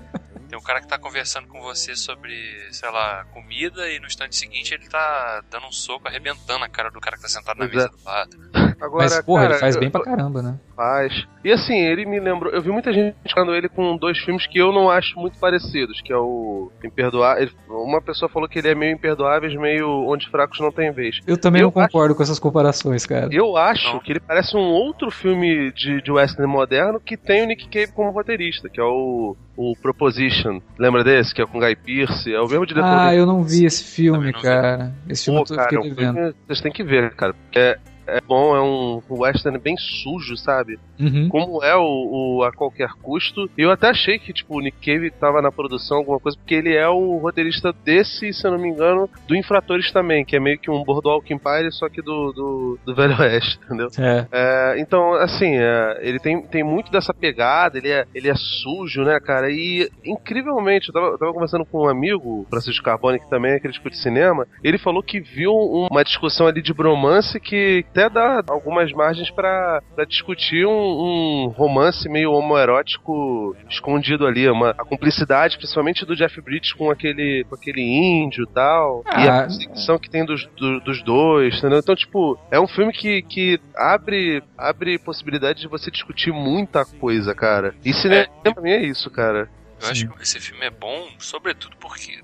Cara 0.69 0.83
que 0.83 0.87
tá 0.87 0.99
conversando 0.99 1.49
com 1.49 1.62
você 1.62 1.97
sobre, 1.97 2.31
sei 2.75 2.91
lá, 2.91 3.25
comida 3.33 3.91
e 3.91 3.99
no 3.99 4.07
instante 4.07 4.37
seguinte 4.37 4.75
ele 4.75 4.87
tá 4.87 5.43
dando 5.49 5.66
um 5.66 5.73
soco, 5.73 6.07
arrebentando 6.07 6.62
a 6.62 6.69
cara 6.69 6.91
do 6.91 7.01
cara 7.01 7.16
que 7.16 7.23
tá 7.23 7.29
sentado 7.31 7.57
na 7.57 7.64
Pois 7.64 7.75
mesa 7.75 7.87
é. 7.87 7.89
do 7.89 8.05
lado. 8.05 8.47
Agora, 8.80 9.05
Mas, 9.05 9.20
porra, 9.24 9.42
cara, 9.42 9.55
ele 9.55 9.61
faz 9.61 9.74
eu- 9.74 9.80
bem 9.80 9.90
pra 9.90 10.03
caramba, 10.03 10.40
né? 10.40 10.55
Faz. 10.76 11.26
E 11.44 11.51
assim, 11.51 11.74
ele 11.76 12.07
me 12.07 12.20
lembrou. 12.20 12.53
Eu 12.53 12.62
vi 12.62 12.70
muita 12.70 12.92
gente 12.92 13.16
falando 13.34 13.53
ele 13.55 13.68
com 13.68 13.96
dois 13.96 14.16
filmes 14.18 14.46
que 14.46 14.59
eu 14.59 14.72
não 14.72 14.88
acho 14.88 15.18
muito 15.18 15.36
parecidos, 15.38 16.01
que 16.01 16.12
é 16.12 16.16
o 16.16 16.70
Imperdoável. 16.84 17.49
Uma 17.68 18.01
pessoa 18.01 18.28
falou 18.28 18.49
que 18.49 18.59
ele 18.61 18.68
é 18.68 18.74
meio 18.76 18.92
imperdoáveis, 18.92 19.55
meio 19.57 19.88
onde 20.09 20.28
fracos 20.30 20.61
não 20.61 20.70
tem 20.70 20.92
vez. 20.92 21.18
Eu 21.26 21.36
também 21.36 21.62
Eu 21.62 21.66
não 21.66 21.72
concordo 21.72 22.14
com 22.14 22.22
essas 22.22 22.38
comparações, 22.38 23.05
cara. 23.05 23.28
Eu 23.32 23.57
acho 23.57 23.92
Não. 23.94 23.99
que 24.01 24.12
ele 24.12 24.20
parece 24.20 24.57
um 24.57 24.61
outro 24.70 25.11
filme 25.11 25.72
de, 25.72 26.01
de 26.01 26.12
western 26.12 26.46
moderno 26.51 27.01
que 27.01 27.16
tem 27.16 27.42
o 27.42 27.46
Nick 27.46 27.68
Cave 27.68 27.92
como 27.92 28.11
roteirista, 28.12 28.68
que 28.68 28.80
é 28.80 28.84
o, 28.84 29.36
o 29.57 29.72
Proposition. 29.82 30.61
Lembra 30.78 31.03
desse? 31.03 31.34
Que 31.34 31.42
é 31.42 31.46
com 31.46 31.59
Guy 31.59 31.74
Pearce. 31.74 32.32
É 32.32 32.40
o 32.40 32.46
mesmo 32.49 32.64
diretor 32.64 32.86
Ah, 32.88 33.11
do 33.11 33.16
eu 33.16 33.26
não 33.26 33.42
vi 33.42 33.64
esse 33.64 33.82
filme, 33.82 34.32
cara. 34.32 34.92
Esse 35.09 35.24
filme 35.24 35.44
Pô, 35.44 35.53
eu 35.53 35.57
cara, 35.57 35.68
fiquei 35.68 36.05
é 36.07 36.11
um 36.11 36.32
vocês 36.46 36.61
têm 36.61 36.70
que 36.72 36.84
ver, 36.84 37.12
cara. 37.14 37.34
Porque 37.34 37.59
é, 37.59 37.78
é 38.09 38.21
bom, 38.21 38.57
é 38.57 38.63
um 38.63 39.03
western 39.11 39.59
bem 39.59 39.77
sujo, 39.77 40.37
sabe? 40.37 40.79
Uhum. 40.99 41.28
Como 41.28 41.62
é 41.64 41.76
o, 41.76 42.38
o 42.38 42.44
A 42.44 42.53
Qualquer 42.53 42.90
Custo. 43.03 43.49
Eu 43.57 43.70
até 43.70 43.88
achei 43.88 44.18
que, 44.18 44.32
tipo, 44.32 44.57
o 44.57 44.61
Nick 44.61 44.78
Cave 44.84 45.11
tava 45.11 45.40
na 45.42 45.53
produção, 45.53 45.99
alguma 45.99 46.18
coisa, 46.20 46.36
porque 46.38 46.55
ele 46.55 46.74
é 46.74 46.88
o 46.88 47.18
roteirista 47.18 47.72
desse, 47.84 48.32
se 48.32 48.46
eu 48.46 48.51
não 48.53 48.59
me 48.59 48.68
engano, 48.68 49.09
do 49.26 49.36
Infratores 49.36 49.92
também, 49.92 50.24
que 50.24 50.36
é 50.36 50.40
meio 50.40 50.59
que 50.59 50.70
um 50.70 50.82
Boardwalk 50.82 51.32
Empire, 51.32 51.72
só 51.72 51.88
que 51.88 52.03
do, 52.03 52.32
do, 52.32 52.78
do 52.84 52.94
Velho 52.94 53.16
Oeste, 53.20 53.59
entendeu? 53.64 53.88
É. 53.99 54.26
É, 54.32 54.80
então, 54.80 55.14
assim, 55.14 55.57
é, 55.57 55.99
ele 56.03 56.18
tem, 56.18 56.42
tem 56.42 56.62
muito 56.64 56.90
dessa 56.90 57.12
pegada, 57.14 57.78
ele 57.78 57.90
é, 57.90 58.05
ele 58.14 58.28
é 58.28 58.34
sujo, 58.34 59.03
né, 59.05 59.18
cara? 59.20 59.51
E, 59.51 59.88
incrivelmente, 60.05 60.88
eu 60.88 60.94
tava, 60.94 61.07
eu 61.09 61.18
tava 61.18 61.32
conversando 61.32 61.64
com 61.64 61.84
um 61.84 61.88
amigo, 61.88 62.46
Francisco 62.51 62.84
Carbone, 62.84 63.18
que 63.20 63.30
também 63.30 63.53
é 63.53 63.61
crítico 63.61 63.88
de 63.90 63.96
cinema, 63.96 64.46
ele 64.62 64.78
falou 64.78 65.03
que 65.03 65.20
viu 65.20 65.53
um- 65.53 65.88
uma 65.90 66.05
discussão 66.05 66.46
ali 66.46 66.61
de 66.62 66.72
bromance 66.74 67.38
que 67.40 67.84
até 67.90 68.09
dá 68.09 68.42
algumas 68.49 68.92
margens 68.92 69.30
pra 69.30 69.80
discutir 70.09 70.66
um, 70.66 70.88
um 70.89 71.49
romance 71.49 72.09
meio 72.09 72.32
homoerótico 72.32 73.57
escondido 73.68 74.26
ali, 74.26 74.49
uma, 74.49 74.70
a 74.70 74.84
cumplicidade, 74.84 75.57
principalmente 75.57 76.05
do 76.05 76.16
Jeff 76.16 76.41
Bridges 76.41 76.72
com 76.72 76.91
aquele, 76.91 77.45
com 77.49 77.55
aquele 77.55 77.82
índio 77.82 78.45
e 78.45 78.53
tal, 78.55 79.03
e 79.07 79.11
Ah, 79.28 79.39
a 79.39 79.43
perseguição 79.43 79.99
que 79.99 80.11
tem 80.11 80.24
dos, 80.24 80.47
do- 80.57 80.80
dos 80.80 81.03
dois, 81.03 81.57
entendeu? 81.59 81.78
Então, 81.78 81.95
tipo, 81.97 82.39
é 82.51 82.59
um 82.61 82.66
filme 82.68 82.93
que, 82.93 83.22
que 83.22 83.61
abre, 83.76 84.43
abre 84.57 84.99
possibilidade 84.99 85.61
de 85.61 85.68
você 85.68 85.91
discutir 85.91 86.32
muita 86.32 86.84
coisa, 86.84 87.34
cara. 87.34 87.74
E 87.84 87.93
cinema 87.93 88.26
pra 88.43 88.62
mim 88.62 88.70
é 88.70 88.82
isso, 88.82 89.11
cara. 89.11 89.49
Eu 89.80 89.89
acho 89.91 90.09
que 90.09 90.22
esse 90.22 90.41
filme 90.41 90.64
é 90.64 90.70
bom, 90.70 91.07
sobretudo 91.18 91.76
porque. 91.78 92.20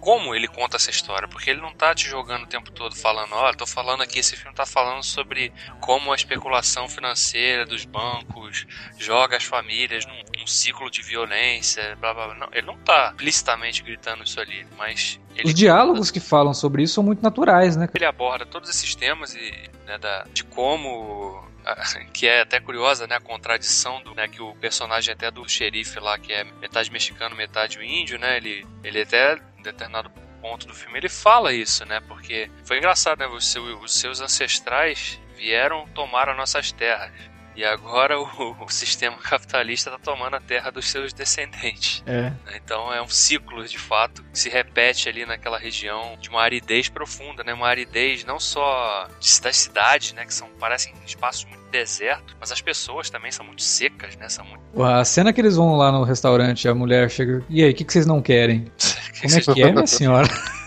Como 0.00 0.34
ele 0.34 0.48
conta 0.48 0.76
essa 0.76 0.90
história? 0.90 1.28
Porque 1.28 1.50
ele 1.50 1.60
não 1.60 1.72
tá 1.72 1.94
te 1.94 2.08
jogando 2.08 2.44
o 2.44 2.46
tempo 2.46 2.70
todo 2.70 2.94
falando, 2.94 3.34
olha, 3.34 3.56
tô 3.56 3.66
falando 3.66 4.02
aqui, 4.02 4.18
esse 4.18 4.36
filme 4.36 4.54
tá 4.54 4.64
falando 4.66 5.02
sobre 5.02 5.52
como 5.80 6.12
a 6.12 6.16
especulação 6.16 6.88
financeira 6.88 7.66
dos 7.66 7.84
bancos 7.84 8.66
joga 8.98 9.36
as 9.36 9.44
famílias 9.44 10.06
num, 10.06 10.22
num 10.38 10.46
ciclo 10.46 10.90
de 10.90 11.02
violência, 11.02 11.96
blá 11.96 12.14
blá 12.14 12.26
blá. 12.26 12.34
Não, 12.36 12.48
ele 12.52 12.66
não 12.66 12.76
tá 12.78 13.10
explicitamente 13.10 13.82
gritando 13.82 14.24
isso 14.24 14.40
ali, 14.40 14.66
mas 14.76 15.20
ele 15.34 15.48
Os 15.48 15.54
diálogos 15.54 16.10
que 16.10 16.20
falam 16.20 16.54
sobre 16.54 16.82
isso 16.82 16.94
são 16.94 17.04
muito 17.04 17.22
naturais, 17.22 17.76
né? 17.76 17.88
ele 17.94 18.04
aborda 18.04 18.46
todos 18.46 18.68
esses 18.68 18.94
temas 18.94 19.34
e 19.34 19.70
né, 19.86 19.98
da, 19.98 20.24
de 20.32 20.44
como 20.44 21.47
que 22.12 22.26
é 22.26 22.40
até 22.40 22.60
curiosa 22.60 23.06
né 23.06 23.16
a 23.16 23.20
contradição 23.20 24.02
do 24.02 24.14
né, 24.14 24.28
que 24.28 24.40
o 24.40 24.54
personagem 24.56 25.12
até 25.12 25.30
do 25.30 25.48
xerife 25.48 25.98
lá 26.00 26.18
que 26.18 26.32
é 26.32 26.44
metade 26.44 26.90
mexicano 26.90 27.34
metade 27.36 27.78
índio 27.84 28.18
né 28.18 28.36
ele 28.36 28.66
ele 28.82 29.02
até 29.02 29.38
em 29.58 29.62
determinado 29.62 30.10
ponto 30.40 30.66
do 30.66 30.74
filme 30.74 30.98
ele 30.98 31.08
fala 31.08 31.52
isso 31.52 31.84
né 31.84 32.00
porque 32.00 32.50
foi 32.64 32.78
engraçado 32.78 33.18
né 33.18 33.26
os, 33.26 33.46
seu- 33.50 33.80
os 33.80 33.92
seus 33.94 34.20
ancestrais 34.20 35.20
vieram 35.36 35.86
tomar 35.88 36.28
as 36.28 36.36
nossas 36.36 36.72
terras 36.72 37.12
e 37.58 37.64
agora 37.64 38.16
o, 38.20 38.24
o 38.64 38.68
sistema 38.68 39.16
capitalista 39.16 39.90
está 39.90 40.00
tomando 40.00 40.36
a 40.36 40.40
terra 40.40 40.70
dos 40.70 40.88
seus 40.88 41.12
descendentes 41.12 42.04
É. 42.06 42.32
Então 42.54 42.94
é 42.94 43.02
um 43.02 43.08
ciclo, 43.08 43.64
de 43.66 43.78
fato, 43.78 44.22
que 44.32 44.38
se 44.38 44.48
repete 44.48 45.08
ali 45.08 45.26
naquela 45.26 45.58
região 45.58 46.16
de 46.20 46.28
uma 46.28 46.40
aridez 46.40 46.88
profunda, 46.88 47.42
né? 47.42 47.52
Uma 47.52 47.66
aridez 47.66 48.24
não 48.24 48.38
só 48.38 49.08
das 49.42 49.56
cidades, 49.56 50.12
né? 50.12 50.24
Que 50.24 50.32
são, 50.32 50.48
parecem 50.60 50.94
espaços 51.04 51.44
muito 51.46 51.68
desertos, 51.70 52.36
mas 52.38 52.52
as 52.52 52.60
pessoas 52.60 53.10
também 53.10 53.32
são 53.32 53.44
muito 53.44 53.62
secas, 53.62 54.16
né? 54.16 54.28
São 54.28 54.44
muito... 54.44 54.82
A 54.82 55.04
cena 55.04 55.32
que 55.32 55.40
eles 55.40 55.56
vão 55.56 55.76
lá 55.76 55.90
no 55.90 56.04
restaurante, 56.04 56.68
a 56.68 56.74
mulher 56.74 57.10
chega. 57.10 57.42
E 57.48 57.64
aí, 57.64 57.72
o 57.72 57.74
que, 57.74 57.84
que 57.84 57.92
vocês 57.92 58.06
não 58.06 58.22
querem? 58.22 58.66
Como 59.20 59.34
é 59.34 59.40
que 59.40 59.62
é, 59.62 59.72
minha 59.72 59.86
senhora? 59.86 60.28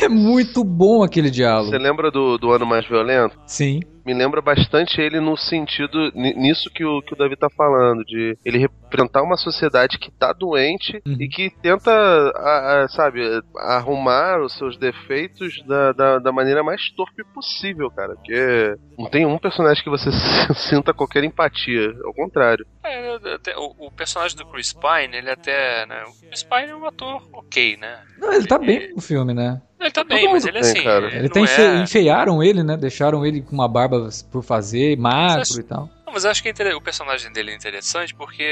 É 0.00 0.08
muito 0.08 0.62
bom 0.62 1.02
aquele 1.02 1.28
diálogo. 1.28 1.70
Você 1.70 1.78
lembra 1.78 2.08
do, 2.08 2.38
do 2.38 2.52
Ano 2.52 2.64
Mais 2.64 2.86
Violento? 2.86 3.36
Sim. 3.48 3.80
Me 4.06 4.14
lembra 4.14 4.40
bastante 4.40 5.00
ele 5.00 5.18
no 5.20 5.36
sentido, 5.36 6.12
ni- 6.14 6.32
nisso 6.34 6.70
que 6.72 6.84
o, 6.84 7.02
que 7.02 7.12
o 7.12 7.16
Davi 7.16 7.36
tá 7.36 7.48
falando, 7.50 8.04
de 8.04 8.38
ele 8.44 8.56
representar 8.58 9.22
uma 9.22 9.36
sociedade 9.36 9.98
que 9.98 10.10
tá 10.12 10.32
doente 10.32 11.02
Uhum. 11.04 11.16
e 11.20 11.28
que 11.28 11.50
tenta, 11.60 11.90
a- 11.90 12.84
a, 12.84 12.88
sabe, 12.88 13.20
arrumar 13.58 14.40
os 14.40 14.56
seus 14.56 14.76
defeitos 14.78 15.52
da, 15.66 15.92
da, 15.92 16.18
da 16.20 16.32
maneira 16.32 16.62
mais 16.62 16.88
torpe 16.90 17.24
possível, 17.34 17.90
cara. 17.90 18.14
Porque 18.14 18.76
não 18.98 19.10
tem 19.10 19.26
um 19.26 19.38
personagem 19.38 19.82
que 19.82 19.90
você 19.90 20.10
sinta 20.54 20.94
qualquer 20.94 21.24
empatia, 21.24 21.92
ao 22.04 22.14
contrário. 22.14 22.64
É, 22.88 23.34
até- 23.34 23.56
o, 23.56 23.74
o 23.78 23.90
personagem 23.90 24.36
do 24.36 24.46
Chris 24.46 24.72
Pine, 24.72 25.16
ele 25.16 25.30
até, 25.30 25.86
né? 25.86 26.04
O 26.04 26.26
Chris 26.26 26.42
Pine 26.42 26.70
é 26.70 26.76
um 26.76 26.86
ator 26.86 27.22
ok, 27.32 27.76
né? 27.76 28.00
Não, 28.18 28.32
ele 28.32 28.46
tá 28.46 28.58
bem 28.58 28.94
no 28.94 29.00
filme, 29.00 29.34
né? 29.34 29.60
Ele 29.78 29.90
tá 29.90 30.02
Todo 30.02 30.14
bem, 30.14 30.32
mas 30.32 30.46
ele 30.46 30.58
é 30.58 30.60
assim... 30.60 30.82
cara. 30.82 31.06
Ele 31.06 31.22
não 31.22 31.28
tá 31.28 31.40
enfe... 31.40 31.60
é- 31.60 31.76
enfeiaram 31.76 32.42
ele, 32.42 32.62
né? 32.62 32.76
Deixaram 32.76 33.26
ele 33.26 33.42
com 33.42 33.52
uma 33.52 33.68
barba 33.68 34.08
por 34.30 34.42
fazer, 34.42 34.96
magro 34.96 35.60
e 35.60 35.62
tal. 35.62 35.90
Não, 36.06 36.12
mas 36.12 36.24
eu 36.24 36.30
acho 36.30 36.42
que 36.42 36.48
é 36.48 36.74
o 36.74 36.80
personagem 36.80 37.30
dele 37.32 37.50
é 37.50 37.54
interessante 37.54 38.14
porque 38.14 38.42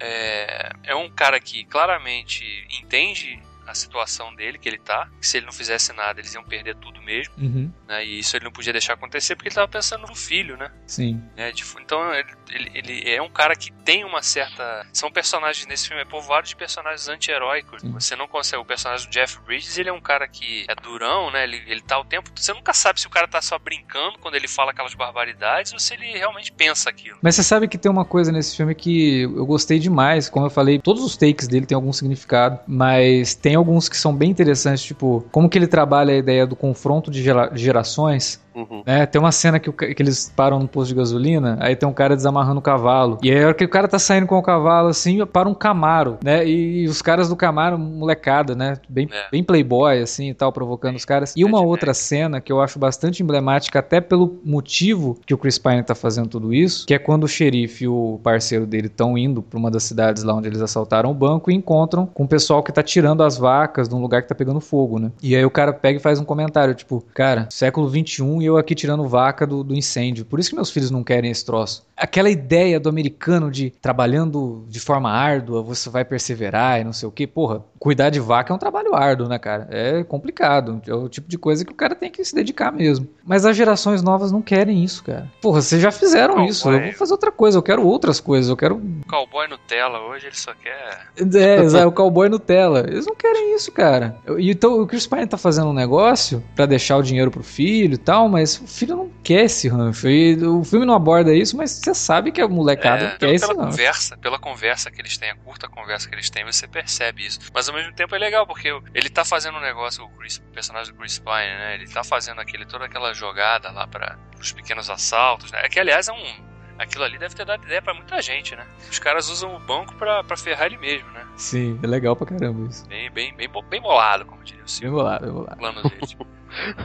é, 0.00 0.70
é 0.84 0.94
um 0.94 1.08
cara 1.10 1.38
que 1.38 1.64
claramente 1.64 2.44
entende 2.82 3.40
a 3.68 3.74
situação 3.74 4.34
dele, 4.34 4.58
que 4.58 4.68
ele 4.68 4.78
tá, 4.78 5.08
que 5.20 5.26
se 5.26 5.36
ele 5.36 5.46
não 5.46 5.52
fizesse 5.52 5.92
nada, 5.92 6.20
eles 6.20 6.34
iam 6.34 6.44
perder 6.44 6.74
tudo 6.76 7.00
mesmo, 7.02 7.34
Uhum. 7.38 7.70
né? 7.86 8.04
E 8.04 8.18
isso 8.18 8.36
ele 8.36 8.44
não 8.44 8.52
podia 8.52 8.72
deixar 8.72 8.94
acontecer 8.94 9.34
porque 9.36 9.48
ele 9.48 9.54
tava 9.54 9.68
pensando 9.68 10.06
no 10.06 10.14
filho, 10.14 10.56
né? 10.56 10.70
Sim. 10.86 11.22
Tipo, 11.54 11.80
então 11.80 12.12
ele, 12.14 12.28
ele, 12.50 12.70
ele 12.74 13.10
é 13.10 13.22
um 13.22 13.28
cara 13.30 13.54
que 13.56 13.72
tem 13.84 14.04
uma 14.04 14.22
certa. 14.22 14.86
São 14.92 15.10
personagens 15.10 15.66
nesse 15.66 15.88
filme, 15.88 16.02
é 16.02 16.04
povoado 16.04 16.46
de 16.46 16.56
personagens 16.56 17.08
anti-heróicos. 17.08 17.82
Você 17.82 18.14
não 18.16 18.26
consegue. 18.28 18.60
O 18.62 18.64
personagem 18.64 19.06
do 19.06 19.12
Jeff 19.12 19.38
Bridges, 19.40 19.76
ele 19.78 19.88
é 19.88 19.92
um 19.92 20.00
cara 20.00 20.26
que 20.28 20.64
é 20.68 20.74
durão, 20.74 21.30
né? 21.30 21.44
Ele, 21.44 21.62
ele 21.66 21.80
tá 21.80 21.98
o 21.98 22.04
tempo. 22.04 22.30
Você 22.34 22.52
nunca 22.52 22.72
sabe 22.72 23.00
se 23.00 23.06
o 23.06 23.10
cara 23.10 23.26
tá 23.28 23.40
só 23.42 23.58
brincando 23.58 24.18
quando 24.18 24.34
ele 24.34 24.48
fala 24.48 24.70
aquelas 24.72 24.94
barbaridades 24.94 25.72
ou 25.72 25.78
se 25.78 25.94
ele 25.94 26.06
realmente 26.16 26.52
pensa 26.52 26.90
aquilo. 26.90 27.18
Mas 27.22 27.34
você 27.36 27.42
sabe 27.42 27.68
que 27.68 27.78
tem 27.78 27.90
uma 27.90 28.04
coisa 28.04 28.30
nesse 28.32 28.56
filme 28.56 28.74
que 28.74 29.22
eu 29.22 29.46
gostei 29.46 29.78
demais. 29.78 30.28
Como 30.28 30.46
eu 30.46 30.50
falei, 30.50 30.78
todos 30.78 31.02
os 31.02 31.16
takes 31.16 31.46
dele 31.48 31.66
têm 31.66 31.74
algum 31.76 31.92
significado, 31.92 32.58
mas 32.66 33.34
tem 33.34 33.54
alguns 33.58 33.88
que 33.88 33.96
são 33.96 34.14
bem 34.14 34.30
interessantes, 34.30 34.82
tipo, 34.82 35.24
como 35.30 35.48
que 35.48 35.58
ele 35.58 35.66
trabalha 35.66 36.14
a 36.14 36.16
ideia 36.16 36.46
do 36.46 36.56
confronto 36.56 37.10
de 37.10 37.22
gera- 37.22 37.50
gerações. 37.54 38.40
Uhum. 38.58 38.82
né? 38.86 39.06
Tem 39.06 39.20
uma 39.20 39.32
cena 39.32 39.58
que, 39.58 39.70
o 39.70 39.72
que 39.72 39.94
eles 39.98 40.32
param 40.34 40.58
no 40.58 40.68
posto 40.68 40.88
de 40.88 40.94
gasolina, 40.94 41.56
aí 41.60 41.76
tem 41.76 41.88
um 41.88 41.92
cara 41.92 42.16
desamarrando 42.16 42.58
o 42.58 42.62
cavalo. 42.62 43.18
E 43.22 43.30
aí, 43.30 43.42
a 43.42 43.46
hora 43.46 43.54
que 43.54 43.64
o 43.64 43.68
cara 43.68 43.86
tá 43.88 43.98
saindo 43.98 44.26
com 44.26 44.36
o 44.36 44.42
cavalo, 44.42 44.88
assim, 44.88 45.24
para 45.26 45.48
um 45.48 45.54
Camaro, 45.54 46.18
né? 46.24 46.46
E, 46.46 46.86
os 46.86 47.00
caras 47.02 47.28
do 47.28 47.36
Camaro, 47.36 47.78
molecada, 47.78 48.54
né? 48.54 48.74
Bem, 48.88 49.08
É. 49.12 49.30
bem 49.30 49.42
playboy, 49.42 50.00
assim, 50.00 50.30
e 50.30 50.34
tal, 50.34 50.52
provocando 50.52 50.96
os 50.96 51.04
caras. 51.04 51.34
E 51.36 51.44
uma 51.44 51.58
Mad 51.58 51.68
outra 51.68 51.94
cena 51.94 52.40
que 52.40 52.50
eu 52.52 52.60
acho 52.60 52.78
bastante 52.78 53.22
emblemática, 53.22 53.78
até 53.78 54.00
pelo 54.00 54.38
motivo 54.44 55.18
que 55.26 55.34
o 55.34 55.38
Chris 55.38 55.58
Pine 55.58 55.82
tá 55.82 55.94
fazendo 55.94 56.28
tudo 56.28 56.52
isso, 56.52 56.86
que 56.86 56.94
é 56.94 56.98
quando 56.98 57.24
o 57.24 57.28
xerife 57.28 57.84
e 57.84 57.88
o 57.88 58.18
parceiro 58.22 58.66
dele 58.66 58.86
estão 58.86 59.16
indo 59.16 59.42
pra 59.42 59.58
uma 59.58 59.70
das 59.70 59.82
cidades 59.84 60.22
lá 60.22 60.34
onde 60.34 60.48
eles 60.48 60.60
assaltaram 60.62 61.10
o 61.10 61.14
banco 61.14 61.50
e 61.50 61.54
encontram 61.54 62.06
com 62.06 62.24
o 62.24 62.28
pessoal 62.28 62.62
que 62.62 62.72
tá 62.72 62.82
tirando 62.82 63.22
as 63.22 63.36
vacas 63.38 63.88
de 63.88 63.94
um 63.94 64.00
lugar 64.00 64.22
que 64.22 64.28
tá 64.28 64.34
pegando 64.34 64.60
fogo, 64.60 64.98
né? 64.98 65.10
E 65.22 65.36
aí 65.36 65.44
o 65.44 65.50
cara 65.50 65.72
pega 65.72 65.98
e 65.98 66.02
faz 66.02 66.18
um 66.18 66.24
comentário, 66.24 66.74
tipo, 66.74 67.04
cara, 67.14 67.46
século 67.50 67.88
XXI 67.88 68.24
e 68.40 68.47
eu 68.48 68.56
aqui 68.56 68.74
tirando 68.74 69.06
vaca 69.06 69.46
do, 69.46 69.62
do 69.62 69.74
incêndio. 69.74 70.24
Por 70.24 70.38
isso 70.38 70.50
que 70.50 70.56
meus 70.56 70.70
filhos 70.70 70.90
não 70.90 71.04
querem 71.04 71.30
esse 71.30 71.44
troço. 71.44 71.86
Aquela 71.96 72.30
ideia 72.30 72.80
do 72.80 72.88
americano 72.88 73.50
de 73.50 73.70
trabalhando 73.70 74.64
de 74.68 74.80
forma 74.80 75.10
árdua, 75.10 75.62
você 75.62 75.88
vai 75.90 76.04
perseverar 76.04 76.80
e 76.80 76.84
não 76.84 76.92
sei 76.92 77.08
o 77.08 77.12
que, 77.12 77.26
porra, 77.26 77.62
Cuidar 77.78 78.10
de 78.10 78.20
vaca 78.20 78.52
é 78.52 78.56
um 78.56 78.58
trabalho 78.58 78.94
árduo, 78.94 79.28
né, 79.28 79.38
cara? 79.38 79.68
É 79.70 80.02
complicado. 80.04 80.80
É 80.86 80.94
o 80.94 81.08
tipo 81.08 81.28
de 81.28 81.38
coisa 81.38 81.64
que 81.64 81.72
o 81.72 81.74
cara 81.74 81.94
tem 81.94 82.10
que 82.10 82.24
se 82.24 82.34
dedicar 82.34 82.72
mesmo. 82.72 83.08
Mas 83.24 83.44
as 83.44 83.56
gerações 83.56 84.02
novas 84.02 84.32
não 84.32 84.42
querem 84.42 84.82
isso, 84.82 85.04
cara. 85.04 85.30
Porra, 85.40 85.60
vocês 85.62 85.80
já 85.80 85.90
fizeram 85.92 86.34
Cowboy. 86.34 86.50
isso. 86.50 86.70
Eu 86.70 86.80
vou 86.82 86.92
fazer 86.94 87.12
outra 87.12 87.30
coisa. 87.32 87.58
Eu 87.58 87.62
quero 87.62 87.84
outras 87.86 88.20
coisas. 88.20 88.48
Eu 88.50 88.56
quero. 88.56 88.76
O 88.76 89.06
cowboy 89.06 89.46
Nutella 89.48 90.00
hoje 90.00 90.26
ele 90.26 90.36
só 90.36 90.52
quer. 90.54 91.08
É, 91.16 91.56
exato, 91.62 91.88
o 91.88 91.92
cowboy 91.92 92.28
Nutella. 92.28 92.80
Eles 92.80 93.06
não 93.06 93.14
querem 93.14 93.54
isso, 93.54 93.70
cara. 93.72 94.16
Então 94.38 94.80
o 94.80 94.86
Chris 94.86 95.06
Pine 95.06 95.26
tá 95.26 95.36
fazendo 95.38 95.68
um 95.68 95.74
negócio 95.74 96.42
pra 96.56 96.66
deixar 96.66 96.96
o 96.96 97.02
dinheiro 97.02 97.30
pro 97.30 97.42
filho 97.42 97.94
e 97.94 97.98
tal, 97.98 98.28
mas 98.28 98.58
o 98.60 98.66
filho 98.66 98.96
não 98.96 99.10
quer 99.22 99.44
esse 99.44 99.68
rancho. 99.68 100.08
E 100.08 100.36
o 100.44 100.64
filme 100.64 100.84
não 100.86 100.94
aborda 100.94 101.32
isso, 101.34 101.56
mas 101.56 101.70
você 101.70 101.94
sabe 101.94 102.32
que 102.32 102.40
a 102.40 102.48
molecada 102.48 103.04
É, 103.04 103.08
quer 103.10 103.18
pela, 103.18 103.32
esse 103.34 103.46
pela 103.46 103.62
rancho. 103.62 103.76
conversa, 103.76 104.16
pela 104.16 104.38
conversa 104.38 104.90
que 104.90 105.00
eles 105.00 105.16
têm, 105.16 105.30
a 105.30 105.36
curta 105.36 105.68
conversa 105.68 106.08
que 106.08 106.14
eles 106.14 106.28
têm, 106.30 106.44
você 106.44 106.66
percebe 106.66 107.24
isso. 107.26 107.38
Mas 107.54 107.67
ao 107.68 107.74
mesmo 107.74 107.92
tempo 107.92 108.14
é 108.14 108.18
legal, 108.18 108.46
porque 108.46 108.68
ele 108.94 109.08
tá 109.08 109.24
fazendo 109.24 109.58
um 109.58 109.60
negócio, 109.60 110.04
o, 110.04 110.08
Chris, 110.10 110.38
o 110.38 110.52
personagem 110.52 110.92
do 110.92 110.98
Chris 110.98 111.18
Pine, 111.18 111.30
né? 111.30 111.74
Ele 111.74 111.88
tá 111.88 112.02
fazendo 112.04 112.40
aquele, 112.40 112.66
toda 112.66 112.86
aquela 112.86 113.12
jogada 113.12 113.70
lá 113.70 113.86
para 113.86 114.18
os 114.38 114.52
pequenos 114.52 114.88
assaltos, 114.90 115.50
né? 115.52 115.68
Que 115.68 115.80
aliás 115.80 116.08
é 116.08 116.12
um. 116.12 116.48
Aquilo 116.78 117.02
ali 117.02 117.18
deve 117.18 117.34
ter 117.34 117.44
dado 117.44 117.64
ideia 117.64 117.82
pra 117.82 117.92
muita 117.92 118.22
gente, 118.22 118.54
né? 118.54 118.64
Os 118.88 119.00
caras 119.00 119.28
usam 119.28 119.56
o 119.56 119.58
banco 119.58 119.94
pra, 119.96 120.22
pra 120.22 120.36
ferrar 120.36 120.66
ele 120.66 120.78
mesmo, 120.78 121.10
né? 121.10 121.26
Sim, 121.36 121.78
é 121.82 121.86
legal 121.86 122.14
pra 122.14 122.24
caramba 122.24 122.68
isso. 122.68 122.86
Bem, 122.86 123.10
bem, 123.10 123.34
bem, 123.34 123.50
bem 123.68 123.80
bolado, 123.80 124.24
como 124.24 124.44
diria 124.44 124.62
o 124.62 124.68
Silvio. 124.68 124.90
Bem 124.90 124.96
bolado, 124.96 125.24
bem 125.24 125.34
bolado. 125.34 125.58
plano 125.58 125.82
dele. 125.82 126.00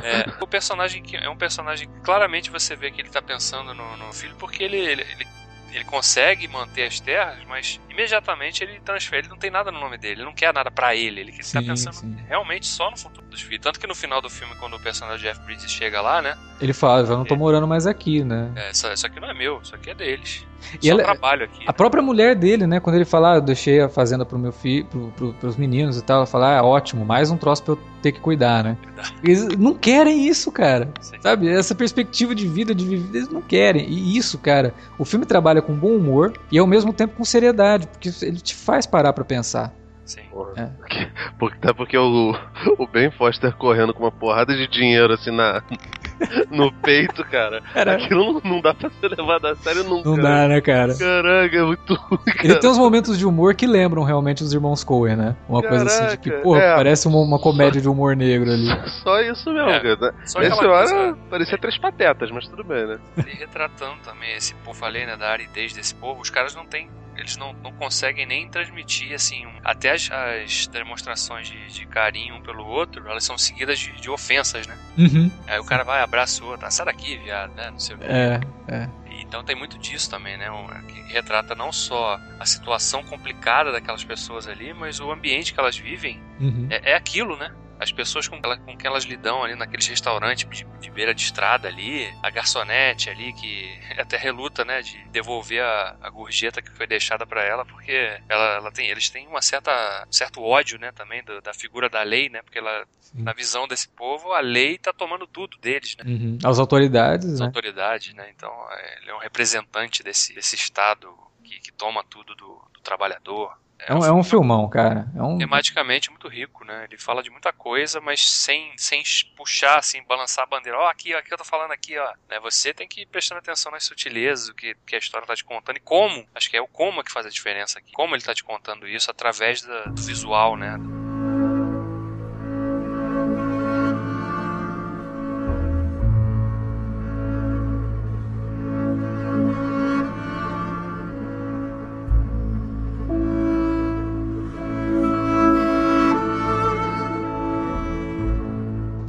É, 0.03 0.43
o 0.43 0.45
personagem 0.45 1.01
que 1.01 1.15
é 1.15 1.29
um 1.29 1.37
personagem 1.37 1.87
que 1.89 2.01
claramente 2.01 2.51
você 2.51 2.75
vê 2.75 2.91
que 2.91 2.99
ele 2.99 3.09
tá 3.09 3.21
pensando 3.21 3.73
no, 3.73 3.95
no 3.95 4.11
filho, 4.11 4.35
porque 4.35 4.61
ele, 4.61 4.75
ele, 4.77 5.01
ele, 5.03 5.25
ele 5.73 5.83
consegue 5.85 6.47
manter 6.47 6.83
as 6.87 6.99
terras, 6.99 7.43
mas 7.47 7.79
imediatamente 7.89 8.63
ele 8.63 8.79
transfere, 8.79 9.21
ele 9.23 9.29
não 9.29 9.37
tem 9.37 9.49
nada 9.49 9.71
no 9.71 9.79
nome 9.79 9.97
dele, 9.97 10.21
ele 10.21 10.25
não 10.25 10.33
quer 10.33 10.53
nada 10.53 10.69
pra 10.69 10.95
ele, 10.95 11.21
ele, 11.21 11.31
tá 11.31 11.43
Sim, 11.43 11.65
pensando 11.65 11.93
sim. 11.95 12.15
realmente 12.27 12.65
só 12.67 12.91
no 12.91 12.97
futuro 12.97 13.22
dos 13.33 13.41
filhos. 13.41 13.61
Tanto 13.61 13.79
que 13.79 13.87
no 13.87 13.95
final 13.95 14.21
do 14.21 14.29
filme, 14.29 14.53
quando 14.59 14.75
o 14.75 14.79
personagem 14.79 15.27
Jeff 15.27 15.41
Bridges 15.45 15.69
chega 15.69 16.01
lá, 16.01 16.21
né? 16.21 16.37
Ele 16.61 16.71
fala, 16.71 17.01
eu 17.01 17.05
já 17.07 17.17
não 17.17 17.25
tô 17.25 17.35
morando 17.35 17.67
mais 17.67 17.85
aqui, 17.85 18.23
né? 18.23 18.51
É, 18.55 18.71
isso, 18.71 18.87
isso 18.87 19.05
aqui 19.05 19.19
não 19.19 19.29
é 19.29 19.33
meu, 19.33 19.59
isso 19.61 19.75
aqui 19.75 19.89
é 19.89 19.93
deles. 19.93 20.45
E 20.81 20.87
só 20.87 20.93
ela- 20.93 21.03
trabalho 21.03 21.43
aqui. 21.43 21.63
A 21.67 21.73
própria 21.73 22.01
mulher 22.01 22.35
dele, 22.35 22.65
né? 22.65 22.79
Quando 22.79 22.95
ele 22.95 23.03
fala, 23.03 23.33
ah, 23.33 23.35
eu 23.35 23.41
deixei 23.41 23.81
a 23.81 23.89
fazenda 23.89 24.25
pro 24.25 24.39
meu 24.39 24.53
filho, 24.53 24.85
pro, 24.85 25.11
pro, 25.11 25.33
pros 25.33 25.57
meninos 25.57 25.97
e 25.97 26.01
tal, 26.03 26.17
ela 26.17 26.25
fala, 26.25 26.57
ah, 26.57 26.63
ótimo, 26.63 27.03
mais 27.03 27.29
um 27.29 27.35
troço 27.37 27.63
pra 27.63 27.73
eu 27.73 27.79
ter 28.01 28.13
que 28.13 28.21
cuidar, 28.21 28.63
né? 28.63 28.77
Eles 29.21 29.45
não 29.57 29.73
querem 29.73 30.25
isso, 30.27 30.51
cara. 30.51 30.89
Sim. 31.01 31.17
Sabe? 31.19 31.49
Essa 31.49 31.75
perspectiva 31.75 32.33
de 32.33 32.47
vida, 32.47 32.73
de 32.73 32.85
viver, 32.85 33.17
eles 33.17 33.29
não 33.29 33.41
querem. 33.41 33.85
E 33.89 34.15
isso, 34.17 34.37
cara, 34.37 34.73
o 34.97 35.03
filme 35.03 35.25
trabalha 35.25 35.61
com 35.61 35.73
bom 35.73 35.95
humor 35.95 36.33
e 36.51 36.57
ao 36.57 36.67
mesmo 36.67 36.93
tempo 36.93 37.15
com 37.15 37.25
seriedade, 37.25 37.87
porque 37.87 38.09
ele 38.21 38.39
te 38.39 38.55
faz 38.55 38.85
parar 38.85 39.11
pra 39.11 39.25
pensar. 39.25 39.73
Sim. 40.05 40.21
É. 40.57 40.65
Porque, 40.65 41.07
porque, 41.39 41.57
até 41.63 41.73
porque 41.73 41.97
o, 41.97 42.35
o 42.77 42.87
Ben 42.87 43.09
Foster 43.11 43.55
correndo 43.55 43.93
com 43.93 44.03
uma 44.03 44.11
porrada 44.11 44.53
de 44.55 44.67
dinheiro 44.67 45.13
assim 45.13 45.31
na, 45.31 45.63
no 46.51 46.71
peito, 46.73 47.23
cara. 47.25 47.61
Cara, 47.73 47.93
Aquilo 47.95 48.33
não, 48.33 48.41
não 48.43 48.61
dá 48.61 48.73
pra 48.73 48.89
ser 48.89 49.07
levado 49.09 49.47
a 49.47 49.55
sério 49.55 49.83
nunca. 49.85 50.09
não 50.09 50.17
dá, 50.17 50.47
né, 50.47 50.59
cara? 50.61 50.93
Caraca, 50.95 51.55
é 51.57 51.63
muito 51.63 51.93
ruim, 51.95 52.19
Ele 52.27 52.35
cara. 52.49 52.59
tem 52.59 52.69
uns 52.69 52.77
momentos 52.77 53.17
de 53.17 53.25
humor 53.25 53.55
que 53.55 53.65
lembram 53.65 54.03
realmente 54.03 54.43
os 54.43 54.53
irmãos 54.53 54.83
Coen, 54.83 55.15
né? 55.15 55.35
Uma 55.47 55.61
coisa 55.63 55.85
assim 55.85 56.07
de 56.07 56.17
que, 56.17 56.29
Caraca, 56.29 56.43
porra, 56.43 56.61
é. 56.61 56.75
parece 56.75 57.07
uma, 57.07 57.19
uma 57.19 57.39
comédia 57.39 57.81
de 57.81 57.87
humor 57.89 58.15
negro 58.15 58.51
ali. 58.51 58.67
Só 59.03 59.21
isso 59.21 59.51
mesmo, 59.53 59.69
É, 59.69 59.79
cara. 59.95 60.13
Só 60.25 60.39
hora 60.39 60.49
coisa- 60.49 61.17
parecia 61.29 61.57
três 61.57 61.77
patetas, 61.77 62.29
mas 62.29 62.47
tudo 62.47 62.63
bem, 62.63 62.85
né? 62.85 62.99
ele 63.17 63.31
retratando 63.35 63.95
também 64.03 64.35
esse 64.35 64.53
povo, 64.55 64.77
falei, 64.77 65.05
né, 65.05 65.15
da 65.15 65.29
aridez 65.29 65.73
desse 65.73 65.95
povo, 65.95 66.21
os 66.21 66.29
caras 66.29 66.53
não 66.55 66.65
têm, 66.65 66.89
eles 67.15 67.37
não, 67.37 67.53
não 67.63 67.71
conseguem 67.71 68.25
nem 68.25 68.47
transmitir, 68.49 69.13
assim, 69.13 69.45
um- 69.45 69.59
até 69.63 69.91
as, 69.91 70.09
as 70.11 70.67
demonstrações 70.67 71.47
de, 71.47 71.67
de 71.67 71.85
carinho 71.87 72.35
um 72.35 72.41
pelo 72.41 72.65
outro, 72.65 73.07
elas 73.09 73.23
são 73.23 73.37
seguidas 73.37 73.79
de, 73.79 73.91
de 73.93 74.09
ofensas, 74.09 74.65
né? 74.67 74.77
Uhum. 74.97 75.31
Aí 75.47 75.59
o 75.59 75.65
cara 75.65 75.83
vai, 75.83 76.01
abraça 76.01 76.43
o 76.43 76.47
outro, 76.47 76.65
ah, 76.65 76.71
sai 76.71 76.85
daqui, 76.85 77.17
viado, 77.17 77.53
né, 77.55 77.69
não 77.71 77.79
sei 77.79 77.95
o 77.95 77.99
quê. 77.99 78.05
É, 78.07 78.39
é. 78.67 78.89
Então 79.21 79.43
tem 79.43 79.55
muito 79.55 79.77
disso 79.79 80.09
também, 80.09 80.37
né, 80.37 80.47
que 80.87 81.13
retrata 81.13 81.55
não 81.55 81.71
só 81.71 82.19
a 82.39 82.45
situação 82.45 83.03
complicada 83.03 83.71
daquelas 83.71 84.03
pessoas 84.03 84.47
ali, 84.47 84.73
mas 84.73 84.99
o 84.99 85.11
ambiente 85.11 85.53
que 85.53 85.59
elas 85.59 85.77
vivem 85.77 86.21
Uhum. 86.39 86.67
é, 86.69 86.91
é 86.91 86.95
aquilo, 86.95 87.37
né? 87.37 87.51
As 87.83 87.91
pessoas 87.91 88.27
com, 88.27 88.37
ela- 88.43 88.57
com 88.57 88.75
que 88.77 88.87
elas 88.87 89.03
lidam 89.03 89.43
ali 89.43 89.55
naqueles 89.55 89.87
restaurantes 89.87 90.47
de, 90.49 90.63
de 90.79 90.89
beira 90.91 91.13
de 91.13 91.21
estrada 91.21 91.67
ali, 91.67 92.11
a 92.23 92.29
garçonete 92.29 93.09
ali 93.09 93.33
que 93.33 93.79
até 93.99 94.17
reluta, 94.17 94.63
né, 94.65 94.81
de 94.81 94.97
devolver 95.09 95.61
a, 95.61 95.97
a 96.01 96.09
gorjeta 96.09 96.61
que 96.61 96.71
foi 96.71 96.87
deixada 96.87 97.25
pra 97.27 97.43
ela, 97.43 97.65
porque 97.65 97.91
ela, 98.29 98.55
ela 98.55 98.71
tem, 98.71 98.87
eles 98.89 99.09
têm 99.09 99.27
uma 99.27 99.41
certa 99.41 100.05
um 100.07 100.11
certo 100.11 100.41
ódio, 100.41 100.79
né, 100.79 100.91
também 100.91 101.23
do- 101.23 101.41
da 101.41 101.53
figura 101.53 101.89
da 101.89 102.01
lei, 102.03 102.29
né, 102.29 102.41
porque 102.41 102.59
ela, 102.59 102.85
na 103.13 103.33
visão 103.33 103.67
desse 103.67 103.87
povo, 103.89 104.31
a 104.33 104.39
lei 104.39 104.77
tá 104.77 104.91
tomando 104.93 105.27
tudo 105.27 105.57
deles, 105.59 105.95
né? 105.97 106.03
Uhum. 106.07 106.37
As 106.43 106.57
autoridades, 106.59 107.33
As 107.33 107.39
né? 107.41 107.45
autoridades, 107.45 108.13
né? 108.15 108.31
Então 108.35 108.49
é, 108.71 108.99
ele 109.01 109.11
é 109.11 109.15
um 109.15 109.19
representante 109.19 110.01
desse, 110.01 110.33
desse 110.33 110.55
estado 110.55 111.15
que, 111.43 111.59
que 111.59 111.71
toma 111.71 112.03
tudo 112.03 112.33
do, 112.35 112.61
do 112.73 112.81
trabalhador. 112.81 113.55
É 113.87 113.93
um, 113.93 114.05
é 114.05 114.11
um 114.11 114.23
filmão, 114.23 114.69
cara. 114.69 115.07
É 115.15 115.21
um... 115.21 115.37
tematicamente 115.37 116.09
muito 116.09 116.27
rico, 116.27 116.63
né? 116.63 116.85
Ele 116.89 116.97
fala 116.97 117.21
de 117.21 117.29
muita 117.29 117.51
coisa, 117.51 117.99
mas 117.99 118.21
sem, 118.27 118.71
sem 118.77 119.01
puxar, 119.35 119.77
assim, 119.79 120.01
balançar 120.03 120.43
a 120.43 120.47
bandeira. 120.47 120.77
Ó, 120.77 120.87
aqui, 120.87 121.13
ó, 121.13 121.17
aqui 121.17 121.33
eu 121.33 121.37
tô 121.37 121.43
falando 121.43 121.71
aqui, 121.71 121.97
ó. 121.97 122.13
Né? 122.29 122.39
Você 122.41 122.73
tem 122.73 122.87
que 122.87 123.01
ir 123.01 123.05
prestando 123.05 123.39
atenção 123.39 123.71
nas 123.71 123.83
sutilezas, 123.83 124.49
o 124.49 124.53
que, 124.55 124.75
que 124.85 124.95
a 124.95 124.99
história 124.99 125.27
tá 125.27 125.35
te 125.35 125.43
contando 125.43 125.77
e 125.77 125.81
como. 125.81 126.25
Acho 126.33 126.49
que 126.49 126.57
é 126.57 126.61
o 126.61 126.67
como 126.67 127.03
que 127.03 127.11
faz 127.11 127.25
a 127.25 127.29
diferença 127.29 127.79
aqui. 127.79 127.91
Como 127.93 128.15
ele 128.15 128.23
tá 128.23 128.33
te 128.33 128.43
contando 128.43 128.87
isso 128.87 129.09
através 129.11 129.61
da- 129.61 129.85
do 129.85 130.01
visual, 130.01 130.55
né? 130.55 130.77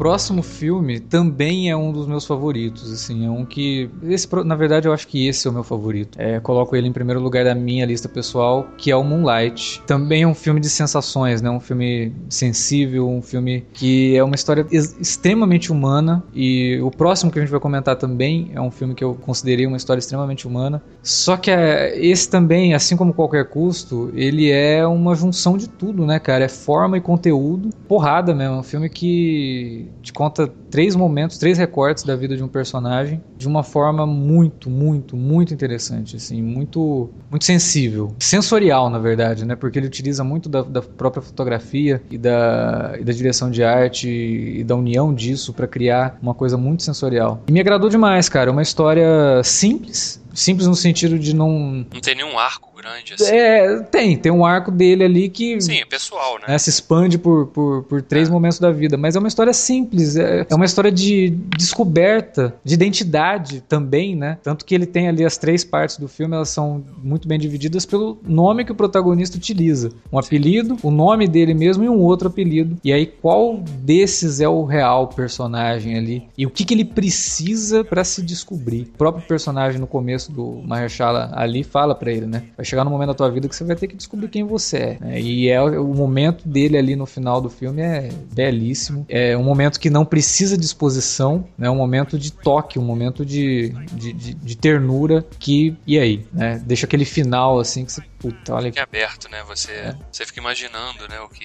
Próximo 0.04 0.42
filme 0.42 1.00
também 1.00 1.70
é 1.70 1.74
um 1.74 1.90
dos 1.90 2.06
meus 2.06 2.26
favoritos, 2.26 2.92
assim, 2.92 3.24
é 3.24 3.30
um 3.30 3.42
que 3.42 3.88
esse, 4.02 4.28
na 4.44 4.54
verdade 4.54 4.86
eu 4.86 4.92
acho 4.92 5.08
que 5.08 5.26
esse 5.26 5.48
é 5.48 5.50
o 5.50 5.54
meu 5.54 5.64
favorito. 5.64 6.20
É, 6.20 6.38
coloco 6.40 6.76
ele 6.76 6.86
em 6.86 6.92
primeiro 6.92 7.22
lugar 7.22 7.42
da 7.42 7.54
minha 7.54 7.86
lista 7.86 8.06
pessoal, 8.06 8.68
que 8.76 8.90
é 8.90 8.96
o 8.96 9.02
Moonlight. 9.02 9.80
Também 9.86 10.24
é 10.24 10.26
um 10.26 10.34
filme 10.34 10.60
de 10.60 10.68
sensações, 10.68 11.40
né? 11.40 11.48
Um 11.48 11.58
filme 11.58 12.12
sensível, 12.28 13.08
um 13.08 13.22
filme 13.22 13.64
que 13.72 14.14
é 14.14 14.22
uma 14.22 14.34
história 14.34 14.66
ex- 14.70 14.94
extremamente 15.00 15.72
humana 15.72 16.22
e 16.34 16.78
o 16.82 16.90
próximo 16.90 17.32
que 17.32 17.38
a 17.38 17.42
gente 17.42 17.50
vai 17.50 17.60
comentar 17.60 17.96
também 17.96 18.50
é 18.52 18.60
um 18.60 18.70
filme 18.70 18.94
que 18.94 19.02
eu 19.02 19.14
considerei 19.14 19.66
uma 19.66 19.78
história 19.78 20.00
extremamente 20.00 20.46
humana. 20.46 20.82
Só 21.02 21.38
que 21.38 21.50
é, 21.50 21.98
esse 21.98 22.28
também, 22.28 22.74
assim 22.74 22.94
como 22.94 23.14
qualquer 23.14 23.48
custo, 23.48 24.12
ele 24.14 24.50
é 24.50 24.86
uma 24.86 25.14
junção 25.14 25.56
de 25.56 25.66
tudo, 25.66 26.04
né, 26.04 26.18
cara? 26.18 26.44
É 26.44 26.48
forma 26.48 26.98
e 26.98 27.00
conteúdo, 27.00 27.70
porrada 27.88 28.34
mesmo. 28.34 28.56
É 28.56 28.58
um 28.58 28.62
filme 28.62 28.90
que 28.90 29.93
te 30.02 30.12
conta 30.12 30.46
três 30.70 30.94
momentos, 30.94 31.38
três 31.38 31.56
recortes 31.56 32.04
da 32.04 32.14
vida 32.16 32.36
de 32.36 32.42
um 32.42 32.48
personagem 32.48 33.22
de 33.36 33.46
uma 33.46 33.62
forma 33.62 34.06
muito, 34.06 34.68
muito, 34.68 35.16
muito 35.16 35.54
interessante, 35.54 36.16
assim, 36.16 36.42
muito, 36.42 37.10
muito 37.30 37.44
sensível, 37.44 38.14
sensorial, 38.18 38.90
na 38.90 38.98
verdade, 38.98 39.44
né? 39.44 39.56
Porque 39.56 39.78
ele 39.78 39.86
utiliza 39.86 40.22
muito 40.22 40.48
da, 40.48 40.62
da 40.62 40.82
própria 40.82 41.22
fotografia 41.22 42.02
e 42.10 42.18
da, 42.18 42.94
e 42.98 43.04
da 43.04 43.12
direção 43.12 43.50
de 43.50 43.62
arte 43.62 44.08
e 44.08 44.64
da 44.64 44.74
união 44.74 45.14
disso 45.14 45.52
para 45.52 45.66
criar 45.66 46.18
uma 46.20 46.34
coisa 46.34 46.56
muito 46.56 46.82
sensorial. 46.82 47.42
E 47.46 47.52
me 47.52 47.60
agradou 47.60 47.88
demais, 47.88 48.28
cara. 48.28 48.50
É 48.50 48.52
uma 48.52 48.62
história 48.62 49.42
simples, 49.42 50.22
simples 50.32 50.66
no 50.66 50.74
sentido 50.74 51.18
de 51.18 51.34
não 51.34 51.86
Não 51.92 52.00
tem 52.00 52.14
nenhum 52.14 52.38
arco 52.38 52.73
grande, 52.84 53.14
assim. 53.14 53.34
é, 53.34 53.80
tem, 53.90 54.16
tem 54.16 54.30
um 54.32 54.44
arco 54.44 54.70
dele 54.70 55.04
ali 55.04 55.28
que 55.28 55.60
Sim, 55.60 55.78
é 55.78 55.84
pessoal, 55.84 56.34
né? 56.38 56.44
né, 56.48 56.58
se 56.58 56.70
expande 56.70 57.18
por, 57.18 57.46
por, 57.46 57.82
por 57.84 58.02
três 58.02 58.28
É. 58.28 58.30
momentos 58.32 58.58
da 58.58 58.70
vida, 58.70 58.96
mas 58.96 59.16
é 59.16 59.18
uma 59.18 59.28
história 59.28 59.52
simples, 59.52 60.16
é, 60.16 60.46
é 60.48 60.54
uma 60.54 60.64
história 60.64 60.92
de 60.92 61.30
descoberta, 61.56 62.54
de 62.64 62.74
identidade 62.74 63.60
também, 63.62 64.14
né? 64.14 64.38
Tanto 64.42 64.64
que 64.64 64.74
ele 64.74 64.86
tem 64.86 65.08
ali 65.08 65.24
as 65.24 65.36
três 65.36 65.64
partes 65.64 65.96
do 65.98 66.08
filme, 66.08 66.34
elas 66.34 66.48
são 66.50 66.84
muito 67.02 67.26
bem 67.26 67.38
divididas 67.38 67.86
pelo 67.86 68.18
nome 68.22 68.64
que 68.64 68.72
o 68.72 68.74
protagonista 68.74 69.36
utiliza. 69.36 69.90
Um 70.12 70.18
apelido, 70.18 70.76
o 70.82 70.90
nome 70.90 71.26
dele 71.26 71.54
mesmo 71.54 71.84
e 71.84 71.88
um 71.88 71.98
outro 72.00 72.28
apelido. 72.28 72.76
E 72.84 72.92
aí, 72.92 73.06
qual 73.06 73.58
desses 73.58 74.40
é 74.40 74.48
o 74.48 74.64
real 74.64 75.08
personagem 75.08 75.96
ali? 75.96 76.28
E 76.36 76.46
o 76.46 76.50
que, 76.50 76.64
que 76.64 76.74
ele 76.74 76.84
precisa 76.84 77.84
para 77.84 78.04
se 78.04 78.22
descobrir? 78.22 78.82
O 78.94 78.98
próprio 78.98 79.26
personagem 79.26 79.80
no 79.80 79.86
começo 79.86 80.30
do 80.32 80.62
Mahershala 80.64 81.30
ali 81.34 81.62
fala 81.64 81.94
pra 81.94 82.12
ele, 82.12 82.26
né? 82.26 82.44
Vai 82.56 82.64
chegar 82.74 82.84
no 82.84 82.90
momento 82.90 83.08
da 83.08 83.14
tua 83.14 83.30
vida 83.30 83.48
que 83.48 83.54
você 83.54 83.64
vai 83.64 83.76
ter 83.76 83.86
que 83.86 83.96
descobrir 83.96 84.28
quem 84.28 84.44
você 84.44 84.76
é. 84.76 84.98
né? 85.00 85.20
E 85.20 85.48
é 85.48 85.60
o 85.62 85.94
momento 85.94 86.46
dele 86.48 86.76
ali 86.76 86.96
no 86.96 87.06
final 87.06 87.40
do 87.40 87.48
filme 87.48 87.80
é 87.82 88.08
belíssimo. 88.32 89.06
É 89.08 89.36
um 89.36 89.42
momento 89.44 89.78
que 89.78 89.88
não 89.88 90.04
precisa 90.04 90.58
de 90.58 90.64
exposição, 90.64 91.46
né? 91.56 91.70
Um 91.70 91.76
momento 91.76 92.18
de 92.18 92.32
toque, 92.32 92.78
um 92.78 92.82
momento 92.84 93.24
de, 93.24 93.68
de, 93.92 94.12
de- 94.12 94.34
de 94.34 94.56
ternura 94.56 95.24
que 95.38 95.76
e 95.86 95.98
aí, 95.98 96.26
né? 96.32 96.60
Deixa 96.64 96.86
aquele 96.86 97.04
final 97.04 97.58
assim 97.60 97.84
que 97.84 97.92
você 97.92 98.02
puta, 98.18 98.54
olha 98.54 98.70
Fica 98.72 98.82
aberto, 98.82 99.30
né? 99.30 99.42
Você, 99.46 99.94
você 100.10 100.24
fica 100.26 100.40
imaginando, 100.40 101.06
né, 101.08 101.20
o 101.20 101.28
que 101.28 101.44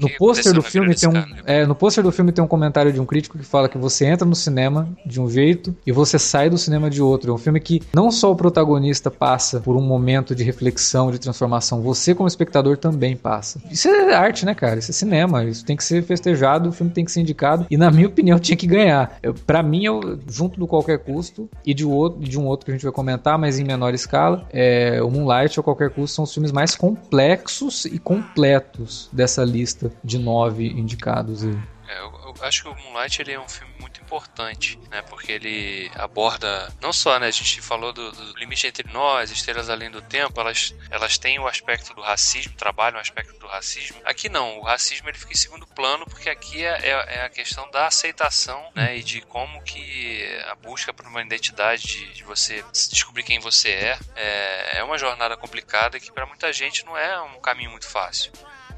No 0.00 0.08
pôster 0.16 0.54
do 0.54 0.62
filme 0.62 0.94
tem 0.94 1.08
um, 1.08 1.12
né? 1.12 1.26
é, 1.44 1.66
no 1.66 1.74
pôster 1.74 2.02
do 2.02 2.10
filme 2.10 2.32
tem 2.32 2.42
um 2.42 2.48
comentário 2.48 2.90
de 2.90 2.98
um 2.98 3.04
crítico 3.04 3.36
que 3.36 3.44
fala 3.44 3.68
que 3.68 3.76
você 3.76 4.06
entra 4.06 4.26
no 4.26 4.34
cinema 4.34 4.88
de 5.04 5.20
um 5.20 5.28
jeito 5.28 5.76
e 5.86 5.92
você 5.92 6.18
sai 6.18 6.48
do 6.48 6.56
cinema 6.56 6.88
de 6.88 7.02
outro. 7.02 7.30
É 7.30 7.34
um 7.34 7.38
filme 7.38 7.60
que 7.60 7.82
não 7.94 8.10
só 8.10 8.32
o 8.32 8.36
protagonista 8.36 9.10
passa 9.10 9.60
por 9.60 9.76
um 9.76 9.82
momento 9.82 10.34
de 10.34 10.42
reflexão, 10.42 11.10
de 11.10 11.18
transformação, 11.18 11.82
você 11.82 12.14
como 12.14 12.26
espectador 12.26 12.78
também 12.78 13.14
passa. 13.14 13.60
Isso 13.70 13.88
é 13.88 14.14
arte, 14.14 14.46
né, 14.46 14.54
cara? 14.54 14.78
Isso 14.78 14.90
é 14.90 14.94
cinema. 14.94 15.44
Isso 15.44 15.64
tem 15.64 15.76
que 15.76 15.84
ser 15.84 16.02
festejado, 16.02 16.70
o 16.70 16.72
filme 16.72 16.90
tem 16.92 17.04
que 17.04 17.12
ser 17.12 17.20
indicado 17.20 17.66
e 17.70 17.76
na 17.76 17.90
minha 17.90 18.06
opinião 18.06 18.38
tinha 18.38 18.56
que 18.56 18.66
ganhar. 18.66 19.18
Para 19.46 19.62
mim, 19.62 19.84
eu, 19.84 20.18
junto 20.28 20.58
do 20.58 20.66
qualquer 20.66 20.98
custo 21.00 21.48
e 21.66 21.74
de, 21.74 21.84
outro, 21.84 22.20
de 22.20 22.38
um 22.38 22.46
outro 22.46 22.64
que 22.64 22.72
a 22.72 22.74
gente 22.74 22.84
vai 22.84 22.92
comentar, 22.92 23.38
mas 23.38 23.58
em 23.58 23.64
menor 23.64 23.92
escala, 23.92 24.46
é, 24.50 25.02
o 25.02 25.10
Moonlight 25.10 25.60
ou 25.60 25.64
qualquer 25.64 25.90
custo 25.90 26.14
são 26.14 26.24
os 26.24 26.32
filmes 26.32 26.52
mais 26.52 26.74
complexos 26.74 27.84
e 27.84 27.98
completos 27.98 29.10
dessa 29.12 29.44
lista 29.44 29.89
de 30.02 30.18
nove 30.18 30.66
indicados 30.66 31.44
aí. 31.44 31.58
É, 31.90 31.98
eu, 31.98 32.12
eu 32.24 32.34
acho 32.42 32.62
que 32.62 32.68
o 32.68 32.74
Moonlight 32.74 33.20
ele 33.20 33.32
é 33.32 33.40
um 33.40 33.48
filme 33.48 33.74
muito 33.80 34.00
importante, 34.00 34.78
né? 34.90 35.02
Porque 35.02 35.32
ele 35.32 35.90
aborda 35.96 36.72
não 36.80 36.92
só, 36.92 37.18
né? 37.18 37.26
A 37.26 37.32
gente 37.32 37.60
falou 37.60 37.92
do, 37.92 38.12
do 38.12 38.38
limite 38.38 38.68
entre 38.68 38.88
nós, 38.92 39.32
estrelas 39.32 39.68
além 39.68 39.90
do 39.90 40.00
tempo, 40.00 40.40
elas, 40.40 40.72
elas 40.88 41.18
têm 41.18 41.40
o 41.40 41.48
aspecto 41.48 41.92
do 41.92 42.00
racismo, 42.00 42.54
trabalham 42.56 42.98
o 42.98 43.00
aspecto 43.00 43.36
do 43.40 43.46
racismo. 43.48 44.00
Aqui 44.04 44.28
não, 44.28 44.60
o 44.60 44.62
racismo 44.62 45.08
ele 45.08 45.18
fica 45.18 45.32
em 45.32 45.36
segundo 45.36 45.66
plano 45.66 46.06
porque 46.06 46.30
aqui 46.30 46.64
é, 46.64 46.78
é, 46.80 47.14
é 47.16 47.24
a 47.24 47.28
questão 47.28 47.68
da 47.72 47.88
aceitação, 47.88 48.70
né? 48.72 48.96
E 48.96 49.02
de 49.02 49.20
como 49.22 49.60
que 49.64 50.24
a 50.48 50.54
busca 50.54 50.94
por 50.94 51.06
uma 51.06 51.22
identidade, 51.22 51.82
de, 51.88 52.12
de 52.12 52.22
você 52.22 52.64
descobrir 52.72 53.24
quem 53.24 53.40
você 53.40 53.70
é, 53.70 53.98
é, 54.14 54.78
é 54.78 54.84
uma 54.84 54.96
jornada 54.96 55.36
complicada 55.36 55.98
que 55.98 56.12
para 56.12 56.24
muita 56.24 56.52
gente 56.52 56.84
não 56.84 56.96
é 56.96 57.20
um 57.20 57.40
caminho 57.40 57.70
muito 57.70 57.88
fácil. 57.88 58.30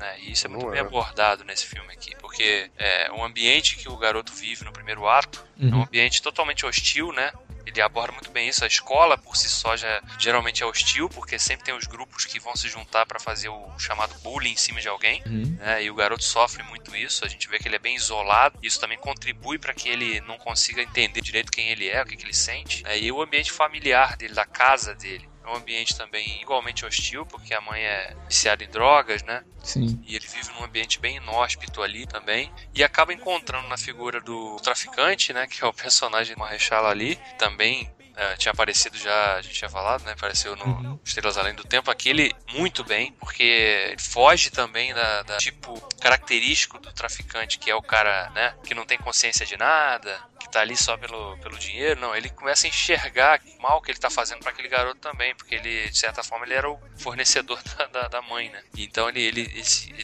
Né? 0.03 0.17
E 0.23 0.33
isso 0.33 0.47
é 0.47 0.51
muito 0.51 0.65
Não 0.65 0.73
bem 0.73 0.81
é. 0.81 0.83
abordado 0.83 1.45
nesse 1.45 1.65
filme 1.65 1.93
aqui, 1.93 2.13
porque 2.17 2.69
é, 2.77 3.09
o 3.13 3.23
ambiente 3.25 3.77
que 3.77 3.89
o 3.89 3.97
garoto 3.97 4.33
vive 4.33 4.65
no 4.65 4.73
primeiro 4.73 5.09
ato 5.09 5.45
é 5.61 5.65
um 5.67 5.69
Uhum. 5.77 5.83
ambiente 5.83 6.21
totalmente 6.21 6.67
hostil, 6.67 7.13
né? 7.13 7.31
Ele 7.65 7.81
aborda 7.81 8.11
muito 8.11 8.29
bem 8.33 8.49
isso. 8.49 8.65
A 8.65 8.67
escola 8.67 9.17
por 9.17 9.37
si 9.37 9.49
só 9.49 9.77
já 9.77 10.03
geralmente 10.19 10.61
é 10.65 10.67
hostil, 10.67 11.09
porque 11.09 11.39
sempre 11.39 11.65
tem 11.65 11.73
os 11.73 11.87
grupos 11.87 12.25
que 12.25 12.41
vão 12.41 12.57
se 12.57 12.69
juntar 12.69 13.07
para 13.07 13.21
fazer 13.21 13.49
o 13.49 13.79
chamado 13.79 14.13
bullying 14.25 14.51
em 14.51 14.57
cima 14.57 14.81
de 14.81 14.89
alguém. 14.89 15.23
Uhum. 15.25 15.57
né? 15.61 15.85
E 15.85 15.89
o 15.89 15.95
garoto 15.95 16.25
sofre 16.25 16.65
muito 16.65 16.97
isso. 16.97 17.25
A 17.25 17.29
gente 17.29 17.49
vê 17.49 17.61
que 17.61 17.69
ele 17.69 17.77
é 17.77 17.79
bem 17.79 17.95
isolado. 17.95 18.59
Isso 18.61 18.81
também 18.81 18.99
contribui 18.99 19.57
para 19.61 19.73
que 19.73 19.89
ele 19.89 20.21
não 20.23 20.37
consiga 20.37 20.83
entender 20.83 21.21
direito 21.21 21.53
quem 21.53 21.69
ele 21.69 21.89
é, 21.89 22.03
o 22.03 22.05
que, 22.07 22.17
que 22.17 22.25
ele 22.25 22.35
sente. 22.35 22.83
né? 22.83 22.99
E 22.99 23.13
o 23.13 23.23
ambiente 23.23 23.53
familiar 23.53 24.17
dele, 24.17 24.35
da 24.35 24.45
casa 24.45 24.97
dele. 24.97 25.29
É 25.45 25.51
um 25.51 25.57
ambiente 25.57 25.97
também 25.97 26.41
igualmente 26.41 26.85
hostil, 26.85 27.27
porque 27.27 27.53
a 27.53 27.61
mãe 27.61 27.83
é 27.83 28.17
viciada 28.29 28.63
em 28.63 28.69
drogas, 28.69 29.23
né? 29.25 29.43
Sim. 29.63 30.01
E 30.07 30.15
ele 30.15 30.27
vive 30.27 30.53
num 30.53 30.65
ambiente 30.65 31.01
bem 31.01 31.17
inóspito 31.17 31.83
ali 31.83 32.07
também. 32.07 32.53
E 32.75 32.85
acaba 32.85 33.13
encontrando 33.13 33.69
na 33.69 33.77
figura 33.77 34.21
do 34.21 34.57
traficante, 34.57 35.33
né? 35.33 35.47
Que 35.47 35.65
é 35.65 35.67
o 35.67 35.73
personagem 35.73 36.37
Marrechala 36.37 36.91
ali. 36.91 37.19
Também 37.39 37.91
é, 38.17 38.37
tinha 38.37 38.53
aparecido 38.53 38.97
já, 38.99 39.37
a 39.37 39.43
gente 39.43 39.55
tinha 39.55 39.71
falado, 39.71 40.05
né? 40.05 40.13
Apareceu 40.13 40.55
no. 40.57 41.01
Estrelas 41.05 41.37
Além 41.37 41.55
do 41.55 41.65
Tempo. 41.65 41.91
Aqui 41.91 42.09
ele 42.11 42.33
muito 42.53 42.85
bem, 42.85 43.13
porque 43.15 43.95
foge 43.99 44.51
também 44.51 44.93
da, 44.95 45.23
da 45.23 45.37
tipo 45.39 45.81
característico 46.01 46.79
do 46.79 46.93
traficante, 46.93 47.59
que 47.59 47.71
é 47.71 47.75
o 47.75 47.83
cara, 47.83 48.31
né? 48.31 48.55
Que 48.65 48.75
não 48.75 48.85
tem 48.85 48.99
consciência 48.99 49.45
de 49.47 49.57
nada, 49.57 50.19
que 50.39 50.51
tá 50.51 50.61
ali 50.61 50.77
só 50.77 50.97
pelo, 50.97 51.37
pelo 51.39 51.59
dinheiro. 51.59 52.01
Não, 52.01 52.15
ele 52.15 52.29
começa 52.31 52.67
a 52.67 52.69
enxergar 52.69 53.41
o 53.59 53.63
mal 53.63 53.81
que 53.81 53.91
ele 53.91 53.99
tá 53.99 54.11
fazendo 54.11 54.41
para 54.41 54.51
aquele 54.51 54.69
garoto 54.69 55.01
também, 55.01 55.35
porque 55.35 55.55
ele, 55.55 55.89
de 55.91 55.99
certa 55.99 56.23
forma, 56.23 56.45
ele 56.45 56.55
era 56.55 56.71
o 56.71 56.79
fornecedor 56.99 57.61
da, 57.77 57.87
da, 57.87 58.09
da 58.09 58.23
mãe, 58.23 58.49
né? 58.51 58.63
Então 58.77 59.09
ele, 59.09 59.23
ele, 59.23 59.41
ele, 59.43 59.65
se- 59.65 59.91
ele, 59.91 60.03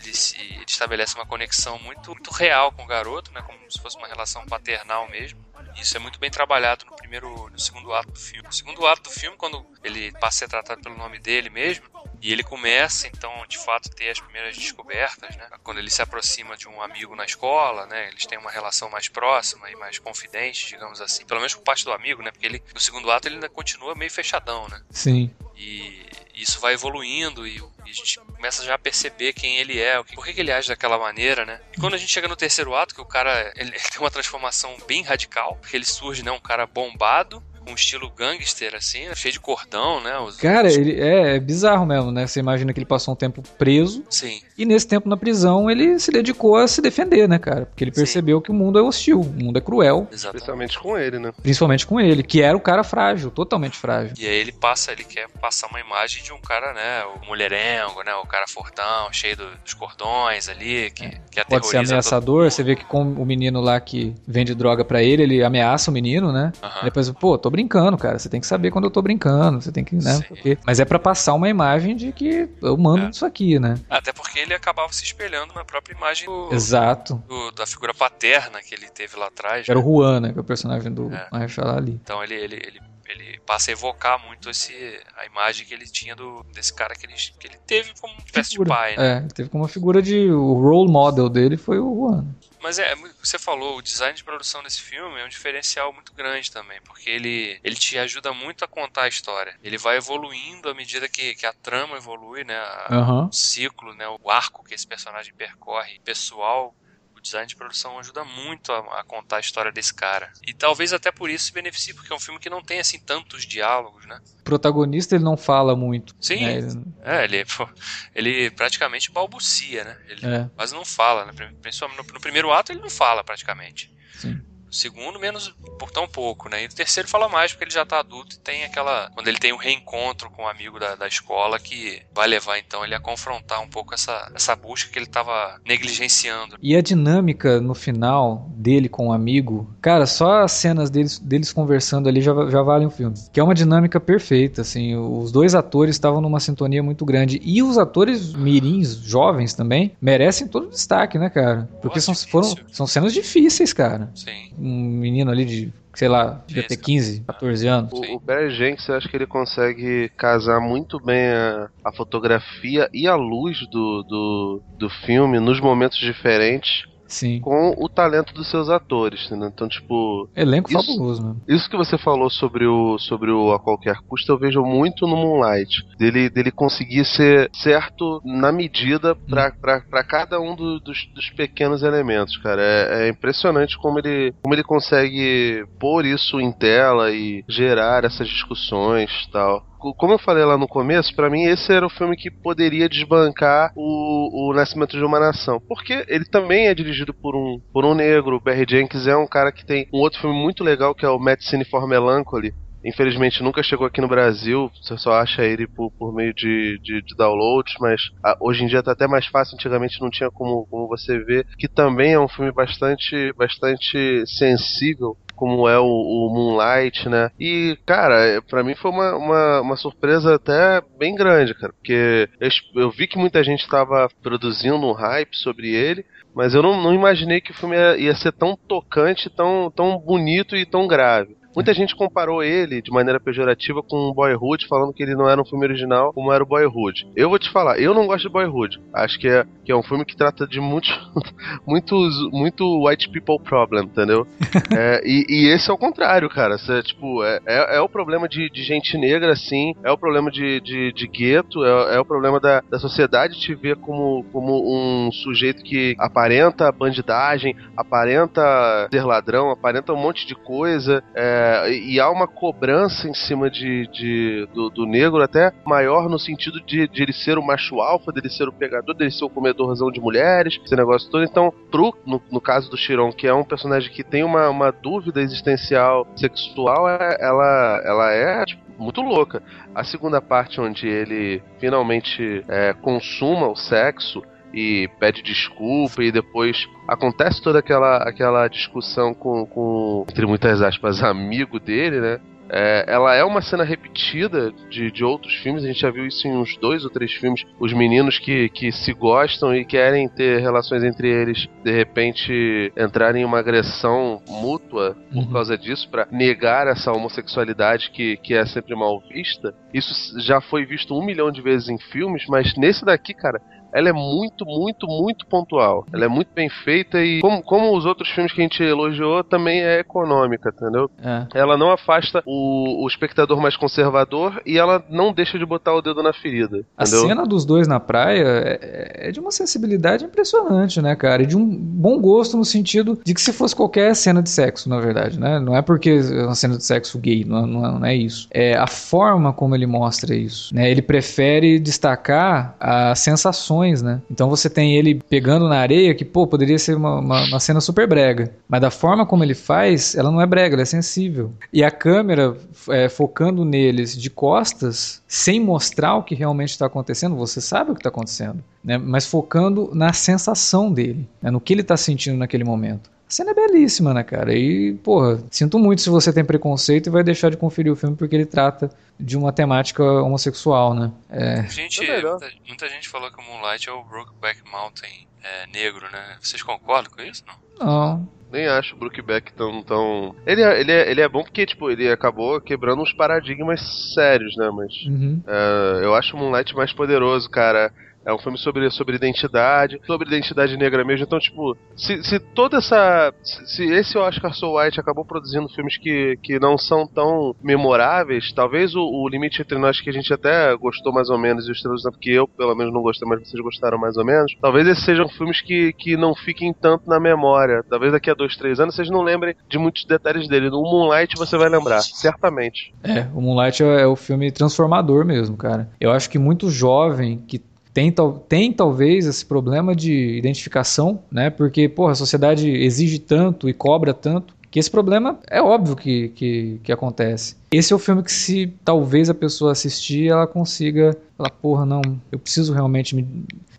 ele 0.55 0.65
estabelece 0.67 1.15
uma 1.15 1.27
conexão 1.27 1.79
muito, 1.79 2.11
muito 2.11 2.31
real 2.31 2.73
com 2.73 2.83
o 2.83 2.87
garoto, 2.87 3.33
né? 3.33 3.43
Como 3.43 3.59
se 3.71 3.81
fosse 3.81 3.97
uma 3.99 4.09
relação 4.09 4.45
paternal 4.47 5.09
mesmo. 5.09 5.47
Isso 5.81 5.97
é 5.97 6.01
muito 6.01 6.19
bem 6.19 6.31
trabalhado 6.31 6.85
no 6.87 6.97
primeiro, 6.97 7.49
no 7.51 7.59
segundo 7.59 7.93
ato 7.93 8.11
do 8.13 8.19
filme. 8.19 8.47
No 8.47 8.53
segundo 8.53 8.87
ato 8.87 9.03
do 9.03 9.11
filme, 9.11 9.37
quando 9.37 9.65
ele 9.83 10.13
passa 10.13 10.27
a 10.27 10.33
ser 10.33 10.49
tratado 10.49 10.83
pelo 10.83 10.97
nome 10.97 11.19
dele 11.19 11.51
mesmo, 11.51 11.85
e 12.21 12.33
ele 12.33 12.43
começa, 12.43 13.07
então, 13.07 13.31
de 13.49 13.57
fato, 13.59 13.91
ter 13.91 14.11
as 14.11 14.21
primeiras 14.21 14.57
descobertas, 14.57 15.37
né? 15.37 15.49
Quando 15.63 15.79
ele 15.79 15.91
se 15.91 16.03
aproxima 16.03 16.57
de 16.57 16.69
um 16.69 16.83
amigo 16.83 17.15
na 17.15 17.25
escola, 17.25 17.87
né? 17.87 18.09
Eles 18.09 18.27
têm 18.27 18.39
uma 18.39 18.51
relação 18.51 18.91
mais 18.91 19.09
próxima 19.09 19.71
e 19.71 19.77
mais 19.77 19.99
confidente, 19.99 20.67
digamos 20.67 21.01
assim. 21.01 21.25
Pelo 21.25 21.41
menos 21.41 21.55
por 21.55 21.63
parte 21.63 21.85
do 21.85 21.93
amigo, 21.93 22.23
né? 22.23 22.31
Porque 22.33 22.47
ele, 22.47 22.63
no 22.75 22.81
segundo 22.81 23.11
ato, 23.11 23.29
ele 23.29 23.37
ainda 23.37 23.49
continua 23.49 23.95
meio 23.95 24.11
fechadão, 24.11 24.69
né? 24.69 24.83
Sim. 24.91 25.31
E 25.57 26.09
isso 26.35 26.61
vai 26.61 26.75
evoluindo 26.75 27.47
e, 27.47 27.57
e 27.57 27.91
a 27.91 27.93
gente 27.93 28.21
começa 28.39 28.65
já 28.65 28.75
a 28.75 28.79
perceber 28.79 29.33
quem 29.33 29.59
ele 29.59 29.81
é, 29.81 29.99
o 29.99 30.05
que, 30.05 30.15
por 30.15 30.25
que, 30.25 30.33
que 30.33 30.41
ele 30.41 30.53
age 30.53 30.69
daquela 30.69 30.97
maneira, 30.97 31.45
né? 31.45 31.61
E 31.77 31.81
quando 31.81 31.95
a 31.95 31.97
gente 31.99 32.13
chega 32.13 32.29
no 32.29 32.37
terceiro 32.37 32.75
ato, 32.75 32.95
que 32.95 33.01
o 33.01 33.05
cara 33.05 33.53
ele, 33.57 33.71
ele 33.75 33.91
tem 33.91 34.01
uma 34.01 34.11
transformação 34.11 34.77
bem 34.87 35.03
radical, 35.03 35.57
porque 35.57 35.77
ele 35.77 35.85
surge, 35.85 36.23
né, 36.23 36.31
um 36.31 36.41
cara 36.41 36.65
bombado, 36.65 37.43
um 37.69 37.75
estilo 37.75 38.11
gangster, 38.11 38.75
assim, 38.75 39.07
né, 39.07 39.15
cheio 39.15 39.33
de 39.33 39.41
cordão, 39.41 40.01
né? 40.03 40.19
Os, 40.19 40.37
Cara, 40.37 40.69
os- 40.69 40.77
ele 40.77 41.01
é, 41.01 41.37
é 41.37 41.41
bizarro 41.41 41.85
mesmo, 41.87 42.11
né? 42.11 42.27
Você 42.27 42.41
imagina 42.41 42.73
que 42.73 42.79
ele 42.79 42.87
passou 42.87 43.15
um 43.15 43.17
tempo 43.17 43.43
preso 43.59 44.05
Sim, 44.11 44.41
e 44.57 44.65
nesse 44.65 44.87
tempo 44.87 45.09
na 45.09 45.17
prisão 45.17 45.71
ele 45.71 45.99
se 45.99 46.11
dedicou 46.11 46.57
a 46.57 46.67
se 46.67 46.81
defender, 46.81 47.29
né, 47.29 47.39
cara? 47.39 47.67
Porque 47.67 47.85
ele 47.85 47.91
Sim. 47.93 48.01
percebeu 48.01 48.41
que 48.41 48.51
o 48.51 48.55
mundo 48.55 48.79
é 48.79 48.83
hostil, 48.83 49.21
o 49.21 49.25
mundo 49.25 49.59
é 49.59 49.61
cruel, 49.61 50.09
exatamente. 50.13 50.39
Especialmente 50.39 50.79
com 50.79 50.97
ele, 50.99 51.19
né? 51.19 51.33
principalmente 51.43 51.87
com 51.87 52.01
ele, 52.01 52.23
que 52.23 52.43
era 52.43 52.57
o 52.57 52.61
cara 52.61 52.83
frágil, 52.85 53.31
totalmente 53.31 53.77
frágil. 53.77 54.15
E 54.19 54.27
aí 54.27 54.37
ele 54.37 54.53
passa, 54.53 54.93
ele 54.93 55.05
quer 55.05 55.29
passar 55.41 55.67
uma 55.69 55.81
imagem 55.81 56.23
de 56.23 56.33
um 56.33 56.41
cara, 56.41 56.73
né, 56.73 57.05
o 57.23 57.27
mulherengo, 57.27 58.03
né, 58.05 58.15
o 58.15 58.27
cara 58.27 58.47
fortão, 58.49 59.13
cheio 59.13 59.37
do- 59.37 59.51
dos 59.65 59.75
cordões 59.75 60.49
ali, 60.49 60.91
que, 60.91 61.09
que 61.31 61.45
Pode 61.49 61.67
ser 61.67 61.79
ameaçador, 61.79 62.51
você 62.51 62.63
vê 62.63 62.77
que 62.77 62.85
com 62.85 63.03
o 63.03 63.25
menino 63.25 63.61
lá 63.61 63.81
que 63.81 64.15
vende 64.27 64.55
droga 64.55 64.85
pra 64.85 65.03
ele, 65.03 65.23
ele 65.23 65.43
ameaça 65.45 65.91
o 65.91 65.95
menino, 65.95 66.33
né? 66.33 66.53
Depois, 66.83 67.11
pô, 67.11 67.39
tô 67.39 67.51
brincando, 67.59 67.99
cara. 67.99 68.19
Você 68.19 68.29
tem 68.29 68.41
que 68.41 68.47
saber 68.47 68.71
quando 68.71 68.85
eu 68.85 68.91
tô 68.91 69.03
brincando. 69.03 69.61
Você 69.61 69.73
tem 69.73 69.83
que, 69.85 69.97
né? 69.97 70.21
Porque- 70.29 70.57
Mas 70.65 70.79
é 70.79 70.85
pra 70.85 70.99
passar 70.99 71.35
uma 71.35 71.49
imagem 71.49 71.97
de 71.97 72.13
que 72.13 72.49
eu 72.63 72.77
mando 72.77 73.07
É. 73.07 73.11
isso 73.11 73.27
aqui, 73.27 73.59
né? 73.59 73.75
Até 73.91 74.13
porque 74.13 74.39
ele 74.39 74.55
acabava 74.55 74.93
se 74.93 75.03
espelhando 75.05 75.53
na 75.55 75.65
própria 75.65 75.95
imagem 75.95 76.27
do, 76.27 76.55
Exato. 76.55 77.21
do- 77.27 77.51
da 77.51 77.67
figura 77.67 77.93
paterna 77.93 78.61
que 78.63 78.75
ele 78.75 78.89
teve 78.89 79.17
lá 79.17 79.27
atrás. 79.27 79.69
Era 79.69 79.79
o 79.79 79.83
né? 79.83 79.89
Juan, 79.89 80.21
né? 80.21 80.33
Que 80.33 80.39
é 80.39 80.41
o 80.41 80.45
personagem 80.45 80.93
do 80.93 81.13
É. 81.13 81.27
Mahershala 81.33 81.77
ali. 81.77 81.99
Então 82.03 82.23
ele, 82.23 82.35
ele, 82.35 82.55
ele, 82.57 82.81
ele 83.09 83.41
passa 83.45 83.71
a 83.71 83.73
evocar 83.73 84.25
muito 84.25 84.49
esse, 84.51 84.73
a 85.21 85.27
imagem 85.27 85.67
que 85.67 85.75
ele 85.75 85.87
tinha 85.87 86.15
do, 86.15 86.45
desse 86.55 86.73
cara 86.73 86.95
que 86.95 87.07
ele, 87.07 87.15
que 87.15 87.47
ele 87.49 87.57
teve 87.67 87.91
como 88.01 88.13
uma 88.13 88.23
espécie 88.25 88.51
de 88.51 88.65
pai, 88.65 88.97
né? 88.97 89.15
É, 89.15 89.17
ele 89.19 89.29
teve 89.29 89.49
como 89.49 89.65
uma 89.65 89.69
figura 89.69 90.01
de. 90.01 90.31
O 90.31 90.53
role 90.55 90.91
model 90.91 91.29
dele 91.29 91.57
foi 91.57 91.79
o 91.81 91.93
Juan. 91.95 92.25
Mas 92.61 92.79
é, 92.79 92.95
você 93.23 93.39
falou, 93.39 93.77
o 93.77 93.83
design 93.83 94.17
de 94.17 94.25
produção 94.25 94.63
desse 94.63 94.81
filme 94.83 95.21
é 95.21 95.25
um 95.25 95.29
diferencial 95.29 95.93
muito 95.93 96.13
grande 96.15 96.51
também, 96.51 96.81
porque 96.83 97.09
ele, 97.09 97.59
ele 97.63 97.77
te 97.77 97.97
ajuda 97.99 98.33
muito 98.33 98.65
a 98.65 98.69
contar 98.69 99.03
a 99.05 99.09
história. 99.09 99.57
Ele 99.63 99.79
vai 99.79 99.97
evoluindo 99.97 100.69
à 100.69 100.75
medida 100.75 101.09
que, 101.09 101.35
que 101.37 101.47
a 101.47 101.53
trama 101.63 101.97
evolui, 101.97 102.45
né? 102.45 102.57
A- 102.59 102.91
Aham. 102.91 103.31
o 103.31 103.33
ciclo, 103.33 103.95
né, 103.95 104.07
o 104.09 104.31
arco 104.31 104.63
que 104.65 104.75
esse 104.75 104.87
personagem 104.87 105.33
percorre 105.37 106.01
pessoal, 106.03 106.75
o 107.19 107.23
design 107.23 107.47
de 107.47 107.57
produção 107.57 107.99
ajuda 107.99 108.25
muito 108.25 108.73
a, 108.73 109.01
a 109.01 109.05
contar 109.05 109.37
a 109.37 109.41
história 109.41 109.71
desse 109.73 109.93
cara. 109.93 110.31
E 110.47 110.55
talvez 110.55 110.93
até 110.93 111.11
por 111.11 111.29
isso 111.29 111.47
se 111.47 111.53
beneficie, 111.53 111.95
porque 111.95 112.13
é 112.13 112.17
um 112.17 112.21
filme 112.21 112.41
que 112.41 112.49
não 112.51 112.63
tem 112.63 112.81
assim 112.81 112.99
tantos 112.99 113.45
diálogos, 113.47 114.07
né? 114.07 114.19
O 114.41 114.45
protagonista 114.45 115.15
ele 115.15 115.25
não 115.25 115.37
fala 115.37 115.77
muito. 115.77 116.15
Sim. 116.21 116.45
né? 116.45 116.55
Ele- 116.59 116.83
É, 117.03 117.25
ele, 117.25 117.45
pô, 117.45 117.69
ele 118.15 118.51
praticamente 118.51 119.11
balbucia, 119.11 119.85
né? 119.85 119.99
Ele 120.09 120.27
É, 120.27 120.49
quase 120.57 120.75
não 120.75 120.85
fala, 120.85 121.27
né? 121.27 121.33
Principalmente 121.61 121.99
no, 122.07 122.13
no 122.15 122.21
primeiro 122.21 122.53
ato 122.53 122.73
ele 122.73 122.81
não 122.81 122.91
fala 122.91 123.23
praticamente. 123.25 123.91
sim. 124.15 124.41
No 124.69 124.73
segundo, 124.73 125.19
menos 125.19 125.49
por 125.79 125.91
tão 125.91 126.07
pouco, 126.07 126.49
né? 126.49 126.63
E 126.63 126.69
no 126.69 126.75
terceiro 126.75 127.09
fala 127.09 127.29
mais, 127.29 127.53
porque 127.53 127.65
ele 127.65 127.71
já 127.71 127.87
tá 127.87 127.99
adulto 127.99 128.37
e 128.37 128.39
tem 128.39 128.65
aquela. 128.65 129.11
Quando 129.15 129.29
ele 129.29 129.39
tem 129.39 129.53
um 129.53 129.57
reencontro 129.57 130.31
com 130.31 130.43
um 130.43 130.49
amigo 130.49 130.79
da, 130.79 130.95
da 130.95 131.09
escola 131.09 131.59
que 131.59 132.03
vai 132.15 132.29
levar 132.29 132.59
então 132.59 132.85
ele 132.85 132.95
a 132.95 133.01
confrontar 133.01 133.63
um 133.63 133.69
pouco 133.69 133.95
essa, 133.95 134.31
essa 134.35 134.55
busca 134.55 134.91
que 134.91 134.99
ele 134.99 135.07
tava 135.07 135.59
negligenciando. 135.65 136.57
E 136.63 136.77
a 136.77 136.83
dinâmica 136.83 137.61
no 137.61 137.75
final 137.75 138.51
dele 138.59 138.89
com 138.89 139.09
o 139.09 139.13
amigo, 139.13 139.71
cara, 139.81 140.05
só 140.05 140.43
as 140.43 140.53
cenas 140.53 140.91
deles, 140.91 141.19
deles 141.19 141.53
conversando 141.53 142.09
ali 142.09 142.21
já, 142.21 142.33
já 142.51 142.61
valem 142.61 142.89
o 142.89 142.91
filme. 142.91 143.15
Que 143.33 143.39
é 143.39 143.43
uma 143.43 143.55
dinâmica 143.55 144.01
perfeita, 144.01 144.63
assim. 144.63 144.97
Os 144.97 145.31
dois 145.31 145.55
atores 145.55 145.95
estavam 145.95 146.21
numa 146.21 146.41
sintonia 146.41 146.83
muito 146.83 147.05
grande. 147.05 147.41
E 147.45 147.63
os 147.63 147.79
atores 147.79 148.35
mirins, 148.35 148.97
jovens 148.97 149.55
também, 149.55 149.93
merecem 150.01 150.49
todo 150.49 150.67
o 150.67 150.71
destaque, 150.71 151.19
né, 151.19 151.31
cara? 151.31 151.69
Porque 151.81 152.01
são, 152.01 152.13
Nossa, 152.13 152.29
foram, 152.29 152.49
difícil. 152.49 152.75
são 152.75 152.87
cenas 152.87 153.15
difíceis, 153.15 153.73
cara. 153.73 154.11
Sim. 154.15 154.53
Um 154.59 154.89
menino 154.89 155.31
ali 155.31 155.45
de, 155.45 155.73
sei 155.95 156.09
lá, 156.09 156.43
devia 156.45 156.65
ter 156.65 156.77
15, 156.77 157.21
14 157.21 157.67
anos. 157.69 157.93
O, 157.93 158.17
o 158.17 158.21
Barry 158.21 158.51
Jenkins, 158.51 158.89
eu 158.89 158.97
acho 158.97 159.09
que 159.09 159.17
ele 159.17 159.27
consegue 159.27 160.11
casar 160.17 160.61
muito 160.61 160.99
bem 160.99 161.29
a, 161.29 161.69
a 161.85 161.93
fotografia 161.93 162.91
e 162.93 163.07
a 163.07 163.15
luz 163.15 163.61
do, 163.71 164.03
do, 164.03 164.63
do 164.77 164.91
filme 164.91 165.39
nos 165.39 165.61
momentos 165.61 165.99
diferentes 165.99 166.89
Sim. 167.09 167.41
com 167.41 167.75
o 167.79 167.89
talento 167.89 168.33
dos 168.35 168.49
seus 168.51 168.69
atores, 168.69 169.27
entendeu? 169.27 169.49
Então, 169.49 169.67
tipo, 169.69 170.29
Elenco 170.37 170.71
Isso- 170.71 170.87
fabuloso, 170.93 171.23
mano. 171.23 171.41
Isso 171.49 171.69
que 171.69 171.77
você 171.77 171.97
falou 171.99 172.29
sobre 172.31 172.67
o, 172.67 172.99
sobre 172.99 173.31
o 173.33 173.53
A 173.53 173.59
Qualquer 173.59 173.97
Custo, 174.07 174.31
eu 174.31 174.39
vejo 174.39 174.63
muito 174.63 175.07
no 175.07 175.17
Moonlight. 175.17 175.85
Dele, 175.99 176.29
dele 176.31 176.51
conseguir 176.51 177.05
ser 177.05 177.51
certo 177.53 178.21
na 178.25 178.53
medida 178.53 179.15
pra, 179.17 179.51
pra, 179.51 179.81
pra 179.81 180.05
cada 180.05 180.39
um 180.41 180.55
do- 180.55 180.79
dos, 180.81 181.07
dos 181.15 181.31
pequenos 181.31 181.83
elementos, 181.83 182.37
cara. 182.37 182.61
É, 182.63 183.07
é 183.07 183.09
impressionante 183.09 183.77
como 183.79 183.99
ele, 183.99 184.35
como 184.43 184.55
ele 184.55 184.63
consegue 184.63 185.65
pôr 185.81 186.05
isso 186.05 186.39
em 186.41 186.53
tela 186.53 187.11
e 187.11 187.43
gerar 187.49 188.05
essas 188.05 188.29
discussões 188.29 189.11
e 189.27 189.31
tal. 189.31 189.65
Co- 189.79 189.95
Como 189.95 190.13
eu 190.15 190.19
falei 190.19 190.45
lá 190.45 190.57
no 190.59 190.67
começo, 190.69 191.15
pra 191.15 191.31
mim 191.31 191.45
esse 191.45 191.73
era 191.73 191.87
o 191.87 191.91
filme 191.91 192.17
que 192.17 192.31
poderia 192.31 192.89
desbancar 192.89 193.71
o, 193.77 194.51
o 194.51 194.55
Nascimento 194.55 194.97
de 194.97 195.05
uma 195.05 195.21
Nação. 195.21 195.61
Porque 195.69 196.05
ele 196.09 196.25
também 196.25 196.67
é 196.69 196.75
dirigido 196.75 197.15
por 197.15 197.35
um, 197.37 197.59
por 197.73 197.85
um 197.85 197.95
negro. 197.95 198.37
O 198.37 198.41
Barry 198.41 198.67
Jenkins 198.69 199.07
é 199.07 199.17
um 199.17 199.27
cara 199.27 199.53
que 199.53 199.65
tem 199.65 199.87
um 199.93 199.99
outro 200.01 200.21
filme 200.21 200.37
muito 200.37 200.65
legal 200.65 200.95
que 200.95 201.05
é 201.05 201.09
o 201.09 201.19
Medicine 201.19 201.65
for 201.65 201.87
Melancholy. 201.87 202.53
Infelizmente 202.85 203.43
nunca 203.43 203.61
chegou 203.63 203.87
aqui 203.89 204.01
no 204.01 204.07
Brasil, 204.09 204.71
você 204.81 204.97
só 204.97 205.13
acha 205.15 205.43
ele 205.43 205.67
por, 205.67 205.91
por 205.99 206.15
meio 206.15 206.33
de, 206.33 206.79
de, 206.81 207.03
de 207.03 207.15
downloads, 207.17 207.75
mas 207.81 208.01
ah, 208.25 208.37
hoje 208.41 208.63
em 208.63 208.69
dia 208.69 208.83
tá 208.85 208.93
até 208.93 209.07
mais 209.09 209.27
fácil, 209.27 209.57
antigamente 209.57 210.01
não 210.01 210.09
tinha 210.09 210.31
como, 210.31 210.65
como 210.71 210.87
você 210.87 211.19
ver, 211.19 211.45
que 211.59 211.67
também 211.67 212.13
é 212.13 212.21
um 212.21 212.29
filme 212.29 212.53
bastante, 212.53 213.33
bastante 213.37 214.25
sensível 214.27 215.17
como 215.39 215.69
é 215.69 215.79
o, 215.79 215.85
o 215.85 216.31
Moonlight, 216.35 217.09
né? 217.09 217.31
E, 217.39 217.79
cara, 217.87 218.21
é, 218.27 218.41
pra 218.41 218.65
mim 218.65 218.75
foi 218.75 218.91
uma, 218.91 219.17
uma, 219.17 219.61
uma 219.61 219.77
surpresa 219.77 220.35
até 220.35 220.83
bem 220.99 221.15
grande, 221.15 221.55
cara, 221.55 221.73
porque 221.73 222.29
eu, 222.41 222.83
eu 222.83 222.91
vi 222.91 223.07
que 223.07 223.17
muita 223.17 223.43
gente 223.45 223.69
tava 223.69 224.09
produzindo 224.21 224.85
um 224.85 224.93
hype 224.93 225.37
sobre 225.37 225.73
ele, 225.73 226.05
mas 226.35 226.55
eu 226.55 226.63
não, 226.63 226.83
não 226.83 226.93
imaginei 226.93 227.41
que 227.41 227.53
o 227.53 227.55
filme 227.55 227.77
ia, 227.77 227.97
ia 227.97 228.15
ser 228.17 228.33
tão 228.33 228.57
tocante, 228.57 229.31
tão, 229.31 229.71
tão 229.71 229.97
bonito 229.99 230.57
e 230.57 230.67
tão 230.67 230.87
grave. 230.89 231.37
Muita 231.59 231.75
gente 231.75 231.97
comparou 231.97 232.41
ele 232.41 232.81
de 232.81 232.93
maneira 232.93 233.19
pejorativa 233.19 233.83
com 233.83 234.13
Boyhood, 234.15 234.69
falando 234.69 234.93
que 234.93 235.03
ele 235.03 235.17
não 235.17 235.29
era 235.29 235.43
um 235.43 235.45
filme 235.45 235.67
original 235.67 236.13
como 236.13 236.33
era 236.33 236.41
o 236.41 236.47
Boyhood. 236.47 237.11
Eu 237.17 237.29
vou 237.29 237.37
te 237.37 237.51
falar, 237.51 237.81
eu 237.81 237.93
não 237.93 238.07
gosto 238.07 238.29
de 238.29 238.33
Boyhood. 238.33 238.81
Acho 238.95 239.19
que 239.19 239.27
é, 239.27 239.45
que 239.65 239.73
é 239.73 239.77
um 239.77 239.83
filme 239.83 240.05
que 240.05 240.17
trata 240.17 240.47
de 240.47 240.61
muitos, 240.61 240.97
muitos, 241.67 242.15
muito 242.31 242.87
white 242.87 243.11
people 243.11 243.41
problem, 243.43 243.87
entendeu? 243.87 244.25
É, 244.71 245.01
e, 245.05 245.25
e 245.29 245.49
esse 245.49 245.71
é 245.71 245.73
o 245.73 245.79
contrário, 245.79 246.29
cara. 246.29 246.59
Cê, 246.59 246.83
tipo, 246.83 247.25
é, 247.25 247.41
é, 247.47 247.77
é 247.77 247.81
o 247.81 247.89
problema 247.89 248.29
de, 248.29 248.51
de 248.51 248.63
gente 248.63 248.97
negra, 248.99 249.35
sim. 249.35 249.73
É 249.83 249.91
o 249.91 249.97
problema 249.97 250.31
de, 250.31 250.61
de, 250.61 250.93
de 250.93 251.09
gueto. 251.09 251.65
É, 251.65 251.97
é 251.97 252.01
o 252.01 252.05
problema 252.05 252.39
da, 252.39 252.61
da 252.61 252.79
sociedade 252.79 253.41
te 253.41 253.55
ver 253.55 253.77
como, 253.77 254.25
como 254.31 254.63
um 254.63 255.11
sujeito 255.11 255.63
que 255.65 255.97
aparenta 255.99 256.71
bandidagem, 256.71 257.57
aparenta 257.77 258.89
ser 258.91 259.05
ladrão, 259.05 259.51
aparenta 259.51 259.93
um 259.93 259.97
monte 259.97 260.27
de 260.27 260.35
coisa. 260.35 261.03
é, 261.15 261.48
e 261.69 261.89
e 261.95 262.01
há 262.01 262.11
uma 262.11 262.27
cobrança 262.29 263.09
em 263.09 263.15
cima 263.15 263.51
de, 263.51 263.87
de- 263.89 264.47
do, 264.55 264.69
do 264.71 264.87
negro 264.87 265.23
até 265.23 265.53
maior 265.65 266.09
no 266.09 266.19
sentido 266.19 266.61
de, 266.61 266.87
de 266.87 267.03
ele 267.03 267.13
ser 267.13 267.39
o 267.39 267.43
macho 267.43 267.81
alfa, 267.81 268.13
dele 268.13 268.29
ser 268.29 268.47
o 268.49 268.53
pegador, 268.53 268.95
dele 268.95 269.11
ser 269.11 269.25
o 269.25 269.31
comedorzão 269.31 269.91
de 269.91 270.01
mulheres, 270.01 270.61
esse 270.65 270.77
negócio 270.77 271.11
todo. 271.11 271.25
Então, 271.25 271.53
pro, 271.71 271.95
no, 272.07 272.21
no 272.31 272.41
caso 272.41 272.71
do 272.71 272.77
Chiron, 272.77 273.11
que 273.13 273.27
é 273.27 273.35
um 273.35 273.45
personagem 273.45 273.91
que 273.91 274.05
tem 274.05 274.23
uma, 274.23 274.49
uma 274.49 274.71
dúvida 274.71 275.21
existencial 275.21 276.07
sexual, 276.17 276.89
é- 276.89 277.17
ela, 277.21 277.83
ela 277.85 278.13
é 278.13 278.45
tipo, 278.45 278.63
muito 278.79 279.01
louca. 279.01 279.43
A 279.75 279.83
segunda 279.83 280.21
parte, 280.21 280.61
onde 280.61 280.87
ele 280.87 281.43
finalmente 281.59 282.43
é, 282.49 282.73
consuma 282.75 283.49
o 283.49 283.57
sexo 283.57 284.23
e 284.53 284.89
pede 284.99 285.23
desculpa 285.23 286.03
e 286.03 286.13
depois 286.13 286.67
acontece 286.87 287.43
toda 287.43 287.59
aquela, 287.59 287.99
aquela 287.99 288.49
discussão 288.49 289.13
com, 289.15 289.45
com, 289.47 290.05
entre 290.09 290.27
muitas 290.27 290.63
aspas, 290.63 291.03
amigo 291.05 291.59
dele, 291.61 292.01
né? 292.01 292.21
É, 292.51 292.87
ela 292.89 293.15
é 293.15 293.23
uma 293.23 293.43
cena 293.43 293.63
repetida 293.63 294.51
de, 294.71 294.91
de 294.91 295.05
outros 295.05 295.35
filmes, 295.35 295.65
a 295.65 295.67
gente 295.67 295.81
já 295.81 295.91
viu 295.91 296.07
isso 296.07 296.27
em 296.27 296.35
uns 296.35 296.57
dois 296.57 296.83
ou 296.83 296.89
três 296.91 297.13
filmes. 297.13 297.45
Os 297.61 297.75
meninos 297.75 298.19
que, 298.19 298.49
que 298.49 298.73
se 298.73 298.91
gostam 298.95 299.55
e 299.55 299.67
querem 299.67 300.09
ter 300.09 300.41
relações 300.41 300.83
entre 300.83 301.09
eles, 301.11 301.47
de 301.63 301.71
repente 301.71 302.73
entrarem 302.75 303.21
em 303.21 303.25
uma 303.27 303.39
agressão 303.39 304.23
mútua 304.27 304.97
por 305.13 305.19
Uhum. 305.19 305.33
causa 305.33 305.59
disso, 305.59 305.91
pra 305.91 306.07
negar 306.11 306.67
essa 306.69 306.91
homossexualidade 306.91 307.91
que, 307.91 308.17
que 308.17 308.33
é 308.33 308.47
sempre 308.47 308.75
mal 308.75 308.99
vista. 309.13 309.55
Isso 309.75 309.93
já 310.21 310.41
foi 310.41 310.65
visto 310.65 310.95
um 310.99 311.05
milhão 311.05 311.31
de 311.31 311.43
vezes 311.43 311.69
em 311.69 311.79
filmes, 311.79 312.25
mas 312.29 312.55
nesse 312.57 312.83
daqui, 312.85 313.13
cara, 313.13 313.41
ela 313.73 313.89
é 313.89 313.93
muito, 313.93 314.45
muito, 314.45 314.87
muito 314.87 315.27
pontual. 315.27 315.87
Ela 315.93 316.05
é 316.05 316.09
muito 316.09 316.29
bem 316.35 316.49
feita 316.49 317.01
e, 317.03 317.21
como, 317.21 317.43
como 317.43 317.77
os 317.77 317.85
outros 317.85 318.09
filmes 318.11 318.33
que 318.33 318.41
a 318.41 318.45
gente 318.45 318.63
elogiou, 318.63 319.23
também 319.25 319.61
é 319.61 319.81
econômica, 319.81 320.53
entendeu? 320.55 320.91
É. 321.03 321.27
Ela 321.35 321.57
não 321.57 321.71
afasta 321.71 322.23
o, 322.27 322.85
o 322.85 322.89
espectador 322.89 323.41
mais 323.41 323.57
conservador 323.57 324.41
e 324.47 324.59
ela 324.59 324.85
não 324.91 325.13
deixa 325.13 325.39
de 325.39 325.45
botar 325.47 325.75
o 325.75 325.83
dedo 325.83 326.03
na 326.03 326.13
ferida. 326.13 326.61
A 326.77 326.85
Entendeu? 326.85 327.07
cena 327.07 327.27
dos 327.27 327.45
dois 327.45 327.67
na 327.69 327.79
praia 327.81 328.23
é, 328.25 329.09
é 329.09 329.13
de 329.13 329.21
uma 329.21 329.31
sensibilidade 329.31 330.05
impressionante, 330.05 330.81
né, 330.81 330.95
cara? 330.97 331.23
E 331.23 331.27
de 331.27 331.37
um 331.37 331.45
bom 331.47 332.01
gosto 332.01 332.37
no 332.37 332.45
sentido 332.45 332.99
de 333.05 333.15
que 333.15 333.21
se 333.21 333.33
fosse 333.33 333.55
qualquer 333.55 333.95
cena 333.95 334.23
de 334.23 334.31
sexo, 334.31 334.69
na 334.69 334.81
verdade, 334.81 335.19
né? 335.19 335.39
Não 335.39 335.55
é 335.57 335.63
porque 335.63 335.91
é 335.91 336.25
uma 336.25 336.35
cena 336.35 336.57
de 336.57 336.65
sexo 336.65 336.99
gay, 336.99 337.25
não, 337.25 337.39
é- 337.39 337.47
não 337.47 337.79
não 337.79 337.87
é 337.87 337.95
isso. 337.95 338.29
É 338.31 338.57
a 338.57 338.67
forma 338.67 339.33
como 339.33 339.55
ele 339.55 339.67
mostra 339.67 340.15
isso, 340.15 340.55
né? 340.55 340.71
Ele 340.71 340.81
prefere 340.83 341.59
destacar 341.59 342.55
as 342.59 342.99
sensações, 343.01 343.58
né? 343.83 344.01
Então 344.11 344.29
você 344.29 344.49
tem 344.49 344.77
ele 344.77 345.01
pegando 345.09 345.49
na 345.49 345.59
areia, 345.59 345.95
que, 345.95 346.05
pô, 346.05 346.27
poderia 346.27 346.59
ser 346.59 346.77
uma, 346.77 346.99
uma, 346.99 347.25
uma 347.25 347.41
cena 347.41 347.61
super 347.61 347.87
brega. 347.87 348.33
Mas 348.49 348.61
da 348.61 348.71
forma 348.71 349.07
como 349.07 349.25
ele 349.25 349.35
faz, 349.35 349.95
ela 349.95 350.11
não 350.11 350.21
é 350.21 350.27
brega, 350.27 350.55
ela 350.55 350.63
é 350.63 350.67
sensível. 350.67 351.33
E 351.53 351.63
a 351.65 351.71
câmera 351.71 352.37
é, 352.71 352.89
focando 352.89 353.45
neles 353.45 353.97
de 353.97 354.11
costas, 354.11 355.03
sem 355.07 355.41
mostrar 355.41 355.97
o 355.97 356.03
que 356.03 356.15
realmente 356.15 356.51
está 356.51 356.67
acontecendo, 356.67 357.17
você 357.17 357.41
sabe 357.41 357.71
o 357.71 357.75
que 357.75 357.81
está 357.81 357.89
acontecendo, 357.89 358.43
né? 358.63 358.79
mas 358.79 359.07
focando 359.07 359.71
na 359.73 359.93
sensação 359.93 360.73
dele, 360.73 361.09
né? 361.21 361.31
no 361.31 361.41
que 361.41 361.53
ele 361.53 361.63
está 361.63 361.77
sentindo 361.77 362.17
naquele 362.17 362.45
momento. 362.45 362.91
A 363.09 363.11
cena 363.11 363.31
é 363.31 363.35
belíssima, 363.35 363.95
né, 363.95 364.03
cara? 364.03 364.35
E, 364.35 364.75
porra, 364.85 365.19
sinto 365.31 365.59
muito 365.59 365.81
se 365.81 365.89
você 365.89 366.13
tem 366.13 366.23
preconceito 366.23 366.89
e 366.89 366.91
vai 366.91 367.03
deixar 367.03 367.31
de 367.31 367.39
conferir 367.39 367.73
o 367.73 367.77
filme 367.77 367.97
porque 367.97 368.15
ele 368.15 368.27
trata 368.27 368.71
de 369.01 369.17
uma 369.17 369.33
temática 369.33 369.83
homossexual, 369.83 370.75
né? 370.75 370.93
É, 371.09 371.43
Gente, 371.49 371.83
É 371.91 372.03
muita, 372.03 372.31
muita 372.47 372.69
gente 372.69 372.87
falou 372.87 373.11
que 373.11 373.19
o 373.19 373.25
Moonlight 373.25 373.67
é 373.67 373.73
o 373.73 373.83
Brokeback 373.83 374.43
Mountain 374.51 375.07
é, 375.23 375.47
negro, 375.47 375.91
né? 375.91 376.19
Vocês 376.21 376.43
concordam 376.43 376.93
com 376.93 377.03
isso? 377.03 377.25
Não? 377.27 377.67
não, 377.67 378.09
Nem 378.31 378.47
acho 378.47 378.75
o 378.75 378.79
Brookback 378.79 379.33
tão. 379.33 379.63
tão... 379.63 380.15
Ele, 380.27 380.43
é, 380.43 380.61
ele, 380.61 380.73
é, 380.73 380.91
ele 380.91 381.01
é 381.01 381.09
bom 381.09 381.23
porque, 381.23 381.47
tipo, 381.47 381.71
ele 381.71 381.91
acabou 381.91 382.39
quebrando 382.43 382.83
uns 382.83 382.93
paradigmas 382.93 383.95
sérios, 383.95 384.37
né? 384.37 384.51
Mas. 384.51 384.73
uhum. 384.87 385.23
É, 385.27 385.85
eu 385.85 385.95
acho 385.95 386.15
o 386.15 386.19
Moonlight 386.19 386.55
mais 386.55 386.75
poderoso, 386.75 387.31
cara. 387.31 387.73
É 388.09 388.15
um 388.15 388.19
filme 388.19 388.39
sobre, 388.39 388.71
sobre 388.71 388.97
identidade, 388.97 389.79
sobre 389.87 390.09
identidade 390.09 390.57
negra 390.57 390.83
mesmo. 390.83 391.05
Então, 391.05 391.19
tipo, 391.19 391.55
se, 391.77 392.03
se 392.03 392.19
toda 392.19 392.57
essa. 392.57 393.13
Se, 393.23 393.47
se 393.47 393.65
esse 393.65 393.99
Oscar 393.99 394.33
So 394.33 394.59
White 394.59 394.81
acabou 394.81 395.05
produzindo 395.05 395.47
filmes 395.51 395.77
que, 395.77 396.19
que 396.23 396.41
não 396.41 396.57
são 396.57 396.87
tão 396.87 397.37
memoráveis, 397.43 398.33
talvez 398.33 398.75
o, 398.75 398.81
o 398.81 399.07
Limite 399.11 399.43
Entre 399.43 399.59
Nós, 399.59 399.79
que 399.83 399.91
a 399.91 399.93
gente 399.93 400.11
até 400.11 400.57
gostou 400.57 400.91
mais 400.91 401.11
ou 401.11 401.19
menos, 401.19 401.47
e 401.47 401.51
o 401.51 401.53
Estrelas 401.53 401.83
do 401.83 401.91
Tempo, 401.91 401.99
que 401.99 402.11
eu 402.11 402.27
pelo 402.27 402.55
menos 402.55 402.73
não 402.73 402.81
gostei, 402.81 403.07
mas 403.07 403.29
vocês 403.29 403.43
gostaram 403.43 403.77
mais 403.77 403.99
ou 403.99 404.07
menos, 404.07 404.35
talvez 404.41 404.67
esses 404.67 404.85
sejam 404.85 405.07
filmes 405.11 405.43
que, 405.43 405.75
que 405.75 405.95
não 405.95 406.15
fiquem 406.15 406.55
tanto 406.55 406.89
na 406.89 406.99
memória. 406.99 407.63
Talvez 407.69 407.93
daqui 407.93 408.11
a 408.11 408.15
dois, 408.15 408.39
três 408.39 408.59
anos 408.59 408.75
vocês 408.75 408.89
não 408.89 409.03
lembrem 409.03 409.35
de 409.51 409.59
muitos 409.59 409.85
detalhes 409.85 410.27
dele. 410.29 410.49
No 410.49 410.63
Moonlight 410.63 411.15
você 411.15 411.37
vai 411.37 411.51
lembrar, 411.51 411.83
certamente. 411.83 412.73
É, 412.83 413.07
o 413.15 413.21
Moonlight 413.21 413.63
é, 413.63 413.83
é 413.83 413.87
o 413.87 413.97
filme 413.97 414.33
transformador 414.33 415.05
mesmo, 415.05 415.37
cara. 415.37 415.69
Eu 415.79 415.93
acho 415.93 416.09
que 416.09 416.19
muito 416.19 416.49
jovem 416.49 417.19
que 417.19 417.39
tem, 417.79 417.95
tem 418.29 418.53
talvez 418.53 419.07
esse 419.07 419.25
problema 419.25 419.75
de 419.75 420.19
identificação, 420.19 420.99
né? 421.13 421.31
Porque, 421.31 421.69
porra, 421.69 421.93
a 421.93 421.95
sociedade 421.95 422.51
exige 422.51 422.99
tanto 422.99 423.49
e 423.49 423.53
cobra 423.53 423.95
tanto 423.95 424.35
que 424.51 424.59
esse 424.59 424.71
problema 424.71 425.19
é 425.31 425.41
óbvio 425.41 425.77
que, 425.77 426.09
que, 426.09 426.61
que 426.65 426.73
acontece. 426.73 427.37
Esse 427.53 427.73
é 427.73 427.77
o 427.77 427.79
filme 427.79 428.03
que 428.03 428.11
se 428.11 428.53
talvez 428.65 429.09
a 429.09 429.15
pessoa 429.15 429.53
assistir, 429.53 430.11
ela 430.11 430.27
consiga 430.27 430.97
falar, 431.17 431.31
porra, 431.31 431.65
não, 431.65 431.83
eu 432.11 432.19
preciso 432.19 432.53
realmente 432.53 432.97
me, 432.97 433.07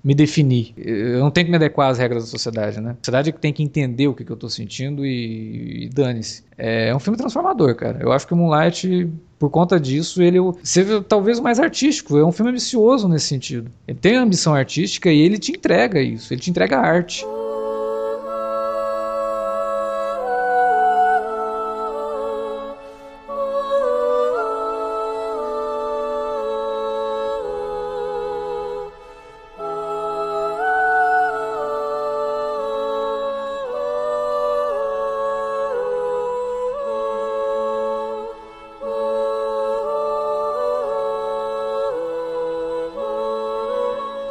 me 0.03 0.13
definir. 0.13 0.73
Eu 0.75 1.19
não 1.19 1.31
tenho 1.31 1.45
que 1.45 1.51
me 1.51 1.57
adequar 1.57 1.89
às 1.89 1.97
regras 1.97 2.25
da 2.25 2.29
sociedade, 2.29 2.81
né? 2.81 2.91
A 2.91 3.05
sociedade 3.05 3.31
tem 3.31 3.53
que 3.53 3.63
entender 3.63 4.07
o 4.09 4.13
que, 4.13 4.25
que 4.25 4.31
eu 4.31 4.37
tô 4.37 4.49
sentindo 4.49 5.05
e, 5.05 5.85
e 5.85 5.89
dane-se. 5.89 6.43
É 6.57 6.93
um 6.93 6.99
filme 6.99 7.17
transformador, 7.17 7.73
cara. 7.75 7.99
Eu 8.01 8.11
acho 8.11 8.27
que 8.27 8.33
o 8.33 8.37
Moonlight, 8.37 9.09
por 9.39 9.49
conta 9.49 9.79
disso, 9.79 10.21
ele 10.21 10.37
seja 10.61 11.01
talvez 11.01 11.39
mais 11.39 11.61
artístico. 11.61 12.17
É 12.17 12.25
um 12.25 12.31
filme 12.31 12.51
ambicioso 12.51 13.07
nesse 13.07 13.27
sentido. 13.27 13.71
Ele 13.87 13.97
tem 13.97 14.17
ambição 14.17 14.53
artística 14.53 15.09
e 15.09 15.21
ele 15.21 15.39
te 15.39 15.53
entrega 15.53 16.01
isso. 16.01 16.33
Ele 16.33 16.41
te 16.41 16.49
entrega 16.49 16.77
arte. 16.77 17.25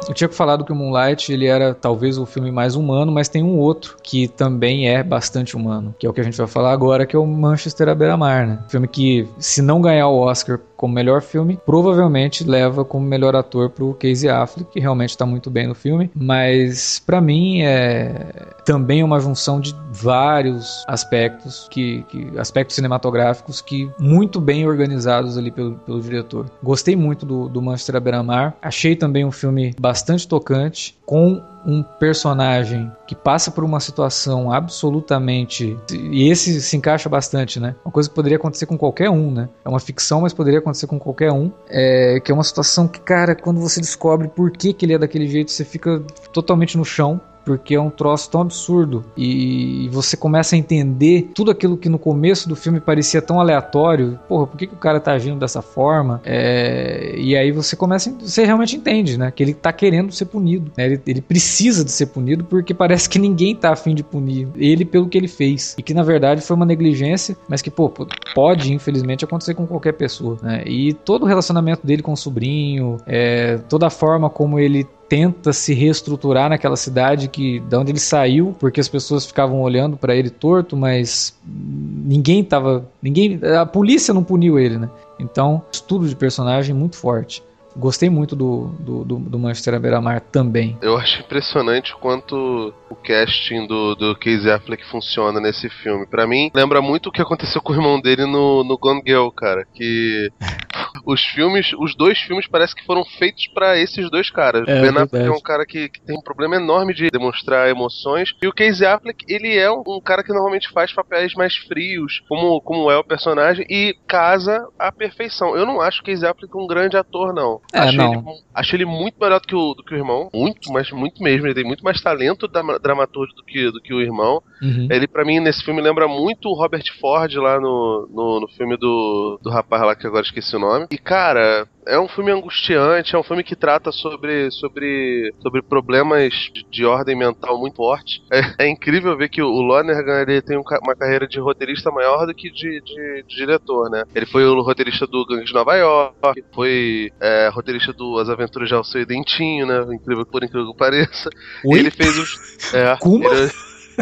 Eu 0.09 0.15
tinha 0.15 0.27
falado 0.27 0.65
que 0.65 0.71
o 0.71 0.75
Moonlight 0.75 1.31
ele 1.31 1.45
era 1.45 1.71
talvez 1.71 2.17
o 2.17 2.25
filme 2.25 2.51
mais 2.51 2.75
humano, 2.75 3.11
mas 3.11 3.29
tem 3.29 3.43
um 3.43 3.59
outro 3.59 3.95
que 4.01 4.27
também 4.27 4.89
é 4.89 5.03
bastante 5.03 5.55
humano, 5.55 5.93
que 5.99 6.07
é 6.07 6.09
o 6.09 6.13
que 6.13 6.19
a 6.19 6.23
gente 6.23 6.35
vai 6.35 6.47
falar 6.47 6.71
agora, 6.71 7.05
que 7.05 7.15
é 7.15 7.19
o 7.19 7.27
Manchester 7.27 7.89
à 7.89 7.93
beira-mar, 7.93 8.47
né? 8.47 8.59
Filme 8.67 8.87
que, 8.87 9.27
se 9.37 9.61
não 9.61 9.79
ganhar 9.79 10.07
o 10.07 10.17
Oscar 10.17 10.59
como 10.79 10.93
melhor 10.93 11.21
filme, 11.21 11.59
provavelmente 11.65 12.45
leva 12.45 12.85
como 12.85 13.05
melhor 13.05 13.35
ator 13.35 13.69
pro 13.69 13.93
Casey 13.95 14.29
Affleck, 14.29 14.71
que 14.71 14.79
realmente 14.79 15.17
tá 15.17 15.25
muito 15.25 15.49
bem 15.49 15.67
no 15.67 15.75
filme, 15.75 16.09
mas 16.15 17.03
para 17.05 17.19
mim 17.19 17.61
é 17.63 18.31
também 18.63 19.03
uma 19.03 19.19
junção 19.19 19.59
de 19.59 19.75
vários 19.91 20.85
aspectos 20.87 21.67
que, 21.69 22.05
que 22.07 22.31
aspectos 22.39 22.77
cinematográficos 22.77 23.59
que 23.59 23.91
muito 23.99 24.39
bem 24.39 24.65
organizados 24.65 25.37
ali 25.37 25.51
pelo, 25.51 25.75
pelo 25.79 25.99
diretor. 25.99 26.45
Gostei 26.63 26.95
muito 26.95 27.25
do, 27.25 27.49
do 27.49 27.61
Manchester 27.61 27.97
à 27.97 27.99
beira-mar, 27.99 28.55
achei 28.61 28.95
também 28.95 29.25
um 29.25 29.31
filme 29.31 29.75
bastante 29.77 30.25
tocante, 30.25 30.97
com 31.05 31.43
um 31.65 31.83
personagem 31.83 32.91
que 33.07 33.15
passa 33.15 33.51
por 33.51 33.63
uma 33.63 33.79
situação 33.79 34.51
absolutamente. 34.51 35.77
E 35.91 36.29
esse 36.29 36.61
se 36.61 36.77
encaixa 36.77 37.09
bastante, 37.09 37.59
né? 37.59 37.75
Uma 37.83 37.91
coisa 37.91 38.09
que 38.09 38.15
poderia 38.15 38.37
acontecer 38.37 38.65
com 38.65 38.77
qualquer 38.77 39.09
um, 39.09 39.31
né? 39.31 39.49
É 39.63 39.69
uma 39.69 39.79
ficção, 39.79 40.21
mas 40.21 40.33
poderia 40.33 40.59
acontecer 40.59 40.87
com 40.87 40.99
qualquer 40.99 41.31
um. 41.31 41.51
É, 41.67 42.19
que 42.19 42.31
é 42.31 42.33
uma 42.33 42.43
situação 42.43 42.87
que, 42.87 42.99
cara, 42.99 43.35
quando 43.35 43.59
você 43.59 43.79
descobre 43.79 44.27
por 44.27 44.51
que, 44.51 44.73
que 44.73 44.85
ele 44.85 44.93
é 44.93 44.97
daquele 44.97 45.27
jeito, 45.27 45.51
você 45.51 45.65
fica 45.65 46.01
totalmente 46.31 46.77
no 46.77 46.85
chão 46.85 47.19
porque 47.45 47.75
é 47.75 47.81
um 47.81 47.89
troço 47.89 48.29
tão 48.29 48.41
absurdo 48.41 49.05
e 49.17 49.89
você 49.91 50.15
começa 50.15 50.55
a 50.55 50.59
entender 50.59 51.31
tudo 51.33 51.51
aquilo 51.51 51.77
que 51.77 51.89
no 51.89 51.99
começo 51.99 52.47
do 52.47 52.55
filme 52.55 52.79
parecia 52.79 53.21
tão 53.21 53.39
aleatório. 53.39 54.19
Porra, 54.27 54.47
por 54.47 54.57
que, 54.57 54.67
que 54.67 54.73
o 54.73 54.77
cara 54.77 54.99
tá 54.99 55.13
agindo 55.13 55.39
dessa 55.39 55.61
forma? 55.61 56.21
É... 56.23 57.15
E 57.17 57.35
aí 57.35 57.51
você 57.51 57.75
começa, 57.75 58.13
você 58.19 58.45
realmente 58.45 58.75
entende, 58.75 59.17
né? 59.17 59.31
Que 59.31 59.43
ele 59.43 59.53
tá 59.53 59.71
querendo 59.73 60.11
ser 60.11 60.25
punido. 60.25 60.71
Né? 60.77 60.85
Ele, 60.85 61.01
ele, 61.05 61.21
precisa 61.21 61.83
de 61.83 61.91
ser 61.91 62.07
punido 62.07 62.43
porque 62.43 62.73
parece 62.73 63.09
que 63.09 63.19
ninguém 63.19 63.55
tá 63.55 63.71
afim 63.71 63.93
de 63.93 64.03
punir 64.03 64.47
ele 64.55 64.85
pelo 64.85 65.07
que 65.07 65.17
ele 65.17 65.27
fez 65.27 65.75
e 65.77 65.83
que 65.83 65.93
na 65.93 66.03
verdade 66.03 66.41
foi 66.41 66.55
uma 66.55 66.65
negligência, 66.65 67.35
mas 67.47 67.61
que 67.61 67.69
pô, 67.69 67.91
pode 68.33 68.73
infelizmente 68.73 69.25
acontecer 69.25 69.53
com 69.53 69.65
qualquer 69.65 69.93
pessoa. 69.93 70.37
Né? 70.41 70.63
E 70.65 70.93
todo 70.93 71.23
o 71.23 71.25
relacionamento 71.25 71.85
dele 71.85 72.01
com 72.01 72.13
o 72.13 72.17
sobrinho, 72.17 72.97
é, 73.05 73.57
toda 73.69 73.87
a 73.87 73.89
forma 73.89 74.29
como 74.29 74.59
ele 74.59 74.87
tenta 75.09 75.51
se 75.51 75.73
reestruturar 75.73 76.49
naquela 76.49 76.75
cidade 76.75 77.27
que 77.27 77.59
da 77.61 77.79
onde 77.79 77.91
ele 77.91 77.99
saiu, 77.99 78.55
porque 78.59 78.79
as 78.79 78.87
pessoas 78.87 79.25
ficavam 79.25 79.59
olhando 79.61 79.97
para 79.97 80.15
ele 80.15 80.29
torto, 80.29 80.77
mas 80.77 81.37
ninguém 81.43 82.43
tava, 82.43 82.87
ninguém, 83.01 83.39
a 83.59 83.65
polícia 83.65 84.13
não 84.13 84.23
puniu 84.23 84.59
ele, 84.59 84.77
né? 84.77 84.89
Então, 85.19 85.63
estudo 85.71 86.07
de 86.07 86.15
personagem 86.15 86.75
muito 86.75 86.95
forte. 86.95 87.43
Gostei 87.75 88.09
muito 88.09 88.35
do, 88.35 88.67
do, 88.79 89.03
do, 89.03 89.15
do 89.17 89.39
Manchester 89.39 89.73
à 89.73 89.79
beira-mar 89.79 90.21
também. 90.21 90.77
Eu 90.81 90.97
acho 90.97 91.19
impressionante 91.21 91.93
o 91.93 91.97
quanto 91.97 92.73
o 92.89 92.95
casting 92.95 93.67
do, 93.67 93.95
do 93.95 94.15
Casey 94.15 94.51
Affleck 94.51 94.85
funciona 94.85 95.39
nesse 95.39 95.69
filme. 95.69 96.05
Para 96.05 96.27
mim, 96.27 96.51
lembra 96.53 96.81
muito 96.81 97.09
o 97.09 97.11
que 97.11 97.21
aconteceu 97.21 97.61
com 97.63 97.73
o 97.73 97.75
irmão 97.75 98.01
dele 98.01 98.25
no, 98.25 98.63
no 98.63 98.77
Gone 98.77 99.01
Girl, 99.05 99.29
cara. 99.29 99.65
Que 99.73 100.31
os 101.05 101.23
filmes, 101.23 101.71
os 101.77 101.95
dois 101.95 102.19
filmes 102.19 102.47
parece 102.47 102.75
que 102.75 102.85
foram 102.85 103.03
feitos 103.03 103.47
para 103.47 103.77
esses 103.77 104.09
dois 104.09 104.29
caras. 104.29 104.67
É, 104.67 104.79
o 104.79 104.81
Ben 104.81 105.01
Affleck 105.01 105.27
é 105.27 105.31
um 105.31 105.41
cara 105.41 105.65
que, 105.65 105.89
que, 105.89 106.01
tem 106.01 106.17
um 106.17 106.21
problema 106.21 106.55
enorme 106.55 106.93
de 106.93 107.09
demonstrar 107.09 107.69
emoções. 107.69 108.33
E 108.41 108.47
o 108.47 108.53
Casey 108.53 108.87
Affleck, 108.87 109.25
ele 109.27 109.57
é 109.57 109.71
um, 109.71 109.83
um, 109.85 110.01
cara 110.01 110.23
que 110.23 110.33
normalmente 110.33 110.69
faz 110.69 110.91
papéis 110.93 111.33
mais 111.33 111.55
frios, 111.55 112.23
como, 112.27 112.59
como 112.61 112.89
é 112.89 112.97
o 112.97 113.03
personagem, 113.03 113.65
e 113.69 113.95
casa 114.07 114.67
à 114.77 114.91
perfeição. 114.91 115.55
Eu 115.55 115.65
não 115.65 115.81
acho 115.81 116.01
o 116.01 116.05
Casey 116.05 116.27
Affleck 116.27 116.55
um 116.57 116.67
grande 116.67 116.97
ator, 116.97 117.33
não. 117.33 117.61
É, 117.73 117.79
acho, 117.79 117.97
não. 117.97 118.13
Ele, 118.13 118.23
acho 118.53 118.75
ele 118.75 118.85
muito 118.85 119.19
melhor 119.19 119.39
do 119.39 119.47
que, 119.47 119.55
o, 119.55 119.73
do 119.73 119.83
que 119.83 119.93
o 119.93 119.97
irmão. 119.97 120.29
Muito, 120.33 120.71
mas 120.71 120.91
muito 120.91 121.21
mesmo. 121.21 121.47
Ele 121.47 121.53
tem 121.53 121.63
muito 121.63 121.83
mais 121.83 122.01
talento 122.01 122.47
da, 122.47 122.61
dramaturgo 122.79 123.33
do 123.33 123.43
que, 123.43 123.71
do 123.71 123.81
que 123.81 123.93
o 123.93 124.01
irmão. 124.01 124.41
Uhum. 124.61 124.87
Ele, 124.89 125.07
para 125.07 125.25
mim, 125.25 125.39
nesse 125.39 125.63
filme 125.63 125.81
lembra 125.81 126.07
muito 126.07 126.49
o 126.49 126.53
Robert 126.53 126.83
Ford 126.99 127.33
lá 127.35 127.59
no, 127.59 128.09
no, 128.11 128.39
no 128.41 128.47
filme 128.49 128.77
do, 128.77 129.39
do 129.41 129.49
rapaz 129.49 129.81
lá 129.83 129.95
que 129.95 130.07
agora 130.07 130.25
esqueci 130.25 130.55
o 130.55 130.59
nome. 130.59 130.87
E, 130.91 130.97
cara, 130.97 131.67
é 131.89 131.99
um 131.99 132.07
filme 132.07 132.31
angustiante, 132.31 133.15
é 133.15 133.19
um 133.19 133.23
filme 133.23 133.43
que 133.43 133.55
trata 133.55 133.91
sobre, 133.91 134.51
sobre, 134.51 135.33
sobre 135.41 135.61
problemas 135.61 136.33
de, 136.53 136.63
de 136.69 136.85
ordem 136.85 137.15
mental 137.15 137.57
muito 137.59 137.77
forte. 137.77 138.21
É, 138.31 138.65
é, 138.65 138.69
incrível 138.69 139.17
ver 139.17 139.29
que 139.29 139.41
o 139.41 139.47
Lonergan 139.47 140.21
ele 140.21 140.41
tem 140.41 140.57
um, 140.57 140.63
uma 140.83 140.95
carreira 140.95 141.27
de 141.27 141.39
roteirista 141.39 141.89
maior 141.91 142.25
do 142.25 142.33
que 142.33 142.49
de, 142.51 142.81
de, 142.81 143.23
de, 143.27 143.35
diretor, 143.35 143.89
né? 143.89 144.03
Ele 144.13 144.25
foi 144.25 144.45
o 144.45 144.61
roteirista 144.61 145.07
do 145.07 145.25
Gangue 145.25 145.45
de 145.45 145.53
Nova 145.53 145.75
York, 145.75 146.43
foi 146.53 147.11
é, 147.19 147.49
roteirista 147.49 147.91
do 147.91 148.19
As 148.19 148.29
Aventuras 148.29 148.69
de 148.69 148.75
Alceu 148.75 149.01
e 149.01 149.05
Dentinho, 149.05 149.65
né? 149.65 149.81
Incrível 149.93 150.25
por 150.25 150.43
incrível 150.43 150.71
que 150.71 150.77
pareça. 150.77 151.29
Oi? 151.65 151.79
Ele 151.79 151.91
fez 151.91 152.17
os. 152.17 152.73
É, 152.73 152.95
Como? 152.97 153.25
Ele, 153.25 153.49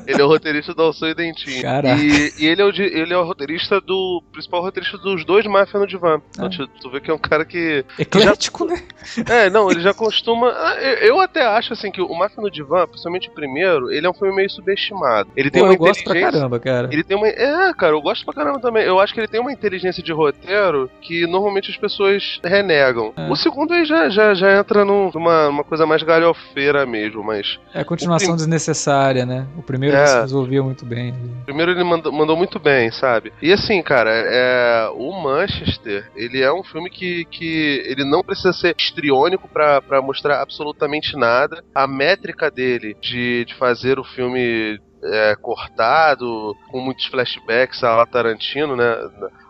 ele 0.06 0.22
é 0.22 0.26
o 0.26 0.28
roteirista 0.28 0.74
do 0.74 0.82
Alção 0.84 1.10
e 1.10 1.14
Dentinho. 1.16 1.62
Caraca. 1.62 2.02
E, 2.02 2.34
e 2.40 2.46
ele, 2.46 2.62
é 2.62 2.66
o, 2.66 2.70
ele 2.70 3.14
é 3.14 3.18
o 3.18 3.24
roteirista 3.24 3.80
do. 3.82 4.22
principal 4.32 4.62
roteirista 4.62 4.98
dos 4.98 5.24
dois 5.26 5.46
Máfia 5.46 5.80
no 5.80 5.88
Divã. 5.88 6.22
Então, 6.32 6.46
Ah. 6.46 6.50
tu, 6.50 6.68
tu 6.82 6.90
vê 6.90 7.00
que 7.00 7.10
é 7.10 7.14
um 7.14 7.18
cara 7.18 7.46
que. 7.46 7.84
Eclético, 7.98 8.66
né? 8.66 8.82
É, 9.30 9.50
não, 9.50 9.72
ele 9.72 9.82
já 9.82 9.94
costuma. 9.94 10.50
ah, 10.50 10.76
Eu, 11.02 11.20
até 11.20 11.46
acho 11.46 11.74
assim 11.74 11.92
que 11.92 12.02
o 12.02 12.14
Máfia 12.14 12.42
no 12.42 12.52
Divã, 12.52 12.86
principalmente 12.88 13.30
o 13.30 13.32
primeiro, 13.32 13.92
ele 13.92 14.06
é 14.06 14.10
um 14.10 14.14
filme 14.14 14.36
meio 14.36 14.50
subestimado. 14.50 15.30
Ele 15.36 15.50
tem 15.50 15.62
Pô, 15.62 15.68
uma 15.68 15.74
eu 15.74 15.78
gosto 15.78 16.04
pra 16.04 16.20
caramba, 16.20 16.60
cara. 16.60 16.90
Ele 16.92 17.04
tem 17.04 17.16
uma. 17.18 17.28
É, 17.28 17.74
cara, 17.74 17.94
eu 17.94 18.02
gosto 18.02 18.26
pra 18.26 18.34
caramba 18.34 18.60
também. 18.60 18.84
Eu 18.84 19.00
acho 19.00 19.14
que 19.14 19.20
ele 19.20 19.28
tem 19.28 19.40
uma 19.40 19.52
inteligência 19.52 20.04
de 20.04 20.12
roteiro 20.12 20.90
que 21.02 21.26
normalmente 21.28 21.72
as 21.72 21.78
pessoas 21.78 22.40
renegam. 22.44 23.14
É. 23.16 23.30
O 23.30 23.36
segundo 23.36 23.74
aí 23.74 23.86
já, 23.86 24.10
já, 24.10 24.34
já 24.34 24.58
entra 24.60 24.84
num- 24.86 25.12
numa 25.14 25.48
uma 25.48 25.64
coisa 25.64 25.86
mais 25.86 26.04
galhofeira 26.04 26.86
mesmo, 26.86 27.24
mas. 27.24 27.60
É 27.74 27.82
a 27.82 27.86
continuação 27.86 28.30
prim- 28.30 28.38
desnecessária, 28.38 29.26
né? 29.26 29.48
O 29.58 29.62
primeiro 29.64 29.87
É. 29.96 30.06
se 30.06 30.20
resolvia 30.22 30.64
muito 30.64 30.86
bem. 30.86 31.14
Primeiro 31.46 31.72
ele 31.72 31.84
mandou, 31.84 32.12
mandou 32.12 32.36
muito 32.36 32.60
bem, 32.60 32.92
sabe? 32.92 33.32
E 33.42 33.52
assim, 33.52 33.82
cara, 33.82 34.12
é, 34.12 34.90
o 34.94 35.12
Manchester, 35.12 36.10
ele 36.16 36.42
é 36.42 36.52
um 36.52 36.64
filme 36.64 36.90
que, 36.90 37.26
que 37.26 37.84
ele 37.86 38.04
não 38.04 38.24
precisa 38.24 38.54
ser 38.54 38.76
histriônico 38.78 39.48
pra 39.48 39.82
pra 39.82 40.02
mostrar 40.02 40.42
absolutamente 40.42 41.16
nada. 41.16 41.64
A 41.74 41.88
métrica 41.88 42.52
dele 42.52 42.96
de, 43.02 43.46
de 43.46 43.56
fazer 43.56 44.00
o 44.00 44.04
filme 44.04 44.80
é, 45.04 45.36
cortado, 45.36 46.56
com 46.70 46.80
muitos 46.80 47.06
flashbacks 47.06 47.84
a 47.84 48.06
Tarantino, 48.06 48.76
né? 48.76 48.96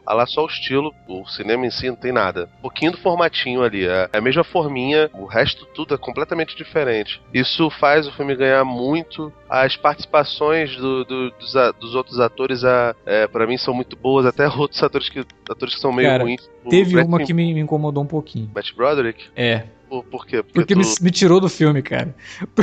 A 0.08 0.14
lá 0.14 0.26
só 0.26 0.46
o 0.46 0.48
estilo, 0.48 0.96
o 1.08 1.26
cinema 1.28 1.66
em 1.66 1.70
si 1.70 1.90
não 1.90 1.98
tem 1.98 2.14
nada. 2.14 2.50
Um 2.60 2.62
pouquinho 2.62 2.94
do 2.94 2.98
formatinho 2.98 3.62
ali, 3.62 3.86
é 3.86 4.10
é 4.14 4.18
a 4.20 4.22
mesma 4.22 4.44
forminha, 4.44 5.10
o 5.14 5.26
resto 5.26 5.66
tudo 5.76 5.94
é 5.94 5.98
completamente 5.98 6.56
diferente. 6.56 7.22
Isso 7.34 7.70
faz 7.72 8.08
o 8.08 8.12
filme 8.14 8.34
ganhar 8.36 8.64
muito. 8.64 9.32
As 9.50 9.76
participações 9.76 10.76
do- 10.78 11.04
do- 11.04 11.32
dos, 11.32 11.56
a- 11.58 11.72
dos 11.72 11.94
outros 11.94 12.20
atores, 12.22 12.64
a, 12.64 12.96
é, 13.06 13.28
para 13.28 13.46
mim, 13.46 13.58
são 13.58 13.74
muito 13.74 13.96
boas. 13.98 14.26
Até 14.26 14.48
outros 14.48 14.82
atores 14.82 15.10
que, 15.10 15.26
atores 15.50 15.76
que 15.76 15.82
são 15.82 15.92
meio 15.92 16.08
Cara, 16.10 16.24
ruins. 16.24 16.50
Teve 16.70 16.94
Brett- 16.94 17.08
uma 17.08 17.20
que 17.24 17.34
me, 17.34 17.54
me 17.54 17.60
incomodou 17.60 18.02
um 18.04 18.08
pouquinho. 18.08 18.50
Matt 18.56 18.74
Broderick? 18.74 19.26
É. 19.36 19.64
Por, 19.90 20.04
por 20.06 20.26
quê? 20.26 20.42
Porque 20.42 20.74
tu- 20.74 20.80
me, 20.80 20.86
me 21.02 21.12
tirou 21.12 21.40
do 21.42 21.50
filme, 21.50 21.82
cara. 21.82 22.16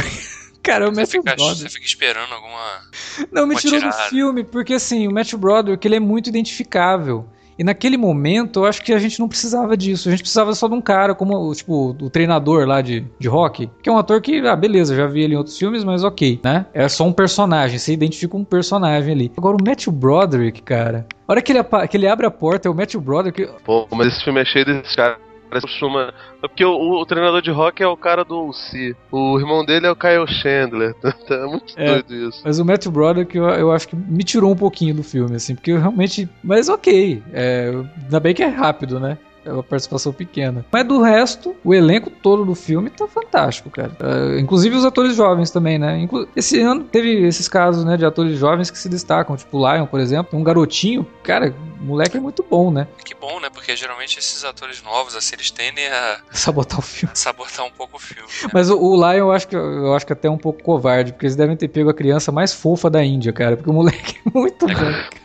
Cara, 0.63 0.89
o 0.89 0.95
Você 0.95 1.01
Matthew 1.03 1.23
fica, 1.23 1.37
Broderick. 1.37 1.61
você 1.61 1.69
fica 1.69 1.85
esperando 1.87 2.33
alguma. 2.33 2.81
Não, 3.31 3.47
me 3.47 3.53
uma 3.55 3.61
tirou 3.61 3.79
do 3.79 3.91
tirada. 3.91 4.09
filme, 4.09 4.45
porque 4.45 4.73
assim, 4.73 5.07
o 5.07 5.13
Matthew 5.13 5.39
Broderick, 5.39 5.87
ele 5.87 5.97
é 5.97 6.01
muito 6.01 6.31
identificável. 6.31 7.27
E 7.59 7.65
naquele 7.65 7.97
momento, 7.97 8.61
eu 8.61 8.65
acho 8.67 8.83
que 8.83 8.93
a 8.93 8.99
gente 8.99 9.21
não 9.21 9.29
precisava 9.29 9.77
disso. 9.77 10.09
A 10.09 10.11
gente 10.11 10.23
precisava 10.23 10.55
só 10.55 10.69
de 10.69 10.75
um 10.75 10.81
cara 10.81 11.15
como, 11.15 11.53
tipo, 11.55 11.91
o 11.91 12.11
treinador 12.11 12.67
lá 12.67 12.81
de, 12.81 13.07
de 13.19 13.29
rock. 13.29 13.71
Que 13.83 13.89
é 13.89 13.93
um 13.93 13.99
ator 13.99 14.21
que, 14.21 14.39
ah, 14.41 14.57
beleza, 14.57 14.97
já 14.97 15.07
vi 15.07 15.23
ele 15.23 15.35
em 15.35 15.37
outros 15.37 15.59
filmes, 15.59 15.85
mas 15.85 16.05
ok, 16.05 16.41
né? 16.43 16.67
É 16.75 16.89
só 16.89 17.05
um 17.05 17.13
personagem, 17.13 17.79
você 17.79 17.93
identifica 17.93 18.37
um 18.37 18.45
personagem 18.45 19.13
ali. 19.13 19.33
Agora, 19.37 19.57
o 19.57 19.65
Matthew 19.65 19.93
Broderick, 19.93 20.63
cara... 20.63 21.07
A 21.27 21.33
hora 21.33 21.41
que 21.41 21.53
ele, 21.53 21.65
que 21.89 21.97
ele 21.97 22.07
abre 22.07 22.27
a 22.27 22.31
porta, 22.31 22.69
é 22.69 22.71
o 22.71 22.75
Matthew 22.75 23.01
Broderick... 23.01 23.49
Pô, 23.65 23.87
mas 23.93 24.09
esse 24.09 24.25
filme 24.25 24.41
é 24.41 24.45
cheio 24.45 24.67
desses 24.67 24.95
caras. 24.95 25.24
Costuma... 25.61 26.13
É 26.43 26.49
porque 26.49 26.65
o, 26.65 26.73
o 27.01 27.07
treinador 27.07 27.41
de 27.43 27.51
rock 27.51 27.83
é 27.83 27.87
o 27.87 27.97
cara 27.97 28.25
do 28.25 28.49
UC. 28.49 28.95
O 29.11 29.39
irmão 29.39 29.65
dele 29.65 29.87
é 29.87 29.91
o 29.91 29.97
Kyle 29.97 30.27
Chandler. 30.27 30.95
É 31.31 31.47
muito 31.47 31.75
É. 31.77 31.87
doido 31.87 32.29
isso. 32.29 32.43
Mas 32.45 32.59
o 32.59 32.65
Matthew 32.65 32.93
Broderick, 32.93 33.37
eu, 33.37 33.45
eu 33.45 33.73
acho 33.73 33.89
que 33.89 33.97
me 33.97 34.23
tirou 34.25 34.53
um 34.53 34.57
pouquinho 34.57 34.95
do 34.95 35.03
filme, 35.03 35.37
assim, 35.37 35.55
porque 35.55 35.73
eu 35.73 35.79
realmente. 35.81 36.29
Mas 36.43 36.69
ok. 36.69 37.23
É, 37.33 37.73
ainda 38.03 38.21
bem 38.21 38.35
que 38.35 38.43
é 38.43 38.49
rápido, 38.49 39.01
né? 39.01 39.17
É 39.45 39.53
uma 39.53 39.63
participação 39.63 40.13
pequena. 40.13 40.65
Mas 40.73 40.87
do 40.87 41.03
resto, 41.03 41.55
o 41.65 41.75
elenco 41.75 42.11
todo 42.11 42.45
do 42.45 42.55
filme 42.55 42.89
tá 42.91 43.07
fantástico, 43.07 43.69
cara. 43.71 43.93
É, 44.01 44.41
inclusive 44.41 44.75
os 44.77 44.85
atores 44.85 45.15
jovens 45.17 45.51
também, 45.51 45.79
né? 45.79 45.99
Inclu- 45.99 46.27
Esse 46.35 46.61
ano 46.61 46.85
teve 46.85 47.27
esses 47.27 47.47
casos, 47.49 47.85
né, 47.85 47.97
de 47.97 48.05
atores 48.07 48.39
jovens 48.39 48.71
que 48.71 48.79
se 48.79 48.89
destacam. 48.89 49.37
Tipo 49.37 49.59
o 49.59 49.73
Lion, 49.75 49.87
por 49.87 50.01
exemplo. 50.01 50.39
Um 50.39 50.43
garotinho. 50.43 51.07
Cara, 51.23 51.55
o 51.81 51.85
moleque 51.85 52.17
é 52.17 52.21
muito 52.21 52.45
bom, 52.49 52.71
né? 52.71 52.87
Que 53.05 53.15
bom, 53.15 53.39
né? 53.41 53.49
Porque 53.53 53.77
geralmente 53.77 54.19
esses 54.19 54.45
atores 54.45 54.83
novos, 54.83 55.15
assim, 55.15 55.35
eles 55.37 55.51
tendem 55.51 55.87
a 55.89 56.19
Sabotar 56.31 56.79
o 56.79 56.83
filme. 56.83 57.15
sabotar 57.15 57.65
um 57.67 57.71
pouco 57.71 57.97
o 57.97 58.01
filme. 58.01 58.29
né? 58.43 58.49
Mas 58.53 58.71
o, 58.71 58.79
o 58.79 58.95
Lion 58.97 59.19
eu 59.27 59.33
acho, 59.33 59.47
que, 59.49 59.57
eu 59.57 59.95
acho 59.95 60.07
que 60.07 60.13
até 60.13 60.29
um 60.31 60.39
pouco 60.39 60.63
covarde, 60.63 61.13
porque 61.13 61.27
eles 61.27 61.37
devem 61.37 61.57
ter 61.57 61.69
pego 61.69 61.91
a 61.91 61.95
criança 61.95 62.33
mais 62.33 62.53
fofa 62.55 62.89
da 62.89 63.05
Índia, 63.05 63.33
cara. 63.33 63.57
Porque 63.57 63.71
o 63.71 63.75
moleque 63.75 64.17
é 64.27 64.31
muito 64.39 64.67
bom. 64.67 65.24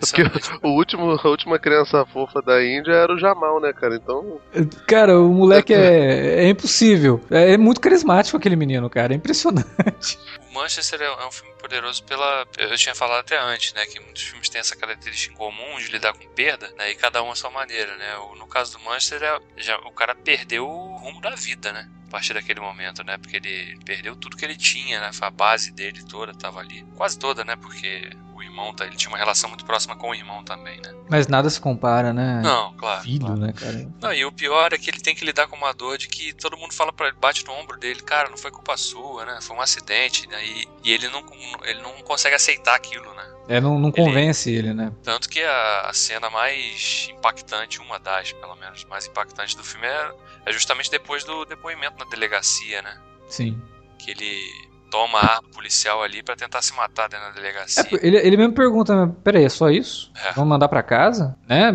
Porque 0.00 0.22
o 0.62 0.68
último, 0.70 1.10
a 1.12 1.28
última 1.28 1.58
criança 1.58 2.04
fofa 2.06 2.40
da 2.42 2.64
Índia 2.64 2.92
era 2.92 3.12
o 3.12 3.18
Jamal, 3.18 3.60
né, 3.60 3.72
cara? 3.72 3.94
Então. 3.96 4.40
Cara, 4.86 5.18
o 5.18 5.28
moleque 5.28 5.74
é, 5.74 6.44
é 6.44 6.48
impossível. 6.48 7.20
É, 7.30 7.52
é 7.52 7.58
muito 7.58 7.80
carismático 7.80 8.36
aquele 8.36 8.56
menino, 8.56 8.88
cara. 8.88 9.12
É 9.12 9.16
impressionante. 9.16 10.18
O 10.50 10.54
Manchester 10.54 11.00
é 11.00 11.04
é 11.04 11.26
um 11.26 11.30
filme 11.30 11.54
poderoso 11.60 12.02
pela. 12.02 12.44
Eu 12.58 12.76
tinha 12.76 12.92
falado 12.92 13.20
até 13.20 13.38
antes, 13.38 13.72
né? 13.72 13.86
Que 13.86 14.00
muitos 14.00 14.22
filmes 14.22 14.48
têm 14.48 14.60
essa 14.60 14.74
característica 14.74 15.32
em 15.32 15.36
comum 15.36 15.78
de 15.78 15.86
lidar 15.92 16.12
com 16.12 16.26
perda, 16.34 16.68
né? 16.76 16.90
E 16.90 16.96
cada 16.96 17.22
um 17.22 17.30
a 17.30 17.36
sua 17.36 17.50
maneira, 17.50 17.94
né? 17.96 18.16
No 18.36 18.48
caso 18.48 18.76
do 18.76 18.84
Manchester, 18.84 19.22
é- 19.22 19.38
já, 19.56 19.78
o 19.78 19.92
cara 19.92 20.12
perdeu 20.12 20.66
o 20.68 20.96
rumo 20.96 21.20
da 21.20 21.36
vida, 21.36 21.72
né? 21.72 21.88
A 22.08 22.10
partir 22.10 22.34
daquele 22.34 22.58
momento, 22.58 23.04
né? 23.04 23.16
Porque 23.16 23.36
ele 23.36 23.78
perdeu 23.84 24.16
tudo 24.16 24.36
que 24.36 24.44
ele 24.44 24.56
tinha, 24.56 24.98
né? 25.00 25.10
A 25.20 25.30
base 25.30 25.70
dele 25.70 26.02
toda 26.04 26.34
tava 26.34 26.58
ali. 26.58 26.84
Quase 26.96 27.16
toda, 27.16 27.44
né? 27.44 27.54
Porque 27.54 28.10
irmão, 28.50 28.74
tá- 28.74 28.86
ele 28.86 28.96
tinha 28.96 29.10
uma 29.10 29.18
relação 29.18 29.48
muito 29.48 29.64
próxima 29.64 29.96
com 29.96 30.10
o 30.10 30.14
irmão 30.14 30.44
também, 30.44 30.80
né? 30.80 30.94
Mas 31.08 31.26
nada 31.26 31.48
se 31.48 31.60
compara, 31.60 32.12
né? 32.12 32.40
Não, 32.42 32.74
claro. 32.74 33.02
Filho, 33.02 33.26
claro. 33.26 33.40
né, 33.40 33.52
cara? 33.52 33.88
Não, 34.00 34.12
e 34.12 34.24
o 34.24 34.32
pior 34.32 34.72
é 34.72 34.78
que 34.78 34.90
ele 34.90 35.00
tem 35.00 35.14
que 35.14 35.24
lidar 35.24 35.46
com 35.46 35.56
uma 35.56 35.72
dor 35.72 35.96
de 35.98 36.08
que 36.08 36.32
todo 36.32 36.56
mundo 36.56 36.74
fala 36.74 36.92
para 36.92 37.08
ele, 37.08 37.16
bate 37.20 37.44
no 37.46 37.52
ombro 37.52 37.78
dele, 37.78 38.00
cara, 38.02 38.28
não 38.28 38.36
foi 38.36 38.50
culpa 38.50 38.76
sua, 38.76 39.24
né? 39.24 39.38
Foi 39.40 39.56
um 39.56 39.60
acidente, 39.60 40.28
né? 40.28 40.44
E, 40.44 40.68
e 40.84 40.92
ele 40.92 41.08
não 41.08 41.24
ele 41.64 41.80
não 41.82 41.92
consegue 42.02 42.34
aceitar 42.34 42.74
aquilo, 42.74 43.12
né? 43.14 43.34
É, 43.48 43.60
não, 43.60 43.78
não 43.78 43.90
convence 43.90 44.50
ele, 44.50 44.72
né? 44.72 44.92
Tanto 45.02 45.28
que 45.28 45.42
a, 45.42 45.80
a 45.88 45.92
cena 45.92 46.30
mais 46.30 47.08
impactante, 47.10 47.80
uma 47.80 47.98
das, 47.98 48.32
pelo 48.32 48.54
menos, 48.56 48.84
mais 48.84 49.06
impactantes 49.06 49.54
do 49.54 49.64
filme 49.64 49.86
é, 49.86 50.12
é 50.46 50.52
justamente 50.52 50.90
depois 50.90 51.24
do 51.24 51.44
depoimento 51.44 51.98
na 51.98 52.04
delegacia, 52.08 52.80
né? 52.82 53.00
Sim. 53.28 53.60
Que 53.98 54.12
ele 54.12 54.69
toma 54.90 55.18
a 55.18 55.36
arma 55.36 55.48
policial 55.54 56.02
ali 56.02 56.22
pra 56.22 56.36
tentar 56.36 56.60
se 56.62 56.74
matar 56.74 57.08
dentro 57.08 57.26
da 57.26 57.32
delegacia. 57.32 57.84
É, 57.84 58.06
ele, 58.06 58.16
ele 58.16 58.36
mesmo 58.36 58.52
pergunta, 58.54 58.94
mas 58.94 59.14
peraí, 59.22 59.44
é 59.44 59.48
só 59.48 59.70
isso? 59.70 60.10
É. 60.16 60.32
Vamos 60.32 60.50
mandar 60.50 60.68
pra 60.68 60.82
casa? 60.82 61.36
Né? 61.48 61.72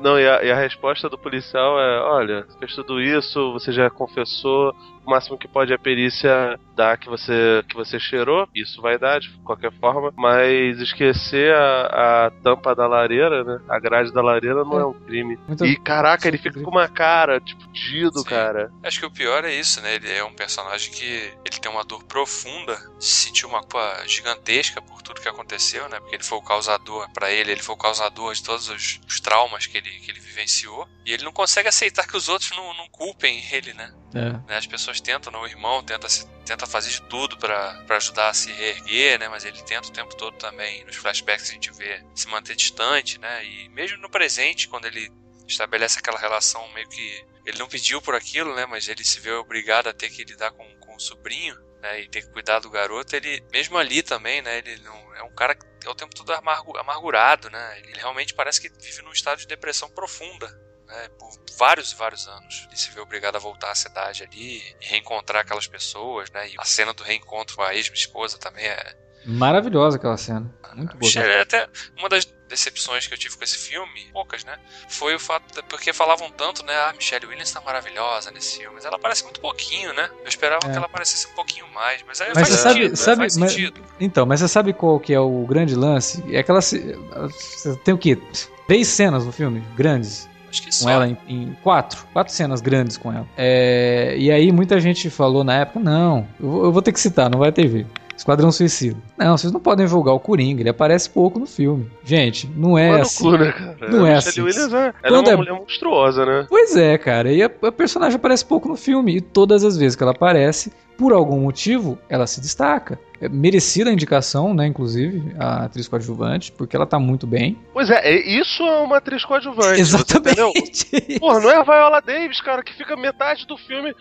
Não, 0.00 0.18
e 0.18 0.28
a, 0.28 0.42
e 0.42 0.50
a 0.50 0.56
resposta 0.56 1.08
do 1.08 1.18
policial 1.18 1.78
é: 1.78 2.00
olha, 2.00 2.46
fez 2.58 2.74
tudo 2.74 3.00
isso, 3.00 3.52
você 3.52 3.72
já 3.72 3.90
confessou, 3.90 4.74
o 5.04 5.10
máximo 5.10 5.36
que 5.38 5.48
pode 5.48 5.72
a 5.72 5.78
perícia 5.78 6.58
dar 6.74 6.96
que 6.96 7.08
você, 7.08 7.62
que 7.68 7.74
você 7.74 7.98
cheirou, 7.98 8.48
isso 8.54 8.80
vai 8.80 8.98
dar 8.98 9.20
de 9.20 9.28
qualquer 9.44 9.72
forma, 9.72 10.12
mas 10.16 10.78
esquecer 10.80 11.54
a, 11.54 12.26
a 12.26 12.30
tampa 12.42 12.74
da 12.74 12.86
lareira, 12.86 13.44
né? 13.44 13.60
A 13.68 13.78
grade 13.78 14.12
da 14.12 14.22
lareira 14.22 14.64
não 14.64 14.78
é, 14.80 14.86
um 14.86 14.92
crime. 14.92 15.38
Muito- 15.46 15.66
E 15.66 15.76
caraca, 15.76 16.26
ele 16.28 16.38
fica 16.38 16.60
com 16.62 16.70
uma 16.70 16.88
cara, 16.88 17.40
tipo, 17.40 17.62
dido, 17.72 18.20
Sim. 18.20 18.24
cara. 18.24 18.70
Acho 18.82 19.00
que 19.00 19.06
o 19.06 19.10
pior 19.10 19.44
é 19.44 19.54
isso, 19.54 19.80
né? 19.82 19.94
Ele 19.96 20.10
é 20.10 20.24
um 20.24 20.32
personagem 20.32 20.90
que 20.92 21.04
ele 21.44 21.58
tem 21.60 21.70
uma 21.70 21.84
dor 21.84 22.02
profunda, 22.04 22.76
sentiu 22.98 23.48
uma 23.48 23.60
culpa 23.60 24.02
gigantesca 24.06 24.80
por 24.80 25.02
tudo 25.02 25.20
que 25.20 25.28
aconteceu, 25.28 25.88
né? 25.88 25.98
Porque 26.00 26.16
ele 26.16 26.24
foi 26.24 26.38
o 26.38 26.42
causador, 26.42 27.08
pra 27.12 27.30
ele, 27.30 27.50
ele 27.52 27.62
foi 27.62 27.74
o 27.74 27.78
causador 27.78 28.32
de 28.34 28.42
todos 28.42 28.68
os, 28.68 29.00
os 29.06 29.20
traumas 29.20 29.66
que 29.66 29.76
ele, 29.76 29.90
que 29.90 30.10
ele 30.10 30.20
vivenciou. 30.20 30.88
E 31.04 31.12
ele 31.12 31.24
não 31.24 31.32
consegue 31.32 31.68
aceitar 31.68 32.06
que 32.06 32.16
os 32.16 32.28
outros 32.28 32.50
não, 32.56 32.74
não 32.76 32.88
culpem 32.88 33.42
ele, 33.52 33.72
né? 33.74 33.92
É. 34.14 34.30
né? 34.30 34.56
As 34.58 34.66
pessoas 34.66 34.91
tentam, 35.00 35.32
né? 35.32 35.38
o 35.38 35.46
irmão 35.46 35.82
tenta, 35.82 36.08
tenta 36.44 36.66
fazer 36.66 36.90
de 36.90 37.02
tudo 37.02 37.36
pra 37.36 37.84
ajudar 37.90 38.28
a 38.28 38.34
se 38.34 38.52
reerguer, 38.52 39.18
né? 39.18 39.28
Mas 39.28 39.44
ele 39.44 39.62
tenta 39.62 39.88
o 39.88 39.92
tempo 39.92 40.16
todo 40.16 40.36
também. 40.36 40.84
Nos 40.84 40.96
flashbacks 40.96 41.50
a 41.50 41.52
gente 41.52 41.72
vê 41.72 42.04
se 42.14 42.28
manter 42.28 42.56
distante, 42.56 43.18
né? 43.18 43.44
E 43.44 43.68
mesmo 43.70 43.98
no 43.98 44.10
presente, 44.10 44.68
quando 44.68 44.86
ele 44.86 45.10
estabelece 45.46 45.98
aquela 45.98 46.18
relação 46.18 46.66
meio 46.72 46.88
que 46.88 47.24
ele 47.44 47.58
não 47.58 47.68
pediu 47.68 48.00
por 48.00 48.14
aquilo, 48.14 48.54
né? 48.54 48.66
Mas 48.66 48.88
ele 48.88 49.04
se 49.04 49.20
vê 49.20 49.32
obrigado 49.32 49.88
a 49.88 49.92
ter 49.92 50.10
que 50.10 50.24
lidar 50.24 50.52
com, 50.52 50.64
com 50.80 50.94
o 50.96 51.00
sobrinho, 51.00 51.56
né? 51.80 52.00
E 52.00 52.08
ter 52.08 52.22
que 52.22 52.32
cuidar 52.32 52.60
do 52.60 52.70
garoto. 52.70 53.14
Ele, 53.16 53.42
mesmo 53.52 53.76
ali 53.76 54.02
também, 54.02 54.40
né? 54.42 54.58
Ele 54.58 54.76
não 54.82 55.14
é 55.14 55.22
um 55.22 55.34
cara 55.34 55.54
que 55.54 55.66
é 55.86 55.90
o 55.90 55.94
tempo 55.94 56.14
todo 56.14 56.32
amargu- 56.32 56.76
amargurado, 56.78 57.50
né? 57.50 57.80
Ele 57.80 57.98
realmente 57.98 58.34
parece 58.34 58.60
que 58.60 58.68
vive 58.68 59.02
num 59.02 59.12
estado 59.12 59.38
de 59.38 59.46
depressão 59.46 59.90
profunda. 59.90 60.48
Né, 60.92 61.08
por 61.18 61.30
vários 61.58 61.92
e 61.92 61.96
vários 61.96 62.28
anos. 62.28 62.66
Ele 62.68 62.76
se 62.76 62.90
vê 62.90 63.00
obrigado 63.00 63.36
a 63.36 63.38
voltar 63.38 63.70
à 63.70 63.74
cidade 63.74 64.22
ali 64.24 64.58
e 64.58 64.86
reencontrar 64.86 65.40
aquelas 65.42 65.66
pessoas, 65.66 66.30
né? 66.30 66.50
E 66.50 66.54
a 66.58 66.64
cena 66.64 66.92
do 66.92 67.02
reencontro 67.02 67.56
com 67.56 67.62
a 67.62 67.74
ex-esposa 67.74 68.36
também 68.38 68.66
é. 68.66 68.94
Maravilhosa 69.24 69.96
aquela 69.96 70.16
cena. 70.16 70.52
Muito 70.74 70.90
boa. 70.96 70.98
Michelle, 71.00 71.30
é 71.30 71.40
até 71.42 71.68
uma 71.98 72.08
das 72.08 72.24
decepções 72.48 73.06
que 73.06 73.14
eu 73.14 73.18
tive 73.18 73.36
com 73.36 73.44
esse 73.44 73.56
filme, 73.56 74.10
poucas, 74.12 74.44
né? 74.44 74.58
Foi 74.88 75.14
o 75.14 75.18
fato. 75.18 75.54
de- 75.54 75.62
porque 75.68 75.92
falavam 75.92 76.28
tanto, 76.30 76.64
né? 76.64 76.74
Ah, 76.74 76.92
Michelle 76.94 77.26
Williams 77.26 77.50
tá 77.52 77.60
maravilhosa 77.60 78.30
nesse 78.32 78.58
filme. 78.58 78.74
Mas 78.74 78.84
ela 78.84 78.96
aparece 78.96 79.22
muito 79.22 79.40
pouquinho, 79.40 79.92
né? 79.94 80.10
Eu 80.22 80.28
esperava 80.28 80.66
É. 80.66 80.70
que 80.70 80.76
ela 80.76 80.86
aparecesse 80.86 81.26
um 81.28 81.34
pouquinho 81.34 81.68
mais. 81.68 82.02
Mas 82.06 82.20
aí 82.20 82.28
Mas 82.34 82.48
faz 82.48 82.48
você 82.48 82.56
sentido. 82.56 82.72
sabe- 82.72 82.88
né? 82.90 82.96
sabe- 82.96 83.16
faz 83.18 83.36
mas- 83.36 83.52
sentido. 83.52 83.84
Então, 84.00 84.26
mas 84.26 84.40
você 84.40 84.48
sabe 84.48 84.72
qual 84.72 84.98
que 84.98 85.14
é 85.14 85.20
o 85.20 85.46
grande 85.46 85.74
lance? 85.74 86.22
É 86.34 86.38
aquela. 86.40 86.60
ce- 86.60 86.94
você 87.30 87.76
Tem 87.84 87.94
o 87.94 87.98
quê? 87.98 88.18
Três 88.66 88.88
cenas 88.88 89.24
no 89.24 89.30
filme? 89.32 89.60
Grandes. 89.76 90.28
Acho 90.52 90.60
que 90.60 90.68
com 90.68 90.72
só. 90.74 90.90
ela 90.90 91.08
em, 91.08 91.16
em 91.26 91.56
quatro, 91.62 92.04
quatro 92.12 92.30
cenas 92.30 92.60
grandes 92.60 92.98
com 92.98 93.10
ela. 93.10 93.26
É, 93.38 94.14
e 94.18 94.30
aí 94.30 94.52
muita 94.52 94.78
gente 94.78 95.08
falou 95.08 95.42
na 95.42 95.54
época, 95.54 95.80
não, 95.80 96.26
eu 96.38 96.50
vou, 96.50 96.64
eu 96.66 96.72
vou 96.72 96.82
ter 96.82 96.92
que 96.92 97.00
citar, 97.00 97.30
não 97.30 97.38
vai 97.38 97.50
ter 97.50 97.66
ver. 97.66 97.86
Esquadrão 98.16 98.52
Suicida. 98.52 98.96
Não, 99.18 99.36
vocês 99.36 99.52
não 99.52 99.60
podem 99.60 99.86
julgar 99.86 100.12
o 100.12 100.20
Coringa, 100.20 100.62
ele 100.62 100.68
aparece 100.70 101.10
pouco 101.10 101.38
no 101.38 101.46
filme. 101.46 101.90
Gente, 102.04 102.46
não 102.56 102.76
é 102.78 102.90
Mano, 102.90 103.02
assim. 103.02 103.24
cu, 103.24 103.30
né, 103.36 103.52
cara? 103.52 103.76
Não 103.90 104.06
é 104.06 104.14
Michelle 104.14 104.16
assim. 104.18 104.40
Williams, 104.42 104.72
é, 104.74 104.76
ela 104.76 104.88
é 104.88 105.08
Quando 105.08 105.26
uma 105.26 105.32
é- 105.32 105.36
mulher 105.36 105.52
monstruosa, 105.54 106.24
né? 106.26 106.46
Pois 106.48 106.76
é, 106.76 106.96
cara, 106.98 107.32
e 107.32 107.42
a, 107.42 107.50
a 107.62 107.72
personagem 107.72 108.16
aparece 108.16 108.44
pouco 108.44 108.68
no 108.68 108.76
filme, 108.76 109.16
e 109.16 109.20
todas 109.20 109.64
as 109.64 109.76
vezes 109.76 109.96
que 109.96 110.02
ela 110.02 110.12
aparece, 110.12 110.72
por 110.96 111.12
algum 111.12 111.40
motivo, 111.40 111.98
ela 112.08 112.26
se 112.26 112.40
destaca. 112.40 112.98
É 113.20 113.28
merecida 113.28 113.88
a 113.88 113.92
indicação, 113.92 114.52
né, 114.52 114.66
inclusive, 114.66 115.32
a 115.38 115.64
atriz 115.64 115.86
coadjuvante, 115.88 116.52
porque 116.52 116.74
ela 116.76 116.86
tá 116.86 116.98
muito 116.98 117.26
bem. 117.26 117.56
Pois 117.72 117.88
é, 117.90 118.08
é- 118.08 118.28
isso 118.40 118.62
é 118.62 118.78
uma 118.80 118.98
atriz 118.98 119.24
coadjuvante. 119.24 119.80
Exatamente. 119.80 120.86
Porra, 121.18 121.40
não 121.40 121.50
é 121.50 121.56
a 121.56 121.62
Viola 121.62 122.00
Davis, 122.00 122.40
cara, 122.40 122.62
que 122.62 122.74
fica 122.76 122.96
metade 122.96 123.46
do 123.46 123.56
filme 123.56 123.94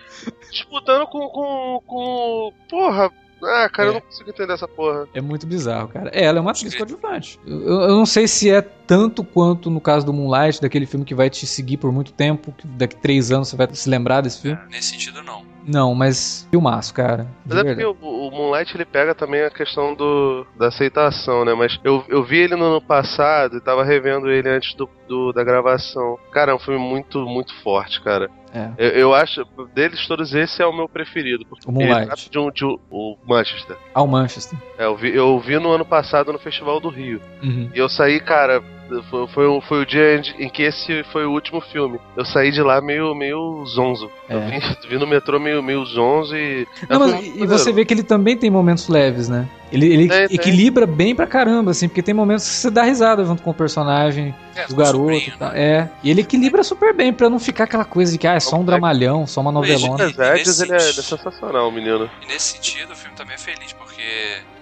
disputando 0.52 1.06
com. 1.08 1.20
com. 1.30 1.82
com. 1.86 2.54
Porra. 2.70 3.12
Ah, 3.44 3.70
cara, 3.70 3.90
eu 3.90 3.92
É. 3.92 3.94
não 3.96 4.02
consigo 4.02 4.30
entender 4.30 4.54
essa 4.54 4.68
porra. 4.68 5.08
É 5.14 5.22
muito 5.22 5.46
bizarro, 5.48 5.88
cara. 5.88 6.10
É, 6.14 6.26
ela 6.26 6.38
é 6.38 6.42
uma 6.42 6.52
atriz 6.52 6.76
coadjuvante. 6.76 7.40
Eu, 7.46 7.60
eu 7.82 7.96
não 7.96 8.06
sei 8.06 8.28
se 8.28 8.50
é 8.50 8.62
tanto 8.62 9.24
quanto 9.24 9.70
no 9.70 9.80
caso 9.82 10.06
do 10.06 10.14
Moonlight, 10.14 10.62
daquele 10.62 10.86
filme 10.86 11.06
que 11.06 11.16
vai 11.16 11.30
te 11.30 11.46
seguir 11.48 11.78
por 11.78 11.92
muito 11.92 12.12
tempo, 12.14 12.52
que 12.52 12.68
daqui 12.68 12.96
três 12.98 13.32
anos 13.32 13.50
você 13.50 13.56
vai 13.56 13.68
se 13.74 13.90
lembrar 13.90 14.22
desse 14.22 14.42
filme. 14.42 14.60
É, 14.68 14.70
nesse 14.70 14.90
sentido, 14.90 15.24
não. 15.24 15.50
Não, 15.64 15.94
mas 15.94 16.48
filmaço, 16.50 16.92
cara. 16.94 17.24
De 17.46 17.54
Mas 17.56 17.58
é 17.60 17.64
porque 17.64 17.86
o, 17.86 17.92
o 18.02 18.32
Moonlight 18.32 18.76
ele 18.76 18.84
pega 18.86 19.14
também 19.14 19.44
a 19.44 19.50
questão 19.52 19.94
do, 19.94 20.46
da 20.58 20.68
aceitação, 20.70 21.46
né? 21.46 21.54
Mas 21.54 21.80
eu, 21.84 22.04
eu 22.10 22.24
vi 22.24 22.38
ele 22.40 22.56
no 22.56 22.66
ano 22.66 22.82
passado 22.82 23.58
e 23.58 23.62
tava 23.62 23.84
revendo 23.84 24.30
ele 24.30 24.50
antes 24.50 24.74
do, 24.76 24.90
do- 25.08 25.32
da 25.32 25.44
gravação. 25.44 26.18
Cara, 26.32 26.52
é 26.52 26.56
um 26.56 26.60
filme 26.60 26.80
muito, 26.80 27.20
muito 27.28 27.54
forte, 27.62 28.02
cara. 28.02 28.30
É. 28.54 28.70
Eu, 28.78 28.90
eu 28.90 29.14
acho, 29.16 29.46
deles 29.74 30.06
todos, 30.08 30.34
esse 30.34 30.62
é 30.62 30.66
o 30.66 30.74
meu 30.74 30.90
preferido. 30.90 31.46
Porque 31.46 31.68
O 31.70 31.72
Moonlight. 31.72 32.30
de 32.30 32.38
um, 32.40 32.52
de 32.52 32.66
um- 32.66 32.78
o 32.90 33.18
Manchester. 33.26 33.78
Ao 33.94 34.06
Manchester. 34.06 34.58
É, 34.78 34.86
eu, 34.86 34.96
vi, 34.96 35.16
eu 35.16 35.40
vi 35.40 35.58
no 35.58 35.72
ano 35.72 35.86
passado 35.86 36.34
no 36.34 36.40
Festival 36.40 36.80
do 36.80 36.90
Rio. 36.90 37.22
Uhum. 37.42 37.70
E 37.74 37.78
eu 37.80 37.88
saí, 37.88 38.20
cara, 38.20 38.62
foi, 39.10 39.28
foi, 39.28 39.46
o- 39.48 39.62
foi 39.62 39.82
o 39.82 39.86
dia 39.86 40.22
em- 40.40 40.50
que 40.50 40.64
esse 40.64 41.04
foi 41.12 41.26
o 41.26 41.32
último 41.32 41.62
filme. 41.62 42.00
Eu 42.16 42.26
saí 42.26 42.52
de 42.52 42.62
lá 42.62 42.82
meio, 42.82 43.14
meio 43.16 43.64
zonzo. 43.66 44.10
Eu 44.30 44.40
É. 44.42 44.50
vim, 44.60 44.60
vim 44.90 44.98
no 44.98 45.08
metrô 45.08 45.40
meio, 45.40 45.62
meio 45.64 45.86
zonzo 45.86 46.36
e. 46.36 46.68
Não, 46.90 47.04
É 47.08 47.12
mas, 47.12 47.26
e 47.38 47.46
você 47.46 47.72
vê 47.72 47.86
que 47.86 47.94
ele 47.94 48.04
também 48.04 48.36
tem 48.38 48.50
momentos 48.50 48.88
leves, 48.88 49.30
né? 49.30 49.48
Ele, 49.72 49.86
ele 49.94 50.08
tem. 50.10 50.24
equilibra 50.26 50.86
bem 50.86 51.16
pra 51.16 51.26
caramba, 51.26 51.72
assim, 51.72 51.88
porque 51.88 52.02
tem 52.04 52.14
momentos 52.14 52.44
que 52.46 52.54
você 52.56 52.70
dá 52.70 52.84
risada 52.84 53.24
junto 53.24 53.42
com 53.42 53.52
o 53.52 53.54
personagem, 53.54 54.36
É, 54.56 54.64
do 54.64 54.68
com 54.68 54.74
o 54.74 54.76
garoto 54.76 54.98
sobrinho, 54.98 55.28
e 55.34 55.38
tal. 55.38 55.52
né? 55.52 55.62
É. 55.62 55.90
E 56.04 56.12
ele 56.12 56.22
equilibra 56.22 56.62
super 56.64 56.94
bem 56.94 57.14
pra 57.14 57.30
não 57.30 57.40
ficar 57.40 57.64
aquela 57.64 57.86
coisa 57.86 58.12
de 58.12 58.18
que 58.18 58.28
ah, 58.28 58.34
é 58.34 58.40
só 58.42 58.58
um 58.58 58.66
dramalhão, 58.66 59.26
só 59.26 59.40
uma 59.40 59.52
novelona. 59.52 60.06
Nas 60.10 60.20
Edges, 60.40 60.60
nesse 60.60 60.64
ele 60.64 60.72
é, 60.74 60.76
ele 60.76 61.00
é 61.00 61.04
sensacional, 61.04 61.70
o 61.70 61.72
menino. 61.72 62.10
E 62.22 62.26
nesse 62.26 62.54
sentido, 62.58 62.92
o 62.92 62.96
filme 62.96 63.16
também 63.16 63.36
é 63.36 63.38
feliz, 63.38 63.72
porque 63.72 64.02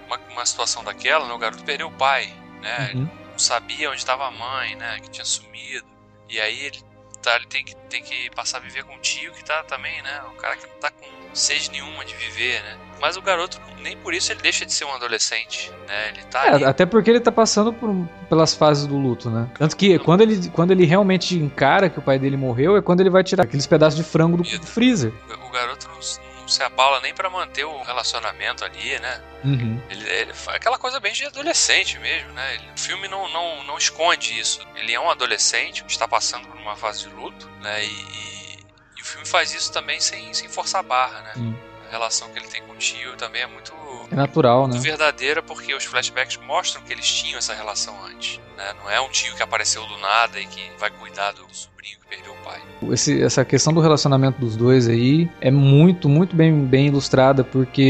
uma, 0.06 0.18
uma 0.32 0.46
situação 0.46 0.84
daquela, 0.84 1.26
né, 1.26 1.34
o 1.34 1.38
garoto 1.38 1.64
perdeu 1.64 1.88
o 1.88 1.92
pai, 1.92 2.28
né? 2.62 2.90
Uhum. 2.94 3.08
Sabia 3.40 3.88
onde 3.88 3.98
estava 3.98 4.26
a 4.26 4.30
mãe, 4.30 4.76
né? 4.76 5.00
Que 5.00 5.10
tinha 5.10 5.24
sumido. 5.24 5.86
E 6.28 6.38
aí 6.38 6.60
ele, 6.66 6.78
tá, 7.22 7.36
ele 7.36 7.46
tem, 7.46 7.64
que, 7.64 7.74
tem 7.88 8.02
que 8.02 8.30
passar 8.34 8.58
a 8.58 8.60
viver 8.60 8.84
com 8.84 8.94
o 8.94 8.98
tio, 8.98 9.32
que 9.32 9.42
tá 9.44 9.62
também, 9.64 10.00
né? 10.02 10.20
Um 10.32 10.36
cara 10.36 10.56
que 10.56 10.66
não 10.66 10.74
tá 10.74 10.90
com 10.90 11.06
sede 11.32 11.70
nenhuma 11.70 12.04
de 12.04 12.14
viver, 12.16 12.62
né? 12.62 12.76
Mas 13.00 13.16
o 13.16 13.22
garoto, 13.22 13.58
nem 13.80 13.96
por 13.96 14.12
isso 14.12 14.30
ele 14.30 14.42
deixa 14.42 14.66
de 14.66 14.72
ser 14.72 14.84
um 14.84 14.92
adolescente, 14.92 15.72
né? 15.88 16.08
Ele 16.10 16.22
tá 16.24 16.42
ali. 16.42 16.64
É, 16.64 16.66
até 16.66 16.84
porque 16.84 17.08
ele 17.08 17.20
tá 17.20 17.32
passando 17.32 17.72
por- 17.72 18.06
pelas 18.28 18.54
fases 18.54 18.86
do 18.86 18.96
luto, 18.98 19.30
né? 19.30 19.48
Tanto 19.58 19.74
que 19.76 19.98
quando 19.98 20.20
ele, 20.20 20.50
quando 20.50 20.70
ele 20.72 20.84
realmente 20.84 21.34
encara 21.36 21.88
que 21.88 21.98
o 21.98 22.02
pai 22.02 22.18
dele 22.18 22.36
morreu, 22.36 22.76
é 22.76 22.82
quando 22.82 23.00
ele 23.00 23.10
vai 23.10 23.24
tirar 23.24 23.44
aqueles 23.44 23.66
pedaços 23.66 23.96
de 23.96 24.04
frango 24.04 24.36
do 24.36 24.42
Isso. 24.42 24.62
freezer. 24.62 25.12
O 25.46 25.50
garoto 25.50 25.88
não 25.88 26.00
se 26.50 26.62
abala 26.62 27.00
nem 27.00 27.14
pra 27.14 27.30
manter 27.30 27.64
o 27.64 27.82
relacionamento 27.82 28.64
ali, 28.64 28.98
né? 28.98 29.22
Uhum. 29.44 29.80
Ele, 29.88 30.08
ele 30.08 30.32
aquela 30.48 30.78
coisa 30.78 30.98
bem 31.00 31.12
de 31.12 31.24
adolescente 31.24 31.98
mesmo, 31.98 32.32
né? 32.32 32.54
Ele- 32.54 32.70
o 32.76 32.78
filme 32.78 33.08
não, 33.08 33.28
não, 33.32 33.64
não 33.64 33.78
esconde 33.78 34.38
isso. 34.38 34.60
Ele 34.76 34.92
é 34.92 35.00
um 35.00 35.10
adolescente 35.10 35.84
está 35.88 36.06
passando 36.08 36.46
por 36.48 36.56
uma 36.56 36.76
fase 36.76 37.08
de 37.08 37.14
luto, 37.14 37.48
né? 37.60 37.84
E, 37.84 37.88
e- 37.88 38.58
e 38.98 39.02
o 39.02 39.04
filme 39.04 39.26
faz 39.26 39.54
isso 39.54 39.72
também 39.72 39.98
sem, 40.00 40.32
sem 40.34 40.48
forçar 40.48 40.80
a 40.80 40.82
barra, 40.82 41.20
né? 41.22 41.32
Sim. 41.34 41.56
relação 41.90 42.30
que 42.32 42.38
ele 42.38 42.46
tem 42.46 42.62
com 42.62 42.72
o 42.72 42.76
tio 42.76 43.16
também 43.16 43.42
é 43.42 43.46
muito, 43.46 43.72
É 44.10 44.14
natural, 44.16 44.66
né? 44.66 44.78
verdadeira, 44.78 45.42
porque 45.42 45.72
os 45.74 45.84
flashbacks 45.84 46.38
mostram 46.46 46.82
que 46.82 46.92
eles 46.92 47.06
tinham 47.06 47.38
essa 47.38 47.54
relação 47.54 47.94
antes. 48.06 48.40
Né? 48.56 48.64
Não 48.82 48.90
é 48.90 49.00
um 49.00 49.08
tio 49.08 49.34
que 49.36 49.42
apareceu 49.42 49.86
do 49.86 49.96
nada 49.98 50.38
e 50.40 50.46
que 50.46 50.60
vai 50.78 50.90
cuidar 50.90 51.32
do 51.32 51.42
sobrinho 51.52 51.96
que 52.00 52.08
perdeu 52.16 52.32
o 52.32 52.36
pai. 52.44 52.60
Esse- 52.92 53.22
essa 53.22 53.44
questão 53.44 53.72
do 53.72 53.80
relacionamento 53.80 54.40
dos 54.40 54.56
dois 54.56 54.88
aí 54.88 55.30
é 55.40 55.50
muito, 55.50 56.08
muito 56.08 56.34
bem, 56.34 56.52
bem 56.64 56.86
ilustrada, 56.88 57.44
porque 57.44 57.82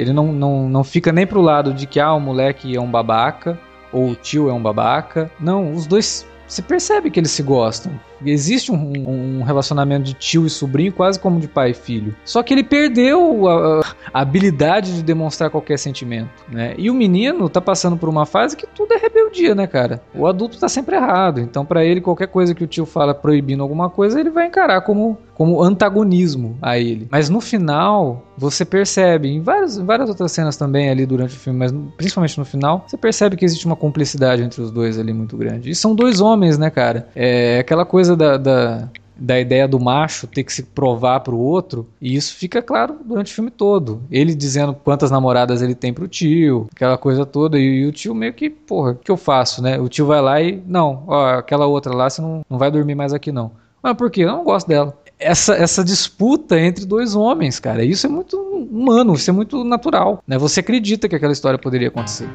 ele 0.00 0.12
não, 0.12 0.32
não, 0.32 0.68
não 0.68 0.84
fica 0.84 1.10
nem 1.12 1.26
pro 1.26 1.40
lado 1.40 1.74
de 1.74 1.86
que 1.86 1.98
ah, 1.98 2.14
o 2.14 2.20
moleque 2.20 2.76
é 2.76 2.80
um 2.80 2.90
babaca, 2.90 3.58
ou 3.92 4.10
o 4.10 4.14
tio 4.14 4.48
é 4.48 4.52
um 4.52 4.62
babaca. 4.62 5.30
Não, 5.40 5.72
os 5.72 5.86
dois. 5.86 6.26
Você 6.46 6.62
percebe 6.62 7.10
que 7.10 7.18
eles 7.20 7.30
se 7.30 7.42
gostam. 7.42 7.98
Existe 8.24 8.72
um, 8.72 9.38
um 9.38 9.42
relacionamento 9.42 10.04
de 10.04 10.14
tio 10.14 10.46
e 10.46 10.50
sobrinho 10.50 10.92
quase 10.92 11.18
como 11.18 11.40
de 11.40 11.48
pai 11.48 11.70
e 11.70 11.74
filho. 11.74 12.14
Só 12.24 12.42
que 12.42 12.52
ele 12.52 12.64
perdeu 12.64 13.46
a, 13.48 13.80
a 14.12 14.20
habilidade 14.20 14.94
de 14.94 15.02
demonstrar 15.02 15.50
qualquer 15.50 15.78
sentimento, 15.78 16.30
né? 16.48 16.74
E 16.76 16.90
o 16.90 16.94
menino 16.94 17.48
tá 17.48 17.60
passando 17.60 17.96
por 17.96 18.08
uma 18.08 18.26
fase 18.26 18.56
que 18.56 18.66
tudo 18.66 18.92
é 18.92 18.96
rebeldia, 18.96 19.54
né, 19.54 19.66
cara? 19.66 20.02
O 20.14 20.26
adulto 20.26 20.58
tá 20.58 20.68
sempre 20.68 20.96
errado. 20.96 21.40
Então, 21.40 21.64
pra 21.64 21.84
ele, 21.84 22.00
qualquer 22.00 22.28
coisa 22.28 22.54
que 22.54 22.64
o 22.64 22.66
tio 22.66 22.86
fala 22.86 23.14
proibindo 23.14 23.62
alguma 23.62 23.90
coisa, 23.90 24.20
ele 24.20 24.30
vai 24.30 24.46
encarar 24.46 24.80
como, 24.82 25.18
como 25.38 25.62
antagonismo 25.62 26.58
a 26.60 26.76
ele. 26.76 27.06
Mas 27.12 27.30
no 27.30 27.40
final, 27.40 28.24
você 28.36 28.64
percebe, 28.64 29.28
em 29.28 29.40
várias, 29.40 29.78
várias 29.78 30.08
outras 30.08 30.32
cenas 30.32 30.56
também 30.56 30.90
ali 30.90 31.06
durante 31.06 31.36
o 31.36 31.38
filme, 31.38 31.60
mas 31.60 31.72
principalmente 31.96 32.36
no 32.36 32.44
final, 32.44 32.84
você 32.88 32.96
percebe 32.96 33.36
que 33.36 33.44
existe 33.44 33.64
uma 33.64 33.76
cumplicidade 33.76 34.42
entre 34.42 34.60
os 34.60 34.72
dois 34.72 34.98
ali 34.98 35.12
muito 35.12 35.36
grande. 35.36 35.70
E 35.70 35.76
são 35.76 35.94
dois 35.94 36.20
homens, 36.20 36.58
né, 36.58 36.70
cara? 36.70 37.08
É 37.14 37.60
aquela 37.60 37.86
coisa 37.86 38.16
da, 38.16 38.36
da, 38.36 38.88
da 39.16 39.38
ideia 39.38 39.68
do 39.68 39.78
macho 39.78 40.26
ter 40.26 40.42
que 40.42 40.52
se 40.52 40.64
provar 40.64 41.20
pro 41.20 41.38
outro, 41.38 41.86
e 42.00 42.16
isso 42.16 42.34
fica 42.34 42.60
claro 42.60 42.96
durante 43.04 43.30
o 43.30 43.34
filme 43.36 43.52
todo. 43.52 44.02
Ele 44.10 44.34
dizendo 44.34 44.74
quantas 44.74 45.08
namoradas 45.08 45.62
ele 45.62 45.76
tem 45.76 45.92
pro 45.92 46.08
tio, 46.08 46.66
aquela 46.74 46.98
coisa 46.98 47.24
toda, 47.24 47.56
e, 47.60 47.82
e 47.82 47.86
o 47.86 47.92
tio 47.92 48.12
meio 48.12 48.32
que, 48.32 48.50
porra, 48.50 48.90
o 48.90 48.96
que 48.96 49.10
eu 49.10 49.16
faço, 49.16 49.62
né? 49.62 49.78
O 49.78 49.88
tio 49.88 50.04
vai 50.04 50.20
lá 50.20 50.42
e, 50.42 50.60
não, 50.66 51.04
ó, 51.06 51.34
aquela 51.34 51.66
outra 51.66 51.94
lá, 51.94 52.10
você 52.10 52.20
não, 52.20 52.40
não 52.50 52.58
vai 52.58 52.72
dormir 52.72 52.96
mais 52.96 53.12
aqui 53.12 53.30
não. 53.30 53.52
Mas 53.80 53.94
por 53.96 54.10
quê? 54.10 54.24
Eu 54.24 54.32
não 54.32 54.42
gosto 54.42 54.66
dela. 54.66 54.98
Essa, 55.18 55.54
essa 55.54 55.82
disputa 55.82 56.58
entre 56.60 56.86
dois 56.86 57.14
homens, 57.14 57.58
cara, 57.58 57.84
isso 57.84 58.06
é 58.06 58.10
muito 58.10 58.36
humano, 58.36 59.14
isso 59.14 59.28
é 59.28 59.32
muito 59.32 59.64
natural, 59.64 60.22
né? 60.26 60.38
Você 60.38 60.60
acredita 60.60 61.08
que 61.08 61.16
aquela 61.16 61.32
história 61.32 61.58
poderia 61.58 61.88
acontecer. 61.88 62.28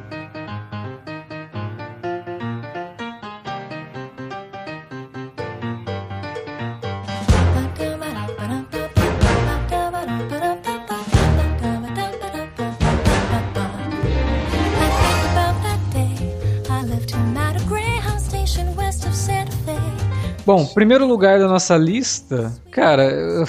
Bom, 20.46 20.66
primeiro 20.66 21.06
lugar 21.06 21.38
da 21.38 21.48
nossa 21.48 21.76
lista, 21.76 22.52
cara, 22.70 23.46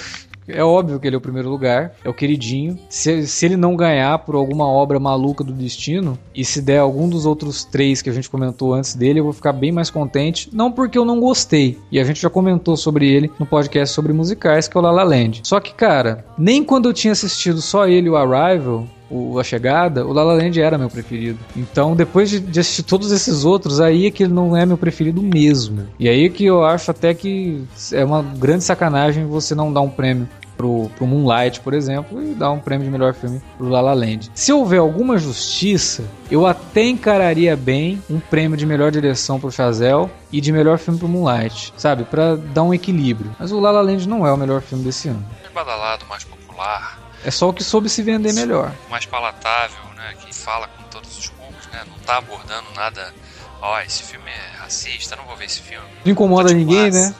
é 0.48 0.64
óbvio 0.64 1.00
que 1.00 1.08
ele 1.08 1.16
é 1.16 1.18
o 1.18 1.22
primeiro 1.22 1.50
lugar, 1.50 1.94
é 2.04 2.10
o 2.10 2.14
queridinho. 2.14 2.78
Se, 2.90 3.28
se 3.28 3.46
ele 3.46 3.58
não 3.58 3.76
ganhar 3.76 4.18
por 4.20 4.36
alguma 4.36 4.66
obra 4.68 5.00
maluca 5.00 5.44
do 5.44 5.52
destino, 5.52 6.18
e 6.34 6.46
se 6.46 6.62
der 6.62 6.80
algum 6.80 7.10
dos 7.10 7.26
outros 7.26 7.66
três 7.66 8.02
que 8.02 8.10
a 8.10 8.14
gente 8.14 8.30
comentou 8.30 8.74
antes 8.74 8.96
dele, 8.96 9.20
eu 9.20 9.24
vou 9.24 9.34
ficar 9.34 9.52
bem 9.52 9.72
mais 9.72 9.90
contente. 9.90 10.50
Não 10.54 10.72
porque 10.72 10.98
eu 10.98 11.04
não 11.06 11.20
gostei, 11.20 11.78
e 11.92 12.00
a 12.00 12.04
gente 12.04 12.22
já 12.22 12.30
comentou 12.30 12.78
sobre 12.78 13.10
ele 13.10 13.32
no 13.40 13.46
podcast 13.46 13.94
sobre 13.94 14.14
musicais, 14.14 14.68
que 14.68 14.78
é 14.78 14.80
o 14.80 14.84
La 14.84 14.92
La 14.92 15.04
Land. 15.04 15.42
Só 15.44 15.60
que, 15.60 15.74
cara, 15.74 16.26
nem 16.38 16.64
quando 16.64 16.88
eu 16.88 16.94
tinha 16.94 17.12
assistido 17.12 17.62
só 17.62 17.88
ele 17.88 18.10
o 18.10 18.16
Arrival, 18.16 18.88
o 19.10 19.40
A 19.40 19.44
Chegada, 19.44 20.06
o 20.06 20.14
La 20.14 20.24
La 20.24 20.34
Land 20.34 20.60
era 20.60 20.78
meu 20.78 20.90
preferido. 20.90 21.40
Então, 21.56 21.96
depois 21.96 22.30
de, 22.30 22.40
de 22.40 22.60
assistir 22.60 22.84
todos 22.84 23.12
esses 23.12 23.46
outros, 23.46 23.80
aí 23.80 24.08
é 24.08 24.12
que 24.12 24.24
ele 24.24 24.34
não 24.34 24.56
é 24.56 24.66
meu 24.66 24.78
preferido 24.78 25.22
mesmo. 25.22 25.88
E 26.00 26.10
aí 26.10 26.26
é 26.26 26.30
que 26.30 26.46
eu 26.46 26.64
acho 26.64 26.92
até 26.92 27.14
que 27.14 27.64
é 27.92 28.04
uma 28.04 28.22
grande 28.22 28.64
sacanagem 28.64 29.26
você 29.26 29.54
não 29.54 29.72
dar 29.72 29.82
um 29.82 29.90
prêmio 29.90 30.28
pro, 30.56 30.90
pro 30.96 31.06
Moonlight, 31.06 31.60
por 31.62 31.74
exemplo, 31.74 32.22
e 32.22 32.34
dar 32.34 32.52
um 32.52 32.60
prêmio 32.60 32.86
de 32.86 32.92
melhor 32.92 33.14
filme 33.14 33.42
pro 33.58 33.70
La 33.70 33.82
La 33.82 33.94
Land. 33.94 34.32
Se 34.34 34.52
houver 34.52 34.80
alguma 34.80 35.18
justiça, 35.18 36.04
eu 36.32 36.46
até 36.46 36.84
encararia 36.84 37.56
bem 37.56 38.02
um 38.10 38.20
prêmio 38.20 38.58
de 38.58 38.66
melhor 38.66 38.92
direção 38.92 39.40
pro 39.40 39.52
Chazelle 39.52 40.10
e 40.32 40.42
de 40.42 40.52
melhor 40.52 40.78
filme 40.78 41.00
pro 41.00 41.08
Moonlight, 41.08 41.74
sabe? 41.78 42.04
Pra 42.04 42.36
dar 42.36 42.64
um 42.64 42.74
equilíbrio. 42.74 43.36
Mas 43.40 43.52
o 43.52 43.60
La 43.60 43.72
La 43.72 43.82
Land 43.82 44.08
não 44.08 44.26
é 44.26 44.32
o 44.32 44.38
melhor 44.38 44.62
filme 44.62 44.84
desse 44.84 45.10
ano. 45.10 45.24
Mais 45.44 45.54
badalado, 45.54 46.06
mais 46.10 46.24
popular, 46.24 46.95
É 47.26 47.32
só 47.32 47.50
o 47.50 47.54
que 47.54 47.64
soube 47.64 47.90
se 47.90 48.02
vender 48.04 48.34
melhor. 48.34 48.72
mais 48.90 49.06
palatável, 49.06 49.84
né? 49.96 50.16
Que 50.20 50.34
fala 50.34 50.68
com 50.68 50.84
todos 50.84 51.18
os 51.18 51.28
públicos, 51.30 51.66
né? 51.68 51.84
Não 51.88 51.98
tá 52.00 52.18
abordando 52.18 52.72
nada. 52.74 53.14
Ó, 53.62 53.80
esse 53.82 54.04
filme 54.04 54.30
é 54.30 54.58
racista, 54.58 55.16
não 55.16 55.26
vou 55.26 55.36
ver 55.36 55.46
esse 55.46 55.60
filme. 55.62 55.88
Não 56.06 56.12
incomoda 56.12 56.54
ninguém, 56.54 56.92
né? 56.92 57.16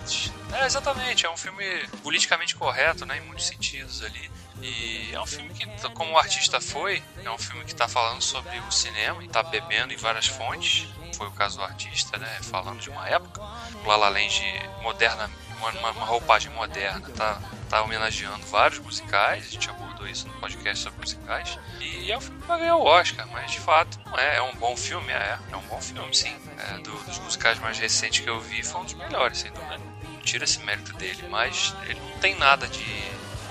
É, 0.54 0.66
exatamente. 0.66 1.26
É 1.26 1.30
um 1.32 1.36
filme 1.38 1.66
politicamente 2.04 2.56
correto, 2.56 3.06
né? 3.06 3.18
Em 3.18 3.22
muitos 3.22 3.48
sentidos 3.48 4.04
ali. 4.04 4.30
E 4.62 5.10
é 5.12 5.20
um 5.20 5.26
filme 5.26 5.50
que, 5.50 5.66
como 5.90 6.12
o 6.14 6.18
artista 6.18 6.62
foi, 6.62 7.02
é 7.24 7.30
um 7.32 7.38
filme 7.38 7.64
que 7.66 7.72
está 7.74 7.88
falando 7.88 8.22
sobre 8.22 8.58
o 8.60 8.72
cinema 8.72 9.22
e 9.24 9.26
está 9.26 9.42
bebendo 9.44 9.92
em 9.94 9.98
várias 9.98 10.28
fontes. 10.28 10.88
Foi 11.18 11.28
o 11.28 11.32
caso 11.32 11.58
do 11.58 11.64
artista, 11.64 12.18
né? 12.18 12.38
Falando 12.42 12.80
de 12.80 12.90
uma 12.90 13.08
época. 13.10 13.42
O 13.84 13.88
La 13.88 13.96
La 13.98 14.10
Land 14.10 14.44
moderna, 14.84 15.30
uma, 15.60 15.70
uma- 15.72 15.92
uma 15.92 16.06
roupagem 16.06 16.52
moderna, 16.52 17.02
tá, 17.16 17.42
tá 17.70 17.82
homenageando 17.82 18.46
vários 18.48 18.80
musicais. 18.80 19.46
A 19.46 19.50
gente 19.50 19.70
abordou 19.70 19.85
isso 20.08 20.28
no 20.28 20.34
podcast 20.36 20.84
sobre 20.84 21.00
musicais. 21.00 21.58
E 21.80 22.12
é 22.12 22.18
um 22.18 22.22
filme 22.22 22.40
vai 22.48 22.60
ganhar 22.60 22.76
o 22.78 22.84
Oscar, 22.84 23.28
mas 23.32 23.52
de 23.52 23.60
fato 23.60 24.00
não 24.06 24.18
é. 24.18 24.38
É 24.38 24.42
um 24.42 24.56
bom 24.56 24.76
filme, 24.78 25.12
é. 25.12 25.38
É 25.52 25.56
um 25.56 25.62
bom 25.68 25.82
filme, 25.82 26.14
sim. 26.16 26.36
É, 26.58 26.78
do- 26.80 26.92
dos 27.04 27.20
musicais 27.20 27.60
mais 27.60 27.78
recentes 27.78 28.20
que 28.22 28.30
eu 28.30 28.40
vi, 28.40 28.64
foi 28.64 28.82
um 28.82 28.86
dos 28.86 28.94
melhores, 28.94 29.40
sem 29.40 29.52
dúvida. 29.52 29.78
Não 30.04 30.20
tira 30.22 30.44
esse 30.44 30.60
mérito 30.64 30.94
dele, 30.94 31.28
mas 31.30 31.76
ele 31.88 32.00
não 32.00 32.20
tem 32.20 32.36
nada 32.36 32.68
de 32.68 32.84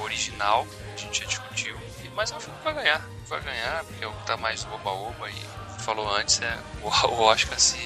original, 0.01 0.67
a 0.95 0.97
gente 0.97 1.21
já 1.21 1.27
discutiu. 1.27 1.79
Mas 2.15 2.31
é 2.31 2.37
um 2.37 2.41
filme 2.41 2.59
vai 2.63 2.75
ganhar. 2.75 3.01
Vai 3.27 3.41
ganhar, 3.41 3.85
porque 3.85 4.05
é 4.05 4.07
o 4.07 4.13
que 4.13 4.27
tá 4.27 4.37
mais 4.37 4.65
oba-oba 4.67 5.29
e 5.31 5.83
falou 5.83 6.09
antes, 6.15 6.41
é, 6.41 6.59
o, 6.83 6.89
Oscar 7.23 7.59
se. 7.59 7.79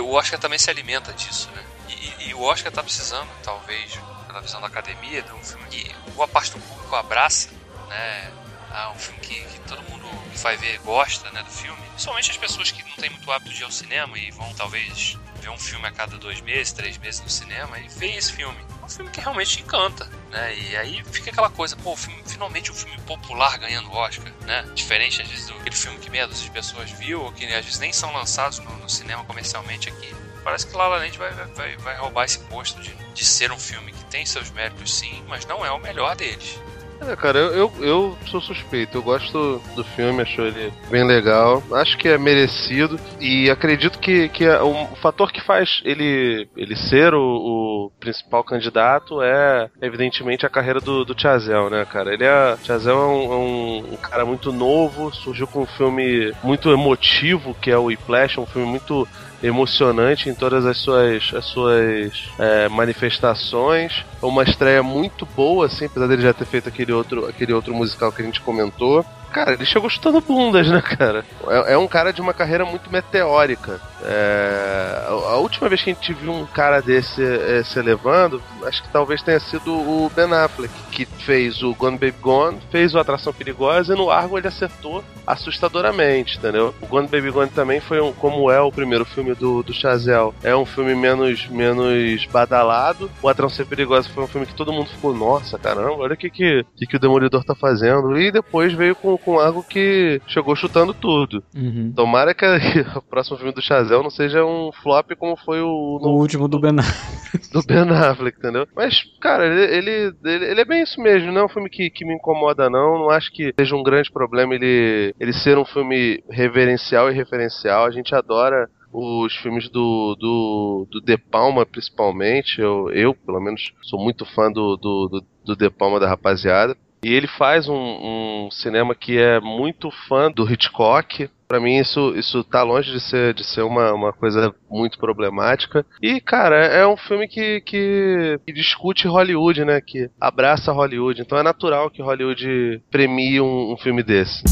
O 0.00 0.12
Oscar 0.12 0.38
também 0.40 0.58
se 0.58 0.68
alimenta 0.70 1.12
disso, 1.12 1.48
né? 1.54 1.64
E, 1.88 2.28
e- 2.30 2.34
o 2.34 2.42
Oscar 2.42 2.72
tá 2.72 2.82
precisando, 2.82 3.28
talvez, 3.42 3.98
pela 4.26 4.40
visão 4.40 4.60
da 4.60 4.66
academia, 4.66 5.22
de 5.22 5.32
um 5.32 5.42
filme 5.44 5.64
que 5.68 5.94
boa 6.14 6.26
parte 6.26 6.50
do 6.52 6.58
público 6.60 6.96
abraça, 6.96 7.48
né? 7.88 8.32
Ah, 8.70 8.90
um 8.90 8.98
filme 8.98 9.20
que, 9.20 9.40
que 9.40 9.60
todo 9.60 9.82
mundo 9.84 10.06
que 10.32 10.38
vai 10.38 10.56
ver 10.56 10.78
gosta, 10.80 11.30
né, 11.30 11.42
do 11.42 11.50
filme. 11.50 11.80
Principalmente 11.90 12.30
as 12.30 12.36
pessoas 12.36 12.70
que 12.70 12.82
não 12.82 12.96
têm 12.96 13.10
muito 13.10 13.30
hábito 13.30 13.54
de 13.54 13.62
ir 13.62 13.64
ao 13.64 13.70
cinema 13.70 14.18
e 14.18 14.30
vão 14.30 14.52
talvez 14.54 15.16
ver 15.40 15.48
um 15.48 15.58
filme 15.58 15.86
a 15.86 15.92
cada 15.92 16.18
dois 16.18 16.40
meses, 16.40 16.72
três 16.72 16.98
meses 16.98 17.20
no 17.20 17.30
cinema 17.30 17.78
e 17.78 17.88
ver 17.88 18.16
esse 18.16 18.32
filme. 18.32 18.58
É 18.82 18.84
um 18.84 18.88
filme 18.88 19.10
que 19.10 19.20
realmente 19.20 19.62
encanta, 19.62 20.10
né? 20.30 20.54
E 20.58 20.76
aí 20.76 21.02
fica 21.04 21.30
aquela 21.30 21.48
coisa, 21.48 21.76
pô, 21.76 21.96
filme, 21.96 22.22
finalmente 22.26 22.70
um 22.70 22.74
filme 22.74 22.98
popular 23.02 23.56
ganhando 23.58 23.90
Oscar, 23.92 24.32
né? 24.42 24.62
Diferente 24.74 25.22
às 25.22 25.28
vezes 25.28 25.46
do 25.46 25.56
aquele 25.66 25.74
filme 25.76 25.98
que 25.98 26.10
meia 26.10 26.26
dúzia 26.26 26.44
de 26.44 26.50
pessoas 26.50 26.90
viu, 26.92 27.22
ou 27.22 27.32
que 27.32 27.44
às 27.46 27.64
vezes 27.64 27.80
nem 27.80 27.92
são 27.92 28.12
lançados 28.12 28.58
no, 28.60 28.70
no 28.76 28.88
cinema 28.88 29.24
comercialmente 29.24 29.88
aqui. 29.88 30.14
Parece 30.44 30.66
que 30.66 30.76
La 30.76 30.86
La 30.86 30.98
Land 30.98 31.18
vai, 31.18 31.32
vai, 31.32 31.76
vai 31.76 31.96
roubar 31.96 32.24
esse 32.24 32.38
posto 32.38 32.80
de, 32.80 32.94
de 32.94 33.24
ser 33.24 33.50
um 33.50 33.58
filme 33.58 33.90
que 33.90 34.04
tem 34.04 34.24
seus 34.24 34.48
méritos 34.50 34.94
sim, 34.94 35.24
mas 35.26 35.44
não 35.44 35.66
é 35.66 35.72
o 35.72 35.78
melhor 35.78 36.14
deles. 36.14 36.60
É, 37.00 37.14
cara, 37.14 37.38
eu, 37.38 37.52
eu, 37.54 37.72
eu 37.80 38.18
sou 38.26 38.40
suspeito. 38.40 38.96
Eu 38.98 39.02
gosto 39.02 39.60
do 39.74 39.84
filme, 39.84 40.22
acho 40.22 40.40
ele 40.40 40.72
bem 40.90 41.04
legal. 41.04 41.62
Acho 41.72 41.96
que 41.98 42.08
é 42.08 42.18
merecido. 42.18 42.98
E 43.20 43.50
acredito 43.50 43.98
que, 43.98 44.28
que 44.28 44.44
é 44.44 44.62
um, 44.62 44.84
o 44.84 44.96
fator 44.96 45.30
que 45.30 45.40
faz 45.40 45.80
ele, 45.84 46.48
ele 46.56 46.74
ser 46.76 47.14
o, 47.14 47.20
o 47.20 47.90
principal 48.00 48.42
candidato 48.42 49.20
é, 49.22 49.68
evidentemente, 49.82 50.46
a 50.46 50.50
carreira 50.50 50.80
do, 50.80 51.04
do 51.04 51.18
Chazelle, 51.20 51.70
né, 51.70 51.84
cara? 51.84 52.12
Ele 52.12 52.24
é. 52.24 52.56
Chazelle 52.64 52.98
é 52.98 53.02
um, 53.02 53.32
é 53.32 53.36
um- 53.36 53.84
um 53.92 53.96
cara 53.96 54.24
muito 54.24 54.52
novo, 54.52 55.12
surgiu 55.14 55.46
com 55.46 55.62
um 55.62 55.66
filme 55.66 56.32
muito 56.42 56.70
emotivo, 56.70 57.54
que 57.60 57.70
é 57.70 57.76
o 57.76 57.84
Whiplash, 57.84 58.38
um 58.40 58.46
filme 58.46 58.66
muito 58.66 59.06
emocionante 59.46 60.28
em 60.28 60.34
todas 60.34 60.66
as 60.66 60.76
suas, 60.78 61.32
as 61.34 61.44
suas 61.46 62.28
é, 62.38 62.68
manifestações. 62.68 64.04
Uma 64.20 64.42
estreia 64.42 64.82
muito 64.82 65.26
boa, 65.26 65.66
assim, 65.66 65.86
apesar 65.86 66.06
dele 66.06 66.22
já 66.22 66.32
ter 66.32 66.44
feito 66.44 66.68
aquele 66.68 66.92
outro, 66.92 67.26
aquele 67.26 67.52
outro 67.52 67.74
musical 67.74 68.12
que 68.12 68.22
a 68.22 68.24
gente 68.24 68.40
comentou. 68.40 69.04
Cara, 69.32 69.52
ele 69.52 69.66
chegou 69.66 69.90
chutando 69.90 70.20
bundas, 70.20 70.68
né, 70.68 70.80
cara? 70.80 71.24
É, 71.48 71.74
é 71.74 71.78
um 71.78 71.86
cara 71.86 72.12
de 72.12 72.20
uma 72.20 72.32
carreira 72.32 72.64
muito 72.64 72.90
meteórica. 72.90 73.80
É, 74.02 75.04
a 75.08 75.36
última 75.36 75.68
vez 75.68 75.82
que 75.82 75.90
a 75.90 75.94
gente 75.94 76.12
viu 76.12 76.32
um 76.32 76.46
cara 76.46 76.80
desse 76.80 77.22
é, 77.22 77.62
se 77.64 77.78
elevando, 77.78 78.42
acho 78.64 78.82
que 78.82 78.88
talvez 78.88 79.22
tenha 79.22 79.40
sido 79.40 79.72
o 79.72 80.10
Ben 80.14 80.32
Affleck, 80.32 80.72
que 80.92 81.04
fez 81.04 81.62
o 81.62 81.74
Gone 81.74 81.98
Baby 81.98 82.14
Gone, 82.20 82.58
fez 82.70 82.94
o 82.94 82.98
Atração 82.98 83.32
Perigosa 83.32 83.94
e 83.94 83.96
no 83.96 84.10
Argo 84.10 84.38
ele 84.38 84.48
acertou 84.48 85.02
assustadoramente, 85.26 86.38
entendeu? 86.38 86.74
O 86.80 86.86
Gone 86.86 87.08
Baby 87.08 87.30
Gone 87.30 87.50
também 87.50 87.80
foi 87.80 88.00
um, 88.00 88.12
como 88.12 88.50
é 88.50 88.60
o 88.60 88.70
primeiro 88.70 89.04
filme 89.04 89.34
do, 89.34 89.62
do 89.62 89.72
Chazelle, 89.72 90.32
é 90.42 90.54
um 90.54 90.64
filme 90.64 90.94
menos, 90.94 91.48
menos 91.48 92.24
badalado. 92.26 93.10
O 93.20 93.28
Atração 93.28 93.66
Perigosa 93.66 94.08
foi 94.08 94.24
um 94.24 94.28
filme 94.28 94.46
que 94.46 94.54
todo 94.54 94.72
mundo 94.72 94.88
ficou, 94.88 95.14
nossa, 95.14 95.58
caramba, 95.58 95.96
olha 95.96 96.14
o 96.14 96.16
que, 96.16 96.30
que, 96.30 96.64
que, 96.76 96.86
que 96.86 96.96
o 96.96 97.00
Demolidor 97.00 97.44
tá 97.44 97.54
fazendo. 97.54 98.18
E 98.18 98.30
depois 98.30 98.72
veio 98.72 98.94
com, 98.94 99.15
com 99.18 99.38
algo 99.38 99.62
que 99.62 100.20
chegou 100.26 100.56
chutando 100.56 100.94
tudo. 100.94 101.42
Uhum. 101.54 101.92
Tomara 101.94 102.34
que 102.34 102.44
o 102.96 103.02
próximo 103.02 103.36
filme 103.36 103.52
do 103.52 103.62
Chazelle 103.62 104.02
não 104.02 104.10
seja 104.10 104.44
um 104.44 104.70
flop 104.82 105.12
como 105.18 105.36
foi 105.36 105.60
o, 105.60 105.98
O 106.00 106.18
último 106.18 106.48
do 106.48 106.58
Ben 106.58 106.78
Affleck. 106.78 107.50
do 107.52 107.62
Ben 107.62 107.88
Affleck, 107.90 108.38
entendeu? 108.38 108.66
Mas, 108.74 109.02
cara, 109.20 109.46
ele, 109.46 109.76
ele, 109.76 110.16
ele, 110.24 110.44
ele 110.44 110.60
é 110.60 110.64
bem 110.64 110.82
isso 110.82 111.00
mesmo, 111.00 111.32
não 111.32 111.42
é 111.42 111.44
um 111.44 111.48
filme 111.48 111.68
que, 111.68 111.90
que 111.90 112.04
me 112.04 112.14
incomoda, 112.14 112.70
não. 112.70 112.98
Não 112.98 113.10
acho 113.10 113.32
que 113.32 113.52
seja 113.58 113.76
um 113.76 113.82
grande 113.82 114.10
problema 114.10 114.54
ele, 114.54 115.14
ele 115.18 115.32
ser 115.32 115.58
um 115.58 115.64
filme 115.64 116.22
reverencial 116.28 117.10
e 117.10 117.14
referencial. 117.14 117.86
A 117.86 117.90
gente 117.90 118.14
adora 118.14 118.68
os 118.92 119.34
filmes 119.36 119.68
do, 119.68 120.16
do, 120.18 120.88
do 120.90 121.00
De 121.00 121.18
Palma, 121.18 121.66
principalmente. 121.66 122.60
Eu, 122.60 122.90
eu, 122.90 123.14
pelo 123.14 123.40
menos, 123.40 123.72
sou 123.82 124.02
muito 124.02 124.24
fã 124.24 124.50
do, 124.50 124.76
do, 124.76 125.08
do, 125.08 125.26
do 125.44 125.56
De 125.56 125.68
Palma 125.70 126.00
da 126.00 126.08
rapaziada. 126.08 126.76
E 127.02 127.12
ele 127.12 127.26
faz 127.26 127.68
um, 127.68 127.74
um 127.74 128.48
cinema 128.50 128.94
que 128.94 129.18
é 129.18 129.40
muito 129.40 129.90
fã 130.08 130.30
do 130.30 130.50
Hitchcock. 130.50 131.30
Pra 131.46 131.60
mim, 131.60 131.76
isso, 131.76 132.12
isso 132.16 132.42
tá 132.42 132.62
longe 132.64 132.90
de 132.90 133.00
ser, 133.00 133.32
de 133.32 133.44
ser 133.44 133.62
uma, 133.62 133.92
uma 133.92 134.12
coisa 134.12 134.52
muito 134.68 134.98
problemática. 134.98 135.86
E, 136.02 136.20
cara, 136.20 136.56
é 136.56 136.84
um 136.86 136.96
filme 136.96 137.28
que, 137.28 137.60
que, 137.60 138.40
que 138.44 138.52
discute 138.52 139.06
Hollywood, 139.06 139.64
né? 139.64 139.80
Que 139.80 140.10
abraça 140.20 140.72
Hollywood. 140.72 141.20
Então 141.20 141.38
é 141.38 141.42
natural 141.44 141.88
que 141.90 142.02
Hollywood 142.02 142.82
premie 142.90 143.40
um, 143.40 143.72
um 143.72 143.76
filme 143.76 144.02
desse. 144.02 144.42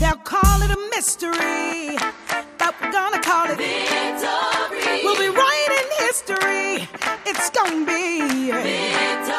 They'll 0.00 0.16
call 0.24 0.60
it 0.62 0.72
a 0.72 0.76
mystery, 0.94 1.96
but 2.58 2.74
we're 2.80 2.90
gonna 2.90 3.20
call 3.20 3.48
it 3.48 3.56
victory. 3.56 5.04
We'll 5.04 5.16
be 5.16 5.28
writing 5.30 5.88
history. 6.00 6.88
It's 7.24 7.50
gonna 7.50 7.86
be 7.86 8.50
victory. 8.50 9.33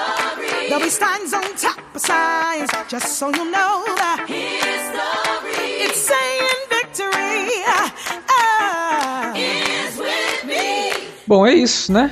Be 0.85 0.91
signs 0.91 1.33
on 1.33 1.41
top 1.55 1.79
of 1.95 1.99
signs, 1.99 2.69
just 2.87 3.17
so 3.17 3.29
you 3.29 3.49
know 3.49 3.83
that 3.97 4.25
history. 4.27 5.65
It's 5.81 5.99
saying 5.99 6.61
victory. 6.69 7.63
Ah, 8.29 9.33
is 9.35 9.97
with 9.97 10.45
me. 10.45 11.07
Bom, 11.25 11.47
é 11.47 11.55
isso, 11.55 11.91
né? 11.91 12.11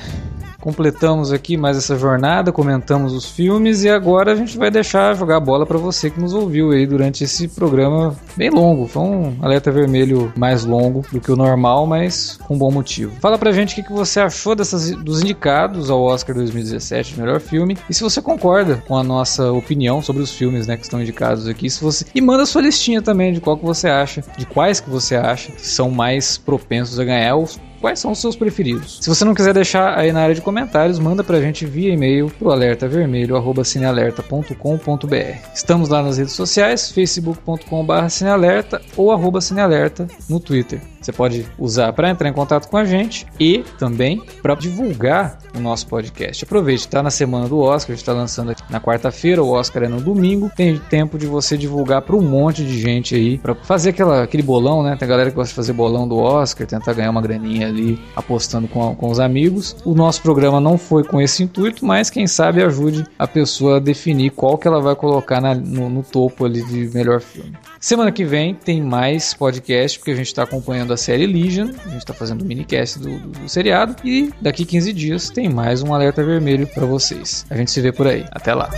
Completamos 0.64 1.30
aqui 1.30 1.58
mais 1.58 1.76
essa 1.76 1.98
jornada, 1.98 2.50
comentamos 2.50 3.12
os 3.12 3.26
filmes 3.26 3.84
e 3.84 3.90
agora 3.90 4.32
a 4.32 4.34
gente 4.34 4.56
vai 4.56 4.70
deixar 4.70 5.14
jogar 5.14 5.36
a 5.36 5.40
bola 5.40 5.66
para 5.66 5.76
você 5.76 6.08
que 6.08 6.18
nos 6.18 6.32
ouviu 6.32 6.70
aí 6.70 6.86
durante 6.86 7.22
esse 7.22 7.48
programa 7.48 8.16
bem 8.34 8.48
longo. 8.48 8.86
Foi 8.86 9.02
um 9.02 9.36
alerta 9.42 9.70
vermelho 9.70 10.32
mais 10.34 10.64
longo 10.64 11.04
do 11.12 11.20
que 11.20 11.30
o 11.30 11.36
normal, 11.36 11.86
mas 11.86 12.38
com 12.48 12.56
bom 12.56 12.70
motivo. 12.70 13.12
Fala 13.20 13.36
pra 13.36 13.52
gente 13.52 13.78
o 13.78 13.84
que 13.84 13.92
você 13.92 14.20
achou 14.20 14.54
dessas, 14.54 14.92
dos 14.92 15.20
indicados 15.20 15.90
ao 15.90 16.00
Oscar 16.00 16.34
2017 16.34 17.12
de 17.12 17.20
melhor 17.20 17.40
filme 17.40 17.76
e 17.90 17.92
se 17.92 18.02
você 18.02 18.22
concorda 18.22 18.82
com 18.88 18.96
a 18.96 19.04
nossa 19.04 19.52
opinião 19.52 20.00
sobre 20.00 20.22
os 20.22 20.32
filmes 20.32 20.66
né, 20.66 20.78
que 20.78 20.84
estão 20.84 21.02
indicados 21.02 21.46
aqui. 21.46 21.68
Se 21.68 21.84
você... 21.84 22.06
E 22.14 22.22
manda 22.22 22.46
sua 22.46 22.62
listinha 22.62 23.02
também 23.02 23.34
de 23.34 23.40
qual 23.42 23.58
que 23.58 23.66
você 23.66 23.86
acha, 23.86 24.24
de 24.38 24.46
quais 24.46 24.80
que 24.80 24.88
você 24.88 25.14
acha 25.14 25.52
que 25.52 25.66
são 25.66 25.90
mais 25.90 26.38
propensos 26.38 26.98
a 26.98 27.04
ganhar 27.04 27.36
os 27.36 27.60
quais 27.84 27.98
são 27.98 28.12
os 28.12 28.18
seus 28.18 28.34
preferidos. 28.34 28.96
Se 29.02 29.10
você 29.10 29.26
não 29.26 29.34
quiser 29.34 29.52
deixar 29.52 29.98
aí 29.98 30.10
na 30.10 30.22
área 30.22 30.34
de 30.34 30.40
comentários, 30.40 30.98
manda 30.98 31.22
pra 31.22 31.38
gente 31.38 31.66
via 31.66 31.92
e-mail 31.92 32.32
pro 32.38 32.50
alertavermelho@cinealerta.com.br. 32.50 35.50
Estamos 35.54 35.90
lá 35.90 36.02
nas 36.02 36.16
redes 36.16 36.32
sociais, 36.32 36.90
facebook.com/cinealerta 36.90 38.80
ou 38.96 39.12
arroba 39.12 39.42
cinealerta 39.42 40.08
no 40.30 40.40
Twitter. 40.40 40.80
Você 41.04 41.12
pode 41.12 41.46
usar 41.58 41.92
para 41.92 42.08
entrar 42.08 42.28
em 42.30 42.32
contato 42.32 42.66
com 42.68 42.78
a 42.78 42.84
gente 42.84 43.26
e 43.38 43.58
também 43.78 44.22
para 44.42 44.54
divulgar 44.54 45.38
o 45.54 45.60
nosso 45.60 45.86
podcast. 45.86 46.42
Aproveite, 46.44 46.80
está 46.86 47.02
na 47.02 47.10
semana 47.10 47.46
do 47.46 47.58
Oscar, 47.58 47.92
a 47.92 47.94
está 47.94 48.12
lançando 48.14 48.52
aqui 48.52 48.62
na 48.70 48.80
quarta-feira, 48.80 49.42
o 49.42 49.50
Oscar 49.50 49.82
é 49.82 49.88
no 49.88 50.00
domingo. 50.00 50.50
Tem 50.56 50.78
tempo 50.78 51.18
de 51.18 51.26
você 51.26 51.58
divulgar 51.58 52.00
para 52.02 52.16
um 52.16 52.22
monte 52.22 52.64
de 52.64 52.80
gente 52.80 53.14
aí, 53.14 53.36
para 53.36 53.54
fazer 53.54 53.90
aquela, 53.90 54.22
aquele 54.22 54.42
bolão, 54.42 54.82
né? 54.82 54.96
Tem 54.98 55.06
galera 55.06 55.28
que 55.30 55.36
gosta 55.36 55.50
de 55.50 55.54
fazer 55.56 55.74
bolão 55.74 56.08
do 56.08 56.16
Oscar, 56.16 56.66
tentar 56.66 56.94
ganhar 56.94 57.10
uma 57.10 57.20
graninha 57.20 57.68
ali 57.68 58.00
apostando 58.16 58.66
com, 58.66 58.94
com 58.96 59.10
os 59.10 59.20
amigos. 59.20 59.76
O 59.84 59.94
nosso 59.94 60.22
programa 60.22 60.58
não 60.58 60.78
foi 60.78 61.04
com 61.04 61.20
esse 61.20 61.42
intuito, 61.42 61.84
mas 61.84 62.08
quem 62.08 62.26
sabe 62.26 62.62
ajude 62.62 63.04
a 63.18 63.26
pessoa 63.26 63.76
a 63.76 63.80
definir 63.80 64.30
qual 64.30 64.56
que 64.56 64.66
ela 64.66 64.80
vai 64.80 64.96
colocar 64.96 65.40
na- 65.40 65.54
no, 65.54 65.90
no 65.90 66.02
topo 66.02 66.46
ali 66.46 66.64
de 66.64 66.90
melhor 66.96 67.20
filme. 67.20 67.52
Semana 67.84 68.10
que 68.10 68.24
vem 68.24 68.54
tem 68.54 68.80
mais 68.80 69.34
podcast, 69.34 69.98
porque 69.98 70.12
a 70.12 70.14
gente 70.14 70.28
está 70.28 70.42
acompanhando 70.42 70.94
a 70.94 70.96
série 70.96 71.26
Legion, 71.26 71.68
a 71.84 71.88
gente 71.90 71.98
está 71.98 72.14
fazendo 72.14 72.40
o 72.40 72.44
minicast 72.46 72.98
do, 72.98 73.18
do, 73.18 73.28
do 73.40 73.46
seriado, 73.46 73.94
e 74.02 74.32
daqui 74.40 74.64
15 74.64 74.90
dias 74.90 75.28
tem 75.28 75.50
mais 75.50 75.82
um 75.82 75.92
alerta 75.92 76.24
vermelho 76.24 76.66
para 76.66 76.86
vocês. 76.86 77.44
A 77.50 77.54
gente 77.54 77.70
se 77.70 77.82
vê 77.82 77.92
por 77.92 78.06
aí. 78.06 78.24
Até 78.30 78.54
lá. 78.54 78.70